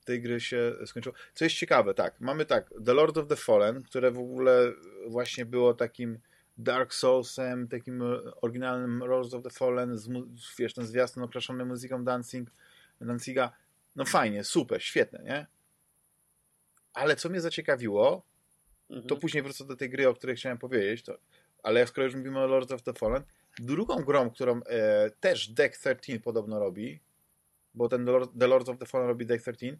tej 0.05 0.21
gry 0.21 0.39
się 0.39 0.73
skończyło. 0.85 1.15
Co 1.33 1.45
jest 1.45 1.55
ciekawe, 1.55 1.93
tak, 1.93 2.21
mamy 2.21 2.45
tak, 2.45 2.69
The 2.85 2.93
Lord 2.93 3.17
of 3.17 3.27
the 3.27 3.35
Fallen, 3.35 3.83
które 3.83 4.11
w 4.11 4.19
ogóle 4.19 4.71
właśnie 5.07 5.45
było 5.45 5.73
takim 5.73 6.19
Dark 6.57 6.93
Soulsem, 6.93 7.67
takim 7.67 8.03
oryginalnym 8.41 8.99
Lord 8.99 9.33
of 9.33 9.43
the 9.43 9.49
Fallen, 9.49 9.97
z, 9.97 10.09
wiesz, 10.59 10.73
ten 10.73 10.85
zwiastun 10.85 11.23
okraszony 11.23 11.65
muzyką 11.65 12.03
Dancing, 12.03 12.49
Danziga, 13.01 13.51
no 13.95 14.05
fajnie, 14.05 14.43
super, 14.43 14.83
świetne, 14.83 15.23
nie? 15.23 15.47
Ale 16.93 17.15
co 17.15 17.29
mnie 17.29 17.41
zaciekawiło, 17.41 18.25
mhm. 18.89 19.07
to 19.07 19.15
później 19.15 19.43
wrócę 19.43 19.65
do 19.65 19.75
tej 19.75 19.89
gry, 19.89 20.07
o 20.07 20.13
której 20.13 20.35
chciałem 20.35 20.57
powiedzieć, 20.57 21.03
to, 21.03 21.17
ale 21.63 21.87
skoro 21.87 22.05
już 22.05 22.15
mówimy 22.15 22.39
o 22.39 22.47
Lords 22.47 22.71
of 22.71 22.83
the 22.83 22.93
Fallen, 22.93 23.23
drugą 23.59 24.03
grą, 24.03 24.29
którą 24.29 24.61
e, 24.63 25.09
też 25.19 25.47
Deck 25.47 25.77
13 25.77 26.19
podobno 26.19 26.59
robi, 26.59 26.99
bo 27.79 27.89
ten 27.89 28.05
The 28.39 28.47
Lords 28.47 28.69
of 28.69 28.77
the 28.77 28.85
Fallen 28.85 29.07
robi 29.07 29.25
Deck 29.25 29.41
13, 29.41 29.77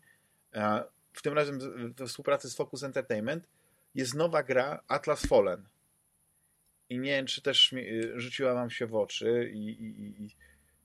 e, 0.54 0.84
w 1.14 1.22
tym 1.22 1.34
razem 1.34 1.60
we 1.96 2.08
współpracy 2.08 2.50
z 2.50 2.56
Focus 2.56 2.84
Entertainment, 2.84 3.48
jest 3.96 4.16
nowa 4.16 4.44
gra 4.44 4.84
Atlas 4.88 5.26
Fallen. 5.26 5.68
I 6.90 7.00
nie 7.00 7.12
wiem, 7.12 7.26
czy 7.26 7.42
też 7.42 7.74
e, 7.74 7.78
rzuciła 8.20 8.54
wam 8.54 8.70
się 8.70 8.88
w 8.88 8.96
oczy 8.96 9.52
i, 9.54 9.70
i, 9.70 10.24
i 10.24 10.36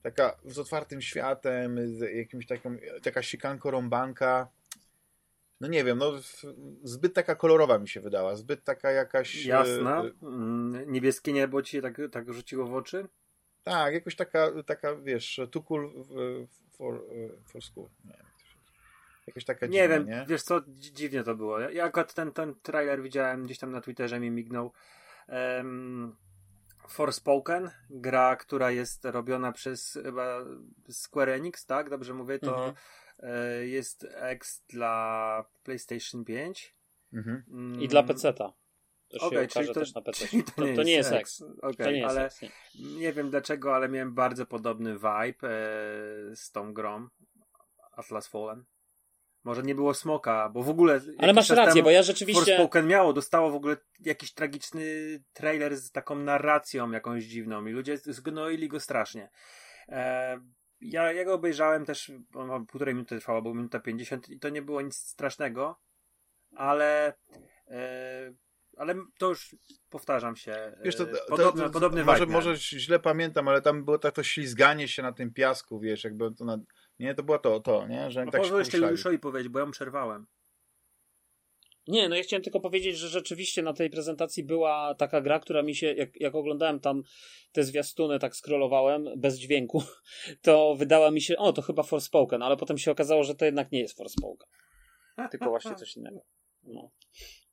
taka 0.01 0.37
z 0.45 0.59
otwartym 0.59 1.01
światem, 1.01 1.97
z 1.97 2.15
jakimś 2.15 2.47
taką, 2.47 2.77
taka 3.03 3.23
sikanko 3.23 3.71
rąbanka, 3.71 4.47
no 5.61 5.67
nie 5.67 5.83
wiem, 5.83 5.97
no 5.97 6.11
zbyt 6.83 7.13
taka 7.13 7.35
kolorowa 7.35 7.79
mi 7.79 7.89
się 7.89 8.01
wydała, 8.01 8.35
zbyt 8.35 8.63
taka 8.63 8.91
jakaś... 8.91 9.45
E, 9.45 9.49
Jasna, 9.49 10.03
e, 10.03 10.11
mm, 10.27 10.91
niebieskie 10.91 11.33
niebo 11.33 11.61
ci 11.61 11.81
tak, 11.81 12.01
tak 12.11 12.33
rzuciło 12.33 12.67
w 12.67 12.75
oczy? 12.75 13.07
Tak, 13.63 13.93
jakoś 13.93 14.15
taka, 14.15 14.51
taka 14.65 14.95
wiesz, 14.95 15.41
too 15.51 15.63
cool 15.63 15.91
for, 16.77 16.95
e, 16.95 17.01
for 17.45 17.61
school, 17.63 17.89
nie 18.05 18.13
wiem. 18.13 18.25
Jakoś 19.27 19.45
taka 19.45 19.65
Nie 19.67 19.89
wiem, 19.89 20.05
nie? 20.05 20.25
wiesz 20.29 20.43
co, 20.43 20.61
dziwnie 20.67 21.23
to 21.23 21.35
było. 21.35 21.59
Ja 21.59 21.83
akurat 21.83 22.13
ten, 22.13 22.31
ten 22.31 22.55
trailer 22.55 23.01
widziałem 23.01 23.45
gdzieś 23.45 23.59
tam 23.59 23.71
na 23.71 23.81
Twitterze, 23.81 24.19
mi 24.19 24.31
mignął. 24.31 24.71
Um, 25.27 26.15
Forspoken, 26.87 27.71
gra, 27.89 28.35
która 28.35 28.71
jest 28.71 29.05
robiona 29.05 29.51
przez 29.51 29.99
chyba 30.03 30.37
Square 30.89 31.29
Enix, 31.29 31.65
tak? 31.65 31.89
Dobrze 31.89 32.13
mówię, 32.13 32.39
to 32.39 32.55
mhm. 32.55 32.73
E, 33.19 33.67
jest 33.67 34.07
X 34.15 34.63
dla 34.69 35.45
PlayStation 35.63 36.25
5. 36.25 36.75
Mhm. 37.13 37.43
Mm. 37.49 37.81
I 37.81 37.87
dla 37.87 38.03
PC-ta. 38.03 38.53
To 39.15 39.19
się 39.19 39.25
okay, 39.25 39.47
okaże 39.51 39.73
to, 39.73 39.79
też 39.79 39.93
na 39.93 40.01
PC. 40.01 40.27
To, 40.27 40.51
to, 40.55 40.65
nie, 40.65 40.75
to 40.75 40.83
nie 40.83 40.93
jest 40.93 41.11
X. 41.11 41.43
Okay, 41.61 41.93
nie 41.93 42.07
ale 42.07 42.23
jest 42.23 42.43
X, 42.43 42.55
nie. 42.75 42.95
nie. 42.99 43.13
wiem 43.13 43.29
dlaczego, 43.29 43.75
ale 43.75 43.89
miałem 43.89 44.13
bardzo 44.13 44.45
podobny 44.45 44.93
vibe 44.93 45.49
e, 45.49 46.35
z 46.35 46.51
tą 46.51 46.73
grą 46.73 47.07
Atlas 47.91 48.27
Fallen. 48.27 48.65
Może 49.43 49.63
nie 49.63 49.75
było 49.75 49.93
smoka, 49.93 50.49
bo 50.49 50.63
w 50.63 50.69
ogóle. 50.69 51.01
Ale 51.17 51.33
masz 51.33 51.49
rację, 51.49 51.83
bo 51.83 51.89
ja 51.89 52.03
rzeczywiście. 52.03 52.57
Forspoken 52.57 52.87
miało, 52.87 53.13
dostało 53.13 53.51
w 53.51 53.55
ogóle 53.55 53.77
jakiś 53.99 54.33
tragiczny 54.33 54.83
trailer 55.33 55.77
z 55.77 55.91
taką 55.91 56.15
narracją 56.15 56.91
jakąś 56.91 57.23
dziwną 57.23 57.65
i 57.65 57.71
ludzie 57.71 57.97
zgnoili 57.97 58.67
go 58.67 58.79
strasznie. 58.79 59.29
E, 59.89 60.39
ja, 60.81 61.11
ja 61.11 61.25
go 61.25 61.33
obejrzałem 61.33 61.85
też, 61.85 62.11
on 62.33 62.65
półtorej 62.65 62.95
minuty 62.95 63.19
trwało, 63.19 63.41
bo 63.41 63.53
minuta 63.53 63.79
50 63.79 64.29
i 64.29 64.39
to 64.39 64.49
nie 64.49 64.61
było 64.61 64.81
nic 64.81 64.95
strasznego, 64.95 65.79
ale 66.55 67.13
e, 67.67 68.33
ale 68.77 68.95
to 69.17 69.29
już 69.29 69.55
powtarzam 69.89 70.35
się. 70.35 70.51
E, 70.51 70.81
wiesz, 70.83 70.95
to, 70.95 71.05
to, 71.05 71.17
podobny, 71.29 71.63
to, 71.63 71.69
podobny 71.69 72.03
może, 72.03 72.25
może 72.25 72.55
źle 72.57 72.99
pamiętam, 72.99 73.47
ale 73.47 73.61
tam 73.61 73.85
było 73.85 73.99
tak 73.99 74.15
to 74.15 74.23
ślizganie 74.23 74.87
się 74.87 75.03
na 75.03 75.11
tym 75.11 75.33
piasku, 75.33 75.79
wiesz, 75.79 76.03
jakby 76.03 76.31
to 76.35 76.45
na, 76.45 76.57
nie, 76.99 77.15
to 77.15 77.23
było 77.23 77.39
to, 77.39 77.59
to, 77.59 77.87
nie, 77.87 78.11
że 78.11 78.25
no 78.25 78.31
tak 78.31 78.41
pozwól 78.41 78.59
jeszcze 78.59 78.77
Juliuszowi 78.77 79.19
powiedzieć, 79.19 79.51
bo 79.51 79.59
ja 79.59 79.65
mu 79.65 79.71
przerwałem. 79.71 80.25
Nie, 81.87 82.09
no 82.09 82.15
ja 82.15 82.23
chciałem 82.23 82.43
tylko 82.43 82.59
powiedzieć, 82.59 82.97
że 82.97 83.09
rzeczywiście 83.09 83.61
na 83.61 83.73
tej 83.73 83.89
prezentacji 83.89 84.43
była 84.43 84.95
taka 84.95 85.21
gra, 85.21 85.39
która 85.39 85.63
mi 85.63 85.75
się, 85.75 85.93
jak, 85.93 86.21
jak 86.21 86.35
oglądałem 86.35 86.79
tam 86.79 87.03
te 87.51 87.63
zwiastuny, 87.63 88.19
tak 88.19 88.35
scrollowałem 88.35 89.09
bez 89.17 89.39
dźwięku, 89.39 89.83
to 90.41 90.75
wydała 90.75 91.11
mi 91.11 91.21
się, 91.21 91.37
o, 91.37 91.53
to 91.53 91.61
chyba 91.61 91.83
Forspoken, 91.83 92.41
ale 92.41 92.57
potem 92.57 92.77
się 92.77 92.91
okazało, 92.91 93.23
że 93.23 93.35
to 93.35 93.45
jednak 93.45 93.71
nie 93.71 93.79
jest 93.79 93.97
Forspoken. 93.97 94.47
Tylko 95.31 95.49
właśnie 95.49 95.75
coś 95.75 95.97
innego. 95.97 96.25
No. 96.63 96.91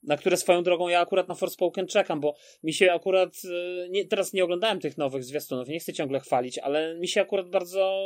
Na 0.02 0.16
które 0.16 0.36
swoją 0.36 0.62
drogą 0.62 0.88
ja 0.88 1.00
akurat 1.00 1.28
na 1.28 1.34
Forspoken 1.34 1.86
czekam, 1.86 2.20
bo 2.20 2.34
mi 2.62 2.72
się 2.72 2.92
akurat, 2.92 3.34
y, 3.44 3.88
nie, 3.90 4.04
teraz 4.04 4.32
nie 4.32 4.44
oglądałem 4.44 4.80
tych 4.80 4.98
nowych 4.98 5.24
zwiastunów, 5.24 5.68
nie 5.68 5.80
chcę 5.80 5.92
ciągle 5.92 6.20
chwalić, 6.20 6.58
ale 6.58 6.94
mi 6.98 7.08
się 7.08 7.20
akurat 7.20 7.50
bardzo 7.50 8.02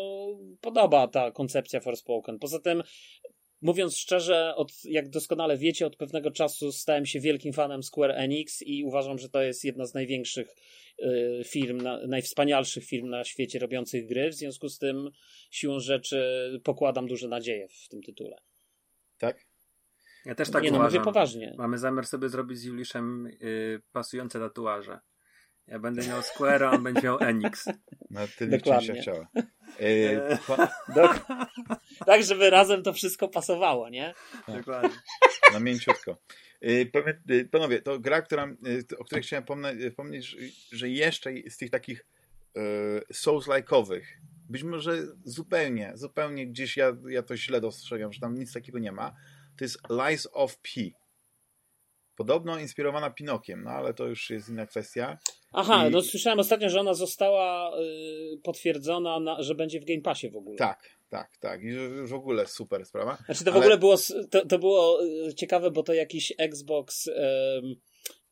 podoba 0.60 1.08
ta 1.08 1.30
koncepcja 1.30 1.80
Forspoken. 1.80 2.38
Poza 2.38 2.60
tym 2.60 2.82
Mówiąc 3.62 3.96
szczerze, 3.96 4.54
od, 4.56 4.72
jak 4.84 5.08
doskonale 5.08 5.58
wiecie, 5.58 5.86
od 5.86 5.96
pewnego 5.96 6.30
czasu 6.30 6.72
stałem 6.72 7.06
się 7.06 7.20
wielkim 7.20 7.52
fanem 7.52 7.82
Square 7.82 8.10
Enix 8.10 8.62
i 8.62 8.84
uważam, 8.84 9.18
że 9.18 9.28
to 9.28 9.42
jest 9.42 9.64
jedna 9.64 9.86
z 9.86 9.94
największych 9.94 10.54
y, 11.02 11.42
firm, 11.44 11.80
na, 11.80 12.06
najwspanialszych 12.06 12.84
firm 12.84 13.08
na 13.08 13.24
świecie 13.24 13.58
robiących 13.58 14.06
gry. 14.06 14.30
W 14.30 14.34
związku 14.34 14.68
z 14.68 14.78
tym, 14.78 15.10
siłą 15.50 15.80
rzeczy, 15.80 16.50
pokładam 16.64 17.06
duże 17.06 17.28
nadzieje 17.28 17.68
w 17.68 17.88
tym 17.88 18.02
tytule. 18.02 18.36
Tak? 19.18 19.45
Ja 20.26 20.34
też 20.34 20.50
tak 20.50 20.62
Nie, 20.62 20.70
no, 20.70 20.82
mówię 20.82 21.00
poważnie. 21.00 21.54
Mamy 21.58 21.78
zamiar 21.78 22.06
sobie 22.06 22.28
zrobić 22.28 22.58
z 22.58 22.64
Juliuszem 22.64 23.26
y, 23.26 23.82
pasujące 23.92 24.40
tatuaże. 24.40 25.00
Ja 25.66 25.78
będę 25.78 26.06
miał 26.06 26.22
Square, 26.22 26.64
a 26.64 26.70
on 26.70 26.82
będzie 26.82 27.02
miał 27.02 27.18
Enix. 27.20 27.64
No, 28.10 28.20
ty 28.38 28.46
Dokładnie. 28.46 28.86
się 28.86 28.94
chciała. 28.94 29.28
Yy, 29.80 30.38
tak, 32.06 32.22
żeby 32.22 32.50
razem 32.50 32.82
to 32.82 32.92
wszystko 32.92 33.28
pasowało, 33.28 33.88
nie? 33.88 34.14
Dokładnie. 34.48 34.98
Na 35.52 35.60
mięciutko. 35.60 36.18
Yy, 36.60 36.90
panowie, 37.50 37.82
to 37.82 37.98
gra, 37.98 38.22
która, 38.22 38.48
o 38.98 39.04
której 39.04 39.22
chciałem 39.24 39.44
wspomnieć, 39.90 40.36
że 40.72 40.88
jeszcze 40.88 41.30
z 41.48 41.56
tych 41.56 41.70
takich 41.70 42.06
Souls-like'owych, 43.12 44.02
być 44.48 44.62
może 44.62 45.06
zupełnie, 45.24 45.92
zupełnie 45.94 46.46
gdzieś 46.46 46.76
ja, 46.76 46.96
ja 47.08 47.22
to 47.22 47.36
źle 47.36 47.60
dostrzegam, 47.60 48.12
że 48.12 48.20
tam 48.20 48.34
nic 48.34 48.52
takiego 48.52 48.78
nie 48.78 48.92
ma, 48.92 49.14
to 49.58 49.64
jest 49.64 49.78
Lies 49.90 50.28
of 50.32 50.58
P. 50.58 50.70
Podobno 52.16 52.58
inspirowana 52.58 53.10
Pinokiem, 53.10 53.62
no 53.64 53.70
ale 53.70 53.94
to 53.94 54.06
już 54.06 54.30
jest 54.30 54.48
inna 54.48 54.66
kwestia. 54.66 55.18
Aha, 55.52 55.88
I... 55.88 55.90
no 55.90 56.02
słyszałem 56.02 56.38
ostatnio, 56.38 56.68
że 56.68 56.80
ona 56.80 56.94
została 56.94 57.78
y, 57.78 58.40
potwierdzona, 58.42 59.20
na, 59.20 59.42
że 59.42 59.54
będzie 59.54 59.80
w 59.80 59.84
Game 59.84 60.00
Passie 60.00 60.30
w 60.30 60.36
ogóle. 60.36 60.56
Tak, 60.56 60.90
tak, 61.08 61.36
tak. 61.40 61.62
I 61.62 61.72
w 62.06 62.14
ogóle 62.14 62.46
super 62.46 62.86
sprawa. 62.86 63.18
Znaczy 63.26 63.44
to 63.44 63.50
ale... 63.50 63.60
w 63.60 63.62
ogóle 63.62 63.78
było, 63.78 63.96
to, 64.30 64.46
to 64.46 64.58
było 64.58 65.04
y, 65.04 65.34
ciekawe, 65.34 65.70
bo 65.70 65.82
to 65.82 65.92
jakiś 65.92 66.32
Xbox... 66.38 67.06
Y, 67.06 67.12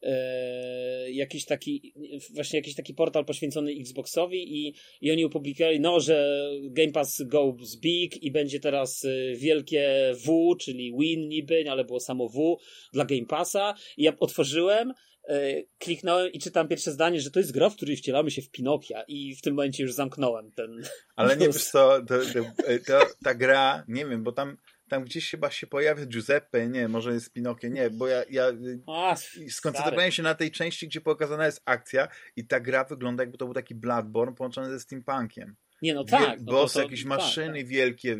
e, 0.05 1.11
jakiś 1.11 1.45
taki, 1.45 1.95
właśnie 2.35 2.59
jakiś 2.59 2.75
taki 2.75 2.95
portal 2.95 3.25
poświęcony 3.25 3.73
Xboxowi 3.81 4.67
i, 4.67 4.75
i 5.01 5.11
oni 5.11 5.25
opublikowali, 5.25 5.81
no, 5.81 6.01
że 6.01 6.49
Game 6.63 6.93
Pass 6.93 7.23
goes 7.23 7.77
big 7.77 8.23
i 8.23 8.31
będzie 8.31 8.61
teraz 8.61 9.05
e, 9.05 9.37
wielkie 9.37 10.13
W, 10.25 10.57
czyli 10.61 10.93
win 10.99 11.29
niby, 11.29 11.65
ale 11.71 11.85
było 11.85 12.01
samo 12.01 12.29
W 12.29 12.59
dla 12.93 13.05
Game 13.05 13.27
Passa. 13.27 13.75
I 13.97 14.03
ja 14.03 14.13
otworzyłem 14.21 14.93
e, 15.29 15.63
kliknąłem 15.79 16.33
i 16.33 16.39
czytam 16.39 16.69
pierwsze 16.69 16.93
zdanie, 16.93 17.21
że 17.21 17.31
to 17.31 17.39
jest 17.39 17.53
gra, 17.53 17.71
w 17.71 17.77
której 17.77 17.97
wcielamy 17.97 18.31
się 18.31 18.43
w 18.43 18.51
Pinokia 18.51 19.03
i 19.09 19.37
w 19.37 19.43
tym 19.43 19.55
momencie 19.55 19.83
już 19.83 19.93
zamknąłem 19.93 20.51
ten... 20.51 20.83
Ale 21.17 21.37
nie 21.37 21.47
wiesz 21.53 21.65
co, 21.65 22.03
to, 22.09 22.19
to, 22.19 22.45
to, 22.87 23.07
ta 23.25 23.35
gra, 23.35 23.85
nie 23.89 24.07
wiem, 24.07 24.23
bo 24.23 24.33
tam 24.33 24.57
tam 24.89 25.05
gdzieś 25.05 25.31
chyba 25.31 25.51
się 25.51 25.67
pojawia 25.67 26.07
Giuseppe, 26.07 26.69
nie, 26.69 26.89
może 26.89 27.13
jest 27.13 27.33
Pinokio, 27.33 27.69
nie, 27.69 27.91
bo 27.91 28.09
ja, 28.09 28.23
ja 28.31 28.45
A, 28.87 29.17
skoncentrowałem 29.51 30.13
się 30.13 30.23
na 30.23 30.35
tej 30.35 30.51
części, 30.51 30.89
gdzie 30.89 31.01
pokazana 31.01 31.47
jest 31.47 31.63
akcja 31.65 32.09
i 32.37 32.47
ta 32.47 32.61
gra 32.61 32.85
wygląda 32.85 33.23
jakby 33.23 33.39
to 33.39 33.45
był 33.45 33.55
taki 33.55 33.75
Bloodborne 33.75 34.35
połączony 34.35 34.71
ze 34.71 34.81
steampunkiem. 34.81 35.57
Nie, 35.83 35.95
no 35.95 36.05
tak. 36.05 36.41
No 36.41 36.53
boss, 36.53 36.73
to, 36.73 36.83
jakieś 36.83 37.01
tak, 37.03 37.09
maszyny 37.09 37.59
tak, 37.59 37.67
wielkie, 37.67 38.19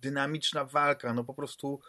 dynamiczna 0.00 0.64
walka, 0.64 1.14
no 1.14 1.24
po 1.24 1.34
prostu 1.34 1.80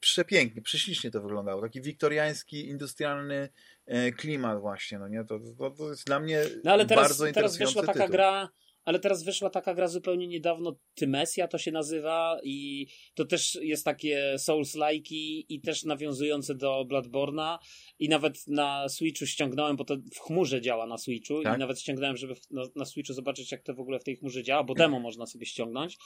przepięknie, 0.00 0.62
prześlicznie 0.62 1.10
to 1.10 1.22
wyglądało. 1.22 1.62
Taki 1.62 1.82
wiktoriański, 1.82 2.68
industrialny 2.68 3.48
e, 3.86 4.12
klimat 4.12 4.60
właśnie, 4.60 4.98
no 4.98 5.08
nie? 5.08 5.24
To, 5.24 5.40
to, 5.58 5.70
to 5.70 5.90
jest 5.90 6.06
dla 6.06 6.20
mnie 6.20 6.42
no, 6.64 6.72
ale 6.72 6.86
teraz, 6.86 7.08
bardzo 7.08 7.32
teraz 7.32 7.58
wyszła 7.58 7.82
taka 7.82 7.92
tytuł. 7.92 8.12
gra 8.12 8.48
ale 8.86 8.98
teraz 8.98 9.22
wyszła 9.22 9.50
taka 9.50 9.74
gra 9.74 9.88
zupełnie 9.88 10.28
niedawno, 10.28 10.76
Tymesia 10.94 11.48
to 11.48 11.58
się 11.58 11.72
nazywa 11.72 12.38
i 12.42 12.86
to 13.14 13.24
też 13.24 13.58
jest 13.62 13.84
takie 13.84 14.34
Souls-like 14.38 15.14
i 15.48 15.60
też 15.60 15.84
nawiązujące 15.84 16.54
do 16.54 16.84
Bloodborna 16.84 17.58
i 17.98 18.08
nawet 18.08 18.46
na 18.46 18.88
Switchu 18.88 19.26
ściągnąłem, 19.26 19.76
bo 19.76 19.84
to 19.84 19.96
w 20.14 20.18
chmurze 20.18 20.60
działa 20.60 20.86
na 20.86 20.98
Switchu 20.98 21.42
tak? 21.42 21.56
i 21.56 21.60
nawet 21.60 21.80
ściągnąłem, 21.80 22.16
żeby 22.16 22.34
na, 22.50 22.62
na 22.76 22.84
Switchu 22.84 23.12
zobaczyć 23.12 23.52
jak 23.52 23.62
to 23.62 23.74
w 23.74 23.80
ogóle 23.80 23.98
w 23.98 24.04
tej 24.04 24.16
chmurze 24.16 24.42
działa, 24.42 24.64
bo 24.64 24.74
demo 24.74 25.00
można 25.00 25.26
sobie 25.26 25.46
ściągnąć. 25.46 25.96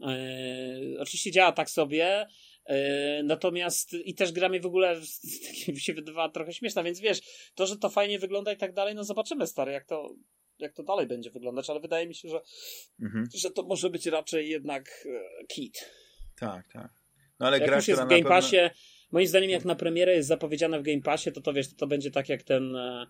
Yy, 0.00 0.08
oczywiście 1.00 1.30
działa 1.30 1.52
tak 1.52 1.70
sobie, 1.70 2.26
Yy, 2.68 3.22
natomiast 3.22 3.92
i 4.04 4.14
też 4.14 4.32
gra 4.32 4.48
mi 4.48 4.60
w 4.60 4.66
ogóle 4.66 5.00
się 5.78 5.94
wydawała 5.94 6.28
trochę 6.28 6.52
śmieszna, 6.52 6.82
więc 6.82 7.00
wiesz, 7.00 7.20
to, 7.54 7.66
że 7.66 7.76
to 7.76 7.88
fajnie 7.88 8.18
wygląda 8.18 8.52
i 8.52 8.56
tak 8.56 8.72
dalej, 8.72 8.94
no 8.94 9.04
zobaczymy 9.04 9.46
stary, 9.46 9.72
jak 9.72 9.84
to, 9.84 10.14
jak 10.62 10.74
to 10.74 10.82
dalej 10.82 11.06
będzie 11.06 11.30
wyglądać, 11.30 11.70
ale 11.70 11.80
wydaje 11.80 12.06
mi 12.06 12.14
się, 12.14 12.28
że, 12.28 12.40
mhm. 13.02 13.28
że 13.34 13.50
to 13.50 13.62
może 13.62 13.90
być 13.90 14.06
raczej 14.06 14.48
jednak 14.48 15.06
e, 15.06 15.46
kit. 15.46 15.90
Tak, 16.40 16.68
tak. 16.72 16.90
No 17.40 17.46
ale 17.46 17.58
jak 17.58 17.68
gra, 17.68 17.76
już 17.76 17.88
jest 17.88 18.02
w 18.02 18.08
Game 18.08 18.22
Passie, 18.22 18.56
pewno... 18.56 18.70
moim 19.10 19.26
zdaniem 19.26 19.50
jak 19.50 19.64
na 19.64 19.74
premierę 19.74 20.14
jest 20.14 20.28
zapowiedziane 20.28 20.80
w 20.80 20.82
Game 20.82 21.02
Passie, 21.02 21.32
to 21.32 21.40
to 21.40 21.52
wiesz, 21.52 21.68
to, 21.68 21.76
to 21.76 21.86
będzie 21.86 22.10
tak 22.10 22.28
jak 22.28 22.42
ten 22.42 22.76
e, 22.76 23.06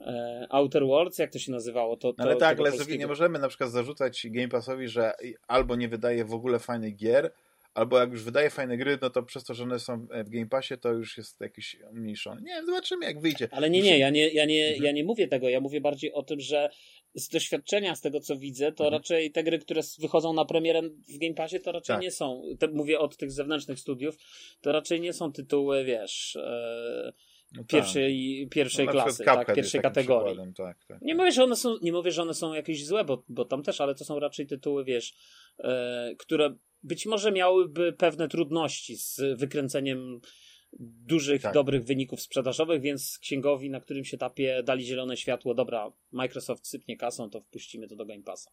e 0.00 0.46
Outer 0.50 0.86
Worlds, 0.86 1.18
jak 1.18 1.32
to 1.32 1.38
się 1.38 1.52
nazywało. 1.52 1.96
To, 1.96 2.12
to 2.12 2.22
ale 2.22 2.36
tak, 2.36 2.60
ale 2.60 2.72
sobie 2.72 2.98
nie 2.98 3.06
możemy 3.06 3.38
na 3.38 3.48
przykład 3.48 3.70
zarzucać 3.70 4.26
Game 4.30 4.48
Passowi, 4.48 4.88
że 4.88 5.12
albo 5.48 5.76
nie 5.76 5.88
wydaje 5.88 6.24
w 6.24 6.34
ogóle 6.34 6.58
fajnych 6.58 6.96
gier, 6.96 7.32
albo 7.74 7.98
jak 7.98 8.10
już 8.10 8.22
wydaje 8.22 8.50
fajne 8.50 8.76
gry, 8.76 8.98
no 9.02 9.10
to 9.10 9.22
przez 9.22 9.44
to, 9.44 9.54
że 9.54 9.62
one 9.62 9.78
są 9.78 10.06
w 10.24 10.30
Game 10.30 10.46
Passie, 10.46 10.78
to 10.78 10.92
już 10.92 11.18
jest 11.18 11.40
jakiś 11.40 11.76
umniejszony. 11.90 12.42
Nie 12.42 12.64
zobaczymy 12.64 13.06
jak 13.06 13.20
wyjdzie. 13.20 13.48
Ale 13.50 13.70
nie, 13.70 13.82
nie, 13.82 13.98
ja 13.98 14.10
nie, 14.10 14.28
ja 14.28 14.44
nie, 14.44 14.66
mhm. 14.66 14.84
ja 14.84 14.92
nie 14.92 15.04
mówię 15.04 15.28
tego, 15.28 15.48
ja 15.48 15.60
mówię 15.60 15.80
bardziej 15.80 16.12
o 16.12 16.22
tym, 16.22 16.40
że 16.40 16.70
z 17.14 17.28
doświadczenia, 17.28 17.94
z 17.94 18.00
tego 18.00 18.20
co 18.20 18.36
widzę, 18.36 18.72
to 18.72 18.84
mhm. 18.84 18.92
raczej 18.92 19.30
te 19.30 19.44
gry, 19.44 19.58
które 19.58 19.80
wychodzą 19.98 20.32
na 20.32 20.44
premierę 20.44 20.82
w 20.82 21.18
Game 21.18 21.34
Passie, 21.34 21.60
to 21.60 21.72
raczej 21.72 21.94
tak. 21.94 22.02
nie 22.02 22.10
są, 22.10 22.42
te, 22.58 22.68
mówię 22.68 22.98
od 22.98 23.16
tych 23.16 23.32
zewnętrznych 23.32 23.78
studiów, 23.78 24.16
to 24.60 24.72
raczej 24.72 25.00
nie 25.00 25.12
są 25.12 25.32
tytuły, 25.32 25.84
wiesz... 25.84 26.36
E, 26.36 27.12
no 27.52 27.62
tak. 27.62 27.66
pierwszej, 27.66 28.48
pierwszej 28.50 28.86
no, 28.86 28.92
klasy, 28.92 29.24
tak, 29.24 29.54
pierwszej 29.54 29.80
kategorii. 29.80 30.36
Tak, 30.56 30.84
tak, 30.88 31.02
nie, 31.02 31.14
mówię, 31.14 31.32
że 31.32 31.44
one 31.44 31.56
są, 31.56 31.76
nie 31.82 31.92
mówię, 31.92 32.10
że 32.10 32.22
one 32.22 32.34
są 32.34 32.54
jakieś 32.54 32.86
złe, 32.86 33.04
bo, 33.04 33.24
bo 33.28 33.44
tam 33.44 33.62
też, 33.62 33.80
ale 33.80 33.94
to 33.94 34.04
są 34.04 34.18
raczej 34.18 34.46
tytuły, 34.46 34.84
wiesz, 34.84 35.14
e, 35.58 36.14
które 36.18 36.54
być 36.82 37.06
może 37.06 37.32
miałyby 37.32 37.92
pewne 37.92 38.28
trudności 38.28 38.96
z 38.96 39.20
wykręceniem 39.36 40.20
dużych, 40.80 41.42
tak. 41.42 41.54
dobrych 41.54 41.84
wyników 41.84 42.20
sprzedażowych, 42.20 42.80
więc 42.80 43.18
księgowi 43.18 43.70
na 43.70 43.80
którym 43.80 44.04
się 44.04 44.18
tapie 44.18 44.62
dali 44.62 44.84
zielone 44.84 45.16
światło, 45.16 45.54
dobra, 45.54 45.92
Microsoft 46.14 46.66
sypnie 46.66 46.96
kasą, 46.96 47.30
to 47.30 47.40
wpuścimy 47.40 47.88
to 47.88 47.96
do 47.96 48.06
Game 48.06 48.22
Passa. 48.22 48.50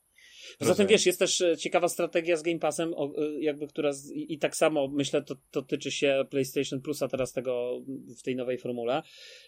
Poza 0.60 0.76
tym 0.76 0.88
wiesz, 0.88 1.06
jest 1.06 1.20
też 1.20 1.42
e, 1.42 1.58
ciekawa 1.58 1.90
strategia 1.90 2.38
z 2.38 2.42
Game 2.42 2.60
Passem, 2.60 2.94
e, 2.94 3.42
jakby 3.42 3.68
która 3.68 3.94
z, 3.94 4.12
i, 4.12 4.34
i, 4.34 4.40
tak 4.40 4.56
samo 4.56 4.88
myślę 4.88 5.22
to, 5.22 5.36
to 5.52 5.62
tyczy 5.62 5.92
się 5.92 6.26
PlayStation 6.30 6.82
Plusa 6.82 7.08
teraz 7.08 7.34
tego 7.34 7.82
w 8.20 8.24
tej 8.24 8.36
nowej 8.36 8.58
formule, 8.58 9.02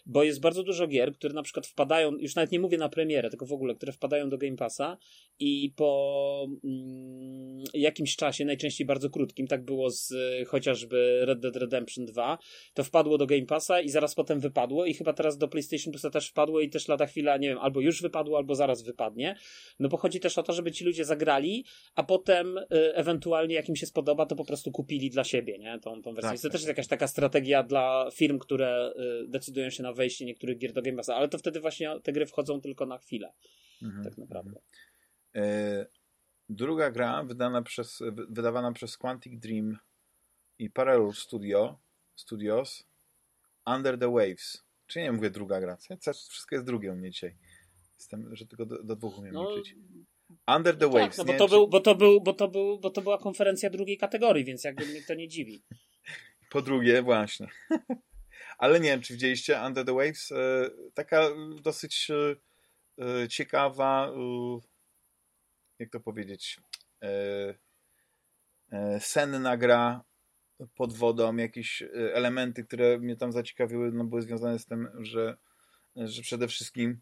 bo 0.06 0.22
jest 0.22 0.40
bardzo 0.40 0.62
dużo 0.62 0.86
gier, 0.86 1.14
które 1.14 1.34
na 1.34 1.42
przykład 1.42 1.66
wpadają, 1.66 2.12
już 2.18 2.34
nawet 2.34 2.52
nie 2.52 2.60
mówię 2.60 2.78
na 2.78 2.88
premierę, 2.88 3.30
tylko 3.30 3.46
w 3.46 3.52
ogóle, 3.52 3.74
które 3.74 3.92
wpadają 3.92 4.28
do 4.28 4.38
Game 4.38 4.56
Passa 4.56 4.98
i 5.38 5.72
po 5.76 6.46
mm, 6.64 7.64
jakimś 7.74 8.16
czasie, 8.16 8.44
najczęściej 8.44 8.86
bardzo 8.86 9.10
krótkim, 9.10 9.46
tak 9.46 9.64
było 9.64 9.90
z 9.90 10.14
chociażby 10.46 11.20
Red 11.26 11.40
Dead 11.40 11.56
Redemption 11.56 12.06
2, 12.06 12.38
to 12.74 12.84
wpadło 12.84 13.18
do 13.18 13.26
Game 13.26 13.46
Passa 13.46 13.80
i 13.80 13.88
zaraz 13.88 14.14
potem 14.14 14.40
wypadło 14.40 14.86
i 14.86 14.94
chyba 14.94 15.12
teraz 15.12 15.38
do 15.38 15.48
PlayStation 15.48 15.92
Plusa 15.92 16.10
też 16.10 16.28
wpadło 16.28 16.60
i 16.60 16.70
też 16.70 16.88
lada 16.88 17.06
chwila, 17.06 17.36
nie 17.36 17.48
wiem, 17.48 17.58
albo 17.58 17.80
już 17.80 18.02
wypadło, 18.04 18.38
albo 18.38 18.54
zaraz 18.54 18.82
wypadnie. 18.82 19.36
No 19.78 19.88
bo 19.88 19.96
chodzi 19.96 20.20
też 20.20 20.38
o 20.38 20.42
to, 20.42 20.52
żeby 20.52 20.72
ci 20.72 20.84
ludzie 20.84 21.04
zagrali, 21.04 21.64
a 21.94 22.02
potem 22.02 22.58
y, 22.58 22.64
ewentualnie 22.94 23.54
jak 23.54 23.68
im 23.68 23.76
się 23.76 23.86
spodoba, 23.86 24.26
to 24.26 24.36
po 24.36 24.44
prostu 24.44 24.70
kupili 24.70 25.10
dla 25.10 25.24
siebie, 25.24 25.58
nie? 25.58 25.78
Tą, 25.78 26.02
tą 26.02 26.14
wersję. 26.14 26.30
Tak, 26.30 26.38
to 26.38 26.42
tak. 26.42 26.52
też 26.52 26.60
jest 26.60 26.68
jakaś 26.68 26.88
taka 26.88 27.06
strategia 27.06 27.62
dla 27.62 28.10
firm, 28.14 28.38
które 28.38 28.92
y, 29.24 29.28
decydują 29.28 29.70
się 29.70 29.82
na 29.82 29.92
wejście 29.92 30.24
niektórych 30.24 30.58
gier 30.58 30.72
do 30.72 30.82
Game 30.82 30.96
Passa, 30.96 31.14
ale 31.14 31.28
to 31.28 31.38
wtedy 31.38 31.60
właśnie 31.60 32.00
te 32.02 32.12
gry 32.12 32.26
wchodzą 32.26 32.60
tylko 32.60 32.86
na 32.86 32.98
chwilę. 32.98 33.32
Mhm. 33.82 34.04
Tak 34.04 34.18
naprawdę. 34.18 34.60
E, 35.36 35.86
druga 36.48 36.90
gra 36.90 37.24
wydana 37.24 37.62
przez, 37.62 38.02
wydawana 38.28 38.72
przez 38.72 38.96
Quantic 38.96 39.40
Dream 39.40 39.78
i 40.58 40.70
Parallel 40.70 41.12
Studio 41.12 41.78
Studios 42.14 42.86
Under 43.66 43.98
the 43.98 44.12
Waves. 44.12 44.64
Czy 44.86 45.00
nie 45.00 45.12
mówię 45.12 45.30
druga 45.30 45.60
gra? 45.60 45.76
Wszystko 46.30 46.54
jest 46.54 46.66
drugie 46.66 46.92
u 46.92 46.96
mnie 46.96 47.10
dzisiaj. 47.10 47.36
Jestem, 47.98 48.36
że 48.36 48.46
tylko 48.46 48.66
do, 48.66 48.82
do 48.82 48.96
dwóch 48.96 49.18
umiem 49.18 49.34
no, 49.34 49.50
liczyć. 49.50 49.76
Under 50.56 50.78
the 50.78 50.86
no 50.86 50.92
Waves. 50.92 51.16
Tak, 51.16 51.26
no 51.26 51.32
bo, 51.32 51.38
to 51.38 51.48
był, 51.48 51.68
bo, 51.68 51.80
to 51.80 51.94
był, 51.94 52.20
bo, 52.20 52.32
to 52.32 52.48
był, 52.48 52.78
bo 52.78 52.90
to 52.90 53.02
była 53.02 53.18
konferencja 53.18 53.70
drugiej 53.70 53.98
kategorii, 53.98 54.44
więc 54.44 54.64
jakby 54.64 54.86
mnie 54.86 55.02
to 55.02 55.14
nie 55.14 55.28
dziwi. 55.28 55.62
Po 56.50 56.62
drugie, 56.62 57.02
właśnie. 57.02 57.48
Ale 58.58 58.80
nie 58.80 58.88
wiem, 58.88 59.00
czy 59.00 59.12
widzieliście 59.12 59.60
Under 59.66 59.84
the 59.84 59.94
Waves. 59.94 60.32
E, 60.32 60.70
taka 60.94 61.28
dosyć 61.62 62.10
e, 62.10 62.36
e, 63.22 63.28
ciekawa, 63.28 64.12
jak 65.78 65.90
to 65.90 66.00
powiedzieć, 66.00 66.60
senna 69.00 69.56
gra 69.56 70.04
pod 70.74 70.92
wodą, 70.92 71.36
jakieś 71.36 71.82
elementy, 72.12 72.64
które 72.64 72.98
mnie 72.98 73.16
tam 73.16 73.32
zaciekawiły, 73.32 73.92
no 73.92 74.04
były 74.04 74.22
związane 74.22 74.58
z 74.58 74.66
tym, 74.66 74.88
że, 75.00 75.36
że 75.96 76.22
przede 76.22 76.48
wszystkim 76.48 77.00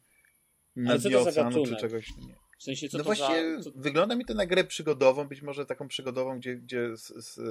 na 0.76 0.98
dnie 0.98 1.18
oceanu 1.18 1.66
czy 1.66 1.76
czegoś 1.76 2.16
nie. 2.16 2.34
W 2.58 2.62
sensie, 2.64 2.88
co 2.88 2.98
no 2.98 3.04
właśnie, 3.04 3.62
za... 3.62 3.70
wygląda 3.74 4.16
mi 4.16 4.24
to 4.24 4.34
na 4.34 4.46
grę 4.46 4.64
przygodową, 4.64 5.28
być 5.28 5.42
może 5.42 5.66
taką 5.66 5.88
przygodową, 5.88 6.38
gdzie, 6.38 6.56
gdzie 6.56 6.90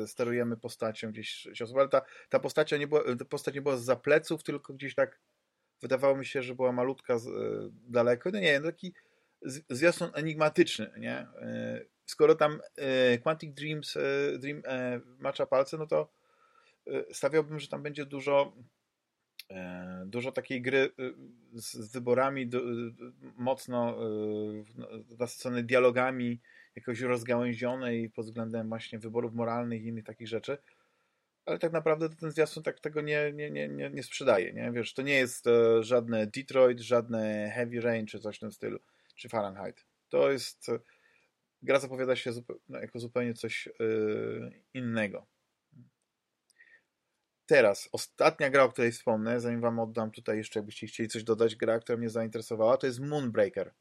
sterujemy 0.05 0.57
postacią 0.57 1.11
gdzieś 1.11 1.47
osób, 1.63 1.77
ale 1.77 1.89
ta, 1.89 2.01
ta, 2.29 2.39
postać 2.39 2.71
nie 2.71 2.87
była, 2.87 3.03
ta 3.19 3.25
postać 3.25 3.55
nie 3.55 3.61
była 3.61 3.77
z 3.77 4.01
pleców, 4.01 4.43
tylko 4.43 4.73
gdzieś 4.73 4.95
tak 4.95 5.19
wydawało 5.81 6.17
mi 6.17 6.25
się, 6.25 6.43
że 6.43 6.55
była 6.55 6.71
malutka 6.71 7.17
z, 7.17 7.27
e, 7.27 7.31
daleko. 7.71 8.29
No 8.33 8.39
nie, 8.39 8.61
taki 8.61 8.93
zwiastun 9.69 10.09
enigmatyczny, 10.13 10.91
nie? 10.97 11.17
E, 11.17 11.81
skoro 12.05 12.35
tam 12.35 12.59
e, 12.75 13.17
Quantic 13.17 13.53
Dreams 13.53 13.97
e, 13.97 14.01
Dream 14.37 14.61
e, 14.65 15.01
macza 15.19 15.45
palce, 15.45 15.77
no 15.77 15.87
to 15.87 16.11
stawiałbym, 17.11 17.59
że 17.59 17.67
tam 17.67 17.83
będzie 17.83 18.05
dużo 18.05 18.53
dużo 20.05 20.31
takiej 20.31 20.61
gry 20.61 20.89
z 21.53 21.91
wyborami 21.91 22.49
mocno 23.37 23.97
nasycone 25.19 25.63
dialogami, 25.63 26.39
jakoś 26.75 27.01
rozgałęzionej 27.01 28.09
pod 28.09 28.25
względem 28.25 28.69
właśnie 28.69 28.99
wyborów 28.99 29.33
moralnych 29.33 29.83
i 29.83 29.87
innych 29.87 30.05
takich 30.05 30.27
rzeczy. 30.27 30.57
Ale 31.45 31.59
tak 31.59 31.71
naprawdę 31.71 32.09
ten 32.09 32.31
zwiastun 32.31 32.63
tak 32.63 32.79
tego 32.79 33.01
nie, 33.01 33.31
nie, 33.33 33.51
nie, 33.51 33.69
nie, 33.69 33.89
nie 33.89 34.03
sprzedaje. 34.03 34.53
Nie? 34.53 34.71
Wiesz, 34.71 34.93
to 34.93 35.01
nie 35.01 35.15
jest 35.15 35.45
żadne 35.79 36.27
Detroit, 36.27 36.79
żadne 36.79 37.51
Heavy 37.55 37.81
Rain 37.81 38.05
czy 38.05 38.19
coś 38.19 38.37
w 38.37 38.39
tym 38.39 38.51
stylu, 38.51 38.79
czy 39.15 39.29
Fahrenheit. 39.29 39.85
To 40.09 40.31
jest 40.31 40.67
gra 41.61 41.79
zapowiada 41.79 42.15
się 42.15 42.31
no, 42.69 42.79
jako 42.79 42.99
zupełnie 42.99 43.33
coś 43.33 43.69
innego. 44.73 45.27
Teraz, 47.45 47.89
ostatnia 47.91 48.49
gra, 48.49 48.63
o 48.63 48.69
której 48.69 48.91
wspomnę, 48.91 49.39
zanim 49.39 49.61
wam 49.61 49.79
oddam 49.79 50.11
tutaj 50.11 50.37
jeszcze, 50.37 50.59
jakbyście 50.59 50.87
chcieli 50.87 51.09
coś 51.09 51.23
dodać, 51.23 51.55
gra, 51.55 51.79
która 51.79 51.97
mnie 51.97 52.09
zainteresowała, 52.09 52.77
to 52.77 52.87
jest 52.87 52.99
Moonbreaker. 52.99 53.73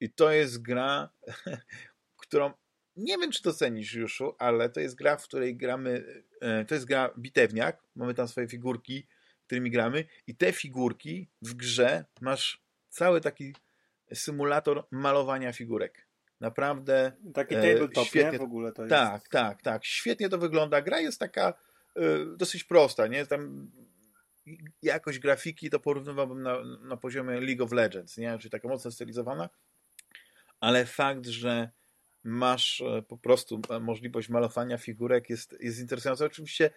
I 0.00 0.12
to 0.12 0.30
jest 0.30 0.62
gra, 0.62 1.10
którą 2.22 2.52
nie 2.96 3.18
wiem, 3.18 3.30
czy 3.30 3.42
docenisz 3.42 3.94
Juszu, 3.94 4.34
ale 4.38 4.70
to 4.70 4.80
jest 4.80 4.96
gra, 4.96 5.16
w 5.16 5.24
której 5.24 5.56
gramy, 5.56 6.04
yy, 6.42 6.64
to 6.64 6.74
jest 6.74 6.86
gra 6.86 7.14
bitewniak, 7.18 7.82
mamy 7.96 8.14
tam 8.14 8.28
swoje 8.28 8.48
figurki, 8.48 9.06
którymi 9.46 9.70
gramy 9.70 10.04
i 10.26 10.36
te 10.36 10.52
figurki 10.52 11.30
w 11.42 11.54
grze 11.54 12.04
masz 12.20 12.62
cały 12.88 13.20
taki 13.20 13.54
symulator 14.14 14.86
malowania 14.90 15.52
figurek. 15.52 16.06
Naprawdę. 16.40 17.12
Taki 17.34 17.54
e, 17.54 17.62
tabletop, 17.62 18.06
świetnie, 18.06 18.32
nie? 18.32 18.38
W 18.38 18.42
ogóle 18.42 18.72
to 18.72 18.82
jest. 18.82 18.90
Tak, 18.90 19.28
tak, 19.28 19.62
tak. 19.62 19.84
Świetnie 19.84 20.28
to 20.28 20.38
wygląda. 20.38 20.82
Gra 20.82 21.00
jest 21.00 21.20
taka 21.20 21.54
dosyć 22.36 22.64
prosta, 22.64 23.06
nie? 23.06 23.26
Tam 23.26 23.70
jakość 24.82 25.18
grafiki 25.18 25.70
to 25.70 25.80
porównywałbym 25.80 26.42
na, 26.42 26.64
na 26.64 26.96
poziomie 26.96 27.40
League 27.40 27.64
of 27.64 27.72
Legends, 27.72 28.16
nie? 28.16 28.38
Czyli 28.38 28.50
taka 28.50 28.68
mocno 28.68 28.90
stylizowana, 28.90 29.48
ale 30.60 30.86
fakt, 30.86 31.26
że 31.26 31.70
masz 32.24 32.80
e, 32.80 33.02
po 33.02 33.18
prostu 33.18 33.60
możliwość 33.80 34.28
malowania 34.28 34.78
figurek 34.78 35.30
jest, 35.30 35.56
jest 35.60 35.80
interesujące. 35.80 36.24
Oczywiście 36.24 36.70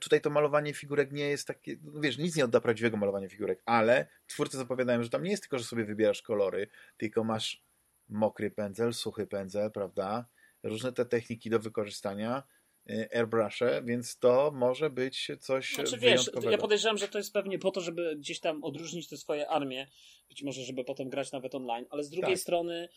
tutaj 0.00 0.20
to 0.20 0.30
malowanie 0.30 0.74
figurek 0.74 1.12
nie 1.12 1.28
jest 1.28 1.46
takie, 1.46 1.76
no 1.82 2.00
wiesz, 2.00 2.18
nic 2.18 2.36
nie 2.36 2.44
odda 2.44 2.60
prawdziwego 2.60 2.96
malowania 2.96 3.28
figurek, 3.28 3.62
ale 3.66 4.06
twórcy 4.26 4.56
zapowiadają, 4.56 5.02
że 5.02 5.10
tam 5.10 5.22
nie 5.22 5.30
jest 5.30 5.42
tylko, 5.42 5.58
że 5.58 5.64
sobie 5.64 5.84
wybierasz 5.84 6.22
kolory, 6.22 6.68
tylko 6.96 7.24
masz 7.24 7.64
mokry 8.08 8.50
pędzel, 8.50 8.94
suchy 8.94 9.26
pędzel, 9.26 9.70
prawda? 9.70 10.26
Różne 10.62 10.92
te 10.92 11.04
techniki 11.04 11.50
do 11.50 11.58
wykorzystania. 11.58 12.42
Y, 12.90 13.08
airbrusze, 13.12 13.82
więc 13.84 14.18
to 14.18 14.52
może 14.54 14.90
być 14.90 15.30
coś 15.40 15.74
znaczy, 15.74 15.98
wiesz, 15.98 16.30
ja 16.50 16.58
podejrzewam, 16.58 16.98
że 16.98 17.08
to 17.08 17.18
jest 17.18 17.32
pewnie 17.32 17.58
po 17.58 17.70
to, 17.70 17.80
żeby 17.80 18.16
gdzieś 18.16 18.40
tam 18.40 18.64
odróżnić 18.64 19.08
te 19.08 19.16
swoje 19.16 19.48
armie, 19.48 19.86
być 20.28 20.42
może, 20.42 20.62
żeby 20.62 20.84
potem 20.84 21.08
grać 21.08 21.32
nawet 21.32 21.54
online, 21.54 21.86
ale 21.90 22.02
z 22.02 22.10
drugiej 22.10 22.34
tak. 22.34 22.40
strony 22.40 22.88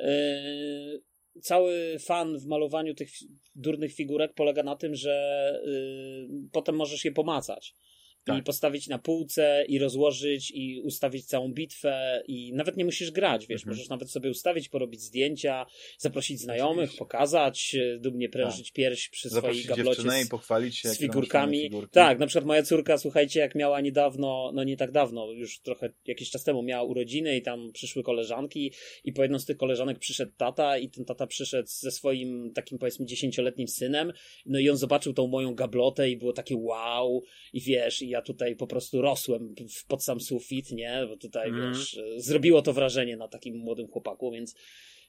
yy, 0.00 1.02
cały 1.42 1.98
fan 1.98 2.38
w 2.38 2.46
malowaniu 2.46 2.94
tych 2.94 3.10
durnych 3.54 3.94
figurek 3.94 4.34
polega 4.34 4.62
na 4.62 4.76
tym, 4.76 4.94
że 4.94 5.54
yy, 5.66 6.28
potem 6.52 6.76
możesz 6.76 7.04
je 7.04 7.12
pomacać 7.12 7.74
tak. 8.30 8.40
i 8.40 8.42
postawić 8.42 8.88
na 8.88 8.98
półce 8.98 9.64
i 9.68 9.78
rozłożyć 9.78 10.50
i 10.50 10.80
ustawić 10.80 11.26
całą 11.26 11.52
bitwę 11.52 12.22
i 12.26 12.52
nawet 12.52 12.76
nie 12.76 12.84
musisz 12.84 13.10
grać, 13.10 13.46
wiesz, 13.46 13.60
mhm. 13.62 13.76
możesz 13.76 13.88
nawet 13.88 14.10
sobie 14.10 14.30
ustawić, 14.30 14.68
porobić 14.68 15.00
zdjęcia, 15.00 15.66
zaprosić 15.98 16.40
znajomych, 16.40 16.96
pokazać, 16.98 17.74
e, 17.74 17.98
dumnie 17.98 18.28
prężyć 18.28 18.66
tak. 18.68 18.74
pierś 18.74 19.08
przy 19.08 19.28
zaprosić 19.28 19.64
swojej 19.64 19.84
gablocie 19.84 20.02
z, 20.02 20.26
i 20.26 20.28
pochwalić 20.28 20.76
się, 20.76 20.88
z 20.88 20.98
figurkami. 20.98 21.70
Tak, 21.90 22.18
na 22.18 22.26
przykład 22.26 22.46
moja 22.46 22.62
córka, 22.62 22.98
słuchajcie, 22.98 23.40
jak 23.40 23.54
miała 23.54 23.80
niedawno, 23.80 24.50
no 24.54 24.64
nie 24.64 24.76
tak 24.76 24.92
dawno, 24.92 25.32
już 25.32 25.60
trochę 25.60 25.92
jakiś 26.06 26.30
czas 26.30 26.44
temu 26.44 26.62
miała 26.62 26.82
urodziny 26.82 27.36
i 27.36 27.42
tam 27.42 27.72
przyszły 27.72 28.02
koleżanki 28.02 28.72
i 29.04 29.12
po 29.12 29.22
jedną 29.22 29.38
z 29.38 29.44
tych 29.44 29.56
koleżanek 29.56 29.98
przyszedł 29.98 30.32
tata 30.36 30.78
i 30.78 30.88
ten 30.88 31.04
tata 31.04 31.26
przyszedł 31.26 31.68
ze 31.68 31.90
swoim 31.90 32.52
takim 32.54 32.78
powiedzmy 32.78 33.06
dziesięcioletnim 33.06 33.68
synem, 33.68 34.12
no 34.46 34.58
i 34.58 34.70
on 34.70 34.76
zobaczył 34.76 35.12
tą 35.12 35.26
moją 35.26 35.54
gablotę 35.54 36.10
i 36.10 36.16
było 36.16 36.32
takie 36.32 36.56
wow 36.56 37.22
i 37.52 37.60
wiesz, 37.60 38.02
i 38.02 38.08
ja 38.08 38.19
tutaj 38.22 38.56
po 38.56 38.66
prostu 38.66 39.02
rosłem 39.02 39.54
pod 39.88 40.04
sam 40.04 40.20
sufit, 40.20 40.72
nie? 40.72 41.06
Bo 41.08 41.16
tutaj, 41.16 41.48
mm. 41.48 41.72
wiesz, 41.72 42.00
zrobiło 42.16 42.62
to 42.62 42.72
wrażenie 42.72 43.16
na 43.16 43.28
takim 43.28 43.56
młodym 43.56 43.88
chłopaku, 43.88 44.30
więc 44.30 44.54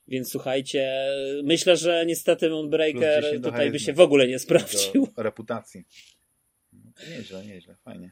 więc 0.08 0.32
słuchajcie, 0.32 1.12
myślę, 1.44 1.78
że 1.78 2.06
niestety 2.06 2.50
Moonbreaker 2.50 3.42
tutaj 3.42 3.72
by 3.72 3.80
się 3.80 3.94
w 3.94 4.00
ogóle 4.00 4.28
nie 4.28 4.40
sprawdził. 4.40 5.08
reputacji. 5.18 5.84
No, 6.74 6.92
nieźle, 7.10 7.46
nieźle, 7.46 7.76
fajnie. 7.76 8.12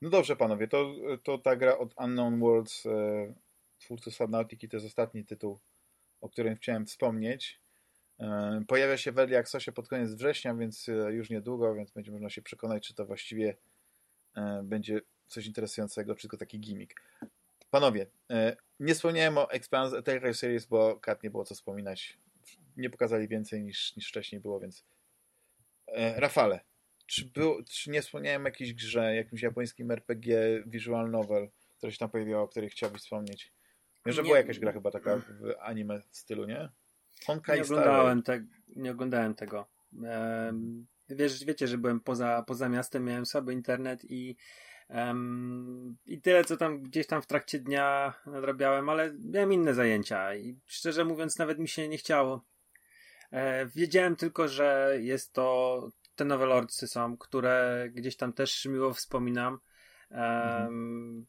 No 0.00 0.10
dobrze, 0.10 0.36
panowie, 0.36 0.68
to, 0.68 0.94
to 1.22 1.38
ta 1.38 1.56
gra 1.56 1.78
od 1.78 1.94
Unknown 1.98 2.40
Worlds, 2.40 2.86
e, 2.86 3.34
twórców 3.78 4.14
Subnautiki, 4.14 4.68
to 4.68 4.76
jest 4.76 4.86
ostatni 4.86 5.24
tytuł, 5.24 5.58
o 6.20 6.28
którym 6.28 6.56
chciałem 6.56 6.86
wspomnieć. 6.86 7.60
E, 8.20 8.62
pojawia 8.68 8.96
się 8.96 9.12
w 9.12 9.18
Early 9.18 9.38
Accessie 9.38 9.72
pod 9.72 9.88
koniec 9.88 10.10
września, 10.10 10.54
więc 10.54 10.88
e, 10.88 10.92
już 10.92 11.30
niedługo, 11.30 11.74
więc 11.74 11.90
będzie 11.90 12.12
można 12.12 12.30
się 12.30 12.42
przekonać, 12.42 12.88
czy 12.88 12.94
to 12.94 13.06
właściwie 13.06 13.54
E, 13.54 13.54
będzie 14.62 15.00
coś 15.26 15.46
interesującego, 15.46 16.14
czy 16.14 16.20
tylko 16.20 16.36
taki 16.36 16.60
gimmick. 16.60 17.02
Panowie, 17.70 18.06
e, 18.30 18.56
nie 18.80 18.94
wspomniałem 18.94 19.38
o 19.38 19.50
Expans 19.50 19.92
Telltale 20.04 20.34
Series, 20.34 20.66
bo 20.66 20.96
kat 20.96 21.22
nie 21.22 21.30
było 21.30 21.44
co 21.44 21.54
wspominać. 21.54 22.18
Nie 22.76 22.90
pokazali 22.90 23.28
więcej 23.28 23.62
niż, 23.62 23.96
niż 23.96 24.08
wcześniej 24.08 24.40
było, 24.40 24.60
więc 24.60 24.84
e, 25.86 26.20
Rafale, 26.20 26.60
czy, 27.06 27.24
był, 27.24 27.64
czy 27.64 27.90
nie 27.90 28.02
wspomniałem 28.02 28.42
o 28.42 28.48
jakiejś 28.48 28.74
grze, 28.74 29.14
jakimś 29.14 29.42
japońskim 29.42 29.90
RPG 29.90 30.62
visual 30.66 31.10
novel, 31.10 31.48
która 31.76 31.92
się 31.92 31.98
tam 31.98 32.10
pojawiła, 32.10 32.42
o 32.42 32.48
której 32.48 32.70
chciałbyś 32.70 33.02
wspomnieć? 33.02 33.52
Wiem, 34.06 34.14
że 34.14 34.22
nie, 34.22 34.26
była 34.26 34.38
jakaś 34.38 34.58
gra 34.58 34.72
chyba 34.72 34.90
taka 34.90 35.16
w 35.16 35.54
anime 35.60 36.02
stylu, 36.10 36.44
nie? 36.44 36.68
Honkai 37.26 37.56
nie 37.56 37.64
oglądałem, 37.64 38.22
te, 38.22 38.44
nie 38.76 38.90
oglądałem 38.90 39.34
tego. 39.34 39.66
Um, 39.92 40.86
wiesz, 41.16 41.44
wiecie, 41.44 41.68
że 41.68 41.78
byłem 41.78 42.00
poza, 42.00 42.44
poza 42.46 42.68
miastem, 42.68 43.04
miałem 43.04 43.26
słaby 43.26 43.52
internet 43.52 44.04
i 44.04 44.36
um, 44.88 45.96
i 46.06 46.20
tyle, 46.20 46.44
co 46.44 46.56
tam 46.56 46.82
gdzieś 46.82 47.06
tam 47.06 47.22
w 47.22 47.26
trakcie 47.26 47.58
dnia 47.58 48.14
nadrabiałem, 48.26 48.88
ale 48.88 49.14
miałem 49.24 49.52
inne 49.52 49.74
zajęcia 49.74 50.34
i 50.34 50.58
szczerze 50.66 51.04
mówiąc 51.04 51.38
nawet 51.38 51.58
mi 51.58 51.68
się 51.68 51.88
nie 51.88 51.98
chciało. 51.98 52.44
E, 53.30 53.66
wiedziałem 53.66 54.16
tylko, 54.16 54.48
że 54.48 54.98
jest 55.00 55.32
to 55.32 55.88
te 56.14 56.24
nowe 56.24 56.46
lordsy 56.46 56.88
są, 56.88 57.16
które 57.16 57.88
gdzieś 57.92 58.16
tam 58.16 58.32
też 58.32 58.66
miło 58.66 58.94
wspominam. 58.94 59.58
Mhm. 60.10 61.26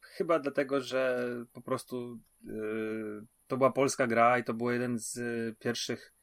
Chyba 0.00 0.38
dlatego, 0.38 0.80
że 0.80 1.28
po 1.52 1.62
prostu 1.62 2.20
y, 2.44 3.26
to 3.46 3.56
była 3.56 3.72
polska 3.72 4.06
gra 4.06 4.38
i 4.38 4.44
to 4.44 4.54
był 4.54 4.70
jeden 4.70 4.98
z 4.98 5.18
pierwszych 5.58 6.13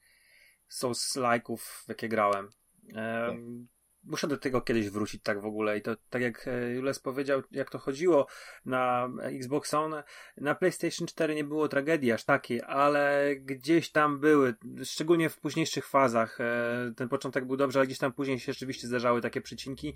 Souls-like'ów, 0.72 1.58
w 1.58 1.88
jakie 1.88 2.08
grałem. 2.08 2.48
Um, 2.94 3.68
muszę 4.04 4.28
do 4.28 4.38
tego 4.38 4.60
kiedyś 4.60 4.90
wrócić 4.90 5.22
tak 5.22 5.40
w 5.40 5.44
ogóle 5.44 5.78
i 5.78 5.82
to 5.82 5.96
tak 6.10 6.22
jak 6.22 6.48
e, 6.48 6.70
Jules 6.70 6.98
powiedział, 6.98 7.42
jak 7.50 7.70
to 7.70 7.78
chodziło 7.78 8.26
na 8.64 9.08
Xbox 9.22 9.74
One, 9.74 10.04
na 10.36 10.54
PlayStation 10.54 11.06
4 11.06 11.34
nie 11.34 11.44
było 11.44 11.68
tragedii 11.68 12.12
aż 12.12 12.24
takiej, 12.24 12.62
ale 12.66 13.36
gdzieś 13.36 13.90
tam 13.90 14.20
były, 14.20 14.54
szczególnie 14.84 15.28
w 15.28 15.40
późniejszych 15.40 15.86
fazach, 15.86 16.40
e, 16.40 16.92
ten 16.96 17.08
początek 17.08 17.44
był 17.44 17.56
dobrze, 17.56 17.78
ale 17.78 17.86
gdzieś 17.86 17.98
tam 17.98 18.12
później 18.12 18.38
się 18.38 18.52
rzeczywiście 18.52 18.86
zdarzały 18.86 19.20
takie 19.20 19.40
przycinki 19.40 19.94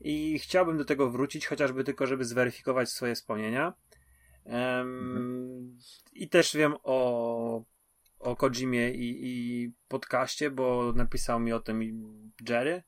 i 0.00 0.38
chciałbym 0.38 0.78
do 0.78 0.84
tego 0.84 1.10
wrócić, 1.10 1.46
chociażby 1.46 1.84
tylko, 1.84 2.06
żeby 2.06 2.24
zweryfikować 2.24 2.88
swoje 2.88 3.14
wspomnienia. 3.14 3.74
Um, 4.44 4.54
mhm. 4.54 5.78
I 6.12 6.28
też 6.28 6.56
wiem 6.56 6.74
o 6.82 7.64
o 8.24 8.36
Kojimie 8.36 8.90
i, 8.90 9.18
i 9.22 9.72
podcaście, 9.88 10.50
bo 10.50 10.92
napisał 10.96 11.40
mi 11.40 11.52
o 11.52 11.60
tym 11.60 11.80
Jerry. 12.48 12.82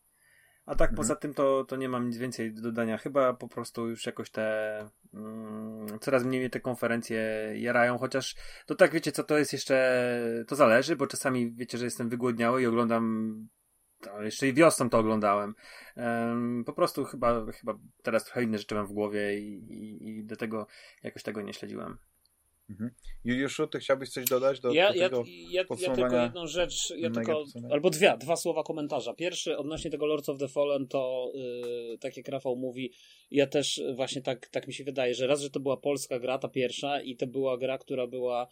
A 0.66 0.74
tak 0.74 0.90
mhm. 0.90 0.96
poza 0.96 1.16
tym 1.16 1.34
to, 1.34 1.64
to 1.64 1.76
nie 1.76 1.88
mam 1.88 2.06
nic 2.06 2.16
więcej 2.16 2.54
do 2.54 2.62
dodania. 2.62 2.98
Chyba 2.98 3.34
po 3.34 3.48
prostu 3.48 3.88
już 3.88 4.06
jakoś 4.06 4.30
te 4.30 4.78
mm, 5.14 5.98
coraz 6.00 6.24
mniej 6.24 6.50
te 6.50 6.60
konferencje 6.60 7.52
jarają, 7.56 7.98
chociaż 7.98 8.36
to 8.66 8.74
tak 8.74 8.92
wiecie 8.92 9.12
co, 9.12 9.24
to 9.24 9.38
jest 9.38 9.52
jeszcze, 9.52 10.44
to 10.48 10.56
zależy, 10.56 10.96
bo 10.96 11.06
czasami 11.06 11.52
wiecie, 11.52 11.78
że 11.78 11.84
jestem 11.84 12.08
wygłodniały 12.08 12.62
i 12.62 12.66
oglądam 12.66 13.48
to 14.00 14.22
jeszcze 14.22 14.48
i 14.48 14.54
wiosną 14.54 14.90
to 14.90 14.98
oglądałem. 14.98 15.54
Um, 15.96 16.64
po 16.66 16.72
prostu 16.72 17.04
chyba, 17.04 17.52
chyba 17.52 17.78
teraz 18.02 18.24
trochę 18.24 18.42
inne 18.42 18.58
rzeczy 18.58 18.74
mam 18.74 18.86
w 18.86 18.92
głowie 18.92 19.38
i, 19.38 19.72
i, 19.72 20.08
i 20.08 20.24
do 20.24 20.36
tego 20.36 20.66
jakoś 21.02 21.22
tego 21.22 21.42
nie 21.42 21.52
śledziłem. 21.52 21.98
Mhm. 22.70 22.90
Juliuszu, 23.24 23.66
ty 23.66 23.78
chciałbyś 23.78 24.10
coś 24.10 24.24
dodać 24.24 24.60
do, 24.60 24.72
ja, 24.72 24.92
do 24.92 24.98
tego 24.98 25.24
ja, 25.26 25.62
ja, 25.62 25.64
ja 25.80 25.94
tylko 25.94 26.22
jedną 26.22 26.46
rzecz, 26.46 26.92
ja 26.96 27.10
tylko, 27.10 27.44
albo 27.70 27.90
dwie, 27.90 28.16
dwa 28.20 28.36
słowa 28.36 28.62
komentarza. 28.62 29.14
Pierwszy 29.14 29.58
odnośnie 29.58 29.90
tego 29.90 30.06
Lords 30.06 30.28
of 30.28 30.38
the 30.38 30.48
Fallen, 30.48 30.88
to 30.88 31.32
yy, 31.34 31.98
tak 31.98 32.16
jak 32.16 32.28
Rafał 32.28 32.56
mówi, 32.56 32.92
ja 33.30 33.46
też 33.46 33.82
właśnie 33.94 34.22
tak, 34.22 34.48
tak 34.48 34.66
mi 34.66 34.74
się 34.74 34.84
wydaje, 34.84 35.14
że 35.14 35.26
raz, 35.26 35.40
że 35.40 35.50
to 35.50 35.60
była 35.60 35.76
polska 35.76 36.18
gra, 36.18 36.38
ta 36.38 36.48
pierwsza 36.48 37.00
i 37.00 37.16
to 37.16 37.26
była 37.26 37.58
gra, 37.58 37.78
która 37.78 38.06
była 38.06 38.48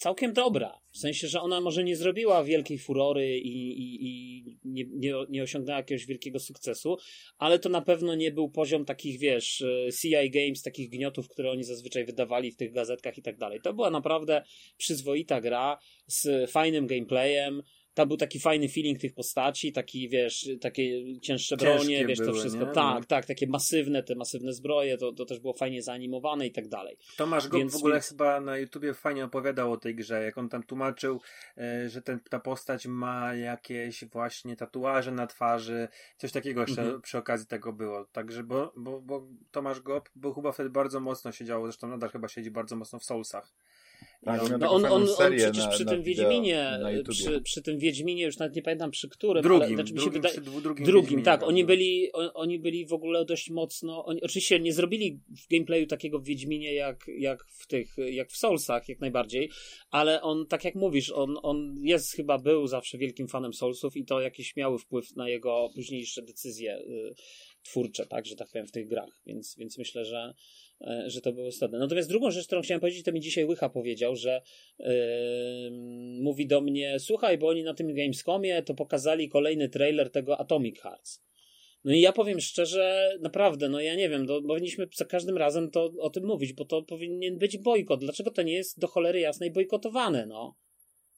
całkiem 0.00 0.32
dobra. 0.32 0.80
W 0.92 0.98
sensie, 0.98 1.28
że 1.28 1.40
ona 1.40 1.60
może 1.60 1.84
nie 1.84 1.96
zrobiła 1.96 2.44
wielkiej 2.44 2.78
furory 2.78 3.38
i, 3.38 3.82
i, 3.82 4.06
i 4.06 4.58
nie, 4.64 4.84
nie, 4.84 5.12
nie, 5.28 5.42
osiągnęła 5.42 5.78
jakiegoś 5.78 6.06
wielkiego 6.06 6.38
sukcesu, 6.38 6.96
ale 7.38 7.58
to 7.58 7.68
na 7.68 7.82
pewno 7.82 8.14
nie 8.14 8.32
był 8.32 8.50
poziom 8.50 8.84
takich, 8.84 9.20
wiesz, 9.20 9.62
e, 9.62 9.92
CI 9.92 10.30
Games, 10.30 10.62
takich 10.62 10.90
gniotów, 10.90 11.28
które 11.28 11.50
oni 11.50 11.64
zazwyczaj 11.64 12.04
wydawali 12.04 12.52
w 12.52 12.56
tych 12.56 12.72
gazetkach 12.72 13.18
i 13.18 13.22
tak 13.22 13.38
dalej. 13.38 13.60
To 13.62 13.74
była 13.74 13.90
naprawdę 13.90 14.42
przyzwoita 14.76 15.40
gra 15.40 15.78
z 16.06 16.50
fajnym 16.50 16.86
gameplayem, 16.86 17.62
tam 17.94 18.08
był 18.08 18.16
taki 18.16 18.40
fajny 18.40 18.68
feeling 18.68 18.98
tych 18.98 19.14
postaci, 19.14 19.72
taki 19.72 20.08
wiesz, 20.08 20.48
takie 20.60 21.18
cięższe 21.20 21.56
bronie, 21.56 22.06
wiesz, 22.06 22.18
to 22.18 22.32
wszystko. 22.32 22.64
Nie? 22.64 22.72
Tak, 22.72 23.06
tak, 23.06 23.26
takie 23.26 23.46
masywne, 23.46 24.02
te 24.02 24.14
masywne 24.14 24.52
zbroje, 24.52 24.98
to, 24.98 25.12
to 25.12 25.24
też 25.24 25.40
było 25.40 25.54
fajnie 25.54 25.82
zaanimowane 25.82 26.46
i 26.46 26.52
tak 26.52 26.68
dalej. 26.68 26.96
Tomasz 27.16 27.48
Gop 27.48 27.60
Więc... 27.60 27.72
w 27.72 27.76
ogóle 27.76 28.00
chyba 28.00 28.40
na 28.40 28.58
YouTubie 28.58 28.94
fajnie 28.94 29.24
opowiadał 29.24 29.72
o 29.72 29.76
tej 29.76 29.94
grze, 29.94 30.22
jak 30.22 30.38
on 30.38 30.48
tam 30.48 30.62
tłumaczył, 30.62 31.20
e, 31.58 31.88
że 31.88 32.02
ten, 32.02 32.20
ta 32.30 32.40
postać 32.40 32.86
ma 32.86 33.34
jakieś 33.34 34.04
właśnie 34.04 34.56
tatuaże 34.56 35.12
na 35.12 35.26
twarzy, 35.26 35.88
coś 36.16 36.32
takiego 36.32 36.60
jeszcze 36.60 36.82
mhm. 36.82 37.00
przy 37.00 37.18
okazji 37.18 37.46
tego 37.46 37.72
było. 37.72 38.04
Także, 38.04 38.42
bo, 38.42 38.72
bo, 38.76 39.00
bo 39.00 39.26
Tomasz 39.50 39.80
Gop 39.80 40.10
był 40.16 40.34
chyba 40.34 40.52
wtedy 40.52 40.70
bardzo 40.70 41.00
mocno 41.00 41.32
siedział, 41.32 41.62
zresztą 41.66 41.88
nadal 41.88 42.10
chyba 42.10 42.28
siedzi 42.28 42.50
bardzo 42.50 42.76
mocno 42.76 42.98
w 42.98 43.04
Soulsach. 43.04 43.52
Tak, 44.24 44.58
no 44.58 44.70
on, 44.70 44.84
on, 44.84 44.92
on 44.92 45.06
przecież 45.38 45.64
na, 45.64 45.68
przy 45.68 45.84
tym 45.84 46.02
Wiedźminie, 46.02 46.78
przy, 47.08 47.40
przy, 47.40 47.62
tym 47.62 47.78
Wiedźminie, 47.78 48.24
już 48.24 48.38
nawet 48.38 48.56
nie 48.56 48.62
pamiętam 48.62 48.90
przy 48.90 49.08
którym, 49.08 49.42
drugim, 49.42 49.66
ale, 49.66 49.74
znaczy 49.74 49.94
drugim, 49.94 50.12
wydaje, 50.22 50.40
drugim, 50.40 50.86
drugim 50.86 51.22
tak, 51.22 51.42
oni 51.42 51.64
byli, 51.64 52.12
on, 52.12 52.30
oni 52.34 52.58
byli 52.58 52.86
w 52.86 52.92
ogóle 52.92 53.24
dość 53.24 53.50
mocno, 53.50 54.04
oni 54.04 54.22
oczywiście 54.22 54.60
nie 54.60 54.72
zrobili 54.72 55.20
w 55.28 55.48
gameplayu 55.48 55.86
takiego 55.86 56.18
w 56.18 56.24
Wiedźminie 56.24 56.74
jak, 56.74 57.06
jak 57.18 57.44
w 57.44 57.66
tych, 57.66 57.96
jak 58.12 58.30
w 58.30 58.36
Soulsach, 58.36 58.88
jak 58.88 59.00
najbardziej, 59.00 59.50
ale 59.90 60.22
on, 60.22 60.46
tak 60.46 60.64
jak 60.64 60.74
mówisz, 60.74 61.10
on, 61.10 61.36
on 61.42 61.74
jest 61.82 62.12
chyba, 62.12 62.38
był 62.38 62.66
zawsze 62.66 62.98
wielkim 62.98 63.28
fanem 63.28 63.54
Soulsów 63.54 63.96
i 63.96 64.04
to 64.04 64.20
jakiś 64.20 64.56
miały 64.56 64.78
wpływ 64.78 65.16
na 65.16 65.28
jego 65.28 65.68
późniejsze 65.74 66.22
decyzje 66.22 66.78
y, 66.78 67.14
twórcze, 67.62 68.06
tak, 68.06 68.26
że 68.26 68.36
tak 68.36 68.48
powiem, 68.52 68.66
w 68.66 68.72
tych 68.72 68.88
grach, 68.88 69.20
więc, 69.26 69.56
więc 69.58 69.78
myślę, 69.78 70.04
że 70.04 70.34
E, 70.34 70.34
że 71.06 71.20
to 71.20 71.32
było 71.32 71.46
istotne. 71.46 71.78
Natomiast 71.78 72.08
drugą 72.08 72.30
rzecz, 72.30 72.46
którą 72.46 72.62
chciałem 72.62 72.80
powiedzieć, 72.80 73.04
to 73.04 73.12
mi 73.12 73.20
dzisiaj 73.20 73.44
Łycha 73.44 73.68
powiedział, 73.68 74.16
że 74.16 74.42
yy, 74.78 74.86
mówi 76.20 76.46
do 76.46 76.60
mnie, 76.60 76.98
słuchaj, 76.98 77.38
bo 77.38 77.48
oni 77.48 77.62
na 77.62 77.74
tym 77.74 77.94
Gamescomie 77.94 78.62
to 78.62 78.74
pokazali 78.74 79.28
kolejny 79.28 79.68
trailer 79.68 80.10
tego 80.10 80.40
Atomic 80.40 80.80
Hearts. 80.80 81.22
No 81.84 81.92
i 81.92 82.00
ja 82.00 82.12
powiem 82.12 82.40
szczerze, 82.40 83.16
naprawdę, 83.20 83.68
no 83.68 83.80
ja 83.80 83.94
nie 83.94 84.08
wiem, 84.08 84.26
to 84.26 84.42
powinniśmy 84.42 84.88
za 84.94 85.04
każdym 85.04 85.36
razem 85.38 85.70
to 85.70 85.92
o 85.98 86.10
tym 86.10 86.26
mówić, 86.26 86.52
bo 86.52 86.64
to 86.64 86.82
powinien 86.82 87.38
być 87.38 87.58
bojkot. 87.58 88.00
Dlaczego 88.00 88.30
to 88.30 88.42
nie 88.42 88.52
jest 88.52 88.78
do 88.78 88.86
cholery 88.86 89.20
jasnej 89.20 89.50
bojkotowane, 89.50 90.26
no? 90.26 90.56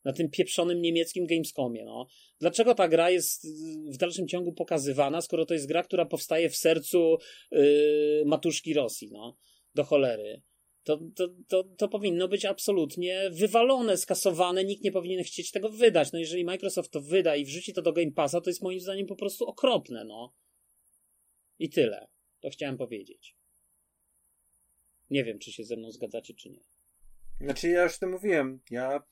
na 0.04 0.12
tym 0.12 0.30
pieprzonym 0.30 0.82
niemieckim 0.82 1.26
Gamescomie. 1.26 1.84
No. 1.84 2.06
Dlaczego 2.40 2.74
ta 2.74 2.88
gra 2.88 3.10
jest 3.10 3.46
w 3.94 3.96
dalszym 3.96 4.28
ciągu 4.28 4.52
pokazywana, 4.52 5.20
skoro 5.20 5.46
to 5.46 5.54
jest 5.54 5.68
gra, 5.68 5.82
która 5.82 6.06
powstaje 6.06 6.50
w 6.50 6.56
sercu 6.56 7.16
yy, 7.50 8.22
matuszki 8.26 8.74
Rosji, 8.74 9.10
no, 9.12 9.36
do 9.74 9.84
cholery. 9.84 10.42
To, 10.84 11.00
to, 11.16 11.28
to, 11.48 11.64
to 11.64 11.88
powinno 11.88 12.28
być 12.28 12.44
absolutnie 12.44 13.30
wywalone, 13.30 13.96
skasowane, 13.96 14.64
nikt 14.64 14.84
nie 14.84 14.92
powinien 14.92 15.24
chcieć 15.24 15.50
tego 15.50 15.68
wydać. 15.68 16.12
No 16.12 16.18
jeżeli 16.18 16.44
Microsoft 16.44 16.90
to 16.90 17.00
wyda 17.00 17.36
i 17.36 17.44
wrzuci 17.44 17.72
to 17.72 17.82
do 17.82 17.92
Game 17.92 18.10
Passa, 18.10 18.40
to 18.40 18.50
jest 18.50 18.62
moim 18.62 18.80
zdaniem 18.80 19.06
po 19.06 19.16
prostu 19.16 19.44
okropne, 19.44 20.04
no. 20.04 20.34
I 21.58 21.70
tyle. 21.70 22.08
To 22.40 22.50
chciałem 22.50 22.76
powiedzieć. 22.76 23.36
Nie 25.10 25.24
wiem, 25.24 25.38
czy 25.38 25.52
się 25.52 25.64
ze 25.64 25.76
mną 25.76 25.90
zgadzacie, 25.90 26.34
czy 26.34 26.50
nie. 26.50 26.71
Znaczy 27.42 27.68
ja 27.68 27.82
już 27.82 27.98
to 27.98 28.06
mówiłem, 28.06 28.60
ja 28.70 29.02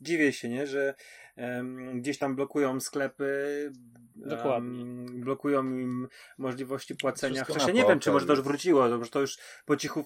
dziwię 0.00 0.32
się, 0.32 0.48
nie, 0.48 0.66
że 0.66 0.94
um, 1.36 2.00
gdzieś 2.00 2.18
tam 2.18 2.36
blokują 2.36 2.80
sklepy, 2.80 3.70
Dokładnie. 4.16 4.84
Um, 4.84 5.20
blokują 5.20 5.64
im 5.64 6.08
możliwości 6.38 6.94
płacenia. 6.94 7.44
Wcześniej 7.44 7.74
nie 7.74 7.84
wiem, 7.84 8.00
czy 8.00 8.10
może 8.10 8.26
to 8.26 8.32
już 8.32 8.42
wróciło, 8.42 8.88
to, 8.88 8.98
to 8.98 9.20
już 9.20 9.38
po 9.66 9.76
cichu, 9.76 10.04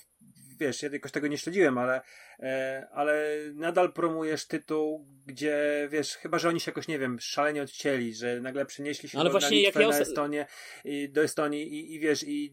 wiesz, 0.60 0.82
ja 0.82 0.88
jakoś 0.92 1.12
tego 1.12 1.26
nie 1.26 1.38
śledziłem, 1.38 1.78
ale, 1.78 2.00
e, 2.40 2.86
ale 2.92 3.36
nadal 3.54 3.92
promujesz 3.92 4.46
tytuł, 4.46 5.06
gdzie, 5.26 5.88
wiesz, 5.90 6.16
chyba, 6.16 6.38
że 6.38 6.48
oni 6.48 6.60
się 6.60 6.70
jakoś, 6.70 6.88
nie 6.88 6.98
wiem, 6.98 7.20
szalenie 7.20 7.62
odcięli, 7.62 8.14
że 8.14 8.40
nagle 8.40 8.66
przenieśli 8.66 9.08
się 9.08 9.18
ale 9.18 9.30
do, 9.30 9.32
właśnie 9.32 9.56
na 9.56 9.66
Litwę, 9.66 9.82
jak 9.82 9.92
ja... 9.92 9.98
na 9.98 10.02
Estonię, 10.02 10.46
i, 10.84 11.08
do 11.08 11.22
Estonii 11.22 11.74
i, 11.74 11.94
i 11.94 12.00
wiesz, 12.00 12.24
i 12.28 12.52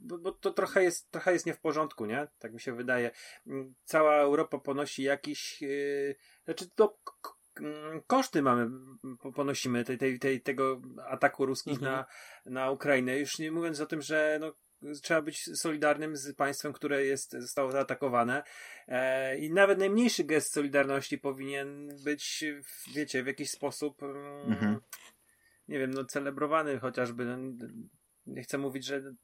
bo, 0.00 0.32
to 0.32 0.52
trochę 0.52 0.82
jest, 0.82 1.10
trochę 1.10 1.32
jest 1.32 1.46
nie 1.46 1.54
w 1.54 1.60
porządku, 1.60 2.06
nie? 2.06 2.28
Tak 2.38 2.52
mi 2.52 2.60
się 2.60 2.72
wydaje. 2.72 3.10
Mm, 3.46 3.74
cała 3.84 4.16
Europa 4.16 4.58
ponosi 4.58 5.02
jakiś, 5.02 5.62
yy, 5.62 6.16
znaczy 6.44 6.70
to 6.74 6.98
mm, 7.60 8.02
koszty 8.06 8.42
mamy, 8.42 8.70
ponosimy 9.34 9.84
tej, 9.84 9.98
tej, 9.98 10.18
tej, 10.18 10.40
tego 10.40 10.80
ataku 11.06 11.46
ruskich 11.46 11.78
mhm. 11.78 11.92
na, 11.92 12.06
na 12.46 12.70
Ukrainę. 12.70 13.18
Już 13.18 13.38
nie 13.38 13.52
mówiąc 13.52 13.80
o 13.80 13.86
tym, 13.86 14.02
że 14.02 14.38
no, 14.40 14.54
trzeba 15.02 15.22
być 15.22 15.58
solidarnym 15.58 16.16
z 16.16 16.34
państwem, 16.34 16.72
które 16.72 17.04
jest, 17.04 17.32
zostało 17.32 17.72
zaatakowane. 17.72 18.42
E, 18.88 19.38
I 19.38 19.52
nawet 19.52 19.78
najmniejszy 19.78 20.24
gest 20.24 20.52
solidarności 20.52 21.18
powinien 21.18 21.88
być, 22.04 22.44
wiecie, 22.94 23.22
w 23.22 23.26
jakiś 23.26 23.50
sposób, 23.50 24.02
mm, 24.02 24.52
mhm. 24.52 24.80
nie 25.68 25.78
wiem, 25.78 25.90
no, 25.90 26.04
celebrowany 26.04 26.78
chociażby. 26.78 27.24
No, 27.24 27.36
nie 28.26 28.42
chcę 28.42 28.58
mówić, 28.58 28.84
że 28.84 29.14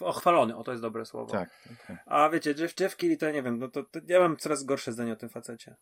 Ochwalony, 0.00 0.56
o 0.56 0.64
to 0.64 0.70
jest 0.70 0.82
dobre 0.82 1.04
słowo. 1.06 1.32
Tak. 1.32 1.50
tak, 1.68 1.86
tak. 1.86 2.02
A 2.06 2.30
wiecie, 2.30 2.54
Jeff, 2.58 2.80
Jeff 2.80 2.96
Kelly 2.96 3.16
to 3.16 3.30
nie 3.30 3.42
wiem, 3.42 3.58
no 3.58 3.68
to, 3.68 3.82
to 3.82 4.00
ja 4.08 4.20
mam 4.20 4.36
coraz 4.36 4.64
gorsze 4.64 4.92
zdanie 4.92 5.12
o 5.12 5.16
tym 5.16 5.28
facecie. 5.28 5.76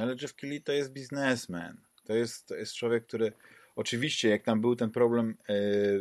Ale 0.00 0.16
Jeff 0.22 0.34
Kelly 0.34 0.60
to 0.60 0.72
jest 0.72 0.92
biznesmen. 0.92 1.80
To 2.04 2.14
jest, 2.14 2.46
to 2.46 2.54
jest 2.54 2.74
człowiek, 2.74 3.06
który 3.06 3.32
oczywiście, 3.76 4.28
jak 4.28 4.42
tam 4.42 4.60
był 4.60 4.76
ten 4.76 4.90
problem 4.90 5.36
e, 5.48 5.54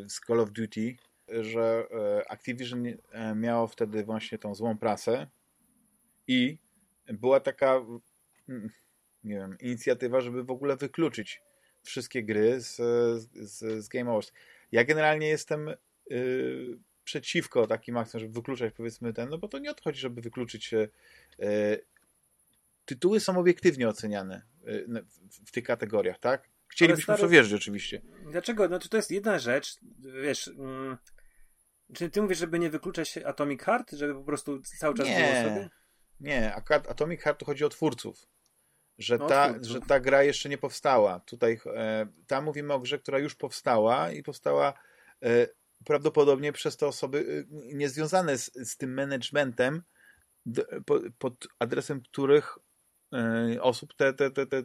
z 0.09 0.19
Call 0.27 0.39
of 0.39 0.51
Duty, 0.51 0.95
że 1.27 1.87
e, 1.91 2.31
Activision 2.31 2.85
e, 2.87 3.35
miało 3.35 3.67
wtedy 3.67 4.03
właśnie 4.03 4.37
tą 4.37 4.55
złą 4.55 4.77
prasę 4.77 5.27
i 6.27 6.57
była 7.07 7.39
taka 7.39 7.81
mm, 8.49 8.69
nie 9.23 9.35
wiem, 9.35 9.57
inicjatywa, 9.59 10.21
żeby 10.21 10.43
w 10.43 10.51
ogóle 10.51 10.77
wykluczyć 10.77 11.41
wszystkie 11.83 12.23
gry 12.23 12.61
z, 12.61 12.75
z, 13.35 13.83
z 13.83 13.87
Game 13.87 14.09
Awards. 14.11 14.33
Ja 14.71 14.83
generalnie 14.83 15.27
jestem 15.27 15.69
yy, 16.09 16.79
przeciwko 17.03 17.67
takim 17.67 17.97
akcjom, 17.97 18.19
żeby 18.19 18.33
wykluczać 18.33 18.73
powiedzmy 18.73 19.13
ten, 19.13 19.29
no 19.29 19.37
bo 19.37 19.47
to 19.47 19.59
nie 19.59 19.71
odchodzi, 19.71 19.99
żeby 19.99 20.21
wykluczyć 20.21 20.71
yy, 20.71 20.89
tytuły 22.85 23.19
są 23.19 23.37
obiektywnie 23.37 23.89
oceniane 23.89 24.41
yy, 24.63 25.03
w, 25.03 25.47
w, 25.47 25.51
tych 25.51 25.63
kategoriach, 25.63 26.19
tak? 26.19 26.49
Chcielibyśmy 26.67 27.03
stary, 27.03 27.17
w 27.17 27.21
to 27.21 27.29
wierzyć 27.29 27.53
oczywiście. 27.53 28.01
Dlaczego? 28.31 28.67
Znaczy 28.67 28.89
to 28.89 28.97
jest 28.97 29.11
jedna 29.11 29.39
rzecz, 29.39 29.79
wiesz, 30.21 30.47
mm, 30.47 30.97
czy 31.93 32.09
ty 32.09 32.21
mówisz, 32.21 32.37
żeby 32.37 32.59
nie 32.59 32.69
wykluczać 32.69 33.17
Atomic 33.17 33.61
Heart, 33.61 33.91
żeby 33.91 34.13
po 34.13 34.23
prostu 34.23 34.61
cały 34.61 34.95
czas 34.95 35.07
nie, 35.07 35.15
było 35.15 35.49
sobie? 35.53 35.69
Nie, 36.19 36.55
akurat 36.55 36.87
Atomic 36.89 37.21
Heart 37.21 37.39
to 37.39 37.45
chodzi 37.45 37.65
o 37.65 37.69
twórców. 37.69 38.27
Że, 38.97 39.17
no, 39.17 39.27
ta, 39.27 39.49
twórców. 39.49 39.71
że 39.71 39.81
ta 39.81 39.99
gra 39.99 40.23
jeszcze 40.23 40.49
nie 40.49 40.57
powstała. 40.57 41.19
Tutaj 41.19 41.59
e, 41.75 42.07
tam 42.27 42.43
mówimy 42.43 42.73
o 42.73 42.79
grze, 42.79 42.99
która 42.99 43.19
już 43.19 43.35
powstała 43.35 44.11
i 44.11 44.23
powstała 44.23 44.73
e, 45.23 45.47
prawdopodobnie 45.85 46.53
przez 46.53 46.77
te 46.77 46.87
osoby 46.87 47.17
y, 47.17 47.47
niezwiązane 47.75 48.37
z, 48.37 48.51
z 48.53 48.77
tym 48.77 48.93
managementem, 48.93 49.83
pod 51.17 51.47
adresem 51.59 52.01
których 52.01 52.57
y, 53.55 53.61
osób 53.61 53.93
te, 53.93 54.13
te, 54.13 54.31
te, 54.31 54.47
te 54.47 54.63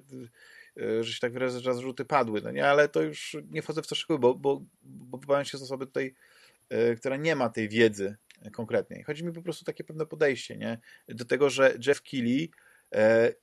y, 0.81 1.05
że 1.05 1.13
się 1.13 1.21
tak 1.21 1.33
wyrażę, 1.33 1.61
zarzuty 1.61 2.05
padły, 2.05 2.41
no 2.43 2.51
nie, 2.51 2.69
ale 2.69 2.89
to 2.89 3.03
już 3.03 3.37
nie 3.51 3.63
wchodzę 3.63 3.83
w 3.83 3.87
to 3.87 3.95
szczegóły, 3.95 4.19
bo, 4.19 4.35
bo, 4.35 4.63
bo 4.83 5.19
wybawiam 5.19 5.45
się 5.45 5.59
z 5.59 5.63
osoby 5.63 5.87
tutaj, 5.87 6.15
która 6.97 7.17
nie 7.17 7.37
ma 7.37 7.49
tej 7.49 7.69
wiedzy 7.69 8.17
konkretnej. 8.53 9.03
Chodzi 9.03 9.25
mi 9.25 9.33
po 9.33 9.43
prostu 9.43 9.65
takie 9.65 9.85
pewne 9.85 10.07
podejście, 10.07 10.57
nie, 10.57 10.79
do 11.09 11.25
tego, 11.25 11.51
że 11.51 11.79
Jeff 11.87 12.03
Keighley 12.03 12.51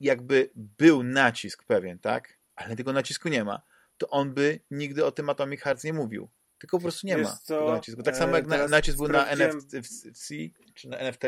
jakby 0.00 0.50
był 0.54 1.02
nacisk 1.02 1.64
pewien, 1.64 1.98
tak, 1.98 2.38
ale 2.56 2.76
tego 2.76 2.92
nacisku 2.92 3.28
nie 3.28 3.44
ma, 3.44 3.62
to 3.98 4.08
on 4.08 4.34
by 4.34 4.60
nigdy 4.70 5.04
o 5.04 5.12
tym 5.12 5.30
Atomic 5.30 5.60
Hearts 5.60 5.84
nie 5.84 5.92
mówił. 5.92 6.28
Tylko 6.60 6.78
po 6.78 6.82
prostu 6.82 7.06
nie 7.06 7.16
Wiesz 7.16 7.26
ma 7.26 7.38
co? 7.42 7.80
Tak 8.04 8.16
samo 8.16 8.36
jak 8.36 8.46
na, 8.46 8.68
nacisk 8.68 8.96
był 8.96 9.08
na 9.08 9.26
NFC, 9.26 10.28
czy 10.74 10.88
na 10.88 10.96
NFT, 10.96 11.22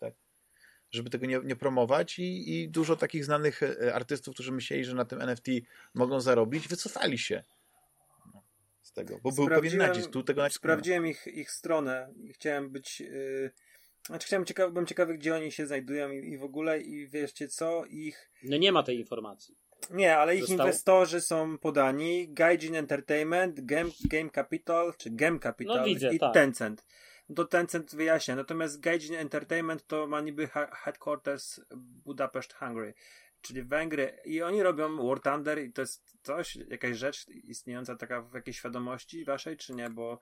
tak? 0.00 0.14
żeby 0.92 1.10
tego 1.10 1.26
nie, 1.26 1.40
nie 1.44 1.56
promować 1.56 2.18
i, 2.18 2.62
i, 2.62 2.68
dużo 2.68 2.96
takich 2.96 3.24
znanych 3.24 3.62
e, 3.62 3.94
artystów, 3.94 4.34
którzy 4.34 4.52
myśleli, 4.52 4.84
że 4.84 4.94
na 4.94 5.04
tym 5.04 5.20
NFT 5.20 5.46
mogą 5.94 6.20
zarobić, 6.20 6.68
wycofali 6.68 7.18
się 7.18 7.44
no, 8.34 8.42
z 8.82 8.92
tego, 8.92 9.18
bo 9.22 9.32
był 9.32 9.48
pewien 9.48 9.78
nacisk. 9.78 10.10
Tu 10.10 10.22
tego 10.22 10.42
nacisku 10.42 10.58
sprawdziłem 10.58 11.06
ich, 11.06 11.26
ich 11.26 11.50
stronę 11.50 12.12
i 12.16 12.32
chciałem 12.32 12.70
być... 12.70 13.00
Yy... 13.00 13.50
Znaczy 14.06 14.26
chciałem 14.26 14.46
ciekawy, 14.46 14.72
byłem 14.72 14.86
ciekawy, 14.86 15.14
gdzie 15.14 15.34
oni 15.34 15.52
się 15.52 15.66
znajdują 15.66 16.10
i, 16.10 16.28
i 16.28 16.38
w 16.38 16.42
ogóle 16.42 16.80
i 16.80 17.08
wieszcie 17.08 17.48
co, 17.48 17.84
ich... 17.84 18.30
No 18.42 18.56
nie 18.56 18.72
ma 18.72 18.82
tej 18.82 18.98
informacji. 18.98 19.56
Nie, 19.90 20.16
ale 20.18 20.34
ich 20.36 20.40
Został? 20.40 20.66
inwestorzy 20.66 21.20
są 21.20 21.58
podani. 21.58 22.28
Gaijin 22.28 22.76
Entertainment, 22.76 23.60
Game, 23.60 23.90
Game 24.04 24.30
Capital, 24.30 24.92
czy 24.98 25.10
Game 25.10 25.38
Capital 25.38 25.76
no, 25.76 25.84
widzę, 25.84 26.14
i 26.14 26.18
tak. 26.18 26.34
Tencent. 26.34 26.86
No 27.28 27.34
to 27.34 27.44
Tencent 27.44 27.94
wyjaśnia. 27.94 28.36
Natomiast 28.36 28.80
Gaijin 28.80 29.14
Entertainment 29.14 29.86
to 29.86 30.06
ma 30.06 30.20
niby 30.20 30.48
headquarters 30.84 31.60
Budapest, 32.04 32.54
Hungary 32.54 32.94
czyli 33.42 33.62
Węgry 33.62 34.18
i 34.24 34.42
oni 34.42 34.62
robią 34.62 35.08
War 35.08 35.20
Thunder 35.20 35.62
i 35.64 35.72
to 35.72 35.80
jest 35.80 36.16
coś, 36.22 36.56
jakaś 36.56 36.96
rzecz 36.96 37.28
istniejąca 37.28 37.96
taka 37.96 38.22
w 38.22 38.34
jakiejś 38.34 38.58
świadomości 38.58 39.24
waszej, 39.24 39.56
czy 39.56 39.74
nie, 39.74 39.90
bo 39.90 40.18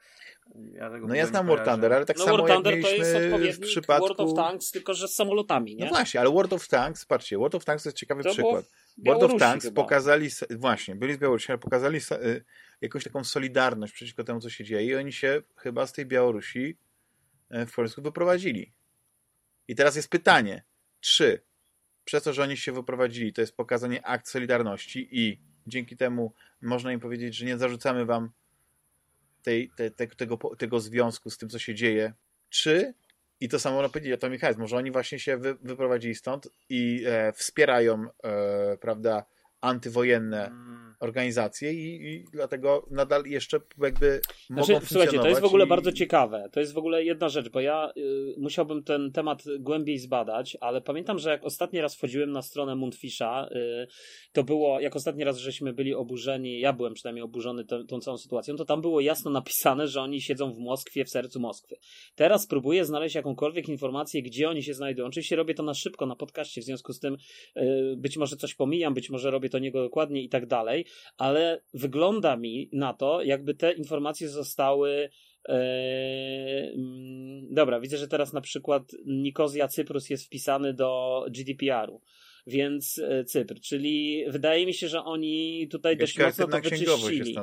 ja 0.72 0.90
tego 0.90 1.06
No 1.06 1.14
ja 1.14 1.26
znam 1.26 1.47
War 1.47 1.64
Thunder, 1.64 1.92
ale 1.92 2.06
tak 2.06 2.18
no, 2.18 2.24
samo 2.24 2.38
War 2.38 2.51
Thunder 2.51 2.74
jak 2.74 2.82
to 2.82 2.90
jest 2.90 3.16
odpowiednik 3.16 3.56
w 3.56 3.60
przypadku... 3.60 4.06
World 4.06 4.20
of 4.20 4.34
Tanks, 4.34 4.70
tylko 4.70 4.94
że 4.94 5.09
z 5.09 5.14
samolotami, 5.14 5.76
nie? 5.76 5.84
No 5.84 5.90
właśnie, 5.90 6.20
ale 6.20 6.30
World 6.30 6.52
of 6.52 6.68
Tanks, 6.68 7.05
patrzcie, 7.05 7.38
World 7.38 7.55
of 7.55 7.64
Tanks 7.64 7.82
to 7.82 7.88
jest 7.88 7.97
ciekawy 7.97 8.22
to 8.22 8.30
przykład. 8.30 8.64
World 9.06 9.22
of 9.22 9.40
Tanks 9.40 9.64
chyba. 9.64 9.82
pokazali, 9.82 10.28
właśnie, 10.51 10.97
byli 10.97 11.14
z 11.14 11.18
Białorusi, 11.18 11.52
ale 11.52 11.59
pokazali 11.59 11.98
y, 11.98 12.44
jakąś 12.80 13.05
taką 13.05 13.24
solidarność 13.24 13.92
przeciwko 13.92 14.24
temu, 14.24 14.40
co 14.40 14.51
się 14.51 14.64
dzieje 14.64 14.86
i 14.86 14.94
oni 14.94 15.12
się 15.12 15.42
chyba 15.56 15.86
z 15.86 15.92
tej 15.92 16.06
Białorusi 16.06 16.76
y, 17.55 17.66
w 17.66 17.74
Polsku 17.74 18.02
wyprowadzili. 18.02 18.72
I 19.68 19.74
teraz 19.74 19.97
jest 19.97 20.09
pytanie, 20.09 20.62
czy 21.01 21.42
przez 22.11 22.23
to, 22.23 22.32
że 22.32 22.43
oni 22.43 22.57
się 22.57 22.73
wyprowadzili, 22.73 23.32
to 23.32 23.41
jest 23.41 23.57
pokazanie 23.57 24.07
akt 24.07 24.28
solidarności 24.28 25.09
i 25.11 25.39
dzięki 25.66 25.97
temu 25.97 26.32
można 26.62 26.93
im 26.93 27.01
powiedzieć, 27.01 27.37
że 27.37 27.47
nie 27.47 27.59
zarzucamy 27.59 28.05
wam 28.05 28.31
tej, 29.43 29.70
te, 29.77 29.91
te, 29.91 30.07
tego, 30.07 30.39
tego 30.59 30.81
związku 30.81 31.31
z 31.31 31.39
tym, 31.39 31.49
co 31.49 31.59
się 31.59 31.74
dzieje. 31.74 32.12
Czy, 32.49 32.95
i 33.41 33.49
to 33.49 33.59
samo 33.59 33.77
można 33.77 33.89
powiedzieć 33.89 34.12
o 34.12 34.16
Tommy 34.16 34.39
Hayes, 34.39 34.57
może 34.59 34.77
oni 34.77 34.91
właśnie 34.91 35.19
się 35.19 35.37
wy, 35.37 35.55
wyprowadzili 35.55 36.15
stąd 36.15 36.49
i 36.69 37.05
e, 37.07 37.32
wspierają, 37.32 38.07
e, 38.24 38.77
prawda, 38.77 39.24
antywojenne 39.61 40.47
mm. 40.47 40.89
Organizacje 41.01 41.72
i, 41.72 42.14
i, 42.14 42.24
dlatego 42.32 42.86
nadal 42.90 43.24
jeszcze 43.27 43.60
jakby 43.82 44.20
znaczy, 44.47 44.72
mogą 44.72 44.86
Słuchajcie, 44.86 45.18
to 45.18 45.28
jest 45.28 45.40
w 45.40 45.44
ogóle 45.44 45.64
i... 45.64 45.68
bardzo 45.68 45.93
ciekawe. 45.93 46.48
To 46.52 46.60
jest 46.60 46.72
w 46.72 46.78
ogóle 46.78 47.05
jedna 47.05 47.28
rzecz, 47.28 47.48
bo 47.48 47.60
ja 47.60 47.93
y, 47.97 48.35
musiałbym 48.39 48.82
ten 48.82 49.12
temat 49.12 49.43
głębiej 49.59 49.98
zbadać, 49.98 50.56
ale 50.60 50.81
pamiętam, 50.81 51.18
że 51.18 51.31
jak 51.31 51.44
ostatni 51.44 51.81
raz 51.81 51.97
wchodziłem 51.97 52.32
na 52.32 52.43
stronę 52.43 52.74
Mundfisha, 52.74 53.48
y, 53.52 53.86
to 54.32 54.44
było, 54.44 54.81
jak 54.81 54.97
ostatni 54.97 55.24
raz 55.24 55.39
żeśmy 55.39 55.72
byli 55.72 55.94
oburzeni, 55.94 56.60
ja 56.60 56.72
byłem 56.72 56.94
przynajmniej 56.94 57.22
oburzony 57.22 57.64
tą, 57.64 57.86
tą 57.86 58.01
całą 58.01 58.18
sytuacją, 58.18 58.56
to 58.56 58.64
tam 58.64 58.81
było 58.81 59.01
jasno 59.01 59.31
napisane, 59.31 59.89
że 59.89 60.01
oni 60.01 60.20
siedzą 60.20 60.52
w 60.52 60.59
Moskwie, 60.59 61.05
w 61.05 61.10
sercu 61.10 61.40
Moskwy. 61.40 61.77
Teraz 62.14 62.47
próbuję 62.47 62.85
znaleźć 62.85 63.14
jakąkolwiek 63.14 63.68
informację, 63.68 64.22
gdzie 64.22 64.48
oni 64.48 64.62
się 64.62 64.74
znajdują. 64.74 65.09
Oczywiście 65.09 65.36
robię 65.36 65.55
to 65.55 65.62
na 65.62 65.74
szybko, 65.74 66.06
na 66.06 66.16
podcaście, 66.16 66.60
w 66.60 66.64
związku 66.64 66.93
z 66.93 67.01
tym 67.01 67.16
y, 67.56 67.94
być 67.97 68.16
może 68.16 68.36
coś 68.36 68.55
pomijam, 68.55 68.94
być 68.94 69.10
może 69.10 69.31
robię 69.31 69.48
to 69.48 69.59
niego 69.59 69.82
dokładnie 69.82 70.22
i 70.22 70.28
tak 70.28 70.47
dalej, 70.47 70.85
ale 71.16 71.62
wygląda 71.74 72.36
mi 72.36 72.70
na 72.72 72.94
to, 72.94 73.22
jakby 73.22 73.54
te 73.54 73.72
informacje 73.72 74.28
zostały. 74.28 75.10
Eee, 75.44 76.76
dobra, 77.50 77.80
widzę, 77.80 77.96
że 77.96 78.08
teraz 78.08 78.32
na 78.32 78.40
przykład 78.40 78.82
Nikozja 79.06 79.68
Cyprus 79.68 80.10
jest 80.10 80.26
wpisany 80.26 80.74
do 80.74 81.24
GDPR-u. 81.30 82.00
więc 82.46 82.98
e, 82.98 83.24
Cypr, 83.24 83.60
czyli 83.60 84.24
wydaje 84.28 84.66
mi 84.66 84.74
się, 84.74 84.88
że 84.88 85.04
oni 85.04 85.68
tutaj 85.68 85.92
Jakaś 85.92 86.14
dość 86.14 86.18
mocno 86.38 86.46
to 86.46 86.62
wyczyścili. 86.62 87.34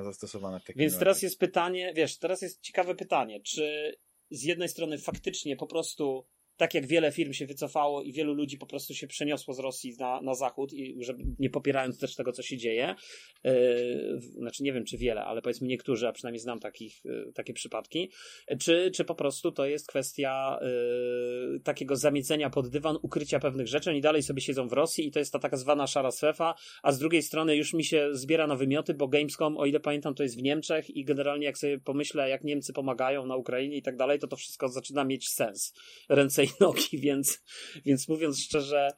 Więc 0.75 0.99
teraz 0.99 1.21
jest 1.21 1.39
pytanie, 1.39 1.93
wiesz, 1.95 2.17
teraz 2.17 2.41
jest 2.41 2.61
ciekawe 2.61 2.95
pytanie, 2.95 3.41
czy 3.41 3.95
z 4.29 4.43
jednej 4.43 4.69
strony 4.69 4.97
faktycznie 4.97 5.55
po 5.55 5.67
prostu 5.67 6.25
tak 6.57 6.73
jak 6.73 6.88
wiele 6.88 7.11
firm 7.11 7.34
się 7.34 7.45
wycofało 7.45 8.03
i 8.03 8.11
wielu 8.11 8.34
ludzi 8.34 8.57
po 8.57 8.65
prostu 8.65 8.93
się 8.93 9.07
przeniosło 9.07 9.53
z 9.53 9.59
Rosji 9.59 9.95
na, 9.99 10.21
na 10.21 10.35
zachód, 10.35 10.73
i 10.73 11.03
żeby, 11.03 11.23
nie 11.39 11.49
popierając 11.49 11.99
też 11.99 12.15
tego, 12.15 12.31
co 12.31 12.43
się 12.43 12.57
dzieje. 12.57 12.95
Yy, 13.43 14.21
znaczy, 14.21 14.63
nie 14.63 14.73
wiem, 14.73 14.85
czy 14.85 14.97
wiele, 14.97 15.25
ale 15.25 15.41
powiedzmy 15.41 15.67
niektórzy, 15.67 16.07
a 16.07 16.11
przynajmniej 16.11 16.39
znam 16.39 16.59
takich, 16.59 17.05
yy, 17.05 17.31
takie 17.35 17.53
przypadki. 17.53 18.11
Czy, 18.59 18.91
czy 18.91 19.05
po 19.05 19.15
prostu 19.15 19.51
to 19.51 19.65
jest 19.65 19.88
kwestia 19.88 20.59
yy, 20.61 21.59
takiego 21.59 21.95
zamiecenia 21.95 22.49
pod 22.49 22.69
dywan, 22.69 22.97
ukrycia 23.01 23.39
pewnych 23.39 23.67
rzeczy. 23.67 23.89
Oni 23.89 24.01
dalej 24.01 24.23
sobie 24.23 24.41
siedzą 24.41 24.67
w 24.67 24.73
Rosji 24.73 25.07
i 25.07 25.11
to 25.11 25.19
jest 25.19 25.34
ta 25.34 25.39
tak 25.39 25.57
zwana 25.57 25.88
szara 25.88 26.11
strefa, 26.11 26.55
a 26.84 26.91
z 26.91 26.99
drugiej 26.99 27.21
strony 27.21 27.55
już 27.55 27.73
mi 27.73 27.85
się 27.85 28.09
zbiera 28.11 28.47
na 28.47 28.55
wymioty, 28.55 28.93
bo 28.93 29.07
Gamescom, 29.07 29.57
o 29.57 29.65
ile 29.65 29.79
pamiętam, 29.79 30.15
to 30.15 30.23
jest 30.23 30.38
w 30.38 30.41
Niemczech 30.41 30.89
i 30.89 31.05
generalnie 31.05 31.45
jak 31.45 31.57
sobie 31.57 31.79
pomyślę, 31.79 32.29
jak 32.29 32.43
Niemcy 32.43 32.73
pomagają 32.73 33.25
na 33.25 33.35
Ukrainie 33.35 33.77
i 33.77 33.81
tak 33.81 33.97
dalej, 33.97 34.19
to 34.19 34.27
to 34.27 34.35
wszystko 34.35 34.69
zaczyna 34.69 35.03
mieć 35.03 35.29
sens. 35.29 35.73
Ręce 36.09 36.46
i 36.47 36.51
nogi, 36.63 36.99
więc, 36.99 37.43
więc 37.85 38.07
mówiąc 38.07 38.39
szczerze, 38.39 38.89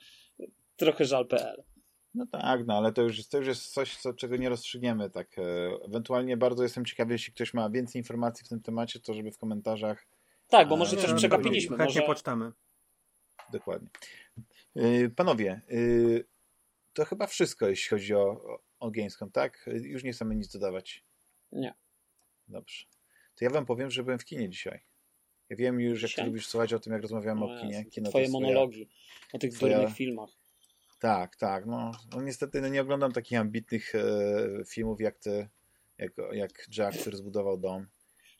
trochę 0.75 1.05
żal.pl. 1.05 1.63
No 2.13 2.25
tak, 2.31 2.67
no 2.67 2.77
ale 2.77 2.93
to 2.93 3.01
już, 3.01 3.17
jest, 3.17 3.31
to 3.31 3.37
już 3.37 3.47
jest 3.47 3.73
coś, 3.73 3.97
co, 3.97 4.13
czego 4.13 4.37
nie 4.37 4.49
rozstrzygniemy. 4.49 5.09
Tak. 5.09 5.39
e, 5.39 5.41
Ewentualnie 5.85 6.37
bardzo 6.37 6.63
jestem 6.63 6.85
ciekawy, 6.85 7.13
jeśli 7.13 7.33
ktoś 7.33 7.53
ma 7.53 7.69
więcej 7.69 7.99
informacji 7.99 8.45
w 8.45 8.49
tym 8.49 8.61
temacie, 8.61 8.99
to 8.99 9.13
żeby 9.13 9.31
w 9.31 9.37
komentarzach 9.37 10.07
Tak, 10.47 10.67
bo 10.67 10.77
może 10.77 10.97
A, 10.97 11.01
coś 11.01 11.09
nie, 11.09 11.15
przegapiliśmy. 11.15 11.77
Chętnie 11.77 12.01
Może... 12.01 12.07
pocztamy. 12.13 12.51
dokładnie. 13.51 13.89
E, 14.75 15.09
Panowie, 15.09 15.61
e, 15.69 15.75
to 16.93 17.05
chyba 17.05 17.27
wszystko, 17.27 17.67
jeśli 17.69 17.89
chodzi 17.89 18.15
o, 18.15 18.59
o, 18.79 18.91
Gamescom, 18.91 19.31
tak? 19.31 19.67
E, 19.67 19.71
Już 19.77 20.03
nie 20.03 20.11
chcemy 20.11 20.35
nic 20.35 20.47
dodawać. 20.53 21.03
Nie. 21.51 21.73
Dobrze. 22.47 22.85
To 23.35 23.45
ja 23.45 23.51
wam 23.51 23.65
powiem, 23.65 23.91
że 23.91 24.03
byłem 24.03 24.19
w 24.19 24.25
kinie 24.25 24.49
dzisiaj. 24.49 24.79
Ja 25.49 25.55
wiem 25.55 25.79
już, 25.79 26.01
jak 26.01 26.11
ty 26.11 26.23
lubisz 26.23 26.47
słuchać 26.47 26.73
o 26.73 26.79
tym, 26.79 26.93
jak 26.93 27.01
rozmawiamy 27.01 27.45
o 27.45 27.55
O 27.55 27.59
kinie. 27.61 27.77
Jezu, 27.77 27.89
Kino 27.89 28.09
Twoje 28.09 28.27
twoja- 28.27 28.31
monologi 28.31 28.89
o 29.33 29.37
tych 29.39 29.53
twoja- 29.53 29.75
durnych 29.77 29.95
filmach. 29.95 30.29
Tak, 30.99 31.35
tak. 31.35 31.65
No, 31.65 31.91
no 32.15 32.21
niestety 32.21 32.61
no, 32.61 32.67
nie 32.67 32.81
oglądam 32.81 33.11
takich 33.11 33.37
ambitnych 33.39 33.95
e, 33.95 34.01
filmów 34.67 35.01
jak 35.01 35.17
ty, 35.19 35.47
jak, 35.97 36.11
jak 36.31 36.51
Jack, 36.77 36.97
który 37.01 37.17
zbudował 37.17 37.57
dom. 37.57 37.87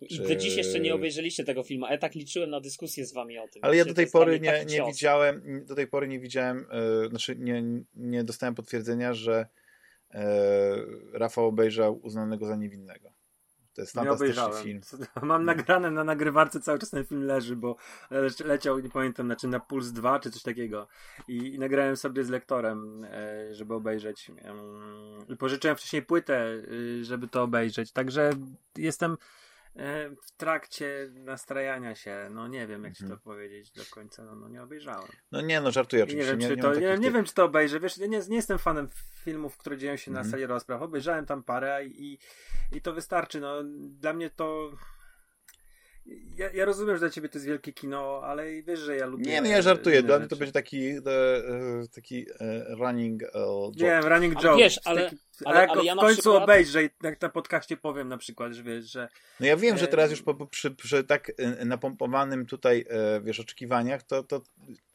I 0.02 0.08
Czy- 0.18 0.24
do 0.24 0.36
dziś 0.36 0.56
jeszcze 0.56 0.80
nie 0.80 0.94
obejrzeliście 0.96 1.44
tego 1.44 1.64
filmu, 1.64 1.86
a 1.86 1.92
ja 1.92 1.98
tak 1.98 2.16
liczyłem 2.16 2.50
na 2.50 2.62
dyskusję 2.62 3.06
z 3.06 3.14
wami 3.14 3.38
o 3.40 3.48
tym. 3.48 3.64
Ale 3.64 3.78
ja 3.78 3.86
do 3.86 3.94
tej 3.94 4.08
pory 4.08 4.40
nie, 4.40 4.66
nie 4.66 4.86
widziałem, 4.86 5.66
do 5.66 5.76
tej 5.76 5.88
pory 5.88 6.08
nie 6.08 6.20
widziałem, 6.20 6.66
e, 7.06 7.10
znaczy 7.10 7.36
nie, 7.36 7.64
nie 7.96 8.24
dostałem 8.24 8.56
potwierdzenia, 8.56 9.14
że 9.14 9.48
e, 10.12 10.76
Rafał 11.14 11.46
obejrzał 11.46 12.00
uznanego 12.04 12.46
za 12.46 12.56
niewinnego. 12.56 13.14
To 13.80 13.84
jest 13.84 13.94
fantastyczny 13.94 14.64
film. 14.64 14.82
Mam 15.22 15.46
nagrane 15.46 15.92
na 15.92 16.04
nagrywarce, 16.04 16.60
cały 16.60 16.80
czas 16.80 16.90
ten 16.90 17.06
film 17.06 17.24
leży, 17.24 17.56
bo 17.56 17.76
le- 18.12 18.46
leciał, 18.46 18.80
nie 18.80 18.90
pamiętam, 18.90 19.26
znaczy 19.26 19.48
na 19.48 19.60
Puls 19.60 19.92
2 19.92 20.20
czy 20.20 20.32
coś 20.32 20.42
takiego. 20.42 20.88
I, 21.28 21.38
i 21.38 21.60
nagrałem 21.60 21.98
sobie 21.98 22.24
z 22.24 22.30
lektorem, 22.30 23.06
e, 23.12 23.54
żeby 23.54 23.74
obejrzeć. 23.74 24.32
I 25.30 25.36
pożyczyłem 25.38 25.78
wcześniej 25.78 26.02
płytę, 26.02 26.48
y, 26.72 27.06
żeby 27.06 27.28
to 27.28 27.44
obejrzeć. 27.44 27.92
Także 27.92 28.30
jestem 28.78 29.18
w 30.28 30.32
trakcie 30.38 31.10
nastrajania 31.14 31.96
się. 31.96 32.28
No 32.32 32.48
nie 32.48 32.68
wiem, 32.68 32.84
jak 32.84 32.94
ci 32.94 33.04
Mhm. 33.04 33.20
to 33.20 33.24
powiedzieć 33.24 33.72
do 33.72 33.84
końca. 33.92 34.24
No, 34.26 34.36
no 34.36 34.48
nie 34.50 34.64
obejrzałem. 34.64 35.08
No 35.32 35.42
nie, 35.42 35.62
no 35.62 35.72
żartuję 35.72 36.04
I 36.04 36.06
nie 36.06 36.08
oczywiście. 36.10 36.32
wiem, 36.32 36.40
Nie, 36.40 36.48
czy 36.50 36.56
nie, 36.56 36.62
to, 36.62 36.74
nie 36.98 36.98
tych- 37.06 37.14
wiem, 37.14 37.26
czy 37.26 37.34
to 37.34 37.44
obejrzę. 37.46 37.80
Wiesz, 37.80 37.98
ja 37.98 38.08
nie, 38.08 38.20
nie 38.30 38.36
jestem 38.36 38.58
fanem 38.60 38.88
filmów, 39.24 39.58
które 39.58 39.78
dzieją 39.78 39.96
się 39.98 40.12
Mhm. 40.12 40.26
na 40.28 40.32
sali 40.32 40.46
rozpraw. 40.46 40.82
Obejrzałem 40.82 41.26
tam 41.26 41.44
parę 41.44 41.86
i, 41.86 42.20
i 42.72 42.82
to 42.82 42.94
wystarczy. 42.94 43.40
No, 43.40 43.56
dla 43.90 44.14
mnie 44.14 44.30
to. 44.30 44.72
Ja, 46.38 46.52
ja 46.52 46.66
rozumiem, 46.66 46.96
że 46.96 47.00
dla 47.00 47.10
ciebie 47.10 47.30
to 47.30 47.38
jest 47.38 47.46
wielkie 47.48 47.74
kino, 47.74 48.22
ale 48.24 48.62
wiesz, 48.62 48.80
że 48.80 48.96
ja 48.96 49.06
lubię. 49.06 49.26
Nie, 49.26 49.42
no 49.42 49.48
ja 49.48 49.62
żartuję. 49.62 50.04
Dla 50.04 50.20
mnie 50.20 50.28
to 50.28 50.36
będzie 50.36 50.52
taki, 50.52 50.88
e, 50.90 50.98
e, 50.98 51.88
taki 51.96 52.26
e, 52.40 52.76
running 52.76 53.24
e, 53.24 53.28
joke. 53.76 53.78
Nie, 53.84 54.02
running 54.02 54.34
Ale 54.36 54.44
joke. 54.44 54.58
wiesz, 54.64 54.80
ale- 54.86 55.04
taki, 55.04 55.18
ale- 55.46 55.58
ale 55.58 55.68
go 55.76 55.84
ja 55.84 55.94
w 55.94 55.96
na 55.96 56.02
końcu 56.02 56.22
przykład- 56.22 56.44
obejrzę 56.44 56.84
i 56.84 56.90
jak 57.04 57.22
na 57.22 57.30
podcaście 57.30 57.78
powiem 57.78 58.08
na 58.08 58.18
przykład, 58.18 58.54
że 58.54 58.64
wiesz, 58.64 58.86
że 58.92 59.10
No 59.40 59.46
ja 59.46 59.58
wiem, 59.58 59.78
że 59.78 59.88
teraz 59.88 60.12
już 60.12 60.22
po, 60.22 60.34
po, 60.34 60.48
przy, 60.48 60.72
przy 60.72 61.04
tak 61.04 61.32
napompowanym 61.66 62.46
tutaj, 62.46 62.86
e, 62.90 63.22
wiesz, 63.22 63.40
oczekiwaniach, 63.40 64.04
to, 64.04 64.24
to, 64.24 64.42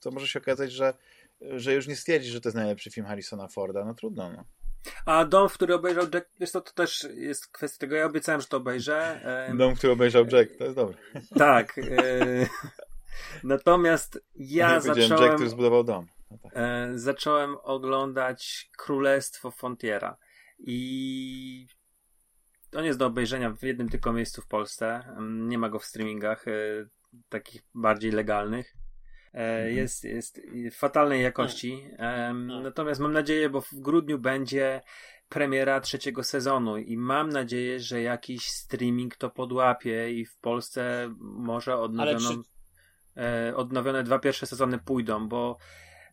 to 0.00 0.10
może 0.10 0.28
się 0.28 0.38
okazać, 0.38 0.72
że, 0.72 0.94
że 1.40 1.74
już 1.74 1.86
nie 1.86 1.96
stwierdzisz, 1.96 2.32
że 2.32 2.40
to 2.40 2.48
jest 2.48 2.56
najlepszy 2.56 2.90
film 2.90 3.06
Harrisona 3.06 3.48
Forda. 3.48 3.84
No 3.84 3.94
trudno, 3.94 4.32
no. 4.32 4.44
A 5.06 5.24
dom, 5.24 5.48
w 5.48 5.54
który 5.54 5.74
obejrzał 5.74 6.04
Jack, 6.14 6.30
wiesz 6.40 6.52
to, 6.52 6.60
to 6.60 6.72
też 6.72 7.06
jest 7.14 7.46
kwestia 7.46 7.80
tego, 7.80 7.96
ja 7.96 8.06
obiecałem, 8.06 8.40
że 8.40 8.46
to 8.46 8.56
obejrzę. 8.56 9.20
Dom, 9.54 9.74
który 9.74 9.92
obejrzał 9.92 10.24
Jack, 10.24 10.56
to 10.58 10.64
jest 10.64 10.76
dobre. 10.76 10.96
Tak. 11.38 11.78
E, 11.78 12.46
natomiast 13.44 14.24
ja 14.34 14.68
powiedziałem 14.68 14.98
Jack, 14.98 15.08
zacząłem, 15.08 15.34
który 15.34 15.50
zbudował 15.50 15.84
dom. 15.84 16.06
No 16.30 16.38
tak. 16.42 16.52
e, 16.54 16.90
zacząłem 16.94 17.56
oglądać 17.62 18.70
Królestwo 18.76 19.50
Fontiera 19.50 20.16
i 20.58 21.66
on 22.76 22.84
jest 22.84 22.98
do 22.98 23.06
obejrzenia 23.06 23.50
w 23.50 23.62
jednym 23.62 23.88
tylko 23.88 24.12
miejscu 24.12 24.42
w 24.42 24.46
Polsce. 24.46 25.04
Nie 25.20 25.58
ma 25.58 25.68
go 25.68 25.78
w 25.78 25.84
streamingach 25.84 26.48
e, 26.48 26.52
takich 27.28 27.62
bardziej 27.74 28.10
legalnych. 28.10 28.74
E, 29.34 29.54
Mhm. 29.54 29.76
Jest, 29.76 30.04
jest 30.04 30.40
fatalnej 30.72 31.22
jakości. 31.22 31.90
A. 31.98 32.32
Natomiast 32.32 33.00
mam 33.00 33.12
nadzieję, 33.12 33.50
bo 33.50 33.60
w 33.60 33.74
grudniu 33.74 34.18
będzie 34.18 34.80
premiera 35.28 35.80
trzeciego 35.80 36.22
sezonu 36.22 36.76
i 36.76 36.96
mam 36.96 37.28
nadzieję, 37.28 37.80
że 37.80 38.02
jakiś 38.02 38.46
streaming 38.46 39.16
to 39.16 39.30
podłapie 39.30 40.12
i 40.12 40.24
w 40.24 40.38
Polsce 40.38 41.14
może 41.20 41.72
Ale 41.72 41.80
odnowiono, 41.82 42.18
przy... 42.18 42.38
e, 43.22 43.56
odnowione 43.56 44.02
dwa 44.02 44.18
pierwsze 44.18 44.46
sezony 44.46 44.78
pójdą, 44.78 45.28
bo 45.28 45.58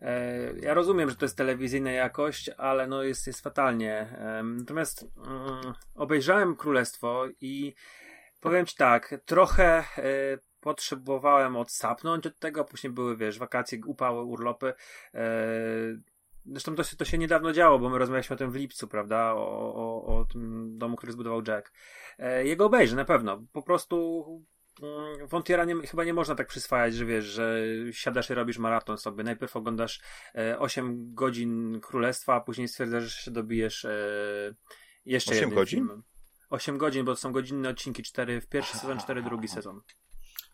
e, 0.01 0.53
ja 0.61 0.73
rozumiem, 0.73 1.09
że 1.09 1.15
to 1.15 1.25
jest 1.25 1.37
telewizyjna 1.37 1.91
jakość, 1.91 2.49
ale 2.57 2.87
no 2.87 3.03
jest, 3.03 3.27
jest 3.27 3.41
fatalnie. 3.41 4.17
Natomiast 4.43 5.05
mm, 5.27 5.73
obejrzałem 5.95 6.55
Królestwo 6.55 7.25
i 7.41 7.73
powiem 8.39 8.65
ci 8.65 8.75
tak, 8.75 9.15
trochę 9.25 9.83
potrzebowałem 10.61 11.55
odsapnąć 11.55 12.27
od 12.27 12.39
tego, 12.39 12.65
później 12.65 12.93
były, 12.93 13.17
wiesz, 13.17 13.39
wakacje, 13.39 13.79
upały, 13.85 14.23
urlopy. 14.23 14.73
E, 15.13 15.21
Zresztą 16.45 16.75
to 16.75 16.83
się, 16.83 16.97
to 16.97 17.05
się 17.05 17.17
niedawno 17.17 17.53
działo, 17.53 17.79
bo 17.79 17.89
my 17.89 17.97
rozmawialiśmy 17.97 18.33
o 18.33 18.37
tym 18.37 18.51
w 18.51 18.55
lipcu, 18.55 18.87
prawda? 18.87 19.33
O, 19.33 19.75
o, 19.75 20.19
o 20.19 20.25
tym 20.25 20.77
domu, 20.77 20.95
który 20.95 21.11
zbudował 21.11 21.43
Jack. 21.47 21.73
E, 22.19 22.45
jego 22.45 22.65
obejrzę 22.65 22.95
na 22.95 23.05
pewno. 23.05 23.43
Po 23.51 23.61
prostu 23.61 24.25
mm, 24.81 25.27
Wątiera 25.27 25.65
nie, 25.65 25.75
chyba 25.75 26.03
nie 26.03 26.13
można 26.13 26.35
tak 26.35 26.47
przyswajać, 26.47 26.95
że 26.95 27.05
wiesz, 27.05 27.25
że 27.25 27.63
siadasz 27.91 28.29
i 28.29 28.33
robisz 28.33 28.57
maraton 28.57 28.97
sobie. 28.97 29.23
Najpierw 29.23 29.55
oglądasz 29.55 30.01
e, 30.35 30.59
8 30.59 31.13
godzin 31.13 31.79
Królestwa, 31.81 32.35
a 32.35 32.41
później 32.41 32.67
stwierdzasz, 32.67 33.03
że 33.03 33.23
się 33.23 33.31
dobijesz 33.31 33.85
e, 33.85 33.97
jeszcze 35.05 35.31
8 35.31 35.41
jednym 35.41 35.59
godzin? 35.59 35.79
filmem. 35.79 36.03
8 36.49 36.77
godzin, 36.77 37.05
bo 37.05 37.11
to 37.11 37.21
są 37.21 37.31
godzinne 37.31 37.69
odcinki, 37.69 38.03
4 38.03 38.41
w 38.41 38.47
pierwszy 38.47 38.77
sezon, 38.77 38.99
4 38.99 39.23
drugi 39.23 39.47
sezon. 39.47 39.81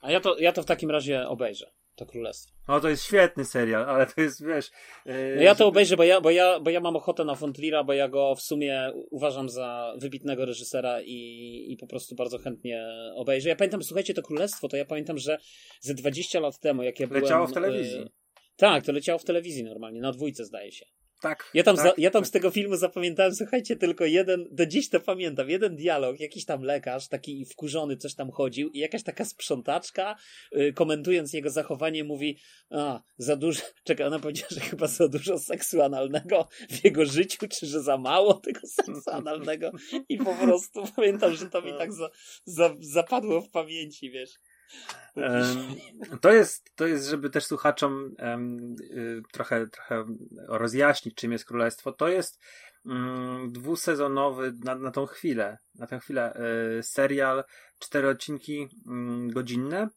A 0.02 0.12
ja 0.12 0.20
to, 0.20 0.38
ja 0.40 0.52
to 0.52 0.64
w 0.64 0.66
takim 0.66 0.92
razie 0.92 1.28
obejrzę. 1.28 1.72
To 1.96 2.06
królestwo. 2.06 2.56
No 2.68 2.80
to 2.80 2.90
jest 2.90 3.04
świetny 3.04 3.46
serial, 3.46 3.90
ale 3.90 4.06
to 4.06 4.22
jest, 4.22 4.46
wiesz... 4.46 4.72
e, 5.06 5.36
No 5.36 5.42
ja 5.42 5.56
to 5.56 5.68
obejrzę, 5.68 5.98
bo 5.98 6.04
ja, 6.04 6.22
bo, 6.22 6.32
ja, 6.32 6.60
bo 6.60 6.70
ja 6.70 6.80
mam 6.80 6.96
ochotę 6.96 7.26
na 7.26 7.36
Fontrira, 7.36 7.84
bo 7.84 7.94
ja 7.94 8.08
go 8.08 8.36
w 8.36 8.42
sumie 8.42 8.92
uważam 9.12 9.50
za 9.50 9.94
wybitnego 9.98 10.46
reżysera 10.46 11.02
i, 11.02 11.66
i 11.70 11.78
po 11.78 11.88
prostu 11.88 12.16
bardzo 12.16 12.38
chętnie 12.38 12.86
obejrzę. 13.16 13.50
Ja 13.50 13.56
pamiętam, 13.56 13.84
słuchajcie, 13.84 14.14
to 14.14 14.22
Królestwo, 14.22 14.68
to 14.68 14.78
ja 14.78 14.86
pamiętam, 14.86 15.18
że 15.18 15.38
ze 15.82 15.94
20 15.94 16.40
lat 16.40 16.60
temu, 16.60 16.84
jak 16.84 17.00
ja 17.00 17.08
byłem... 17.08 17.24
Leciało 17.24 17.48
w 17.48 17.54
telewizji. 17.54 18.00
e, 18.00 18.10
tak, 18.56 18.86
to 18.86 18.92
leciało 18.92 19.20
w 19.20 19.24
telewizji 19.24 19.64
normalnie, 19.64 20.02
na 20.02 20.12
dwójce 20.12 20.46
zdaje 20.46 20.72
się. 20.72 20.86
Tak. 21.22 21.50
Ja 21.54 21.64
tam, 21.64 21.76
tak, 21.76 21.86
za, 21.86 21.94
ja 21.98 22.12
tam 22.12 22.22
tak. 22.22 22.28
z 22.28 22.32
tego 22.32 22.52
filmu 22.52 22.76
zapamiętałem, 22.76 23.36
słuchajcie, 23.36 23.76
tylko 23.76 24.06
jeden, 24.06 24.48
do 24.52 24.66
dziś 24.66 24.90
to 24.90 25.00
pamiętam, 25.00 25.50
jeden 25.50 25.76
dialog, 25.76 26.20
jakiś 26.20 26.46
tam 26.46 26.62
lekarz, 26.62 27.08
taki 27.08 27.46
wkurzony, 27.46 27.98
coś 27.98 28.16
tam 28.16 28.32
chodził 28.32 28.70
i 28.70 28.80
jakaś 28.80 29.04
taka 29.04 29.26
sprzątaczka, 29.26 30.16
y, 30.58 30.74
komentując 30.74 31.34
jego 31.34 31.50
zachowanie, 31.50 32.04
mówi, 32.04 32.38
a, 32.70 33.02
za 33.18 33.36
dużo, 33.36 33.62
czekaj, 33.88 34.08
ona 34.08 34.20
powiedziała, 34.20 34.50
że 34.52 34.60
chyba 34.60 34.88
za 34.88 35.08
dużo 35.08 35.40
seksu 35.40 35.82
analnego 35.82 36.48
w 36.70 36.84
jego 36.84 37.06
życiu, 37.06 37.48
czy 37.48 37.66
że 37.66 37.82
za 37.82 37.98
mało 37.98 38.34
tego 38.34 38.60
seksu 38.86 39.12
analnego 39.12 39.72
i 40.10 40.18
po 40.18 40.36
prostu 40.36 40.84
pamiętam, 40.96 41.36
że 41.36 41.50
to 41.50 41.62
mi 41.62 41.74
tak 41.78 41.94
za, 41.94 42.10
za, 42.46 42.76
zapadło 42.80 43.42
w 43.42 43.50
pamięci, 43.50 44.12
wiesz. 44.12 44.32
To, 46.22 46.32
jest, 46.32 46.76
to 46.76 46.88
jest, 46.88 47.06
żeby 47.06 47.30
też 47.30 47.46
słuchaczom 47.46 48.16
y, 48.82 49.22
trochę, 49.32 49.68
trochę 49.68 50.06
rozjaśnić, 50.48 51.16
czym 51.16 51.32
jest 51.32 51.46
Królestwo. 51.46 51.92
To 51.92 52.08
jest 52.08 52.40
mm, 52.86 53.52
dwusezonowy 53.52 54.54
na, 54.64 54.76
na 54.76 54.92
tą 54.92 55.06
chwilę, 55.06 55.58
na 55.76 55.88
tę 55.88 56.00
chwilę 56.00 56.40
y, 56.80 56.84
serial, 56.84 57.44
cztery 57.80 58.10
odcinki 58.10 58.68
mm, 58.88 59.30
godzinne 59.30 59.90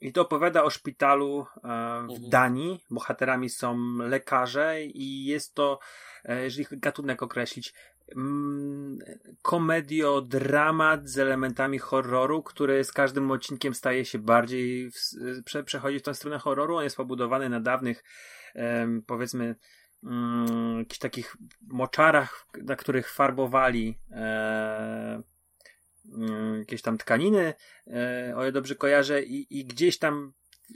I 0.00 0.12
to 0.12 0.22
opowiada 0.22 0.62
o 0.64 0.70
szpitalu 0.70 1.46
e, 1.56 1.60
w 2.06 2.10
Mhm. 2.10 2.30
Danii. 2.30 2.80
Bohaterami 2.90 3.50
są 3.50 3.96
lekarze 3.98 4.84
i 4.84 5.24
jest 5.24 5.54
to, 5.54 5.78
e, 6.24 6.42
jeżeli 6.42 6.66
gatunek 6.70 7.22
określić, 7.22 7.74
komedio-dramat 9.42 11.08
z 11.08 11.18
elementami 11.18 11.78
horroru, 11.78 12.42
który 12.42 12.84
z 12.84 12.92
każdym 12.92 13.30
odcinkiem 13.30 13.74
staje 13.74 14.04
się 14.04 14.18
bardziej, 14.18 14.90
w, 14.90 14.94
prze, 15.44 15.64
przechodzi 15.64 15.98
w 15.98 16.02
tę 16.02 16.14
stronę 16.14 16.38
horroru. 16.38 16.76
On 16.76 16.84
jest 16.84 16.96
pobudowany 16.96 17.48
na 17.48 17.60
dawnych, 17.60 18.04
powiedzmy, 19.06 19.56
mm, 20.04 20.78
jakichś 20.78 20.98
takich 20.98 21.36
moczarach, 21.66 22.46
na 22.62 22.76
których 22.76 23.10
farbowali 23.10 23.98
e, 24.10 25.22
mm, 26.14 26.58
jakieś 26.58 26.82
tam 26.82 26.98
tkaniny, 26.98 27.54
e, 27.86 28.32
o 28.36 28.42
ile 28.42 28.52
dobrze 28.52 28.74
kojarzę, 28.74 29.22
i, 29.22 29.58
i 29.60 29.64
gdzieś 29.64 29.98
tam 29.98 30.32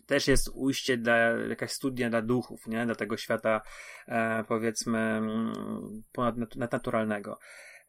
też 0.07 0.29
jest 0.29 0.51
ujście 0.55 0.97
dla, 0.97 1.17
jakaś 1.31 1.73
studnia 1.73 2.11
dla 2.11 2.23
duchów, 2.23 2.67
nie? 2.67 2.87
Dla 2.87 2.95
tego 2.95 3.17
świata, 3.17 3.61
e, 4.09 4.45
powiedzmy, 4.49 4.99
mm, 4.99 6.03
ponadnaturalnego. 6.13 7.39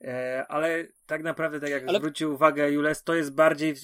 E, 0.01 0.45
ale 0.49 0.87
tak 1.05 1.23
naprawdę, 1.23 1.59
tak 1.59 1.69
jak 1.69 1.83
Ale- 1.87 1.99
zwrócił 1.99 2.33
uwagę 2.33 2.71
Jules, 2.71 3.03
to 3.03 3.15
jest 3.15 3.35
bardziej 3.35 3.75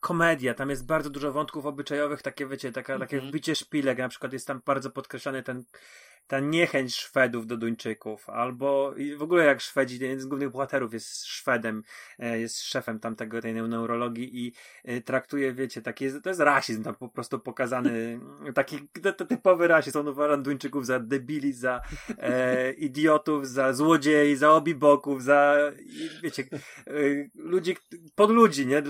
komedia. 0.00 0.54
Tam 0.54 0.70
jest 0.70 0.86
bardzo 0.86 1.10
dużo 1.10 1.32
wątków 1.32 1.66
obyczajowych, 1.66 2.22
takie 2.22 2.46
wiecie, 2.46 2.72
taka, 2.72 2.98
takie 2.98 3.16
Mhm. 3.16 3.30
wbicie 3.30 3.54
szpilek. 3.54 3.98
Na 3.98 4.08
przykład 4.08 4.32
jest 4.32 4.46
tam 4.46 4.60
bardzo 4.66 4.90
podkreślany 4.90 5.42
ten 5.42 5.64
ta 6.26 6.40
niechęć 6.40 6.94
Szwedów 6.94 7.46
do 7.46 7.56
Duńczyków, 7.56 8.30
albo 8.30 8.94
w 9.16 9.22
ogóle 9.22 9.44
jak 9.44 9.60
Szwedzi, 9.60 9.98
jeden 10.00 10.20
z 10.20 10.26
głównych 10.26 10.50
bohaterów 10.50 10.92
jest 10.92 11.26
Szwedem, 11.26 11.82
e, 12.18 12.40
jest 12.40 12.62
szefem 12.62 13.00
tamtego, 13.00 13.40
tej 13.40 13.54
neurologii 13.54 14.46
i 14.46 14.52
e, 14.84 15.00
traktuje, 15.00 15.52
wiecie, 15.52 15.82
taki, 15.82 16.04
jest- 16.04 16.22
to 16.22 16.30
jest 16.30 16.40
rasizm 16.40 16.82
tam 16.82 16.94
po 16.94 17.08
prostu 17.08 17.38
pokazany, 17.38 18.20
taki 18.54 18.88
to, 19.02 19.12
to 19.12 19.24
typowy 19.26 19.68
rasizm, 19.68 19.98
on 19.98 20.08
uważa 20.08 20.36
Duńczyków 20.36 20.86
za 20.86 21.00
debili, 21.00 21.52
za 21.52 21.80
e, 22.18 22.72
idiotów, 22.88 23.48
za 23.48 23.72
złodziei, 23.72 24.36
za 24.36 24.52
obiboków, 24.52 25.22
za, 25.22 25.56
wiecie, 26.22 26.44
e, 26.86 26.92
ludzi, 27.34 27.76
pod 28.14 28.30
ludzi, 28.30 28.66
nie? 28.66 28.82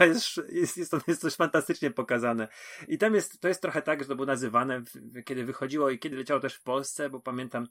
Jest, 0.00 0.40
jest, 0.48 0.76
jest, 0.76 0.90
to, 0.90 1.00
jest 1.06 1.20
coś 1.20 1.34
fantastycznie 1.34 1.90
pokazane. 1.90 2.48
I 2.88 2.98
tam 2.98 3.14
jest, 3.14 3.40
to 3.40 3.48
jest 3.48 3.62
trochę 3.62 3.82
tak, 3.82 4.02
że 4.02 4.08
to 4.08 4.14
było 4.14 4.26
nazywane, 4.26 4.82
kiedy 5.24 5.44
wychodziło 5.44 5.90
i 5.90 5.98
kiedy 5.98 6.16
leciało 6.16 6.40
też 6.40 6.58
Polsce, 6.64 7.10
bo 7.10 7.20
pamiętam, 7.20 7.68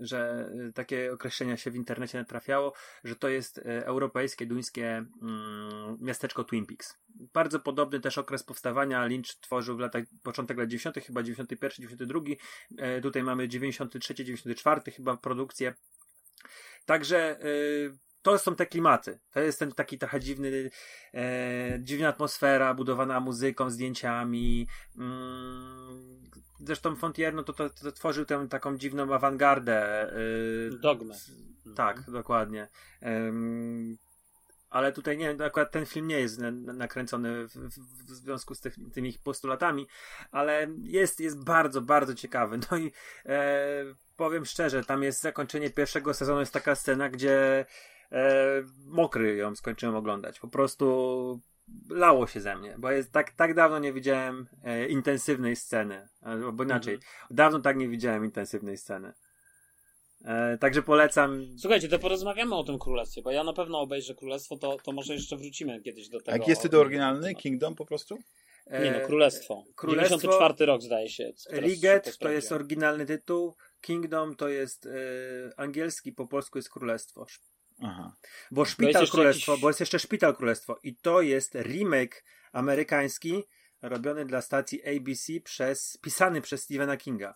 że 0.00 0.50
y, 0.68 0.72
takie 0.72 1.12
określenia 1.12 1.56
się 1.56 1.70
w 1.70 1.76
internecie 1.76 2.18
natrafiało, 2.18 2.72
że 3.04 3.16
to 3.16 3.28
jest 3.28 3.58
e, 3.58 3.86
europejskie, 3.86 4.46
duńskie 4.46 5.04
mm, 5.22 5.98
miasteczko 6.00 6.44
Twin 6.44 6.66
Peaks. 6.66 6.98
Bardzo 7.34 7.60
podobny 7.60 8.00
też 8.00 8.18
okres 8.18 8.42
powstawania. 8.42 9.06
Lynch 9.06 9.40
tworzył 9.40 9.76
w 9.76 9.80
latach, 9.80 10.04
początek 10.22 10.58
lat 10.58 10.68
90., 10.68 10.96
chyba 11.06 11.22
91, 11.22 11.76
92. 11.78 12.20
E, 12.78 13.00
tutaj 13.00 13.22
mamy 13.22 13.48
93, 13.48 14.14
94 14.14 14.92
chyba 14.92 15.16
produkcję. 15.16 15.74
Także 16.86 17.44
y, 17.44 17.98
to 18.24 18.38
są 18.38 18.56
te 18.56 18.66
klimaty. 18.66 19.18
To 19.30 19.40
jest 19.40 19.58
ten 19.58 19.72
taki 19.72 19.98
trochę 19.98 20.20
dziwny, 20.20 20.70
e, 21.14 21.78
dziwna 21.80 22.08
atmosfera, 22.08 22.74
budowana 22.74 23.20
muzyką, 23.20 23.70
zdjęciami. 23.70 24.66
Mm, 24.98 26.22
zresztą 26.60 26.96
Fontier, 26.96 27.34
no 27.34 27.42
to, 27.42 27.52
to, 27.52 27.70
to 27.70 27.92
tworzył 27.92 28.24
tę 28.24 28.48
taką 28.48 28.78
dziwną 28.78 29.14
awangardę. 29.14 30.08
y, 30.16 30.70
Dogmę. 30.82 31.14
tak, 31.76 32.10
dokładnie. 32.10 32.68
Em, 33.00 33.98
ale 34.70 34.92
tutaj 34.92 35.18
nie, 35.18 35.36
akurat 35.46 35.70
ten 35.72 35.86
film 35.86 36.08
nie 36.08 36.20
jest 36.20 36.38
na- 36.38 36.50
na- 36.50 36.72
nakręcony 36.72 37.48
w, 37.48 37.52
w, 37.54 37.78
w 38.06 38.10
związku 38.10 38.54
z 38.54 38.60
tych, 38.60 38.74
tymi 38.94 39.08
ich 39.08 39.18
postulatami, 39.22 39.86
ale 40.30 40.66
jest, 40.82 41.20
jest 41.20 41.44
bardzo, 41.44 41.80
bardzo 41.80 42.14
ciekawy. 42.14 42.58
No 42.70 42.76
i 42.78 42.92
e, 43.26 43.84
powiem 44.16 44.44
szczerze, 44.44 44.84
tam 44.84 45.02
jest 45.02 45.20
zakończenie 45.22 45.70
pierwszego 45.70 46.14
sezonu, 46.14 46.40
jest 46.40 46.52
taka 46.52 46.74
scena, 46.74 47.08
gdzie 47.08 47.58
e, 47.60 47.66
mokry 48.86 49.36
ją 49.36 49.56
skończyłem 49.56 49.96
oglądać. 49.96 50.40
Po 50.40 50.48
prostu 50.48 51.40
lało 51.90 52.26
się 52.26 52.40
ze 52.40 52.56
mnie, 52.56 52.76
bo 52.78 52.90
jest 52.90 53.12
tak, 53.12 53.30
tak 53.30 53.54
dawno 53.54 53.78
nie 53.78 53.92
widziałem 53.92 54.46
e, 54.64 54.88
intensywnej 54.88 55.56
sceny, 55.56 56.08
albo 56.20 56.64
inaczej, 56.64 56.98
dawno 57.30 57.60
tak 57.60 57.76
nie 57.76 57.88
widziałem 57.88 58.24
intensywnej 58.24 58.76
sceny. 58.76 59.12
E, 60.24 60.58
także 60.58 60.82
polecam. 60.82 61.46
Słuchajcie, 61.58 61.88
to 61.88 61.98
porozmawiamy 61.98 62.54
o 62.54 62.64
tym 62.64 62.78
królestwie, 62.78 63.22
bo 63.22 63.30
ja 63.30 63.44
na 63.44 63.52
pewno 63.52 63.80
obejrzę 63.80 64.14
królestwo, 64.14 64.56
to, 64.56 64.76
to 64.84 64.92
może 64.92 65.14
jeszcze 65.14 65.36
wrócimy 65.36 65.80
kiedyś 65.80 66.08
do 66.08 66.18
A 66.18 66.20
tego. 66.20 66.38
jaki 66.38 66.50
jest 66.50 66.62
tytuł 66.62 66.80
oryginalny? 66.80 67.34
Kingdom 67.34 67.74
po 67.74 67.86
prostu? 67.86 68.18
Nie 68.70 68.90
no, 68.90 68.96
e, 68.96 69.06
królestwo. 69.06 69.64
Królestwo- 69.76 70.20
94 70.20 70.66
rok 70.66 70.82
zdaje 70.82 71.08
się. 71.08 71.32
Szybko 71.36 72.10
to 72.20 72.30
jest 72.30 72.52
oryginalny 72.52 73.06
tytuł, 73.06 73.54
Kingdom 73.80 74.36
to 74.36 74.48
jest 74.48 74.86
e, 74.86 74.90
angielski, 75.56 76.12
po 76.12 76.26
polsku 76.26 76.58
jest 76.58 76.70
królestwo. 76.70 77.26
Aha. 77.84 78.12
Bo 78.50 78.64
Szpital 78.64 79.02
jeszcze 79.02 79.16
Królestwo, 79.16 79.52
jakiś- 79.52 79.62
bo 79.62 79.68
jest 79.68 79.80
jeszcze 79.80 79.98
Szpital 79.98 80.36
Królestwo 80.36 80.78
i 80.82 80.96
to 80.96 81.20
jest 81.20 81.54
remake 81.54 82.24
amerykański 82.52 83.42
robiony 83.82 84.24
dla 84.24 84.42
stacji 84.42 84.96
ABC 84.96 85.32
przez, 85.44 85.98
pisany 86.02 86.40
przez 86.40 86.62
Stephena 86.62 86.96
Kinga. 86.96 87.34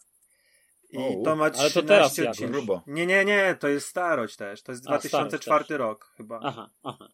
I 0.90 0.98
O, 0.98 1.22
to 1.24 1.36
ma 1.36 1.44
ale 1.44 1.52
13 1.52 1.80
to 1.82 1.88
teraz 1.88 2.18
odcinków. 2.18 2.50
Grubo. 2.50 2.82
Nie, 2.86 3.06
nie, 3.06 3.24
nie, 3.24 3.56
to 3.60 3.68
jest 3.68 3.86
starość 3.86 4.36
też. 4.36 4.62
To 4.62 4.72
jest 4.72 4.82
A, 4.82 4.84
starość 4.84 5.08
2004 5.08 5.64
też. 5.64 5.78
rok 5.78 6.12
chyba. 6.16 6.40
Aha, 6.42 6.70
aha. 6.82 7.08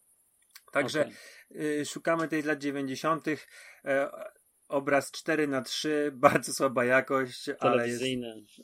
Także 0.72 1.00
okej. 1.00 1.80
y, 1.80 1.86
szukamy 1.86 2.28
tej 2.28 2.42
z 2.42 2.44
lat 2.44 2.58
90. 2.58 3.26
E, 3.84 4.10
obraz 4.68 5.10
4 5.10 5.48
na 5.48 5.62
3 5.62 6.10
bardzo 6.14 6.52
słaba 6.54 6.84
jakość, 6.84 7.50
ale 7.58 7.88
jest, 7.88 8.04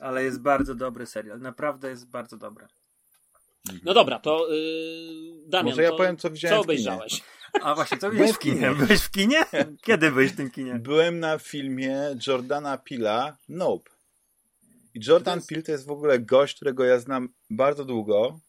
ale 0.01 0.25
jest 0.25 0.41
bardzo 0.43 0.75
dobry 0.75 1.07
serial. 1.07 1.41
Naprawdę 1.41 1.89
jest 1.89 2.11
bardzo 2.11 2.37
dobry. 2.37 2.67
No 3.85 3.95
dobra, 3.95 4.19
to 4.19 4.53
yy, 4.53 5.33
Damian, 5.47 5.65
Może 5.67 5.83
ja 5.83 5.91
to 5.91 5.97
powiem, 5.97 6.17
co 6.17 6.31
widziałem 6.31 6.57
co 6.59 6.63
w 6.63 6.67
kinie. 6.67 6.75
obejrzałeś? 6.91 7.23
A 7.63 7.75
właśnie, 7.75 7.99
co 7.99 8.11
byłeś 8.11 8.31
w 8.33 8.39
kinie. 8.39 8.71
Byłeś 8.71 9.01
w 9.01 9.11
kinie? 9.11 9.41
Kiedy 9.83 10.11
byłeś 10.11 10.33
w 10.33 10.37
tym 10.37 10.51
kinie? 10.51 10.75
Byłem 10.75 11.21
na 11.21 11.39
filmie 11.39 12.01
Jordana 12.27 12.79
Pila 12.79 13.37
Nope. 13.49 13.91
I 14.95 15.01
Jordan 15.07 15.39
jest- 15.39 15.49
Peele 15.49 15.63
to 15.63 15.73
jest 15.73 15.87
w 15.87 15.91
ogóle 15.91 16.19
gość, 16.19 16.57
którego 16.57 16.85
ja 16.85 16.99
znam 17.01 17.29
bardzo 17.51 17.85
długo, 17.85 18.41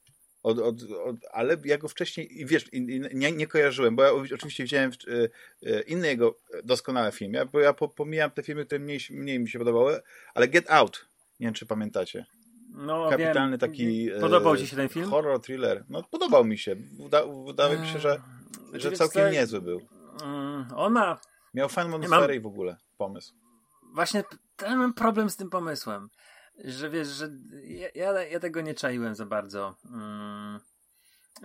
od, 0.43 0.59
od, 0.59 0.81
od, 0.83 1.15
ale 1.31 1.57
ja 1.65 1.77
go 1.77 1.88
wcześniej, 1.88 2.41
i 2.41 2.45
wiesz, 2.45 2.73
i, 2.73 2.77
i 2.77 3.01
nie, 3.13 3.31
nie 3.31 3.47
kojarzyłem, 3.47 3.95
bo 3.95 4.03
ja 4.03 4.11
oczywiście 4.35 4.63
widziałem 4.63 4.91
e, 5.07 5.29
e, 5.77 5.81
inne 5.81 6.07
jego 6.07 6.38
doskonałe 6.63 7.11
filmy, 7.11 7.38
ja- 7.38 7.45
bo 7.45 7.59
ja 7.59 7.73
po, 7.73 7.88
pomijam 7.89 8.31
te 8.31 8.43
filmy, 8.43 8.65
które 8.65 8.79
mniej, 8.79 8.99
mniej 9.09 9.39
mi 9.39 9.49
się 9.49 9.59
podobały, 9.59 10.01
ale 10.33 10.47
Get 10.47 10.69
Out, 10.71 11.05
nie 11.39 11.47
wiem, 11.47 11.53
czy 11.53 11.65
pamiętacie. 11.65 12.25
No, 12.72 13.10
Kapitalny 13.10 13.49
wiem. 13.57 13.60
taki... 13.60 14.11
e, 14.11 14.19
Podobał 14.19 14.57
ci 14.57 14.68
się 14.68 14.76
ten 14.76 14.89
film? 14.89 15.10
Horror, 15.10 15.41
thriller. 15.41 15.85
No 15.89 16.03
podobał 16.03 16.45
mi 16.45 16.57
się. 16.57 16.76
Uda, 16.99 17.22
wydaje 17.48 17.80
mi 17.80 17.88
się, 17.88 17.99
że, 17.99 18.22
Eee, 18.73 18.81
że 18.81 18.91
całkiem 18.91 19.23
co, 19.23 19.30
niezły 19.31 19.61
był. 19.61 19.81
mm, 20.23 20.65
On 20.76 20.93
ma 20.93 21.19
Miał 21.53 21.69
fajną 21.69 21.95
atmosferę 21.95 22.35
i 22.35 22.39
w 22.39 22.45
ogóle 22.45 22.77
pomysł. 22.98 23.34
właśnie 23.93 24.23
ten 24.56 24.77
mam 24.77 24.93
problem 24.93 25.30
z 25.30 25.35
tym 25.38 25.49
pomysłem, 25.49 26.10
że 26.65 26.89
wiesz, 26.89 27.07
że 27.07 27.30
ja, 27.64 27.88
ja, 27.95 28.23
ja 28.23 28.39
tego 28.39 28.61
nie 28.61 28.73
czaiłem 28.73 29.15
za 29.15 29.26
bardzo. 29.26 29.76
Mm. 29.91 30.60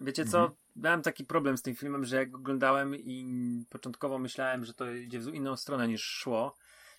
Wiecie 0.03 0.25
co? 0.25 0.39
Mhm. 0.39 0.57
Miałem 0.77 1.03
taki 1.03 1.25
problem 1.25 1.57
z 1.59 1.63
tym 1.63 1.75
filmem, 1.77 2.05
że 2.05 2.17
jak 2.17 2.35
oglądałem 2.35 2.95
i 2.97 3.27
początkowo 3.71 4.19
myślałem, 4.19 4.65
że 4.65 4.75
to 4.75 4.91
idzie 4.91 5.21
w 5.21 5.35
inną 5.35 5.57
stronę 5.57 5.89
niż 5.89 6.03
szło. 6.05 6.55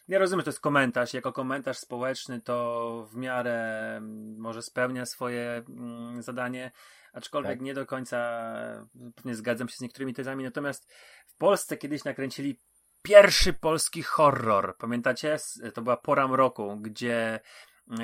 Ja 0.07 0.19
rozumiem, 0.19 0.39
że 0.39 0.43
to 0.43 0.49
jest 0.49 0.59
komentarz. 0.59 1.13
Jako 1.13 1.33
komentarz 1.33 1.77
społeczny 1.77 2.41
to 2.41 3.07
w 3.11 3.15
miarę 3.15 3.95
mm, 3.97 4.37
może 4.39 4.61
spełnia 4.61 5.05
swoje 5.05 5.63
mm, 5.69 6.21
zadanie, 6.21 6.71
aczkolwiek 7.13 7.51
Tak. 7.51 7.61
nie 7.61 7.73
do 7.73 7.85
końca 7.85 8.17
e, 8.17 8.87
pewnie 9.15 9.35
zgadzam 9.35 9.69
się 9.69 9.75
z 9.75 9.81
niektórymi 9.81 10.13
tezami. 10.13 10.43
Natomiast 10.43 10.91
w 11.27 11.35
Polsce 11.35 11.77
kiedyś 11.77 12.03
nakręcili 12.03 12.61
pierwszy 13.01 13.53
polski 13.53 14.03
horror. 14.03 14.77
Pamiętacie? 14.77 15.37
To 15.73 15.81
była 15.81 15.97
pora 15.97 16.27
mroku, 16.27 16.77
gdzie 16.77 17.23
mm, 17.25 17.39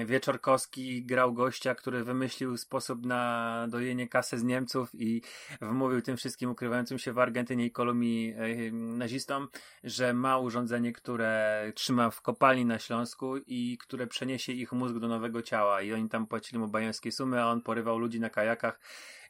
Wieczorkowski 0.06 1.06
grał 1.06 1.34
gościa, 1.34 1.76
który 1.76 2.04
wymyślił 2.04 2.58
sposób 2.58 3.06
na 3.06 3.66
dojenie 3.70 4.08
kasy 4.08 4.38
z 4.38 4.44
Niemców 4.44 4.90
i 4.94 5.22
wmówił 5.62 6.02
tym 6.02 6.18
wszystkim 6.18 6.50
ukrywającym 6.50 7.00
się 7.00 7.14
w 7.14 7.20
Argentynie 7.20 7.66
i 7.66 7.72
Kolumbii 7.72 8.34
e, 8.38 8.72
nazistom, 8.72 9.48
że 9.84 10.14
ma 10.14 10.38
urządzenie, 10.38 10.94
które 10.94 11.72
trzyma 11.76 12.10
w 12.10 12.22
kopalni 12.22 12.66
na 12.66 12.80
Śląsku 12.80 13.38
i 13.38 13.78
które 13.78 14.08
przeniesie 14.08 14.52
ich 14.52 14.72
mózg 14.72 14.96
do 14.96 15.08
nowego 15.08 15.42
ciała. 15.42 15.82
I 15.82 15.94
oni 15.94 16.10
tam 16.10 16.28
płacili 16.28 16.60
mu 16.60 16.68
bajońskie 16.68 17.12
sumy, 17.12 17.42
a 17.42 17.48
on 17.48 17.62
porywał 17.62 18.00
ludzi 18.00 18.20
na 18.20 18.30
kajakach 18.30 18.80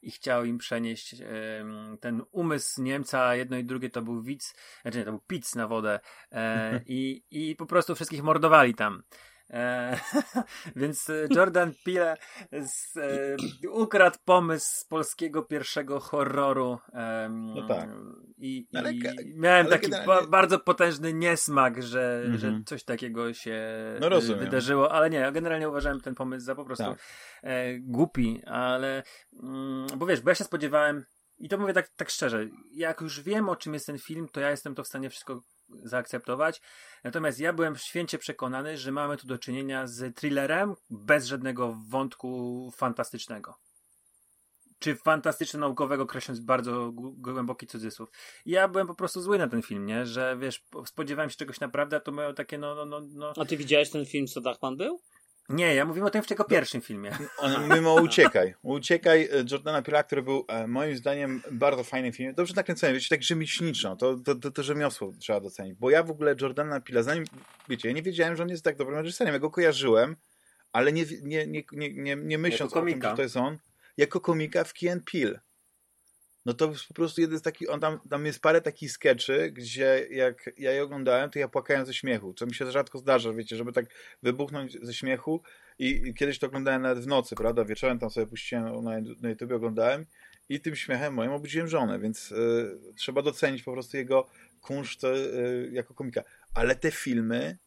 i 0.02 0.12
chciał 0.12 0.46
im 0.46 0.58
przenieść 0.58 1.14
em, 1.14 1.98
ten 2.00 2.22
umysł 2.32 2.82
Niemca, 2.82 3.36
jedno 3.36 3.58
i 3.58 3.64
drugie 3.64 3.90
to 3.90 4.02
był 4.02 4.22
widz, 4.22 4.56
znaczy 4.82 4.98
nie, 4.98 5.06
to 5.06 5.12
był 5.12 5.22
pic 5.28 5.56
na 5.56 5.68
wodę 5.68 6.00
e, 6.32 6.82
i, 6.88 7.24
i 7.32 7.56
po 7.56 7.66
prostu 7.66 7.96
wszystkich 7.96 8.24
mordowali 8.24 8.76
tam. 8.76 9.04
E, 9.50 10.00
więc 10.76 11.10
e, 11.10 11.28
Jordan 11.36 11.74
Peele 11.86 12.18
z, 12.52 12.98
e, 12.98 13.70
ukradł 13.70 14.18
pomysł 14.26 14.66
z 14.80 14.86
polskiego 14.86 15.44
pierwszego 15.44 16.00
horroru. 16.00 16.80
E, 16.94 17.30
no 17.30 17.68
tak. 17.68 17.90
I, 18.38 18.58
i 18.58 18.78
ale, 18.78 18.94
miałem 19.36 19.66
ale 19.66 19.80
taki 19.80 19.92
ba 20.06 20.28
bardzo 20.28 20.60
potężny 20.60 21.14
niesmak, 21.14 21.84
że, 21.84 22.24
-hmm. 22.28 22.38
że 22.38 22.62
coś 22.66 22.84
takiego 22.84 23.34
się 23.34 23.62
no 24.00 24.36
wydarzyło, 24.36 24.92
ale 24.92 25.10
nie, 25.10 25.32
generalnie 25.32 25.70
uważałem 25.70 26.02
ten 26.02 26.16
pomysł 26.16 26.46
za 26.46 26.56
po 26.56 26.66
prostu 26.66 26.84
tak. 26.84 27.00
E, 27.44 27.80
głupi, 27.80 28.42
ale 28.46 29.04
mm, 29.44 29.88
bo 29.98 30.06
wiesz, 30.06 30.22
bo 30.22 30.30
ja 30.30 30.36
się 30.36 30.44
spodziewałem 30.44 31.06
i 31.38 31.50
to 31.50 31.58
mówię 31.58 31.74
tak, 31.74 31.88
tak 31.88 32.10
szczerze, 32.10 32.48
jak 32.72 33.02
już 33.02 33.22
wiem 33.22 33.50
o 33.50 33.56
czym 33.56 33.74
jest 33.74 33.86
ten 33.86 34.00
film, 34.00 34.28
to 34.32 34.40
ja 34.40 34.52
jestem 34.52 34.76
to 34.76 34.84
w 34.84 34.88
stanie 34.88 35.10
wszystko 35.10 35.42
zaakceptować. 35.84 36.62
Natomiast 37.04 37.40
ja 37.40 37.54
byłem 37.54 37.76
święcie 37.76 38.18
przekonany, 38.18 38.78
że 38.78 38.92
mamy 38.92 39.18
tu 39.18 39.28
do 39.28 39.38
czynienia 39.38 39.88
z 39.88 40.16
thrillerem 40.16 40.74
bez 40.90 41.26
żadnego 41.26 41.78
wątku 41.90 42.72
fantastycznego. 42.78 43.56
Czy 44.80 44.96
fantastyczno-naukowego, 44.96 46.06
kreśląc 46.06 46.40
bardzo 46.40 46.92
głęboki 46.94 47.68
cudzysłów. 47.68 48.10
Ja 48.46 48.68
byłem 48.68 48.88
po 48.88 48.96
prostu 48.96 49.22
zły 49.22 49.38
na 49.38 49.48
ten 49.48 49.62
film, 49.62 49.86
nie? 49.86 50.06
Że 50.06 50.38
wiesz, 50.40 50.64
spodziewałem 50.86 51.30
się 51.30 51.38
czegoś 51.38 51.60
naprawdę, 51.60 51.98
a 51.98 52.00
to 52.00 52.12
miało 52.12 52.34
takie 52.34 52.58
no, 52.58 52.76
no, 52.76 52.86
no, 52.86 53.02
no. 53.12 53.34
A 53.38 53.46
ty 53.46 53.58
widziałeś 53.58 53.90
ten 53.90 54.06
film, 54.06 54.28
co 54.28 54.42
Dachman 54.42 54.78
był? 54.78 55.02
Nie, 55.50 55.76
ja 55.76 55.86
mówimy 55.86 56.08
o 56.08 56.10
tym 56.10 56.24
w 56.24 56.28
tego 56.28 56.44
pierwszym 56.44 56.82
filmie. 56.82 57.18
Mówimy 57.70 57.90
o 57.90 58.02
Uciekaj. 58.02 58.54
Uciekaj 58.62 59.24
e, 59.24 59.28
Jordana 59.52 59.82
Pila, 59.82 60.04
który 60.04 60.22
był 60.22 60.46
e, 60.48 60.68
moim 60.68 60.98
zdaniem 60.98 61.42
bardzo 61.52 61.84
fajnym 61.84 62.14
filmem. 62.14 62.36
Dobrze 62.36 62.54
nakręcony, 62.56 62.94
wiecie, 62.94 63.10
tak 63.10 63.24
rzemieślniczą. 63.24 63.98
To, 63.98 64.18
to, 64.18 64.36
to, 64.36 64.52
to 64.52 64.64
rzemiosło 64.64 65.14
trzeba 65.20 65.40
docenić. 65.40 65.74
Bo 65.74 65.90
ja 65.90 66.04
w 66.04 66.12
ogóle 66.12 66.36
Jordana 66.42 66.82
Pila, 66.82 67.04
zanim, 67.04 67.26
wiecie, 67.70 67.88
ja 67.88 67.96
nie 67.96 68.02
wiedziałem, 68.02 68.36
że 68.36 68.44
on 68.44 68.50
jest 68.50 68.64
tak 68.64 68.76
dobrym 68.76 68.98
reżyserem. 68.98 69.34
Ja 69.34 69.40
go 69.40 69.50
kojarzyłem, 69.50 70.16
ale 70.72 70.94
nie, 70.94 71.06
nie, 71.24 71.48
nie, 71.48 71.64
nie, 71.72 71.94
nie, 71.94 72.16
nie 72.16 72.38
myśląc 72.38 72.74
o 72.74 72.82
tym, 72.82 73.02
że 73.02 73.16
to 73.16 73.22
jest 73.22 73.38
on, 73.38 73.58
jako 73.98 74.20
komika 74.20 74.64
w 74.64 74.74
Key 74.74 74.92
and 74.92 75.04
Peele 75.12 75.40
no 76.46 76.54
to 76.54 76.68
po 76.88 76.94
prostu 76.94 77.22
jeden 77.22 77.40
z 77.40 77.42
takich, 77.42 77.70
on 77.70 77.80
tam, 77.80 78.00
tam 78.10 78.26
jest 78.26 78.42
parę 78.42 78.62
takich 78.62 78.92
skeczy, 78.92 79.52
gdzie 79.52 80.08
jak 80.10 80.50
ja 80.58 80.72
je 80.72 80.84
oglądałem, 80.84 81.30
to 81.30 81.40
ja 81.40 81.48
płakałem 81.48 81.86
ze 81.86 81.94
śmiechu, 81.94 82.34
co 82.34 82.46
mi 82.46 82.56
się 82.56 82.72
rzadko 82.72 82.98
zdarza, 82.98 83.34
wiecie, 83.34 83.56
żeby 83.56 83.74
tak 83.74 83.86
wybuchnąć 84.24 84.78
ze 84.82 84.94
śmiechu 84.94 85.42
i, 85.80 85.88
i 85.88 86.14
kiedyś 86.14 86.40
to 86.40 86.48
oglądałem 86.48 86.82
nawet 86.82 87.00
w 87.00 87.08
nocy, 87.08 87.36
prawda, 87.36 87.66
wieczorem 87.66 88.00
tam 88.00 88.10
sobie 88.10 88.28
puściłem, 88.28 88.84
na, 88.84 88.92
na 89.22 89.30
YouTube 89.30 89.52
oglądałem 89.52 90.06
i 90.50 90.60
tym 90.60 90.76
śmiechem 90.76 91.14
moim 91.14 91.32
obudziłem 91.32 91.68
żonę, 91.68 92.00
więc 92.00 92.32
y, 92.32 92.94
trzeba 92.96 93.22
docenić 93.22 93.64
po 93.64 93.74
prostu 93.74 93.98
jego 93.98 94.28
kunszt 94.62 95.04
y, 95.04 95.70
jako 95.72 95.94
komika. 95.94 96.24
Ale 96.54 96.76
te 96.76 96.92
filmy, 96.92 97.58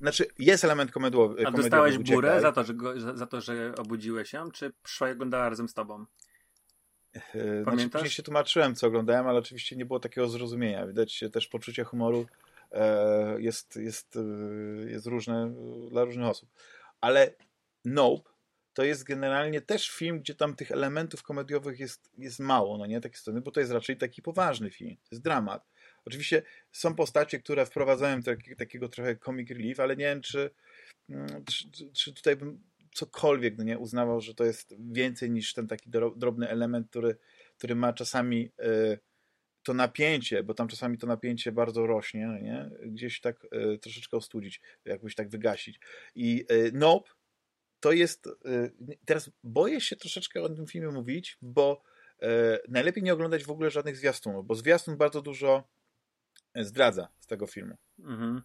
znaczy, 0.00 0.26
jest 0.38 0.64
element 0.64 0.90
komediowy. 0.90 1.46
A 1.46 1.50
dostałeś 1.50 1.98
burę 1.98 2.40
za 2.40 2.52
to, 2.52 2.64
że, 2.64 2.74
go, 2.74 3.16
za 3.16 3.26
to, 3.26 3.40
że 3.40 3.74
obudziłeś 3.76 4.30
się, 4.30 4.50
czy 4.52 4.72
przyszła 4.82 5.08
i 5.08 5.12
oglądała 5.12 5.48
razem 5.48 5.68
z 5.68 5.74
tobą? 5.74 6.06
Yy, 7.14 7.62
znaczy, 7.62 7.88
później 7.88 8.10
się 8.10 8.22
tłumaczyłem, 8.22 8.74
co 8.74 8.86
oglądałem, 8.86 9.26
ale 9.26 9.38
oczywiście 9.38 9.76
nie 9.76 9.86
było 9.86 10.00
takiego 10.00 10.28
zrozumienia. 10.28 10.86
Widać 10.86 11.24
też 11.32 11.48
poczucie 11.48 11.84
humoru 11.84 12.26
e, 12.72 13.40
jest, 13.40 13.76
jest, 13.76 14.16
e, 14.16 14.20
jest 14.90 15.06
różne 15.06 15.54
dla 15.90 16.04
różnych 16.04 16.26
osób. 16.26 16.48
Ale 17.00 17.34
Nope 17.84 18.32
to 18.74 18.84
jest 18.84 19.04
generalnie 19.04 19.60
też 19.60 19.90
film, 19.90 20.20
gdzie 20.20 20.34
tam 20.34 20.56
tych 20.56 20.70
elementów 20.70 21.22
komediowych 21.22 21.80
jest, 21.80 22.10
jest 22.18 22.40
mało, 22.40 22.78
no 22.78 22.86
nie, 22.86 23.00
takie 23.00 23.16
strony, 23.16 23.40
bo 23.40 23.50
to 23.50 23.60
jest 23.60 23.72
raczej 23.72 23.96
taki 23.96 24.22
poważny 24.22 24.70
film, 24.70 24.96
to 24.96 25.08
jest 25.12 25.22
dramat. 25.22 25.68
Oczywiście 26.04 26.42
są 26.72 26.94
postacie, 26.94 27.38
które 27.38 27.66
wprowadzają 27.66 28.22
taki, 28.22 28.56
takiego 28.56 28.88
trochę 28.88 29.16
comic 29.16 29.50
relief, 29.50 29.80
ale 29.80 29.96
nie 29.96 30.04
wiem, 30.04 30.20
czy, 30.20 30.50
mm, 31.08 31.44
czy, 31.44 31.92
czy 31.92 32.12
tutaj 32.12 32.36
bym 32.36 32.62
cokolwiek, 32.94 33.58
no 33.58 33.64
nie, 33.64 33.78
uznawał, 33.78 34.20
że 34.20 34.34
to 34.34 34.44
jest 34.44 34.74
więcej 34.92 35.30
niż 35.30 35.54
ten 35.54 35.66
taki 35.66 35.90
drobny 36.16 36.48
element, 36.48 36.90
który, 36.90 37.16
który 37.58 37.74
ma 37.74 37.92
czasami 37.92 38.52
y, 38.60 38.98
to 39.62 39.74
napięcie, 39.74 40.42
bo 40.42 40.54
tam 40.54 40.68
czasami 40.68 40.98
to 40.98 41.06
napięcie 41.06 41.52
bardzo 41.52 41.86
rośnie, 41.86 42.26
no 42.26 42.38
nie, 42.38 42.70
gdzieś 42.86 43.20
tak 43.20 43.44
y, 43.44 43.78
troszeczkę 43.78 44.16
ostudzić, 44.16 44.60
jakoś 44.84 45.14
tak 45.14 45.28
wygasić. 45.28 45.80
I 46.14 46.44
y, 46.52 46.70
Nope 46.74 47.10
to 47.80 47.92
jest, 47.92 48.28
teraz 49.04 49.30
boję 49.44 49.80
się 49.80 49.96
troszeczkę 49.96 50.42
o 50.42 50.48
tym 50.48 50.66
filmie 50.66 50.88
mówić, 50.88 51.38
bo 51.42 51.82
najlepiej 52.68 53.02
nie 53.02 53.12
oglądać 53.12 53.44
w 53.44 53.50
ogóle 53.50 53.70
żadnych 53.70 53.96
zwiastunów, 53.96 54.46
bo 54.46 54.54
zwiastun 54.54 54.96
bardzo 54.96 55.22
dużo 55.22 55.68
zdradza 56.54 57.08
z 57.20 57.26
tego 57.26 57.46
filmu. 57.46 57.76
Mhm. 57.98 58.42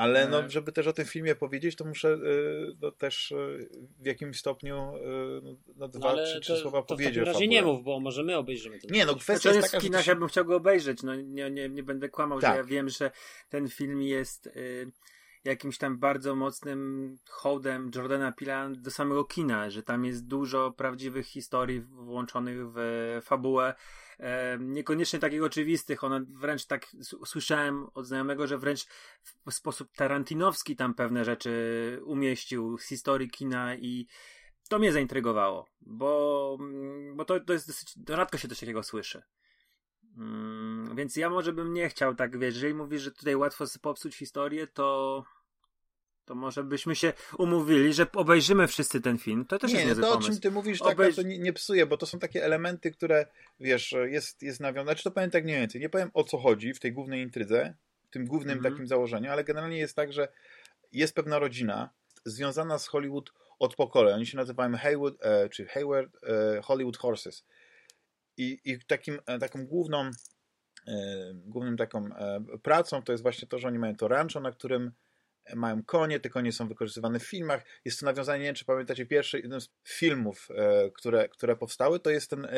Ale 0.00 0.28
no, 0.28 0.44
e. 0.44 0.50
żeby 0.50 0.72
też 0.72 0.86
o 0.86 0.92
tym 0.92 1.04
filmie 1.04 1.34
powiedzieć, 1.34 1.76
to 1.76 1.84
muszę 1.84 2.08
y, 2.08 2.76
no, 2.80 2.90
też 2.90 3.30
y, 3.30 3.68
w 3.98 4.06
jakimś 4.06 4.38
stopniu 4.38 4.96
y, 4.96 5.00
no, 5.42 5.56
no, 5.76 5.88
dwa, 5.88 6.16
no, 6.16 6.24
trzy, 6.24 6.40
trzy 6.40 6.52
to, 6.52 6.58
słowa 6.58 6.82
to 6.82 6.94
powiedzieć. 6.94 7.14
W 7.14 7.18
takim 7.18 7.32
razie 7.32 7.48
nie 7.48 7.62
mów, 7.62 7.84
bo 7.84 8.00
może 8.00 8.24
my 8.24 8.36
obejrzymy 8.36 8.78
ten 8.78 8.90
Nie, 8.90 9.04
no 9.04 9.14
kwestia 9.14 9.42
znaczy, 9.42 9.56
jest 9.56 9.70
taka, 9.70 9.80
w 9.80 9.82
kinach 9.82 10.04
że... 10.04 10.10
ja 10.12 10.16
bym 10.16 10.28
chciał 10.28 10.44
go 10.44 10.56
obejrzeć, 10.56 11.02
no 11.02 11.14
nie, 11.14 11.50
nie, 11.50 11.68
nie 11.68 11.82
będę 11.82 12.08
kłamał, 12.08 12.40
tak. 12.40 12.52
że 12.52 12.56
ja 12.56 12.64
wiem, 12.64 12.88
że 12.88 13.10
ten 13.48 13.68
film 13.68 14.02
jest 14.02 14.46
y, 14.46 14.90
jakimś 15.44 15.78
tam 15.78 15.98
bardzo 15.98 16.36
mocnym 16.36 17.18
hołdem 17.28 17.90
Jordana 17.94 18.32
Pila 18.32 18.68
do 18.70 18.90
samego 18.90 19.24
kina, 19.24 19.70
że 19.70 19.82
tam 19.82 20.04
jest 20.04 20.26
dużo 20.26 20.70
prawdziwych 20.70 21.26
historii 21.26 21.80
włączonych 21.80 22.56
w 22.74 23.20
fabułę, 23.22 23.74
niekoniecznie 24.58 25.18
takich 25.18 25.42
oczywistych. 25.42 26.04
Ona 26.04 26.20
wręcz 26.28 26.66
tak 26.66 26.86
słyszałem 27.24 27.86
od 27.94 28.06
znajomego, 28.06 28.46
że 28.46 28.58
wręcz 28.58 28.86
w 29.46 29.52
sposób 29.52 29.88
tarantinowski 29.96 30.76
tam 30.76 30.94
pewne 30.94 31.24
rzeczy 31.24 32.00
umieścił 32.04 32.78
z 32.78 32.88
historii 32.88 33.30
kina 33.30 33.76
i 33.76 34.06
to 34.68 34.78
mnie 34.78 34.92
zaintrygowało, 34.92 35.66
bo, 35.80 36.58
bo 37.14 37.24
to, 37.24 37.40
to 37.40 37.52
jest 37.52 37.66
dosyć, 37.66 37.94
rzadko 38.08 38.38
się 38.38 38.48
coś 38.48 38.60
takiego 38.60 38.82
słyszy. 38.82 39.22
Mm, 40.16 40.96
więc 40.96 41.16
ja 41.16 41.30
może 41.30 41.52
bym 41.52 41.74
nie 41.74 41.88
chciał 41.88 42.14
tak, 42.14 42.38
wiesz, 42.38 42.54
jeżeli 42.54 42.74
mówisz, 42.74 43.02
że 43.02 43.10
tutaj 43.10 43.36
łatwo 43.36 43.64
popsuć 43.82 44.16
historię, 44.16 44.66
to 44.66 45.24
to 46.30 46.34
może 46.34 46.64
byśmy 46.64 46.96
się 46.96 47.12
umówili, 47.38 47.92
że 47.92 48.06
obejrzymy 48.12 48.66
wszyscy 48.66 49.00
ten 49.00 49.18
film. 49.18 49.44
To 49.44 49.58
też 49.58 49.72
nie, 49.72 49.76
jest 49.76 49.88
niezły 49.88 50.02
to 50.02 50.10
pomysł. 50.10 50.28
o 50.28 50.32
czym 50.32 50.40
ty 50.40 50.50
mówisz, 50.50 50.78
tak, 50.78 50.92
Obejrz... 50.92 51.16
to 51.16 51.22
nie, 51.22 51.38
nie, 51.38 51.52
psuje, 51.52 51.86
bo 51.86 51.96
to 51.96 52.06
są 52.06 52.18
takie 52.18 52.44
elementy, 52.44 52.90
które, 52.90 53.26
wiesz, 53.60 53.94
jest, 54.04 54.42
jest 54.42 54.60
nawiązane. 54.60 54.84
Znaczy 54.84 55.04
to 55.04 55.10
powiem 55.10 55.30
tak 55.30 55.44
mniej 55.44 55.60
więcej. 55.60 55.80
Nie 55.80 55.88
powiem 55.88 56.10
o 56.14 56.24
co 56.24 56.38
chodzi 56.38 56.74
w 56.74 56.80
tej 56.80 56.92
głównej 56.92 57.22
intrydze, 57.22 57.74
w 58.08 58.10
tym 58.10 58.26
głównym 58.26 58.58
mm 58.58 58.64
-hmm. 58.64 58.72
takim 58.72 58.86
założeniu, 58.86 59.30
ale 59.30 59.44
generalnie 59.44 59.78
jest 59.78 59.96
tak, 59.96 60.12
że 60.12 60.28
jest 60.92 61.14
pewna 61.14 61.38
rodzina 61.38 61.90
związana 62.24 62.78
z 62.78 62.86
Hollywood 62.86 63.32
od 63.58 63.76
pokoleń. 63.76 64.14
Oni 64.14 64.26
się 64.26 64.36
nazywają 64.36 64.76
Haywood, 64.76 65.14
e, 65.20 65.48
czy 65.48 65.66
Hayward 65.66 66.16
e, 66.22 66.62
Hollywood 66.62 66.96
Horses. 66.96 67.44
I, 68.40 68.60
i 68.64 68.78
takim, 68.78 69.18
e, 69.26 69.38
taką 69.38 69.66
główną, 69.66 70.10
e, 70.88 70.92
głównym 71.34 71.76
taką 71.76 72.06
e, 72.06 72.40
pracą 72.62 73.02
to 73.02 73.12
jest 73.12 73.22
właśnie 73.22 73.48
to, 73.48 73.58
że 73.58 73.68
oni 73.68 73.78
mają 73.78 73.96
to 73.96 74.08
rancho, 74.08 74.40
na 74.40 74.52
którym 74.52 74.92
mają 75.54 75.82
konie, 75.82 76.20
te 76.20 76.30
konie 76.30 76.52
są 76.52 76.68
wykorzystywane 76.68 77.18
w 77.18 77.26
filmach. 77.26 77.64
Jest 77.84 78.00
to 78.00 78.06
nawiązanie, 78.06 78.38
nie 78.38 78.46
wiem, 78.46 78.54
czy 78.54 78.64
pamiętacie, 78.64 79.06
pierwszy 79.06 79.40
jeden 79.40 79.60
z 79.60 79.68
filmów, 79.84 80.48
które, 80.94 81.28
które 81.28 81.56
powstały, 81.56 82.00
to 82.00 82.10
jest 82.10 82.30
ten, 82.30 82.48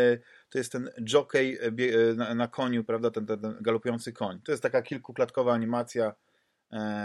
to 0.48 0.59
jest 0.59 0.72
ten 0.72 0.90
jockey 1.12 1.59
na, 2.16 2.34
na 2.34 2.48
koniu, 2.48 2.84
prawda, 2.84 3.10
ten, 3.10 3.26
ten, 3.26 3.40
ten 3.40 3.56
galopujący 3.60 4.12
koń. 4.12 4.40
To 4.44 4.52
jest 4.52 4.62
taka 4.62 4.82
kilkuklatkowa 4.82 5.52
animacja 5.52 6.14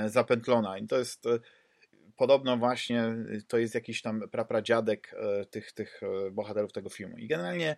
zapętlona 0.05 0.77
i 0.77 0.87
to 0.87 0.97
jest 0.97 1.23
podobno 2.15 2.57
właśnie 2.57 3.15
to 3.47 3.57
jest 3.57 3.75
jakiś 3.75 4.01
tam 4.01 4.29
prapradziadek 4.29 5.15
tych, 5.49 5.71
tych 5.71 6.01
bohaterów 6.31 6.73
tego 6.73 6.89
filmu. 6.89 7.17
I 7.17 7.27
generalnie 7.27 7.75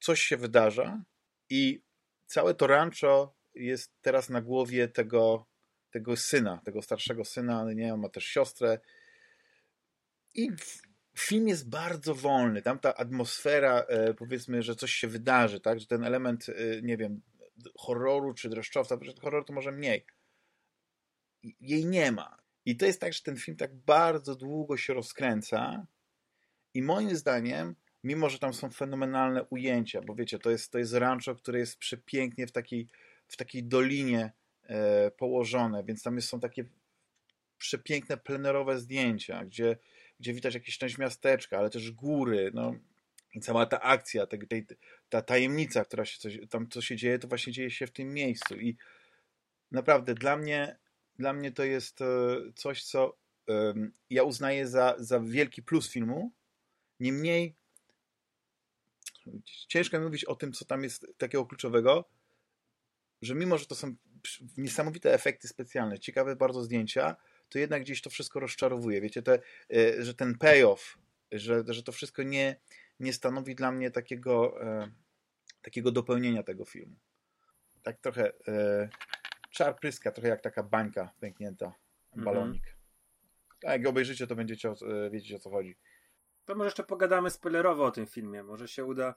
coś 0.00 0.20
się 0.20 0.36
wydarza 0.36 1.02
i 1.50 1.82
całe 2.26 2.54
to 2.54 2.66
rancho 2.66 3.34
jest 3.54 3.92
teraz 4.00 4.28
na 4.28 4.40
głowie 4.40 4.88
tego 4.88 5.50
tego 5.90 6.16
syna, 6.16 6.60
tego 6.64 6.82
starszego 6.82 7.24
syna, 7.24 7.66
nie, 7.74 7.94
on 7.94 8.00
ma 8.00 8.08
też 8.08 8.24
siostrę. 8.24 8.80
I 10.34 10.50
film 11.18 11.48
jest 11.48 11.68
bardzo 11.68 12.14
wolny. 12.14 12.62
Tam 12.62 12.78
ta 12.78 12.94
atmosfera, 12.94 13.80
e, 13.88 14.14
powiedzmy, 14.14 14.62
że 14.62 14.76
coś 14.76 14.92
się 14.92 15.08
wydarzy, 15.08 15.60
tak? 15.60 15.80
Że 15.80 15.86
ten 15.86 16.04
element, 16.04 16.46
e, 16.48 16.82
nie 16.82 16.96
wiem, 16.96 17.22
horroru 17.78 18.34
czy 18.34 18.48
dreszczowca, 18.48 18.98
horror 19.20 19.44
to 19.44 19.52
może 19.52 19.72
mniej. 19.72 20.06
Jej 21.60 21.86
nie 21.86 22.12
ma. 22.12 22.36
I 22.64 22.76
to 22.76 22.86
jest 22.86 23.00
tak, 23.00 23.12
że 23.12 23.22
ten 23.22 23.36
film 23.36 23.56
tak 23.56 23.74
bardzo 23.74 24.34
długo 24.34 24.76
się 24.76 24.94
rozkręca 24.94 25.86
i 26.74 26.82
moim 26.82 27.16
zdaniem, 27.16 27.74
mimo 28.04 28.30
że 28.30 28.38
tam 28.38 28.54
są 28.54 28.70
fenomenalne 28.70 29.44
ujęcia, 29.44 30.00
bo 30.00 30.14
wiecie, 30.14 30.38
to 30.38 30.50
jest, 30.50 30.72
to 30.72 30.78
jest 30.78 30.92
rancho, 30.92 31.34
które 31.34 31.58
jest 31.58 31.78
przepięknie 31.78 32.46
w 32.46 32.52
takiej, 32.52 32.88
w 33.28 33.36
takiej 33.36 33.64
dolinie 33.64 34.32
E, 34.70 35.10
położone, 35.10 35.84
więc 35.84 36.02
tam 36.02 36.22
są 36.22 36.40
takie 36.40 36.64
przepiękne 37.58 38.16
plenerowe 38.16 38.78
zdjęcia, 38.78 39.44
gdzie, 39.44 39.76
gdzie 40.20 40.34
widać 40.34 40.54
jakieś 40.54 40.78
część 40.78 40.98
miasteczka, 40.98 41.58
ale 41.58 41.70
też 41.70 41.90
góry, 41.90 42.50
no 42.54 42.74
i 43.34 43.40
cała 43.40 43.66
ta 43.66 43.80
akcja, 43.80 44.26
ta, 44.26 44.36
ta 45.08 45.22
tajemnica, 45.22 45.84
która 45.84 46.04
się 46.04 46.18
coś, 46.18 46.38
tam 46.50 46.68
co 46.68 46.82
się 46.82 46.96
dzieje, 46.96 47.18
to 47.18 47.28
właśnie 47.28 47.52
dzieje 47.52 47.70
się 47.70 47.86
w 47.86 47.92
tym 47.92 48.14
miejscu 48.14 48.54
i 48.54 48.76
naprawdę 49.70 50.14
dla 50.14 50.36
mnie 50.36 50.78
dla 51.18 51.32
mnie 51.32 51.52
to 51.52 51.64
jest 51.64 52.00
e, 52.00 52.06
coś, 52.54 52.84
co 52.84 53.16
ja 54.10 54.22
uznaję 54.22 54.66
za, 54.66 54.94
za 54.98 55.20
wielki 55.20 55.62
plus 55.62 55.90
filmu. 55.90 56.32
Niemniej 57.00 57.56
ciężko 59.44 59.98
mi 59.98 60.04
mówić 60.04 60.24
o 60.24 60.34
tym, 60.34 60.52
co 60.52 60.64
tam 60.64 60.82
jest 60.82 61.06
takiego 61.18 61.46
kluczowego, 61.46 62.04
że 63.22 63.34
mimo, 63.34 63.58
że 63.58 63.66
to 63.66 63.74
są 63.74 63.94
niesamowite 64.56 65.14
efekty 65.14 65.48
specjalne, 65.48 65.98
ciekawe 65.98 66.36
bardzo 66.36 66.62
zdjęcia, 66.62 67.16
to 67.48 67.58
jednak 67.58 67.82
gdzieś 67.82 68.02
to 68.02 68.10
wszystko 68.10 68.40
rozczarowuje. 68.40 69.00
Wiecie, 69.00 69.22
te, 69.22 69.38
e, 69.74 70.04
że 70.04 70.14
ten 70.14 70.38
payoff, 70.38 70.98
że, 71.32 71.64
że 71.66 71.82
to 71.82 71.92
wszystko 71.92 72.22
nie, 72.22 72.56
nie 73.00 73.12
stanowi 73.12 73.54
dla 73.54 73.72
mnie 73.72 73.90
takiego, 73.90 74.62
e, 74.62 74.90
takiego 75.62 75.92
dopełnienia 75.92 76.42
tego 76.42 76.64
filmu. 76.64 76.96
Tak 77.82 78.00
trochę 78.00 78.32
e, 78.48 78.88
czar 79.50 79.76
pryska, 79.76 80.12
trochę 80.12 80.28
jak 80.28 80.40
taka 80.40 80.62
bańka 80.62 81.12
pęknięta, 81.20 81.72
mhm. 82.06 82.24
balonik. 82.24 82.62
Mm 82.62 82.74
-hmm. 83.62 83.70
Jak 83.70 83.86
obejrzycie, 83.86 84.26
to 84.26 84.36
będziecie 84.36 84.72
wiedzieć 85.10 85.32
o 85.32 85.38
co 85.38 85.50
chodzi. 85.50 85.76
To 86.50 86.56
może 86.56 86.66
jeszcze 86.66 86.84
pogadamy 86.84 87.30
spoilerowo 87.30 87.84
o 87.84 87.90
tym 87.90 88.06
filmie. 88.06 88.42
Może 88.42 88.68
się 88.68 88.84
uda 88.84 89.14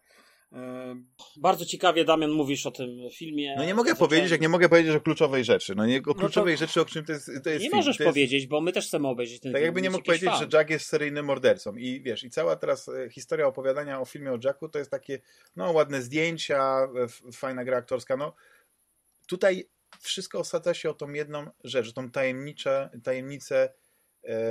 bardzo 1.38 1.66
ciekawie, 1.66 2.06
Damian, 2.06 2.32
mówisz 2.32 2.66
o 2.66 2.72
tym 2.72 2.90
filmie. 3.12 3.56
No 3.58 3.66
nie 3.66 3.76
mogę 3.76 3.96
powiedzieć, 3.96 4.32
jak 4.32 4.42
nie 4.42 4.50
mogę 4.50 4.70
powiedzieć 4.70 4.96
o 4.96 5.02
kluczowej 5.02 5.44
rzeczy. 5.44 5.76
No 5.76 5.86
nie 5.86 5.98
o 5.98 6.16
kluczowej 6.16 6.54
no 6.54 6.60
to... 6.60 6.66
rzeczy, 6.66 6.82
o 6.82 6.86
czym 6.86 7.06
to 7.06 7.12
jest, 7.12 7.26
to 7.26 7.32
jest 7.32 7.46
Nie 7.46 7.60
film. 7.60 7.76
możesz 7.76 8.00
jest... 8.00 8.10
powiedzieć, 8.10 8.48
bo 8.48 8.62
my 8.62 8.72
też 8.72 8.88
chcemy 8.88 9.08
obejrzeć 9.08 9.40
ten 9.40 9.52
tak 9.52 9.60
film. 9.60 9.66
jakby 9.66 9.82
nie 9.82 9.90
mógł 9.90 10.06
powiedzieć, 10.06 10.30
fan. 10.30 10.40
że 10.40 10.58
Jack 10.58 10.70
jest 10.70 10.86
seryjnym 10.86 11.26
mordercą. 11.26 11.76
I 11.76 12.02
wiesz, 12.02 12.24
i 12.24 12.30
cała 12.30 12.56
teraz 12.56 12.90
e, 12.90 13.10
historia 13.10 13.48
opowiadania 13.48 14.00
o 14.00 14.06
filmie 14.06 14.32
o 14.32 14.38
Jacku 14.44 14.70
to 14.70 14.80
jest 14.80 14.92
takie, 14.92 15.20
no 15.56 15.72
ładne 15.72 16.02
zdjęcia, 16.02 16.88
fajna 17.34 17.66
gra 17.66 17.78
aktorska. 17.78 18.18
No 18.18 18.34
tutaj 19.28 19.70
wszystko 20.00 20.40
osadza 20.40 20.74
się 20.74 20.90
o 20.90 20.94
tą 20.94 21.12
jedną 21.12 21.48
rzecz, 21.64 21.94
tą 21.94 22.12
tajemnicze, 22.12 22.90
tajemnicę 23.04 23.74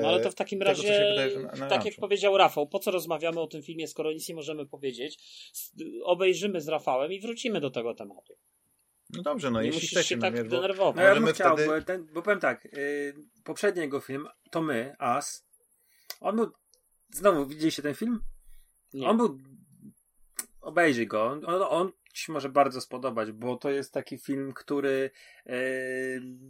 no 0.02 0.08
ale 0.08 0.20
to 0.20 0.30
w 0.30 0.34
takim 0.34 0.62
razie, 0.62 1.06
wydaje, 1.10 1.38
na, 1.38 1.52
na 1.52 1.68
tak 1.68 1.84
jak 1.84 1.94
powiedział 1.94 2.38
Rafał, 2.38 2.66
po 2.66 2.78
co 2.78 2.90
rozmawiamy 2.90 3.40
o 3.40 3.46
tym 3.46 3.62
filmie, 3.62 3.88
skoro 3.88 4.12
nic 4.12 4.28
nie 4.28 4.34
możemy 4.34 4.66
powiedzieć? 4.66 5.18
Obejrzymy 6.04 6.60
z 6.60 6.68
Rafałem 6.68 7.12
i 7.12 7.20
wrócimy 7.20 7.60
do 7.60 7.70
tego 7.70 7.94
tematu. 7.94 8.34
No 9.10 9.22
dobrze, 9.22 9.50
no 9.50 9.60
nie 9.60 9.66
jeśli 9.66 9.82
musisz 9.82 10.06
się 10.06 10.18
tak 10.18 10.48
denerwować. 10.48 10.96
No 10.96 11.02
ja 11.02 11.14
bym 11.14 11.26
chciał, 11.26 11.56
wtedy... 11.56 11.68
bo, 11.68 11.82
ten, 11.82 12.06
bo 12.12 12.22
powiem 12.22 12.40
tak, 12.40 12.64
yy, 12.64 13.14
poprzedni 13.44 13.82
jego 13.82 14.00
film, 14.00 14.28
to 14.50 14.62
my, 14.62 14.94
As, 14.98 15.46
on 16.20 16.36
był, 16.36 16.50
znowu 17.10 17.46
widzieliście 17.46 17.82
ten 17.82 17.94
film? 17.94 18.20
Nie. 18.92 19.08
On 19.08 19.16
był, 19.16 19.38
obejrzyj 20.60 21.06
go, 21.06 21.24
on, 21.24 21.62
on 21.68 21.92
ci 22.12 22.32
może 22.32 22.48
bardzo 22.48 22.80
spodobać, 22.80 23.32
bo 23.32 23.56
to 23.56 23.70
jest 23.70 23.92
taki 23.92 24.18
film, 24.18 24.52
który 24.52 25.10
e, 25.46 25.54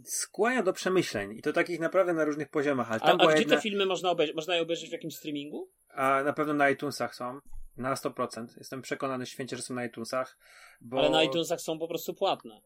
skłania 0.03 0.63
do 0.63 0.73
przemyśleń 0.73 1.37
i 1.37 1.41
to 1.41 1.53
takich 1.53 1.79
naprawdę 1.79 2.13
na 2.13 2.25
różnych 2.25 2.49
poziomach. 2.49 2.91
Ale 2.91 3.01
a, 3.01 3.11
a 3.11 3.27
gdzie 3.27 3.39
jedna... 3.39 3.55
te 3.55 3.61
filmy 3.61 3.85
można 3.85 4.09
obejrzeć? 4.09 4.35
Można 4.35 4.55
je 4.55 4.61
obejrzeć 4.61 4.89
w 4.89 4.93
jakimś 4.93 5.15
streamingu? 5.15 5.69
A 5.89 6.23
na 6.23 6.33
pewno 6.33 6.53
na 6.53 6.69
iTunesach 6.69 7.15
są. 7.15 7.39
Na 7.77 7.93
100%. 7.93 8.47
Jestem 8.57 8.81
przekonany 8.81 9.25
święcie, 9.25 9.55
że 9.55 9.61
są 9.61 9.73
na 9.73 9.85
iTunesach. 9.85 10.37
Bo... 10.81 10.99
Ale 10.99 11.09
na 11.09 11.23
iTunesach 11.23 11.61
są 11.61 11.79
po 11.79 11.87
prostu 11.87 12.13
płatne. 12.13 12.61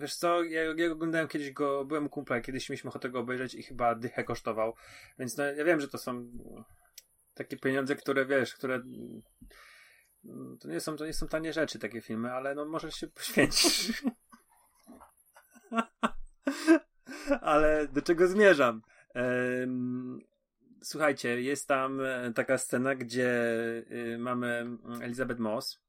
Wiesz 0.00 0.14
co, 0.14 0.42
ja, 0.42 0.62
ja 0.76 0.92
oglądałem 0.92 1.28
kiedyś 1.28 1.50
go, 1.50 1.84
byłem 1.84 2.08
kumpla, 2.08 2.40
kiedyś 2.40 2.68
mieliśmy 2.68 2.90
ochotę 2.90 3.10
go 3.10 3.20
obejrzeć 3.20 3.54
i 3.54 3.62
chyba 3.62 3.94
dychę 3.94 4.24
kosztował. 4.24 4.74
Więc 5.18 5.36
no, 5.36 5.44
ja 5.44 5.64
wiem, 5.64 5.80
że 5.80 5.88
to 5.88 5.98
są 5.98 6.30
takie 7.34 7.56
pieniądze, 7.56 7.96
które 7.96 8.26
wiesz, 8.26 8.54
które 8.54 8.82
to 10.60 10.68
nie 10.68 10.80
są, 10.80 10.96
to 10.96 11.06
nie 11.06 11.12
są 11.12 11.28
tanie 11.28 11.52
rzeczy, 11.52 11.78
takie 11.78 12.00
filmy, 12.00 12.32
ale 12.32 12.54
no 12.54 12.64
możesz 12.64 12.94
się 12.94 13.06
poświęcić. 13.06 14.02
ale 17.40 17.88
do 17.88 18.02
czego 18.02 18.28
zmierzam? 18.28 18.82
słuchajcie, 20.82 21.42
jest 21.42 21.68
tam 21.68 22.00
e, 22.00 22.32
taka 22.32 22.58
scena, 22.58 22.94
gdzie 22.94 23.30
y, 23.90 24.16
mamy 24.18 24.66
Elizabeth 25.02 25.40
Moss, 25.40 25.80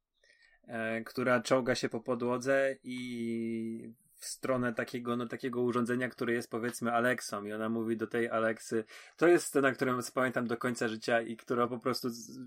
e, 0.68 1.04
która 1.04 1.42
czołga 1.42 1.76
się 1.76 1.90
po 1.90 2.00
podłodze 2.00 2.76
i 2.84 3.94
w 4.16 4.26
stronę 4.26 4.74
takiego, 4.74 5.18
no, 5.18 5.28
takiego 5.28 5.62
urządzenia, 5.62 6.10
które 6.10 6.34
jest 6.34 6.52
powiedzmy 6.52 6.92
Alexą 6.92 7.46
i 7.46 7.54
ona 7.54 7.70
mówi 7.70 7.98
do 7.98 8.08
tej 8.08 8.30
Alexy, 8.30 8.84
to 9.18 9.28
jest 9.28 9.46
scena, 9.46 9.72
którą 9.72 10.00
pamiętam 10.14 10.48
do 10.48 10.58
końca 10.58 10.88
życia 10.88 11.22
i 11.22 11.38
która 11.38 11.68
po 11.68 11.80
prostu 11.80 12.10
z, 12.10 12.40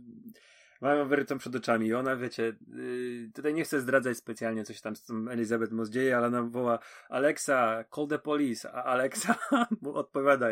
mają 0.82 1.08
wyrytą 1.08 1.38
przed 1.38 1.56
oczami 1.56 1.86
i 1.86 1.94
ona, 1.94 2.16
wiecie, 2.16 2.56
yy, 2.68 3.30
tutaj 3.34 3.54
nie 3.54 3.64
chcę 3.64 3.80
zdradzać 3.80 4.16
specjalnie, 4.16 4.64
coś 4.64 4.80
tam 4.80 4.96
z 4.96 5.04
tą 5.04 5.28
Elizabeth 5.28 5.72
Moss 5.72 5.90
dzieje, 5.90 6.16
ale 6.16 6.26
ona 6.26 6.42
woła 6.42 6.78
Alexa, 7.08 7.84
call 7.94 8.08
the 8.08 8.18
police, 8.18 8.72
a 8.72 8.84
Alexa 8.84 9.34
mu 9.82 9.94
odpowiada 9.94 10.46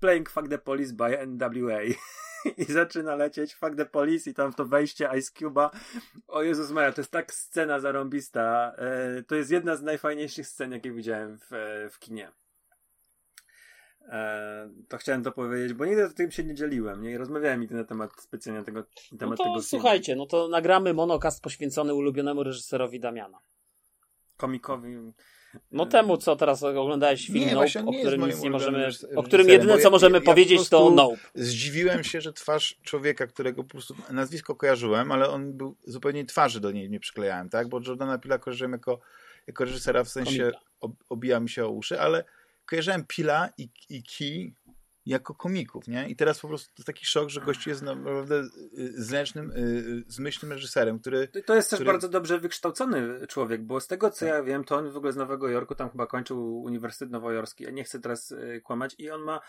playing 0.00 0.30
fuck 0.30 0.48
the 0.48 0.58
police 0.58 0.92
by 0.92 1.26
NWA. 1.26 1.80
I 2.58 2.64
zaczyna 2.64 3.14
lecieć 3.14 3.54
Fuck 3.54 3.76
the 3.76 3.86
Police 3.86 4.30
i 4.30 4.34
tam 4.34 4.52
w 4.52 4.56
to 4.56 4.64
wejście 4.64 5.10
Ice 5.18 5.32
Cube'a. 5.32 5.70
O 6.28 6.42
Jezus 6.42 6.70
Maria, 6.70 6.92
to 6.92 7.00
jest 7.00 7.10
tak 7.10 7.34
scena 7.34 7.80
zarąbista. 7.80 8.72
E, 8.78 9.22
to 9.22 9.34
jest 9.34 9.50
jedna 9.50 9.76
z 9.76 9.82
najfajniejszych 9.82 10.46
scen, 10.46 10.72
jakie 10.72 10.92
widziałem 10.92 11.38
w, 11.38 11.48
w 11.90 11.98
kinie. 11.98 12.32
E, 14.08 14.70
to 14.88 14.98
chciałem 14.98 15.22
to 15.22 15.32
powiedzieć, 15.32 15.72
bo 15.72 15.84
nigdy 15.86 16.04
o 16.04 16.10
tym 16.10 16.30
się 16.30 16.44
nie 16.44 16.54
dzieliłem, 16.54 17.02
nie 17.02 17.18
rozmawiałem 17.18 17.60
nigdy 17.60 17.74
na 17.74 17.84
temat 17.84 18.10
specjalnie 18.20 18.64
tego 18.64 18.84
na 19.12 19.18
temat 19.18 19.38
no 19.38 19.44
to 19.44 19.50
tego 19.50 19.62
słuchajcie, 19.62 20.16
no 20.16 20.26
to 20.26 20.48
nagramy 20.48 20.94
monokast 20.94 21.42
poświęcony 21.42 21.94
ulubionemu 21.94 22.42
reżyserowi 22.42 23.00
Damiana. 23.00 23.38
Komikowi. 24.36 24.96
No 25.72 25.86
temu, 25.86 26.16
co 26.16 26.36
teraz 26.36 26.62
oglądałeś 26.62 27.26
film 27.26 27.48
nie, 27.48 27.54
Nope, 27.54 27.84
o 27.86 27.92
którym 27.92 28.26
nic 28.26 28.40
nie 28.40 28.50
możemy, 28.50 28.88
o 29.16 29.22
którym 29.22 29.48
jedyne 29.48 29.78
co 29.78 29.90
możemy 29.90 30.18
ja, 30.18 30.24
powiedzieć 30.24 30.60
ja 30.60 30.66
to 30.70 30.90
Nope. 30.90 31.16
Zdziwiłem 31.34 32.04
się, 32.04 32.20
że 32.20 32.32
twarz 32.32 32.78
człowieka, 32.82 33.26
którego 33.26 33.64
po 33.64 33.70
prostu 33.70 33.94
nazwisko 34.10 34.54
kojarzyłem, 34.54 35.12
ale 35.12 35.30
on 35.30 35.52
był 35.52 35.76
zupełnie 35.84 36.24
twarzy 36.24 36.60
do 36.60 36.70
niej 36.70 36.90
nie 36.90 37.00
przyklejałem, 37.00 37.48
tak? 37.48 37.68
Bo 37.68 37.80
Jordana 37.86 38.18
Pila 38.18 38.38
kojarzyłem 38.38 38.72
jako, 38.72 39.00
jako 39.46 39.64
reżysera 39.64 40.04
w 40.04 40.08
sensie 40.08 40.52
ob, 40.80 40.92
obija 41.08 41.40
mi 41.40 41.48
się 41.48 41.64
o 41.64 41.70
uszy, 41.70 42.00
ale 42.00 42.24
kojarzyłem 42.68 43.04
Pila 43.06 43.48
i, 43.58 43.68
i 43.88 44.02
Ki 44.02 44.54
jako 45.08 45.34
komików, 45.34 45.88
nie? 45.88 46.08
I 46.08 46.16
teraz 46.16 46.40
po 46.40 46.48
prostu 46.48 46.74
to 46.76 46.84
taki 46.84 47.06
szok, 47.06 47.28
że 47.28 47.40
gość 47.40 47.66
jest 47.66 47.82
naprawdę 47.82 48.34
y, 48.78 49.02
zręcznym, 49.02 49.50
y, 49.50 49.54
y, 49.58 50.04
zmyślnym 50.08 50.52
reżyserem, 50.52 50.98
który... 50.98 51.28
To 51.28 51.54
jest 51.54 51.70
też 51.70 51.76
który... 51.76 51.90
bardzo 51.92 52.08
dobrze 52.08 52.38
wykształcony 52.38 53.26
człowiek, 53.26 53.62
bo 53.62 53.80
z 53.80 53.86
tego 53.86 54.10
co 54.10 54.20
tak. 54.20 54.28
ja 54.28 54.42
wiem, 54.42 54.64
to 54.64 54.76
on 54.76 54.90
w 54.90 54.96
ogóle 54.96 55.12
z 55.12 55.16
Nowego 55.16 55.48
Jorku, 55.48 55.74
tam 55.74 55.90
chyba 55.90 56.06
kończył 56.06 56.62
Uniwersytet 56.62 57.10
Nowojorski, 57.10 57.64
ja 57.64 57.70
nie 57.70 57.84
chcę 57.84 58.00
teraz 58.00 58.34
kłamać, 58.62 58.94
i 58.98 59.10
on 59.10 59.22
ma 59.22 59.40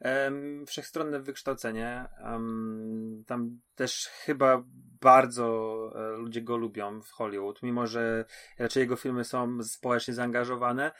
um, 0.00 0.66
wszechstronne 0.66 1.20
wykształcenie, 1.20 2.08
um, 2.24 3.24
tam 3.26 3.60
też 3.74 4.06
chyba 4.06 4.64
bardzo 5.00 5.46
e, 5.94 6.16
ludzie 6.16 6.42
go 6.42 6.56
lubią 6.56 7.02
w 7.02 7.10
Hollywood, 7.10 7.62
mimo 7.62 7.86
że 7.86 8.24
raczej 8.58 8.80
jego 8.80 8.96
filmy 8.96 9.24
są 9.24 9.62
społecznie 9.62 10.14
zaangażowane 10.14 10.92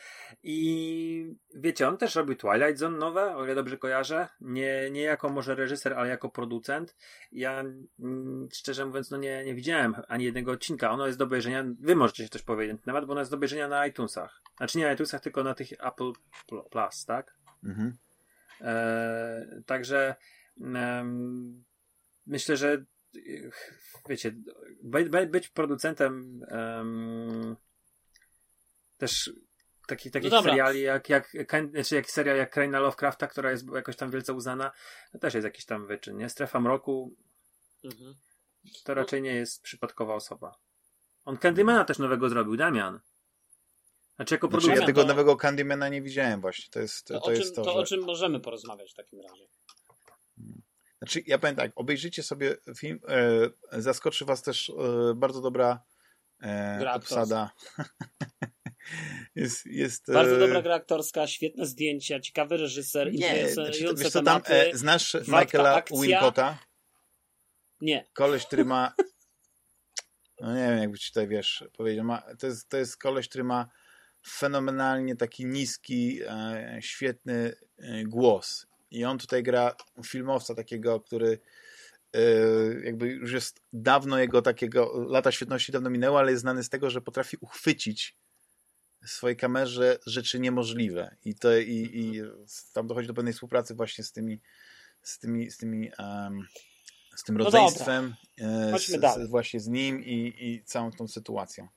i 0.43 1.37
wiecie, 1.55 1.89
on 1.89 1.97
też 1.97 2.15
robił 2.15 2.37
Twilight 2.37 2.79
Zone 2.79 2.99
nowe, 2.99 3.37
o 3.37 3.45
ile 3.45 3.55
dobrze 3.55 3.79
kojarzę, 3.79 4.29
nie, 4.41 4.91
nie 4.91 5.03
jako 5.03 5.29
może 5.29 5.55
reżyser, 5.55 5.95
ale 5.95 6.09
jako 6.09 6.29
producent. 6.29 6.97
Ja 7.33 7.65
mm, 8.01 8.49
szczerze 8.53 8.87
mówiąc, 8.87 9.11
no 9.11 9.16
nie, 9.16 9.45
nie 9.45 9.55
widziałem 9.55 9.95
ani 10.09 10.25
jednego 10.25 10.53
odcinka, 10.53 10.91
ono 10.91 11.07
jest 11.07 11.19
do 11.19 11.25
obejrzenia, 11.25 11.65
wy 11.81 11.97
możecie 11.97 12.25
się 12.25 12.31
też 12.31 12.43
powiedzieć 12.43 12.77
na 12.77 12.83
temat, 12.83 13.05
bo 13.05 13.12
ono 13.12 13.20
jest 13.20 13.31
do 13.31 13.37
obejrzenia 13.37 13.69
na 13.69 13.87
iTunesach. 13.87 14.43
Znaczy 14.57 14.79
nie 14.79 14.85
na 14.85 14.93
iTunesach, 14.93 15.20
tylko 15.20 15.45
na 15.45 15.55
tych 15.55 15.73
Apple 15.73 16.12
Plus, 16.70 17.05
tak? 17.05 17.39
Mhm. 17.65 17.97
E, 18.61 19.62
także 19.66 20.15
myślę, 22.27 22.57
że 22.57 22.85
wiecie, 24.09 24.35
być 25.29 25.49
producentem 25.49 26.43
um, 26.51 27.57
też 28.99 29.31
taki, 29.87 30.11
takich 30.11 30.31
no 30.31 30.43
seriali 30.43 30.81
jak, 30.81 31.09
jak, 31.09 31.33
znaczy 31.71 31.95
jak 31.95 32.11
serial 32.11 32.37
jak 32.37 32.51
Kraina 32.51 32.81
Lovecrafta, 32.81 33.27
która 33.27 33.51
jest 33.51 33.67
jakoś 33.75 33.97
tam 33.97 34.11
wielce 34.11 34.33
uznana, 34.33 34.71
to 35.13 35.19
też 35.19 35.35
jest 35.35 35.45
jakiś 35.45 35.65
tam 35.65 35.87
wyczyn, 35.87 36.17
nie? 36.17 36.29
Strefa 36.29 36.61
Mroku 36.61 37.15
mhm. 37.85 38.15
to 38.85 38.95
raczej 38.95 39.23
nie 39.23 39.35
jest 39.35 39.63
przypadkowa 39.63 40.15
osoba. 40.15 40.59
On 41.25 41.37
Candymana 41.37 41.85
też 41.85 41.99
nowego 41.99 42.29
zrobił, 42.29 42.57
Damian. 42.57 43.01
Znaczy 44.17 44.35
jako 44.35 44.49
producent. 44.49 44.77
Znaczy, 44.77 44.81
ja 44.83 44.87
tego 44.87 45.03
to... 45.03 45.09
nowego 45.09 45.37
Candymana 45.37 45.89
nie 45.89 46.03
widziałem 46.03 46.41
właśnie. 46.41 46.71
To 46.71 46.81
jest 46.81 47.07
to, 47.07 47.15
to, 47.15 47.21
to, 47.21 47.33
jest 47.33 47.57
to, 47.57 47.63
to 47.63 47.73
że... 47.73 47.79
o 47.79 47.85
czym 47.85 48.05
możemy 48.05 48.41
porozmawiać 48.41 48.93
w 48.93 48.95
takim 48.95 49.21
razie. 49.21 49.47
Znaczy, 50.99 51.23
ja 51.27 51.39
powiem 51.39 51.57
tak, 51.57 51.73
obejrzyjcie 51.75 52.23
sobie 52.23 52.57
film, 52.77 53.01
e, 53.09 53.81
zaskoczy 53.81 54.25
was 54.25 54.43
też 54.43 54.70
e, 54.70 55.15
bardzo 55.15 55.41
dobra 55.41 55.85
e, 56.43 56.93
obsada. 56.95 57.51
jest, 59.35 59.66
jest, 59.66 60.12
bardzo 60.12 60.37
e... 60.37 60.39
dobra 60.39 60.62
gra 60.62 60.75
aktorska, 60.75 61.27
świetne 61.27 61.66
zdjęcia, 61.66 62.20
ciekawy 62.20 62.57
reżyser, 62.57 63.12
nie, 63.12 63.41
interesujące 63.49 63.97
znaczy, 63.97 64.12
tematy. 64.12 64.49
Tam, 64.49 64.75
e, 64.75 64.79
znasz 64.79 65.15
Michaela 65.15 65.83
Wincotta? 66.03 66.59
Nie. 67.81 68.07
Koleś, 68.12 68.47
który 68.47 68.65
ma 68.65 68.93
no 70.41 70.55
nie 70.55 70.69
wiem, 70.69 70.79
jakby 70.79 70.99
ci 70.99 71.09
tutaj, 71.09 71.29
wiesz, 71.29 71.65
powiedział, 71.77 72.05
ma, 72.05 72.23
to, 72.39 72.47
jest, 72.47 72.69
to 72.69 72.77
jest 72.77 72.97
koleś, 72.97 73.29
który 73.29 73.45
ma 73.45 73.69
fenomenalnie 74.27 75.16
taki 75.16 75.47
niski, 75.47 76.20
e, 76.27 76.79
świetny 76.81 77.55
e, 77.79 78.05
głos 78.05 78.66
I 78.90 79.05
on 79.05 79.19
tutaj 79.19 79.43
gra 79.43 79.74
filmowca 80.06 80.55
takiego, 80.55 81.01
który 81.01 81.39
e, 82.12 82.20
jakby 82.85 83.09
już 83.09 83.32
jest 83.32 83.60
dawno 83.73 84.19
jego 84.19 84.43
takiego, 84.43 85.06
lata 85.09 85.32
świetności 85.32 85.73
dawno 85.73 85.90
minęło, 85.90 86.19
ale 86.19 86.31
jest 86.31 86.40
znany 86.40 86.65
z 86.65 86.69
tego, 86.69 86.90
że 86.90 87.01
potrafi 87.01 87.36
uchwycić 87.40 88.16
w 89.02 89.10
swojej 89.10 89.36
kamerze 89.36 89.98
rzeczy 90.06 90.40
niemożliwe. 90.40 91.16
I, 91.24 91.35
to, 91.35 91.59
i, 91.59 91.90
i 91.93 92.23
tam 92.73 92.86
dochodzi 92.86 93.09
do 93.09 93.15
pewnej 93.15 93.35
współpracy 93.35 93.74
właśnie 93.74 94.05
z 94.05 94.12
tymi 94.12 94.40
z 95.02 95.19
tymi, 95.19 95.51
z 95.51 95.56
tymi 95.56 95.90
um, 95.98 96.47
z 97.16 97.24
tym 97.24 97.39
No 97.39 97.44
rodzeństwem, 97.44 98.15
Chodźmy 98.73 98.98
z, 98.98 99.27
z, 99.27 99.31
właśnie 99.31 99.60
z 99.60 99.69
nim 99.69 100.05
i, 100.05 100.35
i 100.39 100.65
całą 100.65 100.90
tą 100.90 101.09
sytuacją. 101.09 101.69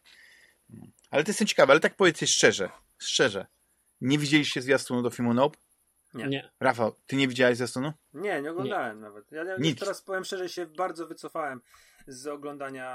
No. 0.69 0.87
Ale 1.09 1.23
to 1.23 1.29
jestem 1.29 1.47
ciekawy, 1.47 1.71
ale 1.71 1.79
tak 1.79 1.95
powiedzcie 1.95 2.27
szczerze, 2.27 2.69
szczerze. 2.97 3.47
Nie 4.01 4.17
widzieliście 4.17 4.61
zwiastunu 4.61 5.01
do 5.01 5.09
filmu 5.09 5.33
Nope? 5.33 5.57
Nie. 6.13 6.27
Nie. 6.27 6.51
Rafał, 6.59 6.95
ty 7.07 7.15
nie 7.15 7.27
widziałeś 7.27 7.57
zwiastunu? 7.57 7.93
Nie, 8.13 8.41
nie 8.41 8.51
oglądałem 8.51 8.99
nawet. 8.99 9.31
Ja, 9.31 9.43
ja 9.43 9.55
Nic. 9.57 9.79
teraz 9.79 10.01
powiem 10.01 10.23
szczerze, 10.23 10.49
się 10.49 10.65
bardzo 10.65 11.07
wycofałem 11.07 11.61
z 12.07 12.27
oglądania 12.27 12.87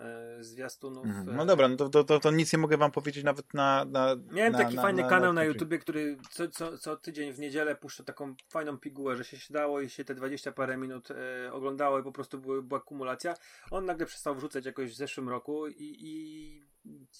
e, 0.00 0.44
zwiastunów. 0.44 1.06
Mhm. 1.06 1.28
e, 1.28 1.32
No 1.32 1.46
dobra, 1.46 1.68
no 1.68 1.76
to, 1.76 1.88
to, 1.88 2.04
to, 2.04 2.20
to 2.20 2.30
nic 2.30 2.52
nie 2.52 2.58
mogę 2.58 2.76
wam 2.76 2.90
powiedzieć 2.90 3.24
nawet 3.24 3.54
na... 3.54 3.84
na 3.84 4.16
Miałem 4.30 4.52
na, 4.52 4.58
taki 4.58 4.76
na, 4.76 4.82
fajny 4.82 5.02
na, 5.02 5.08
kanał 5.08 5.32
na 5.32 5.40
na 5.40 5.44
YouTubie, 5.44 5.78
który 5.78 6.16
co, 6.30 6.48
co, 6.48 6.78
co 6.78 6.96
tydzień 6.96 7.32
w 7.32 7.38
niedzielę 7.38 7.76
puszcza 7.76 8.04
taką 8.04 8.34
fajną 8.48 8.78
pigułę, 8.78 9.16
że 9.16 9.24
się 9.24 9.36
siadało 9.36 9.80
i 9.80 9.90
się 9.90 10.04
te 10.04 10.14
20 10.14 10.52
parę 10.52 10.76
minut 10.76 11.08
e, 11.10 11.52
oglądało 11.52 11.98
i 11.98 12.02
po 12.02 12.12
prostu 12.12 12.38
były, 12.38 12.62
była 12.62 12.80
kumulacja. 12.80 13.34
On 13.70 13.84
nagle 13.84 14.06
przestał 14.06 14.34
wrzucać 14.34 14.66
jakoś 14.66 14.90
w 14.90 14.96
zeszłym 14.96 15.28
roku 15.28 15.66
i, 15.66 15.96
i 16.00 16.71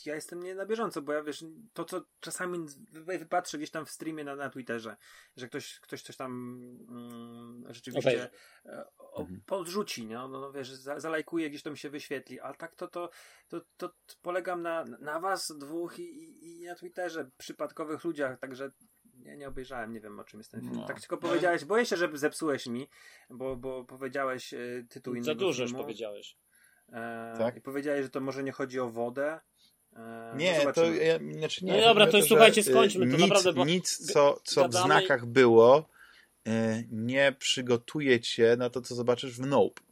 ja 0.07 0.15
jestem 0.15 0.43
nie 0.43 0.55
na 0.55 0.67
bieżąco, 0.67 1.03
bo 1.03 1.13
ja 1.13 1.23
wiesz, 1.23 1.45
to 1.73 1.85
co 1.85 2.05
czasami 2.21 2.59
wy- 2.91 3.19
wypatrzę 3.19 3.59
gdzieś 3.59 3.71
tam 3.71 3.87
w 3.87 3.91
streamie 3.91 4.25
na, 4.25 4.37
na 4.37 4.51
Twitterze, 4.51 4.97
że 5.37 5.49
ktoś, 5.49 5.81
ktoś 5.81 6.03
coś 6.03 6.17
tam 6.17 6.33
mm, 6.89 7.65
rzeczywiście 7.75 8.31
e, 8.67 8.85
o, 8.99 9.21
Mhm. 9.21 9.41
podrzuci, 9.47 10.07
no, 10.07 10.29
no, 10.29 10.41
no 10.41 10.53
wiesz, 10.53 10.71
za, 10.73 11.01
zalajkuje, 11.01 11.51
gdzieś 11.51 11.63
to 11.63 11.71
mi 11.71 11.79
się 11.79 11.91
wyświetli, 11.91 12.41
a 12.41 12.55
tak 12.55 12.75
to, 12.75 12.89
to, 12.89 13.11
to, 13.49 13.61
to, 13.77 13.89
to 13.89 14.15
polegam 14.23 14.63
na, 14.63 14.85
na 14.85 15.21
was 15.21 15.53
dwóch 15.59 15.99
i, 15.99 16.03
i, 16.03 16.61
i 16.61 16.65
na 16.67 16.75
Twitterze, 16.75 17.31
przypadkowych 17.39 18.05
ludziach, 18.05 18.39
także 18.39 18.71
ja 19.23 19.35
nie 19.37 19.49
obejrzałem, 19.49 19.93
nie 19.93 20.01
wiem 20.01 20.21
o 20.21 20.25
czym 20.25 20.41
jest 20.41 20.51
ten 20.51 20.61
film. 20.61 20.73
No. 20.77 20.87
Tak 20.87 21.01
tylko 21.01 21.17
powiedziałeś, 21.17 21.65
boję 21.65 21.87
się, 21.87 21.97
że 21.97 22.11
zepsułeś 22.15 22.67
mi, 22.67 22.89
bo, 23.31 23.57
bo 23.57 23.85
powiedziałeś 23.85 24.55
e, 24.55 24.59
tytuł 24.89 25.15
innego 25.15 25.27
Za 25.27 25.35
dużo 25.35 25.63
już 25.63 25.73
powiedziałeś. 25.73 26.37
E, 26.93 27.35
Tak? 27.39 27.57
I 27.57 27.61
powiedziałeś, 27.61 28.03
że 28.03 28.11
to 28.11 28.21
może 28.21 28.43
nie 28.43 28.53
chodzi 28.53 28.81
o 28.81 28.91
wodę. 28.91 29.41
E, 29.97 29.99
no 30.33 30.39
Nie, 30.39 30.55
to 30.55 30.61
zobaczymy. 30.61 30.97
ja, 31.05 31.19
znaczy 31.39 31.65
nie. 31.65 31.73
No 31.73 31.81
dobra, 31.81 32.07
to 32.07 32.21
że, 32.21 32.27
słuchajcie, 32.27 32.63
skończmy 32.63 33.07
to 33.07 33.13
nic, 33.17 33.21
naprawdę, 33.21 33.53
bo 33.53 33.65
Nic, 33.65 34.13
co, 34.13 34.41
co 34.45 34.69
w 34.69 34.73
znakach 34.75 35.27
było, 35.27 35.89
y, 36.49 36.51
nie 36.91 37.35
przygotuje 37.39 38.21
cię 38.21 38.57
na 38.59 38.71
to, 38.71 38.81
co 38.81 38.95
zobaczysz 38.95 39.33
w 39.37 39.47
Nope. 39.47 39.83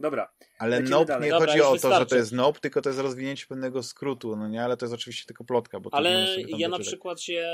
Dobra, 0.00 0.32
Ale 0.58 0.80
Nope 0.80 1.04
dalej. 1.04 1.24
nie 1.24 1.30
Dobra, 1.30 1.46
chodzi 1.46 1.60
o 1.60 1.64
to, 1.64 1.68
że 1.68 1.72
wystarczy. 1.74 2.06
to 2.10 2.16
jest 2.16 2.32
Nope, 2.32 2.60
tylko 2.60 2.82
to 2.82 2.88
jest 2.88 3.00
rozwinięcie 3.00 3.46
pewnego 3.46 3.82
skrótu, 3.82 4.36
no 4.36 4.48
nie? 4.48 4.64
Ale 4.64 4.76
to 4.76 4.84
jest 4.86 4.94
oczywiście 4.94 5.26
tylko 5.26 5.44
plotka, 5.44 5.80
bo 5.80 5.90
to 5.90 5.96
Ale 5.96 6.26
ja 6.58 6.68
na 6.68 6.78
przykład 6.78 7.20
się 7.22 7.48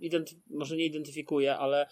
identy- 0.00 0.36
może 0.50 0.76
nie 0.76 0.84
identyfikuję, 0.84 1.56
ale 1.56 1.86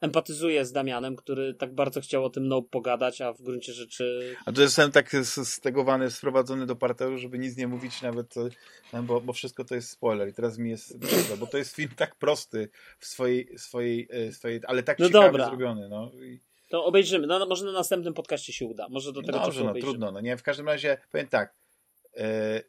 empatyzuję 0.00 0.64
z 0.64 0.72
Damianem, 0.72 1.16
który 1.16 1.54
tak 1.54 1.74
bardzo 1.74 2.00
chciał 2.00 2.24
o 2.24 2.30
tym 2.30 2.48
no 2.48 2.62
pogadać, 2.62 3.20
a 3.20 3.32
w 3.32 3.42
gruncie 3.42 3.72
rzeczy 3.72 4.36
A 4.44 4.52
to 4.52 4.62
jestem 4.62 4.92
tak 4.92 5.16
stegowany, 5.44 6.10
sprowadzony 6.10 6.66
do 6.66 6.76
parteru, 6.76 7.18
żeby 7.18 7.38
nic 7.38 7.56
nie 7.56 7.68
mówić 7.68 8.02
nawet, 8.02 8.36
e, 8.36 8.48
no, 8.92 9.02
bo, 9.02 9.20
bo 9.20 9.32
wszystko 9.32 9.64
to 9.64 9.74
jest 9.74 9.90
spoiler 9.90 10.28
i 10.28 10.32
teraz 10.32 10.58
mi 10.58 10.70
jest 10.70 10.98
bo 11.38 11.46
to 11.46 11.58
jest 11.58 11.74
film 11.76 11.90
tak 11.96 12.16
prosty 12.16 12.68
w 12.98 13.06
swojej, 13.06 13.58
swojej, 13.58 14.08
e, 14.10 14.32
swojej 14.32 14.60
ale 14.66 14.82
tak 14.82 14.98
No 14.98 15.06
ciekawie 15.06 15.26
dobra. 15.26 15.46
zrobiony, 15.46 15.88
no. 15.88 16.10
I, 16.22 16.40
to 16.70 16.84
obejrzymy. 16.84 17.26
No, 17.26 17.46
może 17.46 17.64
na 17.64 17.72
następnym 17.72 18.14
podcaście 18.14 18.52
się 18.52 18.66
uda. 18.66 18.88
Może 18.88 19.12
do 19.12 19.22
tego 19.22 19.32
Dobrze, 19.32 19.46
czasu 19.46 19.64
no 19.64 19.70
obejrzymy. 19.70 19.92
trudno, 19.92 20.12
no 20.12 20.20
nie? 20.20 20.36
W 20.36 20.42
każdym 20.42 20.66
razie 20.66 20.98
powiem 21.12 21.28
tak, 21.28 21.54
e, 22.16 22.62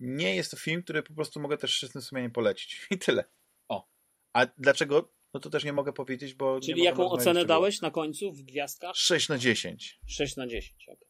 nie 0.00 0.36
jest 0.36 0.50
to 0.50 0.56
film, 0.56 0.82
który 0.82 1.02
po 1.02 1.14
prostu 1.14 1.40
mogę 1.40 1.58
też 1.58 1.78
czystym 1.78 2.02
sumieniem 2.02 2.30
polecić 2.30 2.86
i 2.90 2.98
tyle. 2.98 3.24
O. 3.68 3.86
A 4.32 4.46
dlaczego? 4.58 5.13
No 5.34 5.40
to 5.40 5.50
też 5.50 5.64
nie 5.64 5.72
mogę 5.72 5.92
powiedzieć, 5.92 6.34
bo 6.34 6.60
Czyli 6.60 6.82
jaką 6.82 7.10
ocenę 7.10 7.44
dałeś 7.44 7.80
na 7.80 7.90
końcu 7.90 8.32
w 8.32 8.42
gwiazdkach? 8.42 8.96
6 8.96 9.28
na 9.28 9.38
10. 9.38 10.00
6 10.06 10.36
na 10.36 10.46
10. 10.46 10.88
okej. 10.88 11.08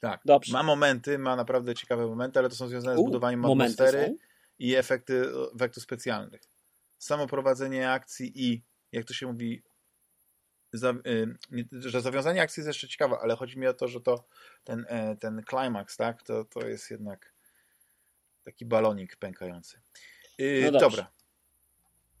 Tak. 0.00 0.20
Dobrze. 0.24 0.52
Ma 0.52 0.62
momenty, 0.62 1.18
ma 1.18 1.36
naprawdę 1.36 1.74
ciekawe 1.74 2.06
momenty, 2.06 2.38
ale 2.38 2.48
to 2.48 2.54
są 2.54 2.68
związane 2.68 2.96
z 2.96 2.98
U, 3.00 3.04
budowaniem 3.04 3.40
momenty 3.40 3.82
atmosfery 3.82 4.06
są? 4.06 4.16
i 4.58 4.74
efekty, 4.74 5.24
efektów 5.54 5.82
specjalnych. 5.82 6.40
Samo 6.98 7.26
prowadzenie 7.26 7.90
akcji 7.90 8.32
i, 8.44 8.62
jak 8.92 9.04
to 9.04 9.14
się 9.14 9.26
mówi, 9.26 9.62
za, 10.72 10.90
y, 10.90 11.36
że 11.72 12.00
zawiązanie 12.00 12.42
akcji 12.42 12.60
jest 12.60 12.68
jeszcze 12.68 12.88
ciekawe, 12.88 13.16
ale 13.22 13.36
chodzi 13.36 13.58
mi 13.58 13.66
o 13.66 13.74
to, 13.74 13.88
że 13.88 14.00
to 14.00 14.24
ten, 14.64 14.86
e, 14.88 15.16
ten 15.16 15.42
climax, 15.50 15.96
tak, 15.96 16.22
to, 16.22 16.44
to 16.44 16.66
jest 16.66 16.90
jednak 16.90 17.32
taki 18.44 18.64
balonik 18.64 19.16
pękający. 19.16 19.80
Y, 20.40 20.70
No 20.72 20.78
dobra. 20.80 21.15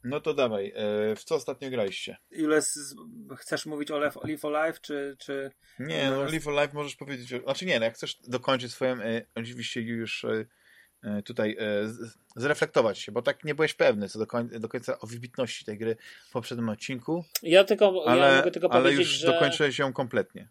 No 0.08 0.20
to 0.20 0.34
dawaj, 0.34 0.72
e, 0.76 1.16
w 1.16 1.24
co 1.24 1.34
ostatnio 1.34 1.70
graliście? 1.70 2.16
ile 2.30 2.62
z, 2.62 2.94
chcesz 3.38 3.66
mówić 3.66 3.90
o 3.90 3.98
Live, 3.98 4.16
Live 4.24 4.44
Alive, 4.44 4.80
czy, 4.80 5.16
czy 5.18 5.50
Nie, 5.78 6.10
no 6.10 6.16
No, 6.16 6.24
Live 6.24 6.48
Alive 6.48 6.72
możesz 6.74 6.96
powiedzieć, 6.96 7.32
o- 7.32 7.40
znaczy 7.42 7.66
nie, 7.66 7.78
no 7.78 7.84
jak 7.84 7.94
chcesz 7.94 8.16
dokończyć 8.28 8.72
swoją, 8.72 8.92
e, 9.02 9.22
oczywiście 9.34 9.80
już 9.80 10.24
e, 10.24 10.46
e, 11.02 11.22
tutaj 11.22 11.56
e, 11.58 11.88
z- 11.88 12.18
zreflektować 12.36 12.98
się, 12.98 13.12
bo 13.12 13.22
tak 13.22 13.44
nie 13.44 13.54
byłeś 13.54 13.74
pewny 13.74 14.08
co 14.08 14.18
do, 14.18 14.26
koń, 14.26 14.48
do 14.48 14.68
końca 14.68 14.98
o 15.00 15.06
wybitności 15.06 15.64
tej 15.64 15.78
gry 15.78 15.96
w 16.28 16.32
poprzednim 16.32 16.68
odcinku, 16.68 17.24
Ja 17.42 17.64
tylko, 17.64 18.02
ja 18.06 18.12
ale, 18.12 18.36
mogę 18.36 18.50
tylko 18.50 18.70
ale 18.72 18.82
powiedzieć, 18.82 19.06
już 19.06 19.16
że 19.16 19.26
dokończyłeś 19.26 19.78
ją 19.78 19.92
kompletnie. 19.92 20.48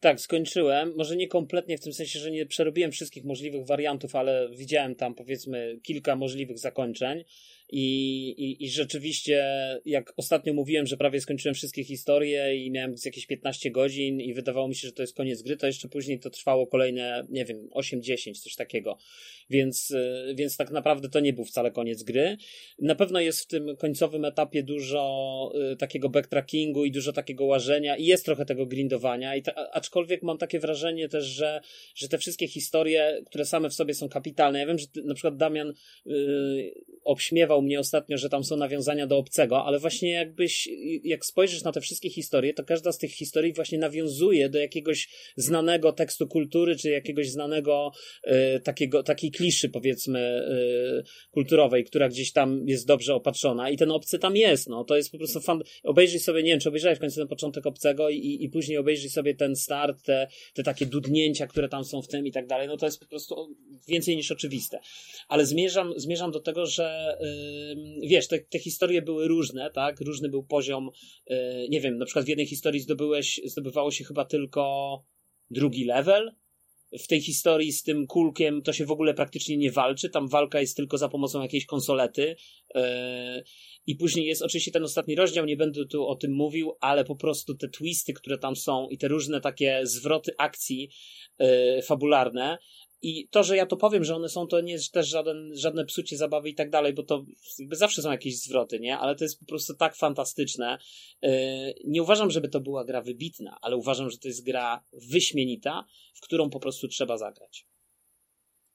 tak, 0.00 0.20
skończyłem. 0.20 0.92
Może 0.96 1.16
nie 1.16 1.28
kompletnie 1.28 1.78
w 1.78 1.80
tym 1.80 1.92
sensie, 1.92 2.18
że 2.18 2.30
nie 2.30 2.46
przerobiłem 2.46 2.92
wszystkich 2.92 3.24
możliwych 3.24 3.66
wariantów, 3.66 4.16
ale 4.16 4.48
widziałem 4.56 4.94
tam 4.94 5.14
powiedzmy 5.14 5.78
kilka 5.82 6.16
możliwych 6.16 6.58
zakończeń. 6.58 7.24
I, 7.70 8.28
i, 8.28 8.64
I 8.64 8.70
rzeczywiście, 8.70 9.44
jak 9.84 10.12
ostatnio 10.16 10.54
mówiłem, 10.54 10.86
że 10.86 10.96
prawie 10.96 11.20
skończyłem 11.20 11.54
wszystkie 11.54 11.84
historie 11.84 12.56
i 12.56 12.70
miałem 12.70 12.94
jakieś 13.04 13.26
15 13.26 13.70
godzin 13.70 14.20
i 14.20 14.34
wydawało 14.34 14.68
mi 14.68 14.74
się, 14.74 14.88
że 14.88 14.92
to 14.92 15.02
jest 15.02 15.16
koniec 15.16 15.42
gry, 15.42 15.56
to 15.56 15.66
jeszcze 15.66 15.88
później 15.88 16.20
to 16.20 16.30
trwało 16.30 16.66
kolejne, 16.66 17.26
nie 17.30 17.44
wiem, 17.44 17.68
8-10, 17.74 18.32
coś 18.42 18.54
takiego. 18.54 18.98
Więc, 19.50 19.90
y, 19.90 20.34
więc 20.34 20.56
tak 20.56 20.70
naprawdę 20.70 21.08
to 21.08 21.20
nie 21.20 21.32
był 21.32 21.44
wcale 21.44 21.70
koniec 21.70 22.02
gry. 22.02 22.36
Na 22.78 22.94
pewno 22.94 23.20
jest 23.20 23.40
w 23.40 23.46
tym 23.46 23.76
końcowym 23.76 24.24
etapie 24.24 24.62
dużo 24.62 25.52
y, 25.72 25.76
takiego 25.76 26.08
backtrackingu 26.08 26.84
i 26.84 26.90
dużo 26.90 27.12
takiego 27.12 27.44
łażenia 27.44 27.96
i 27.96 28.04
jest 28.04 28.24
trochę 28.24 28.44
tego 28.44 28.66
grindowania. 28.66 29.36
I 29.36 29.42
ta, 29.42 29.54
aczkolwiek 29.72 30.22
mam 30.22 30.38
takie 30.38 30.60
wrażenie 30.60 31.08
też, 31.08 31.24
że, 31.24 31.60
że 31.94 32.08
te 32.08 32.18
wszystkie 32.18 32.48
historie, 32.48 33.22
które 33.26 33.44
same 33.44 33.70
w 33.70 33.74
sobie 33.74 33.94
są 33.94 34.08
kapitalne. 34.08 34.58
Ja 34.58 34.66
wiem, 34.66 34.78
że 34.78 34.86
ty, 34.86 35.02
na 35.02 35.14
przykład 35.14 35.36
Damian 35.36 35.72
y, 36.06 36.74
obśmiewał 37.04 37.62
mnie 37.64 37.80
ostatnio, 37.80 38.18
że 38.18 38.28
tam 38.28 38.44
są 38.44 38.56
nawiązania 38.56 39.06
do 39.06 39.18
obcego, 39.18 39.64
ale 39.64 39.78
właśnie 39.78 40.10
jakbyś, 40.10 40.68
jak 41.04 41.26
spojrzysz 41.26 41.62
na 41.62 41.72
te 41.72 41.80
wszystkie 41.80 42.10
historie, 42.10 42.54
to 42.54 42.64
każda 42.64 42.92
z 42.92 42.98
tych 42.98 43.12
historii 43.12 43.52
właśnie 43.52 43.78
nawiązuje 43.78 44.48
do 44.48 44.58
jakiegoś 44.58 45.08
znanego 45.36 45.92
tekstu 45.92 46.26
kultury, 46.26 46.76
czy 46.76 46.90
jakiegoś 46.90 47.30
znanego 47.30 47.92
y, 48.26 48.60
takiego, 48.60 49.02
takiej 49.02 49.30
kliszy, 49.30 49.68
powiedzmy, 49.68 50.42
y, 51.00 51.30
kulturowej, 51.30 51.84
która 51.84 52.08
gdzieś 52.08 52.32
tam 52.32 52.68
jest 52.68 52.86
dobrze 52.86 53.14
opatrzona. 53.14 53.70
I 53.70 53.76
ten 53.76 53.90
obcy 53.90 54.18
tam 54.18 54.36
jest, 54.36 54.68
no, 54.68 54.84
to 54.84 54.96
jest 54.96 55.12
po 55.12 55.18
prostu 55.18 55.40
fan, 55.40 55.62
obejrzyj 55.82 56.20
sobie, 56.20 56.42
nie 56.42 56.50
wiem, 56.50 56.60
czy 56.60 56.68
obejrzałeś 56.68 56.98
w 56.98 57.00
końcu 57.00 57.20
ten 57.20 57.28
początek 57.28 57.66
obcego 57.66 58.10
i, 58.10 58.38
i, 58.40 58.48
później 58.48 58.78
obejrzyj 58.78 59.10
sobie 59.10 59.34
ten 59.34 59.56
start, 59.56 60.02
te, 60.02 60.28
te 60.54 60.62
takie 60.62 60.86
dudnięcia, 60.86 61.46
które 61.46 61.68
tam 61.68 61.84
są 61.84 62.02
w 62.02 62.08
tym 62.08 62.26
i 62.26 62.32
tak 62.32 62.46
dalej, 62.46 62.68
no 62.68 62.76
to 62.76 62.86
jest 62.86 63.00
po 63.00 63.06
prostu 63.06 63.56
więcej 63.88 64.16
niż 64.16 64.32
oczywiste. 64.32 64.80
Ale 65.28 65.46
zmierzam, 65.46 65.92
zmierzam 65.96 66.30
do 66.30 66.40
tego, 66.40 66.66
że 66.66 67.16
yy, 67.20 67.28
wiesz, 68.02 68.28
te, 68.28 68.38
te 68.38 68.58
historie 68.58 69.02
były 69.02 69.28
różne, 69.28 69.70
tak, 69.70 70.00
różny 70.00 70.28
był 70.28 70.44
poziom, 70.44 70.90
yy, 71.26 71.36
nie 71.68 71.80
wiem, 71.80 71.98
na 71.98 72.04
przykład 72.04 72.24
w 72.24 72.28
jednej 72.28 72.46
historii 72.46 72.80
zdobyłeś, 72.80 73.40
zdobywało 73.44 73.90
się 73.90 74.04
chyba 74.04 74.24
tylko 74.24 75.04
drugi 75.50 75.84
level, 75.84 76.32
w 76.98 77.06
tej 77.06 77.20
historii 77.20 77.72
z 77.72 77.82
tym 77.82 78.06
kulkiem 78.06 78.62
to 78.62 78.72
się 78.72 78.86
w 78.86 78.90
ogóle 78.90 79.14
praktycznie 79.14 79.56
nie 79.56 79.70
walczy. 79.70 80.10
Tam 80.10 80.28
walka 80.28 80.60
jest 80.60 80.76
tylko 80.76 80.98
za 80.98 81.08
pomocą 81.08 81.42
jakiejś 81.42 81.66
konsolety. 81.66 82.36
Yy, 82.74 82.82
I 83.86 83.96
później 83.96 84.26
jest 84.26 84.42
oczywiście 84.42 84.70
ten 84.70 84.84
ostatni 84.84 85.14
rozdział, 85.14 85.46
nie 85.46 85.56
będę 85.56 85.86
tu 85.86 86.06
o 86.06 86.16
tym 86.16 86.32
mówił, 86.32 86.72
ale 86.80 87.04
po 87.04 87.16
prostu 87.16 87.54
te 87.54 87.68
twisty, 87.68 88.12
które 88.12 88.38
tam 88.38 88.56
są 88.56 88.88
i 88.88 88.98
te 88.98 89.08
różne 89.08 89.40
takie 89.40 89.80
zwroty 89.82 90.32
akcji 90.38 90.90
yy, 91.38 91.82
fabularne. 91.82 92.58
I 93.04 93.28
to, 93.28 93.42
że 93.42 93.56
ja 93.56 93.66
to 93.66 93.76
powiem, 93.76 94.04
że 94.04 94.16
one 94.16 94.28
są, 94.28 94.46
to 94.46 94.60
nie 94.60 94.72
jest 94.72 94.92
też 94.92 95.08
żaden, 95.08 95.56
żadne 95.56 95.84
psucie 95.84 96.16
zabawy 96.16 96.48
i 96.48 96.54
tak 96.54 96.70
dalej, 96.70 96.92
bo 96.92 97.02
to 97.02 97.24
jakby 97.58 97.76
zawsze 97.76 98.02
są 98.02 98.10
jakieś 98.10 98.40
zwroty, 98.40 98.80
nie? 98.80 98.98
Ale 98.98 99.16
to 99.16 99.24
jest 99.24 99.40
po 99.40 99.46
prostu 99.46 99.74
tak 99.74 99.96
fantastyczne. 99.96 100.78
Yy, 101.22 101.30
Nie 101.84 102.02
uważam, 102.02 102.30
żeby 102.30 102.48
to 102.48 102.60
była 102.60 102.84
gra 102.84 103.02
wybitna, 103.02 103.58
ale 103.62 103.76
uważam, 103.76 104.10
że 104.10 104.18
to 104.18 104.28
jest 104.28 104.44
gra 104.44 104.84
wyśmienita, 104.92 105.84
w 106.14 106.20
którą 106.20 106.50
po 106.50 106.60
prostu 106.60 106.88
trzeba 106.88 107.18
zagrać. 107.18 107.66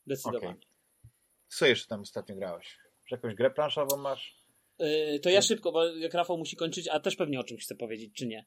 Zdecydowanie. 0.05 0.59
Co 1.47 1.65
jeszcze 1.65 1.87
tam 1.87 2.01
ostatnio 2.01 2.35
grałeś? 2.35 2.77
Czy 3.07 3.15
jakąś 3.15 3.35
grę 3.35 3.51
planszową 3.51 3.97
masz? 3.97 4.35
Yy, 4.79 5.19
to 5.19 5.29
ja 5.29 5.41
szybko, 5.41 5.71
bo 5.71 5.85
jak 5.85 6.13
Rafał 6.13 6.37
musi 6.37 6.55
kończyć, 6.55 6.87
a 6.87 6.99
też 6.99 7.15
pewnie 7.15 7.39
o 7.39 7.43
czymś 7.43 7.63
chce 7.63 7.75
powiedzieć, 7.75 8.13
czy 8.13 8.27
nie? 8.27 8.45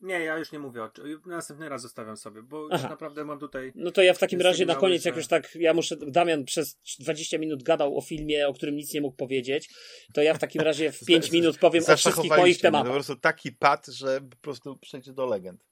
Nie, 0.00 0.20
ja 0.20 0.38
już 0.38 0.52
nie 0.52 0.58
mówię 0.58 0.82
o 0.82 0.88
czym. 0.88 1.20
Następny 1.26 1.68
raz 1.68 1.82
zostawiam 1.82 2.16
sobie, 2.16 2.42
bo 2.42 2.68
Aha. 2.70 2.88
naprawdę 2.88 3.24
mam 3.24 3.38
tutaj. 3.38 3.72
No 3.74 3.90
to 3.90 4.02
ja 4.02 4.14
w 4.14 4.18
takim 4.18 4.40
razie 4.40 4.66
na 4.66 4.74
koniec, 4.74 5.04
jak 5.04 5.16
już 5.16 5.26
tak, 5.26 5.54
ja 5.54 5.74
muszę. 5.74 5.96
Damian 5.96 6.44
przez 6.44 6.78
20 6.98 7.38
minut 7.38 7.62
gadał 7.62 7.98
o 7.98 8.00
filmie, 8.00 8.48
o 8.48 8.54
którym 8.54 8.76
nic 8.76 8.94
nie 8.94 9.00
mógł 9.00 9.16
powiedzieć, 9.16 9.70
to 10.14 10.22
ja 10.22 10.34
w 10.34 10.38
takim 10.38 10.62
razie 10.62 10.92
w 10.92 11.04
5 11.06 11.32
minut 11.32 11.58
powiem 11.58 11.84
o 11.88 11.96
wszystkich 11.96 12.36
moich 12.36 12.60
tematach. 12.60 12.86
To 12.86 12.90
po 12.90 12.94
prostu 12.94 13.16
taki 13.16 13.52
pad, 13.52 13.86
że 13.86 14.20
po 14.20 14.36
prostu 14.36 14.76
przejdzie 14.76 15.12
do 15.12 15.26
legend. 15.26 15.64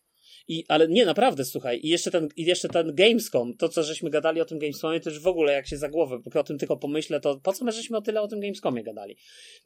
I, 0.48 0.64
ale 0.68 0.88
nie, 0.88 1.06
naprawdę, 1.06 1.44
słuchaj, 1.44 1.80
i 1.82 1.88
jeszcze 1.88 2.10
ten, 2.10 2.28
i 2.36 2.44
jeszcze 2.44 2.68
ten 2.68 2.94
Gamescom, 2.94 3.56
to 3.56 3.68
co 3.68 3.82
żeśmy 3.82 4.10
gadali 4.10 4.40
o 4.40 4.44
tym 4.44 4.58
Gamescomie, 4.58 5.00
to 5.00 5.10
już 5.10 5.20
w 5.20 5.26
ogóle 5.26 5.52
jak 5.52 5.66
się 5.66 5.76
za 5.76 5.88
głowę, 5.88 6.18
bo 6.18 6.40
o 6.40 6.44
tym 6.44 6.58
tylko 6.58 6.76
pomyślę, 6.76 7.20
to 7.20 7.40
po 7.40 7.52
co 7.52 7.64
my 7.64 7.72
żeśmy 7.72 7.96
o 7.96 8.02
tyle 8.02 8.22
o 8.22 8.28
tym 8.28 8.40
Gamescomie 8.40 8.82
gadali? 8.82 9.16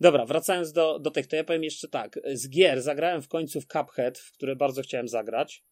Dobra, 0.00 0.26
wracając 0.26 0.72
do, 0.72 0.98
do 0.98 1.10
tych, 1.10 1.26
to 1.26 1.36
ja 1.36 1.44
powiem 1.44 1.64
jeszcze 1.64 1.88
tak, 1.88 2.20
z 2.32 2.48
gier 2.48 2.82
zagrałem 2.82 3.22
w 3.22 3.28
końcu 3.28 3.60
w 3.60 3.66
Cuphead, 3.66 4.18
w 4.18 4.32
które 4.32 4.56
bardzo 4.56 4.82
chciałem 4.82 5.08
zagrać, 5.08 5.64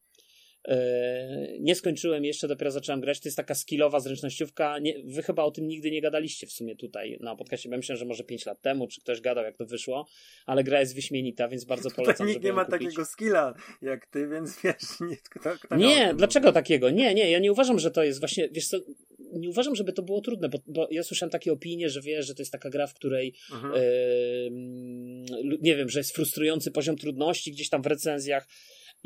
nie 1.61 1.75
skończyłem 1.75 2.25
jeszcze, 2.25 2.49
dopiero 2.49 2.71
zacząłem 2.71 3.01
grać. 3.01 3.21
To 3.21 3.29
jest 3.29 3.37
taka 3.37 3.55
skillowa 3.55 4.01
zręcznościówka. 4.01 4.79
Nie, 4.79 4.95
wy 5.05 5.23
chyba 5.23 5.43
o 5.43 5.51
tym 5.51 5.69
nigdy 5.69 5.91
nie 5.91 6.01
gadaliście 6.01 6.47
w 6.47 6.53
sumie 6.53 6.77
tutaj 6.77 7.19
na 7.21 7.37
podcastie. 7.37 7.69
Ja 7.71 7.77
myślę, 7.77 7.97
że 7.97 8.05
może 8.05 8.25
5 8.25 8.47
lat 8.47 8.63
temu, 8.63 8.89
czy 8.89 9.01
ktoś 9.01 9.21
gadał, 9.21 9.45
jak 9.45 9.57
to 9.57 9.67
wyszło, 9.67 10.07
ale 10.47 10.65
gra 10.65 10.81
jest 10.81 10.95
wyśmienita, 10.95 11.49
więc 11.49 11.65
bardzo 11.65 11.89
tutaj 11.91 12.05
polecam. 12.05 12.27
Nikt 12.27 12.43
nie 12.43 12.53
ma 12.53 12.65
kupić. 12.65 12.81
takiego 12.81 13.05
skilla 13.05 13.55
jak 13.83 14.07
ty, 14.07 14.29
więc 14.29 14.63
wiesz, 14.65 15.01
nie, 15.11 15.17
kto, 15.17 15.51
kto 15.61 15.77
Nie, 15.77 16.15
dlaczego 16.15 16.53
takiego? 16.53 16.91
Nie, 16.91 17.15
nie, 17.15 17.31
ja 17.31 17.39
nie 17.39 17.53
uważam, 17.53 17.79
że 17.79 17.91
to 17.91 18.05
jest 18.05 18.21
właśnie, 18.21 18.49
wiesz 18.53 18.69
co, 18.69 18.79
nie 19.33 19.49
uważam, 19.49 19.75
żeby 19.75 19.93
to 19.93 20.03
było 20.03 20.21
trudne, 20.21 20.49
bo, 20.49 20.59
bo 20.67 20.89
ja 20.91 21.03
słyszałem 21.03 21.31
takie 21.31 21.53
opinie, 21.53 21.91
że 21.91 22.01
wiesz, 22.01 22.27
że 22.27 22.35
to 22.35 22.43
jest 22.43 22.53
taka 22.53 22.71
gra, 22.71 22.87
w 22.87 22.95
której 22.95 23.35
yy, 23.51 24.51
nie 25.61 25.77
wiem, 25.77 25.89
że 25.89 26.01
jest 26.01 26.15
frustrujący 26.15 26.71
poziom 26.71 26.97
trudności 26.97 27.53
gdzieś 27.53 27.69
tam 27.69 27.83
w 27.83 27.87
recenzjach. 27.87 28.49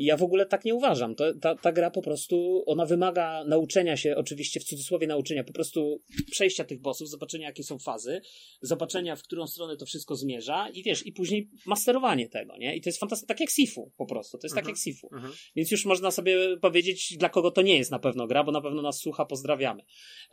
I 0.01 0.05
ja 0.05 0.17
w 0.17 0.23
ogóle 0.23 0.45
tak 0.45 0.65
nie 0.65 0.75
uważam. 0.75 1.15
To, 1.15 1.33
ta, 1.33 1.55
ta 1.55 1.71
gra 1.71 1.91
po 1.91 2.01
prostu, 2.01 2.63
ona 2.65 2.85
wymaga 2.85 3.43
nauczenia 3.43 3.97
się, 3.97 4.15
oczywiście 4.15 4.59
w 4.59 4.63
cudzysłowie 4.63 5.07
nauczenia, 5.07 5.43
po 5.43 5.53
prostu 5.53 6.01
przejścia 6.31 6.63
tych 6.63 6.81
bossów, 6.81 7.09
zobaczenia 7.09 7.47
jakie 7.47 7.63
są 7.63 7.79
fazy, 7.79 8.21
zobaczenia 8.61 9.15
w 9.15 9.23
którą 9.23 9.47
stronę 9.47 9.77
to 9.77 9.85
wszystko 9.85 10.15
zmierza 10.15 10.69
i 10.69 10.83
wiesz, 10.83 11.05
i 11.05 11.11
później 11.11 11.49
masterowanie 11.65 12.29
tego, 12.29 12.57
nie? 12.57 12.75
I 12.75 12.81
to 12.81 12.89
jest 12.89 12.99
fantastyczne, 12.99 13.27
tak 13.27 13.39
jak 13.39 13.49
Sifu 13.49 13.91
po 13.97 14.05
prostu, 14.05 14.37
to 14.37 14.47
jest 14.47 14.55
tak 14.55 14.63
mhm. 14.63 14.75
tak 14.75 14.85
jak 14.85 14.95
Sifu. 14.95 15.09
Mhm. 15.13 15.33
Więc 15.55 15.71
już 15.71 15.85
można 15.85 16.11
sobie 16.11 16.57
powiedzieć, 16.57 17.17
dla 17.17 17.29
kogo 17.29 17.51
to 17.51 17.61
nie 17.61 17.77
jest 17.77 17.91
na 17.91 17.99
pewno 17.99 18.27
gra, 18.27 18.43
bo 18.43 18.51
na 18.51 18.61
pewno 18.61 18.81
nas 18.81 18.99
słucha, 18.99 19.25
pozdrawiamy. 19.25 19.83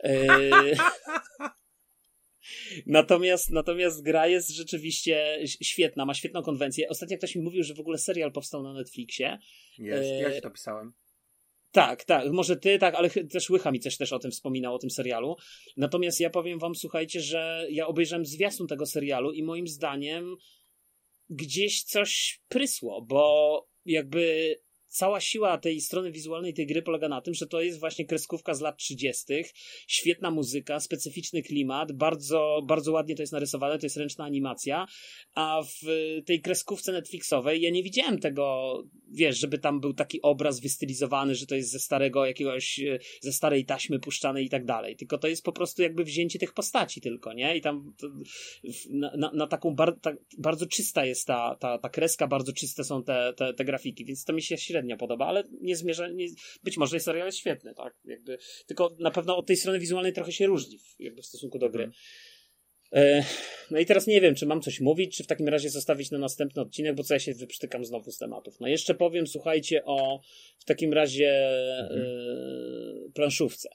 Yy... 0.03 0.09
Natomiast, 2.85 3.49
natomiast 3.49 4.03
gra 4.03 4.27
jest 4.27 4.49
rzeczywiście 4.49 5.39
świetna, 5.45 6.05
ma 6.05 6.13
świetną 6.13 6.41
konwencję. 6.41 6.89
Ostatnio 6.89 7.17
ktoś 7.17 7.35
mi 7.35 7.41
mówił, 7.41 7.63
że 7.63 7.73
w 7.73 7.79
ogóle 7.79 7.97
serial 7.97 8.31
powstał 8.31 8.63
na 8.63 8.73
Netflixie. 8.73 9.39
Jest, 9.77 10.09
ja 10.21 10.33
się 10.33 10.41
to 10.41 10.51
pisałem. 10.51 10.93
Tak, 11.71 12.03
tak, 12.03 12.31
może 12.31 12.57
ty, 12.57 12.79
tak, 12.79 12.95
ale 12.95 13.09
też 13.09 13.49
Łycha 13.49 13.71
mi 13.71 13.79
coś 13.79 13.97
też 13.97 14.13
o 14.13 14.19
tym 14.19 14.31
wspominał, 14.31 14.75
o 14.75 14.79
tym 14.79 14.89
serialu. 14.89 15.35
Natomiast 15.77 16.19
ja 16.19 16.29
powiem 16.29 16.59
wam, 16.59 16.75
słuchajcie, 16.75 17.21
że 17.21 17.67
ja 17.69 17.87
obejrzałem 17.87 18.25
zwiastun 18.25 18.67
tego 18.67 18.85
serialu 18.85 19.31
i 19.31 19.43
moim 19.43 19.67
zdaniem 19.67 20.35
gdzieś 21.29 21.83
coś 21.83 22.41
prysło, 22.47 23.01
bo 23.01 23.67
jakby 23.85 24.55
cała 24.89 25.19
siła 25.19 25.57
tej 25.57 25.81
strony 25.81 26.11
wizualnej 26.11 26.53
tej 26.53 26.67
gry 26.67 26.81
polega 26.81 27.09
na 27.09 27.21
tym, 27.21 27.33
że 27.33 27.47
to 27.47 27.61
jest 27.61 27.79
właśnie 27.79 28.05
kreskówka 28.05 28.53
z 28.53 28.61
lat 28.61 28.77
30., 28.77 29.23
świetna 29.87 30.31
muzyka, 30.31 30.79
specyficzny 30.79 31.41
klimat, 31.41 31.91
bardzo, 31.91 32.61
bardzo 32.67 32.91
ładnie 32.91 33.15
to 33.15 33.23
jest 33.23 33.33
narysowane, 33.33 33.79
to 33.79 33.85
jest 33.85 33.97
ręczna 33.97 34.25
animacja, 34.25 34.85
a 35.35 35.61
w 35.63 35.87
tej 36.25 36.41
kreskówce 36.41 36.91
Netflixowej 36.91 37.61
ja 37.61 37.69
nie 37.69 37.83
widziałem 37.83 38.19
tego, 38.19 38.73
wiesz, 39.11 39.39
żeby 39.39 39.57
tam 39.57 39.79
był 39.79 39.93
taki 39.93 40.21
obraz 40.21 40.59
wystylizowany, 40.59 41.35
że 41.35 41.45
to 41.45 41.55
jest 41.55 41.71
ze 41.71 41.79
starego 41.79 42.25
jakiegoś, 42.25 42.79
ze 43.21 43.33
starej 43.33 43.65
taśmy 43.65 43.99
puszczanej 43.99 44.45
i 44.45 44.49
tak 44.49 44.65
dalej, 44.65 44.95
tylko 44.95 45.17
to 45.17 45.27
jest 45.27 45.43
po 45.43 45.51
prostu 45.51 45.81
jakby 45.81 46.03
wzięcie 46.03 46.39
tych 46.39 46.53
postaci 46.53 47.01
tylko, 47.01 47.33
nie? 47.33 47.57
I 47.57 47.61
tam 47.61 47.93
na, 48.89 49.11
na, 49.17 49.31
na, 49.33 49.47
taką 49.47 49.75
bar, 49.75 49.99
ta, 50.01 50.13
bardzo 50.37 50.65
czysta 50.65 51.05
jest 51.05 51.27
ta, 51.27 51.55
ta, 51.59 51.77
ta 51.77 51.89
kreska, 51.89 52.27
bardzo 52.27 52.53
czyste 52.53 52.83
są 52.83 53.03
te, 53.03 53.33
te, 53.37 53.53
te 53.53 53.65
grafiki, 53.65 54.05
więc 54.05 54.25
to 54.25 54.33
mi 54.33 54.41
się 54.41 54.57
średnio 54.57 54.78
średnio 54.79 54.97
podoba, 54.97 55.25
ale 55.25 55.43
nie 55.61 55.75
zmierza, 55.75 56.07
nie, 56.07 56.27
być 56.63 56.77
może 56.77 56.99
serial 56.99 57.25
jest 57.25 57.37
świetny, 57.37 57.73
tak? 57.73 57.93
Jakby, 58.05 58.37
tylko 58.67 58.95
na 58.99 59.11
pewno 59.11 59.37
od 59.37 59.47
tej 59.47 59.57
strony 59.57 59.79
wizualnej 59.79 60.13
trochę 60.13 60.31
się 60.31 60.47
różni 60.47 60.77
w, 60.77 60.95
jakby 60.99 61.21
w 61.21 61.25
stosunku 61.25 61.59
do 61.59 61.69
gry. 61.69 61.83
Mm. 61.83 61.93
E, 62.93 63.23
no 63.71 63.79
i 63.79 63.85
teraz 63.85 64.07
nie 64.07 64.21
wiem, 64.21 64.35
czy 64.35 64.45
mam 64.45 64.61
coś 64.61 64.79
mówić, 64.79 65.17
czy 65.17 65.23
w 65.23 65.27
takim 65.27 65.47
razie 65.47 65.69
zostawić 65.69 66.11
na 66.11 66.17
następny 66.17 66.61
odcinek, 66.61 66.95
bo 66.95 67.03
co 67.03 67.13
ja 67.13 67.19
się 67.19 67.33
wyprztykam 67.33 67.85
znowu 67.85 68.11
z 68.11 68.17
tematów. 68.17 68.59
No 68.59 68.67
jeszcze 68.67 68.95
powiem, 68.95 69.27
słuchajcie, 69.27 69.85
o 69.85 70.21
w 70.59 70.65
takim 70.65 70.93
razie 70.93 71.49
mhm. 71.81 72.01
e, 72.01 73.11
planszówce. 73.13 73.69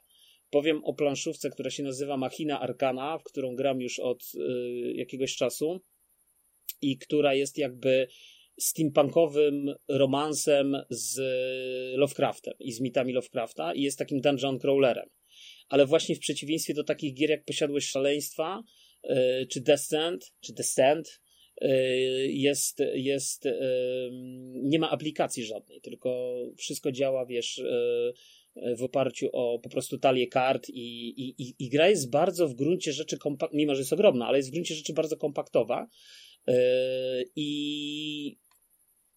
Powiem 0.51 0.85
o 0.85 0.95
planszówce, 0.95 1.51
która 1.51 1.71
się 1.71 1.83
nazywa 1.83 2.17
Machina 2.17 2.61
Arcana, 2.61 3.19
w 3.19 3.23
którą 3.23 3.57
gram 3.57 3.81
już 3.81 3.99
od 3.99 4.23
e, 4.35 4.93
jakiegoś 4.93 5.37
czasu 5.37 5.81
i 6.83 6.99
która 6.99 7.35
jest 7.35 7.59
jakby 7.59 8.09
steampunkowym 8.61 9.75
romansem 9.89 10.77
z 10.91 11.21
Lovecraftem 11.97 12.55
i 12.61 12.73
z 12.73 12.81
mitami 12.81 13.13
Lovecrafta 13.13 13.75
i 13.75 13.83
jest 13.83 13.99
takim 13.99 14.21
dungeon 14.21 14.59
crawlerem. 14.59 15.09
Ale 15.69 15.87
właśnie 15.87 16.17
w 16.17 16.19
przeciwieństwie 16.19 16.75
do 16.75 16.85
takich 16.85 17.15
gier 17.15 17.31
jak 17.31 17.45
Posiadłość 17.45 17.89
Szaleństwa, 17.89 18.63
yy, 19.05 19.47
czy 19.51 19.61
Descent, 19.61 20.33
czy 20.41 20.53
Descent, 20.53 21.21
yy, 21.61 21.69
jest, 22.33 22.83
jest 22.95 23.49
nie 24.53 24.79
ma 24.79 24.91
aplikacji 24.91 25.45
żadnej, 25.45 25.81
tylko 25.81 26.35
wszystko 26.57 26.93
działa, 26.93 27.27
wiesz, 27.27 27.63
w 28.79 28.83
oparciu 28.83 29.29
o 29.33 29.59
po 29.59 29.69
prostu 29.69 29.99
talię 29.99 30.27
kart 30.27 30.69
i, 30.69 31.09
i, 31.09 31.55
i, 31.59 31.69
gra 31.69 31.89
jest 31.89 32.11
bardzo 32.11 32.49
w 32.49 32.55
gruncie 32.55 32.93
rzeczy, 32.93 33.19
kompak- 33.19 33.51
mimo 33.53 33.75
że 33.75 33.81
jest 33.81 33.93
ogromna, 33.93 34.27
ale 34.27 34.39
jest 34.39 34.49
w 34.49 34.53
gruncie 34.53 34.75
rzeczy 34.75 34.93
bardzo 34.93 35.17
kompaktowa 35.17 35.89
i 37.37 38.37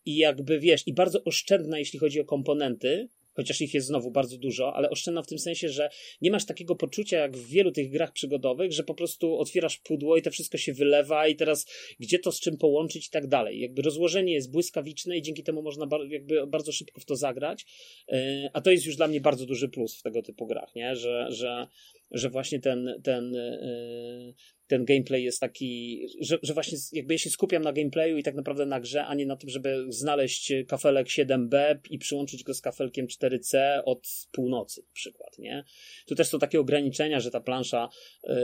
i 0.07 0.17
jakby 0.17 0.59
wiesz, 0.59 0.87
i 0.87 0.93
bardzo 0.93 1.23
oszczędna, 1.23 1.79
jeśli 1.79 1.99
chodzi 1.99 2.19
o 2.19 2.25
komponenty, 2.25 3.09
chociaż 3.37 3.61
ich 3.61 3.73
jest 3.73 3.87
znowu 3.87 4.11
bardzo 4.11 4.37
dużo, 4.37 4.73
ale 4.73 4.89
oszczędna 4.89 5.21
w 5.23 5.27
tym 5.27 5.39
sensie, 5.39 5.69
że 5.69 5.89
nie 6.21 6.31
masz 6.31 6.45
takiego 6.45 6.75
poczucia 6.75 7.17
jak 7.17 7.37
w 7.37 7.47
wielu 7.47 7.71
tych 7.71 7.89
grach 7.89 8.11
przygodowych, 8.11 8.73
że 8.73 8.83
po 8.83 8.93
prostu 8.93 9.37
otwierasz 9.39 9.77
pudło 9.77 10.17
i 10.17 10.21
to 10.21 10.31
wszystko 10.31 10.57
się 10.57 10.73
wylewa 10.73 11.27
i 11.27 11.35
teraz 11.35 11.65
gdzie 11.99 12.19
to 12.19 12.31
z 12.31 12.39
czym 12.39 12.57
połączyć 12.57 13.07
i 13.07 13.09
tak 13.09 13.27
dalej. 13.27 13.59
Jakby 13.59 13.81
rozłożenie 13.81 14.33
jest 14.33 14.51
błyskawiczne 14.51 15.17
i 15.17 15.21
dzięki 15.21 15.43
temu 15.43 15.61
można 15.61 15.87
jakby 16.09 16.47
bardzo 16.47 16.71
szybko 16.71 17.01
w 17.01 17.05
to 17.05 17.15
zagrać, 17.15 17.65
e, 18.09 18.49
a 18.53 18.61
to 18.61 18.71
jest 18.71 18.85
już 18.85 18.95
dla 18.95 19.07
mnie 19.07 19.21
bardzo 19.21 19.45
duży 19.45 19.69
plus 19.69 19.99
w 19.99 20.03
tego 20.03 20.21
typu 20.21 20.47
grach, 20.47 20.75
nie? 20.75 20.95
Że, 20.95 21.27
że, 21.29 21.67
że 22.11 22.29
właśnie 22.29 22.59
ten, 22.59 23.01
ten, 23.03 23.35
e, 23.35 24.33
ten 24.67 24.85
gameplay 24.85 25.23
jest 25.23 25.39
taki, 25.39 26.01
że, 26.21 26.37
że 26.43 26.53
właśnie 26.53 26.77
jakby 26.91 27.13
ja 27.13 27.17
się 27.17 27.29
skupiam 27.29 27.63
na 27.63 27.73
gameplayu 27.73 28.17
i 28.17 28.23
tak 28.23 28.35
naprawdę 28.35 28.65
na 28.65 28.79
grze, 28.79 29.05
a 29.05 29.15
nie 29.15 29.25
na 29.25 29.35
tym, 29.35 29.49
żeby 29.49 29.85
znaleźć 29.89 30.53
kafelek 30.67 31.07
7B 31.07 31.77
i 31.89 31.97
przyłączyć 31.97 32.43
go 32.43 32.53
z 32.53 32.61
kafelkiem 32.61 33.07
4C 33.07 33.57
od 33.85 34.07
północy 34.31 34.81
na 34.81 34.93
przykład, 34.93 35.39
nie? 35.39 35.63
Tu 36.05 36.15
też 36.15 36.27
są 36.27 36.39
takie 36.39 36.59
ograniczenia, 36.59 37.19
że 37.19 37.31
ta 37.31 37.41
plansza 37.41 37.89
yy, 38.23 38.35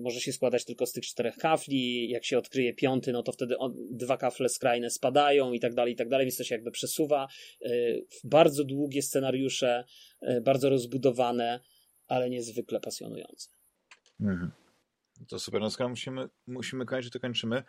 może 0.00 0.20
się 0.20 0.32
składać 0.32 0.64
tylko 0.64 0.86
z 0.86 0.92
tych 0.92 1.06
czterech 1.06 1.36
kafli, 1.36 2.08
jak 2.08 2.24
się 2.24 2.38
odkryje 2.38 2.74
piąty, 2.74 3.12
no 3.12 3.22
to 3.22 3.32
wtedy 3.32 3.58
on, 3.58 3.74
dwa 3.90 4.16
kafle 4.16 4.48
skrajne 4.48 4.90
spadają 4.90 5.52
i 5.52 5.60
tak 5.60 5.74
dalej, 5.74 5.92
i 5.92 5.96
tak 5.96 6.08
dalej, 6.08 6.26
więc 6.26 6.36
to 6.36 6.44
się 6.44 6.54
jakby 6.54 6.70
przesuwa. 6.70 7.28
Yy, 7.60 8.06
bardzo 8.24 8.64
długie 8.64 9.02
scenariusze, 9.02 9.84
bardzo 10.42 10.68
rozbudowane, 10.68 11.60
ale 12.12 12.30
niezwykle 12.30 12.80
pasjonujące. 12.80 13.48
Mhm. 14.20 14.50
To 15.28 15.38
super. 15.38 15.60
No 15.60 15.70
skoro 15.70 15.88
musimy, 15.88 16.28
musimy 16.46 16.86
kończyć, 16.86 17.12
to 17.12 17.20
kończymy. 17.20 17.62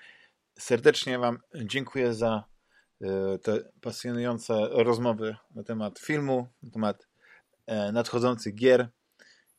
Serdecznie 0.60 1.20
Wam 1.20 1.40
dziękuję 1.66 2.14
za 2.14 2.44
e, 3.02 3.40
te 3.40 3.72
pasjonujące 3.82 4.54
rozmowy 4.72 5.36
na 5.56 5.64
temat 5.64 6.00
filmu, 6.00 6.48
na 6.64 6.72
temat 6.72 7.08
e, 7.66 7.92
nadchodzących 7.92 8.56
gier 8.56 8.90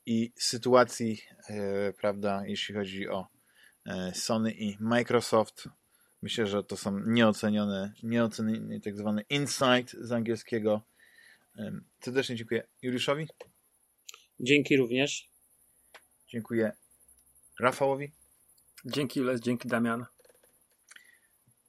i 0.06 0.32
sytuacji, 0.36 1.20
e, 1.48 1.93
prawda, 1.93 2.43
jeśli 2.47 2.74
chodzi 2.74 3.09
o 3.09 3.27
Sony 4.15 4.52
i 4.52 4.77
Microsoft. 4.81 5.69
Myślę, 6.23 6.47
że 6.47 6.65
to 6.65 6.77
są 6.77 7.01
nieocenione, 7.06 7.93
nieoceniony 8.02 8.81
tak 8.81 8.97
zwany 8.97 9.23
insight 9.28 9.97
z 10.01 10.12
angielskiego. 10.12 10.82
Serdecznie 12.01 12.36
dziękuję 12.36 12.66
Juliuszowi. 12.82 13.27
Dzięki 14.40 14.77
również. 14.77 15.28
Dziękuję 16.28 16.73
Rafałowi. 17.61 18.12
Dzięki 18.85 19.20
Les, 19.20 19.40
dzięki 19.40 19.69
Damian. 19.69 20.06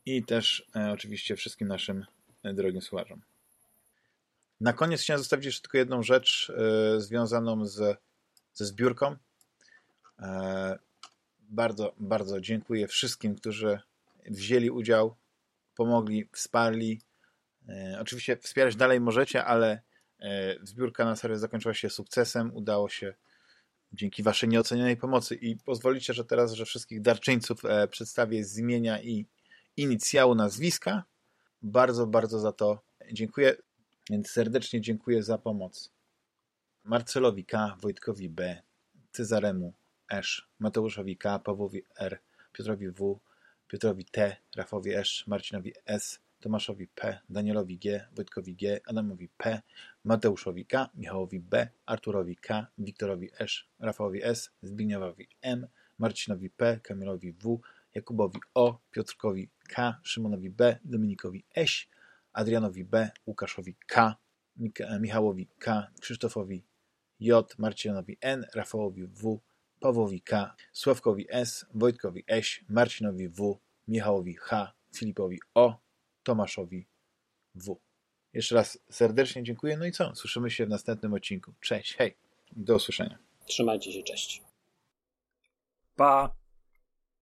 I 0.06 0.24
też 0.24 0.68
e, 0.76 0.92
oczywiście 0.92 1.36
wszystkim 1.36 1.68
naszym 1.68 2.06
e, 2.44 2.54
drogim 2.54 2.82
słuchaczom. 2.82 3.22
Na 4.62 4.74
koniec 4.74 5.02
chciałem 5.02 5.18
zostawić 5.18 5.46
jeszcze 5.46 5.62
tylko 5.62 5.78
jedną 5.78 6.04
rzecz 6.04 6.52
e, 6.58 7.02
związaną 7.02 7.66
z, 7.66 7.98
ze 8.54 8.66
zbiórką. 8.66 9.16
E, 10.20 10.80
bardzo, 11.40 11.94
bardzo 11.98 12.42
dziękuję 12.42 12.88
wszystkim, 12.88 13.36
którzy 13.36 13.80
wzięli 14.26 14.70
udział, 14.70 15.16
pomogli, 15.76 16.30
wsparli. 16.32 17.02
E, 17.70 17.98
oczywiście 18.02 18.38
wspierać 18.38 18.76
dalej 18.76 19.00
możecie, 19.00 19.46
ale 19.46 19.82
zbiórka 20.64 21.06
na 21.06 21.16
serio 21.16 21.38
zakończyła 21.38 21.74
się 21.74 21.90
sukcesem. 21.90 22.56
Udało 22.56 22.90
się 22.90 23.14
dzięki 23.94 24.24
waszej 24.24 24.50
nieocenionej 24.50 24.98
pomocy 24.98 25.36
i 25.36 25.56
pozwolicie, 25.58 26.14
że 26.14 26.26
teraz, 26.26 26.54
że 26.54 26.66
wszystkich 26.66 27.02
darczyńców 27.02 27.66
e, 27.66 27.88
przedstawię 27.88 28.44
z 28.44 28.58
imienia 28.58 29.02
i 29.02 29.26
inicjału 29.78 30.36
nazwiska. 30.36 31.04
Bardzo, 31.62 32.08
bardzo 32.08 32.40
za 32.40 32.52
to 32.52 32.82
dziękuję. 33.12 33.56
Więc 34.10 34.30
serdecznie 34.30 34.82
dziękuję 34.82 35.24
za 35.24 35.38
pomoc. 35.38 35.92
Marcelowi 36.84 37.46
K., 37.46 37.78
Wojtkowi 37.82 38.30
B., 38.30 38.62
Cezaremu 39.12 39.74
Esz, 40.12 40.50
Mateuszowi 40.60 41.18
K., 41.18 41.40
Pawłowi 41.40 41.84
R., 41.98 42.20
Piotrowi 42.54 42.90
W., 42.90 43.20
Piotrowi 43.68 44.06
T., 44.06 44.38
Rafowi 44.56 44.94
Esz, 44.94 45.28
Marcinowi 45.28 45.74
S., 45.86 46.20
Tomaszowi 46.46 46.88
P., 46.88 47.20
Danielowi 47.30 47.78
G., 47.78 48.06
Wojtkowi 48.16 48.56
G., 48.56 48.80
Adamowi 48.86 49.30
P., 49.38 49.62
Mateuszowi 50.04 50.66
K., 50.66 50.90
Michałowi 50.96 51.40
B., 51.40 51.70
Arturowi 51.86 52.36
K., 52.36 52.68
Wiktorowi 52.78 53.30
Esz, 53.40 53.70
Rafałowi 53.80 54.24
S., 54.24 54.52
Zbigniewowi 54.62 55.28
M., 55.42 55.68
Marcinowi 56.00 56.50
P., 56.50 56.80
Kamilowi 56.84 57.34
W., 57.34 57.60
Jakubowi 57.96 58.40
O., 58.54 58.80
Piotrkowi 58.92 59.50
K., 59.70 60.00
Szymonowi 60.04 60.50
B., 60.50 60.80
Dominikowi 60.84 61.46
Eś, 61.56 61.90
Adrianowi 62.34 62.84
B., 62.84 63.10
Łukaszowi 63.28 63.76
K., 63.88 64.16
Michałowi 65.00 65.48
K., 65.60 65.88
Krzysztofowi 66.02 66.64
J, 67.20 67.56
Marcinowi 67.58 68.18
N, 68.22 68.46
Rafałowi 68.56 69.08
W, 69.08 69.42
Pawłowi 69.80 70.22
K, 70.22 70.56
Sławkowi 70.74 71.26
S, 71.30 71.66
Wojtkowi 71.74 72.24
Eś, 72.28 72.66
Marcinowi 72.70 73.30
W, 73.30 73.60
Michałowi 73.88 74.36
H, 74.36 74.74
Filipowi 74.96 75.40
O, 75.54 75.85
Tomaszowi 76.26 76.86
W. 77.56 77.78
Jeszcze 78.34 78.56
raz 78.56 78.80
serdecznie 78.90 79.44
dziękuję. 79.44 79.78
No 79.78 79.86
i 79.86 79.92
co? 79.92 80.16
Słyszymy 80.16 80.52
się 80.52 80.66
w 80.66 80.70
następnym 80.70 81.14
odcinku. 81.14 81.54
Cześć, 81.62 81.96
hej. 81.96 82.16
Do 82.52 82.76
usłyszenia. 82.76 83.18
Trzymajcie 83.46 83.92
się, 83.92 84.04
cześć. 84.04 84.44
Pa. 85.96 86.36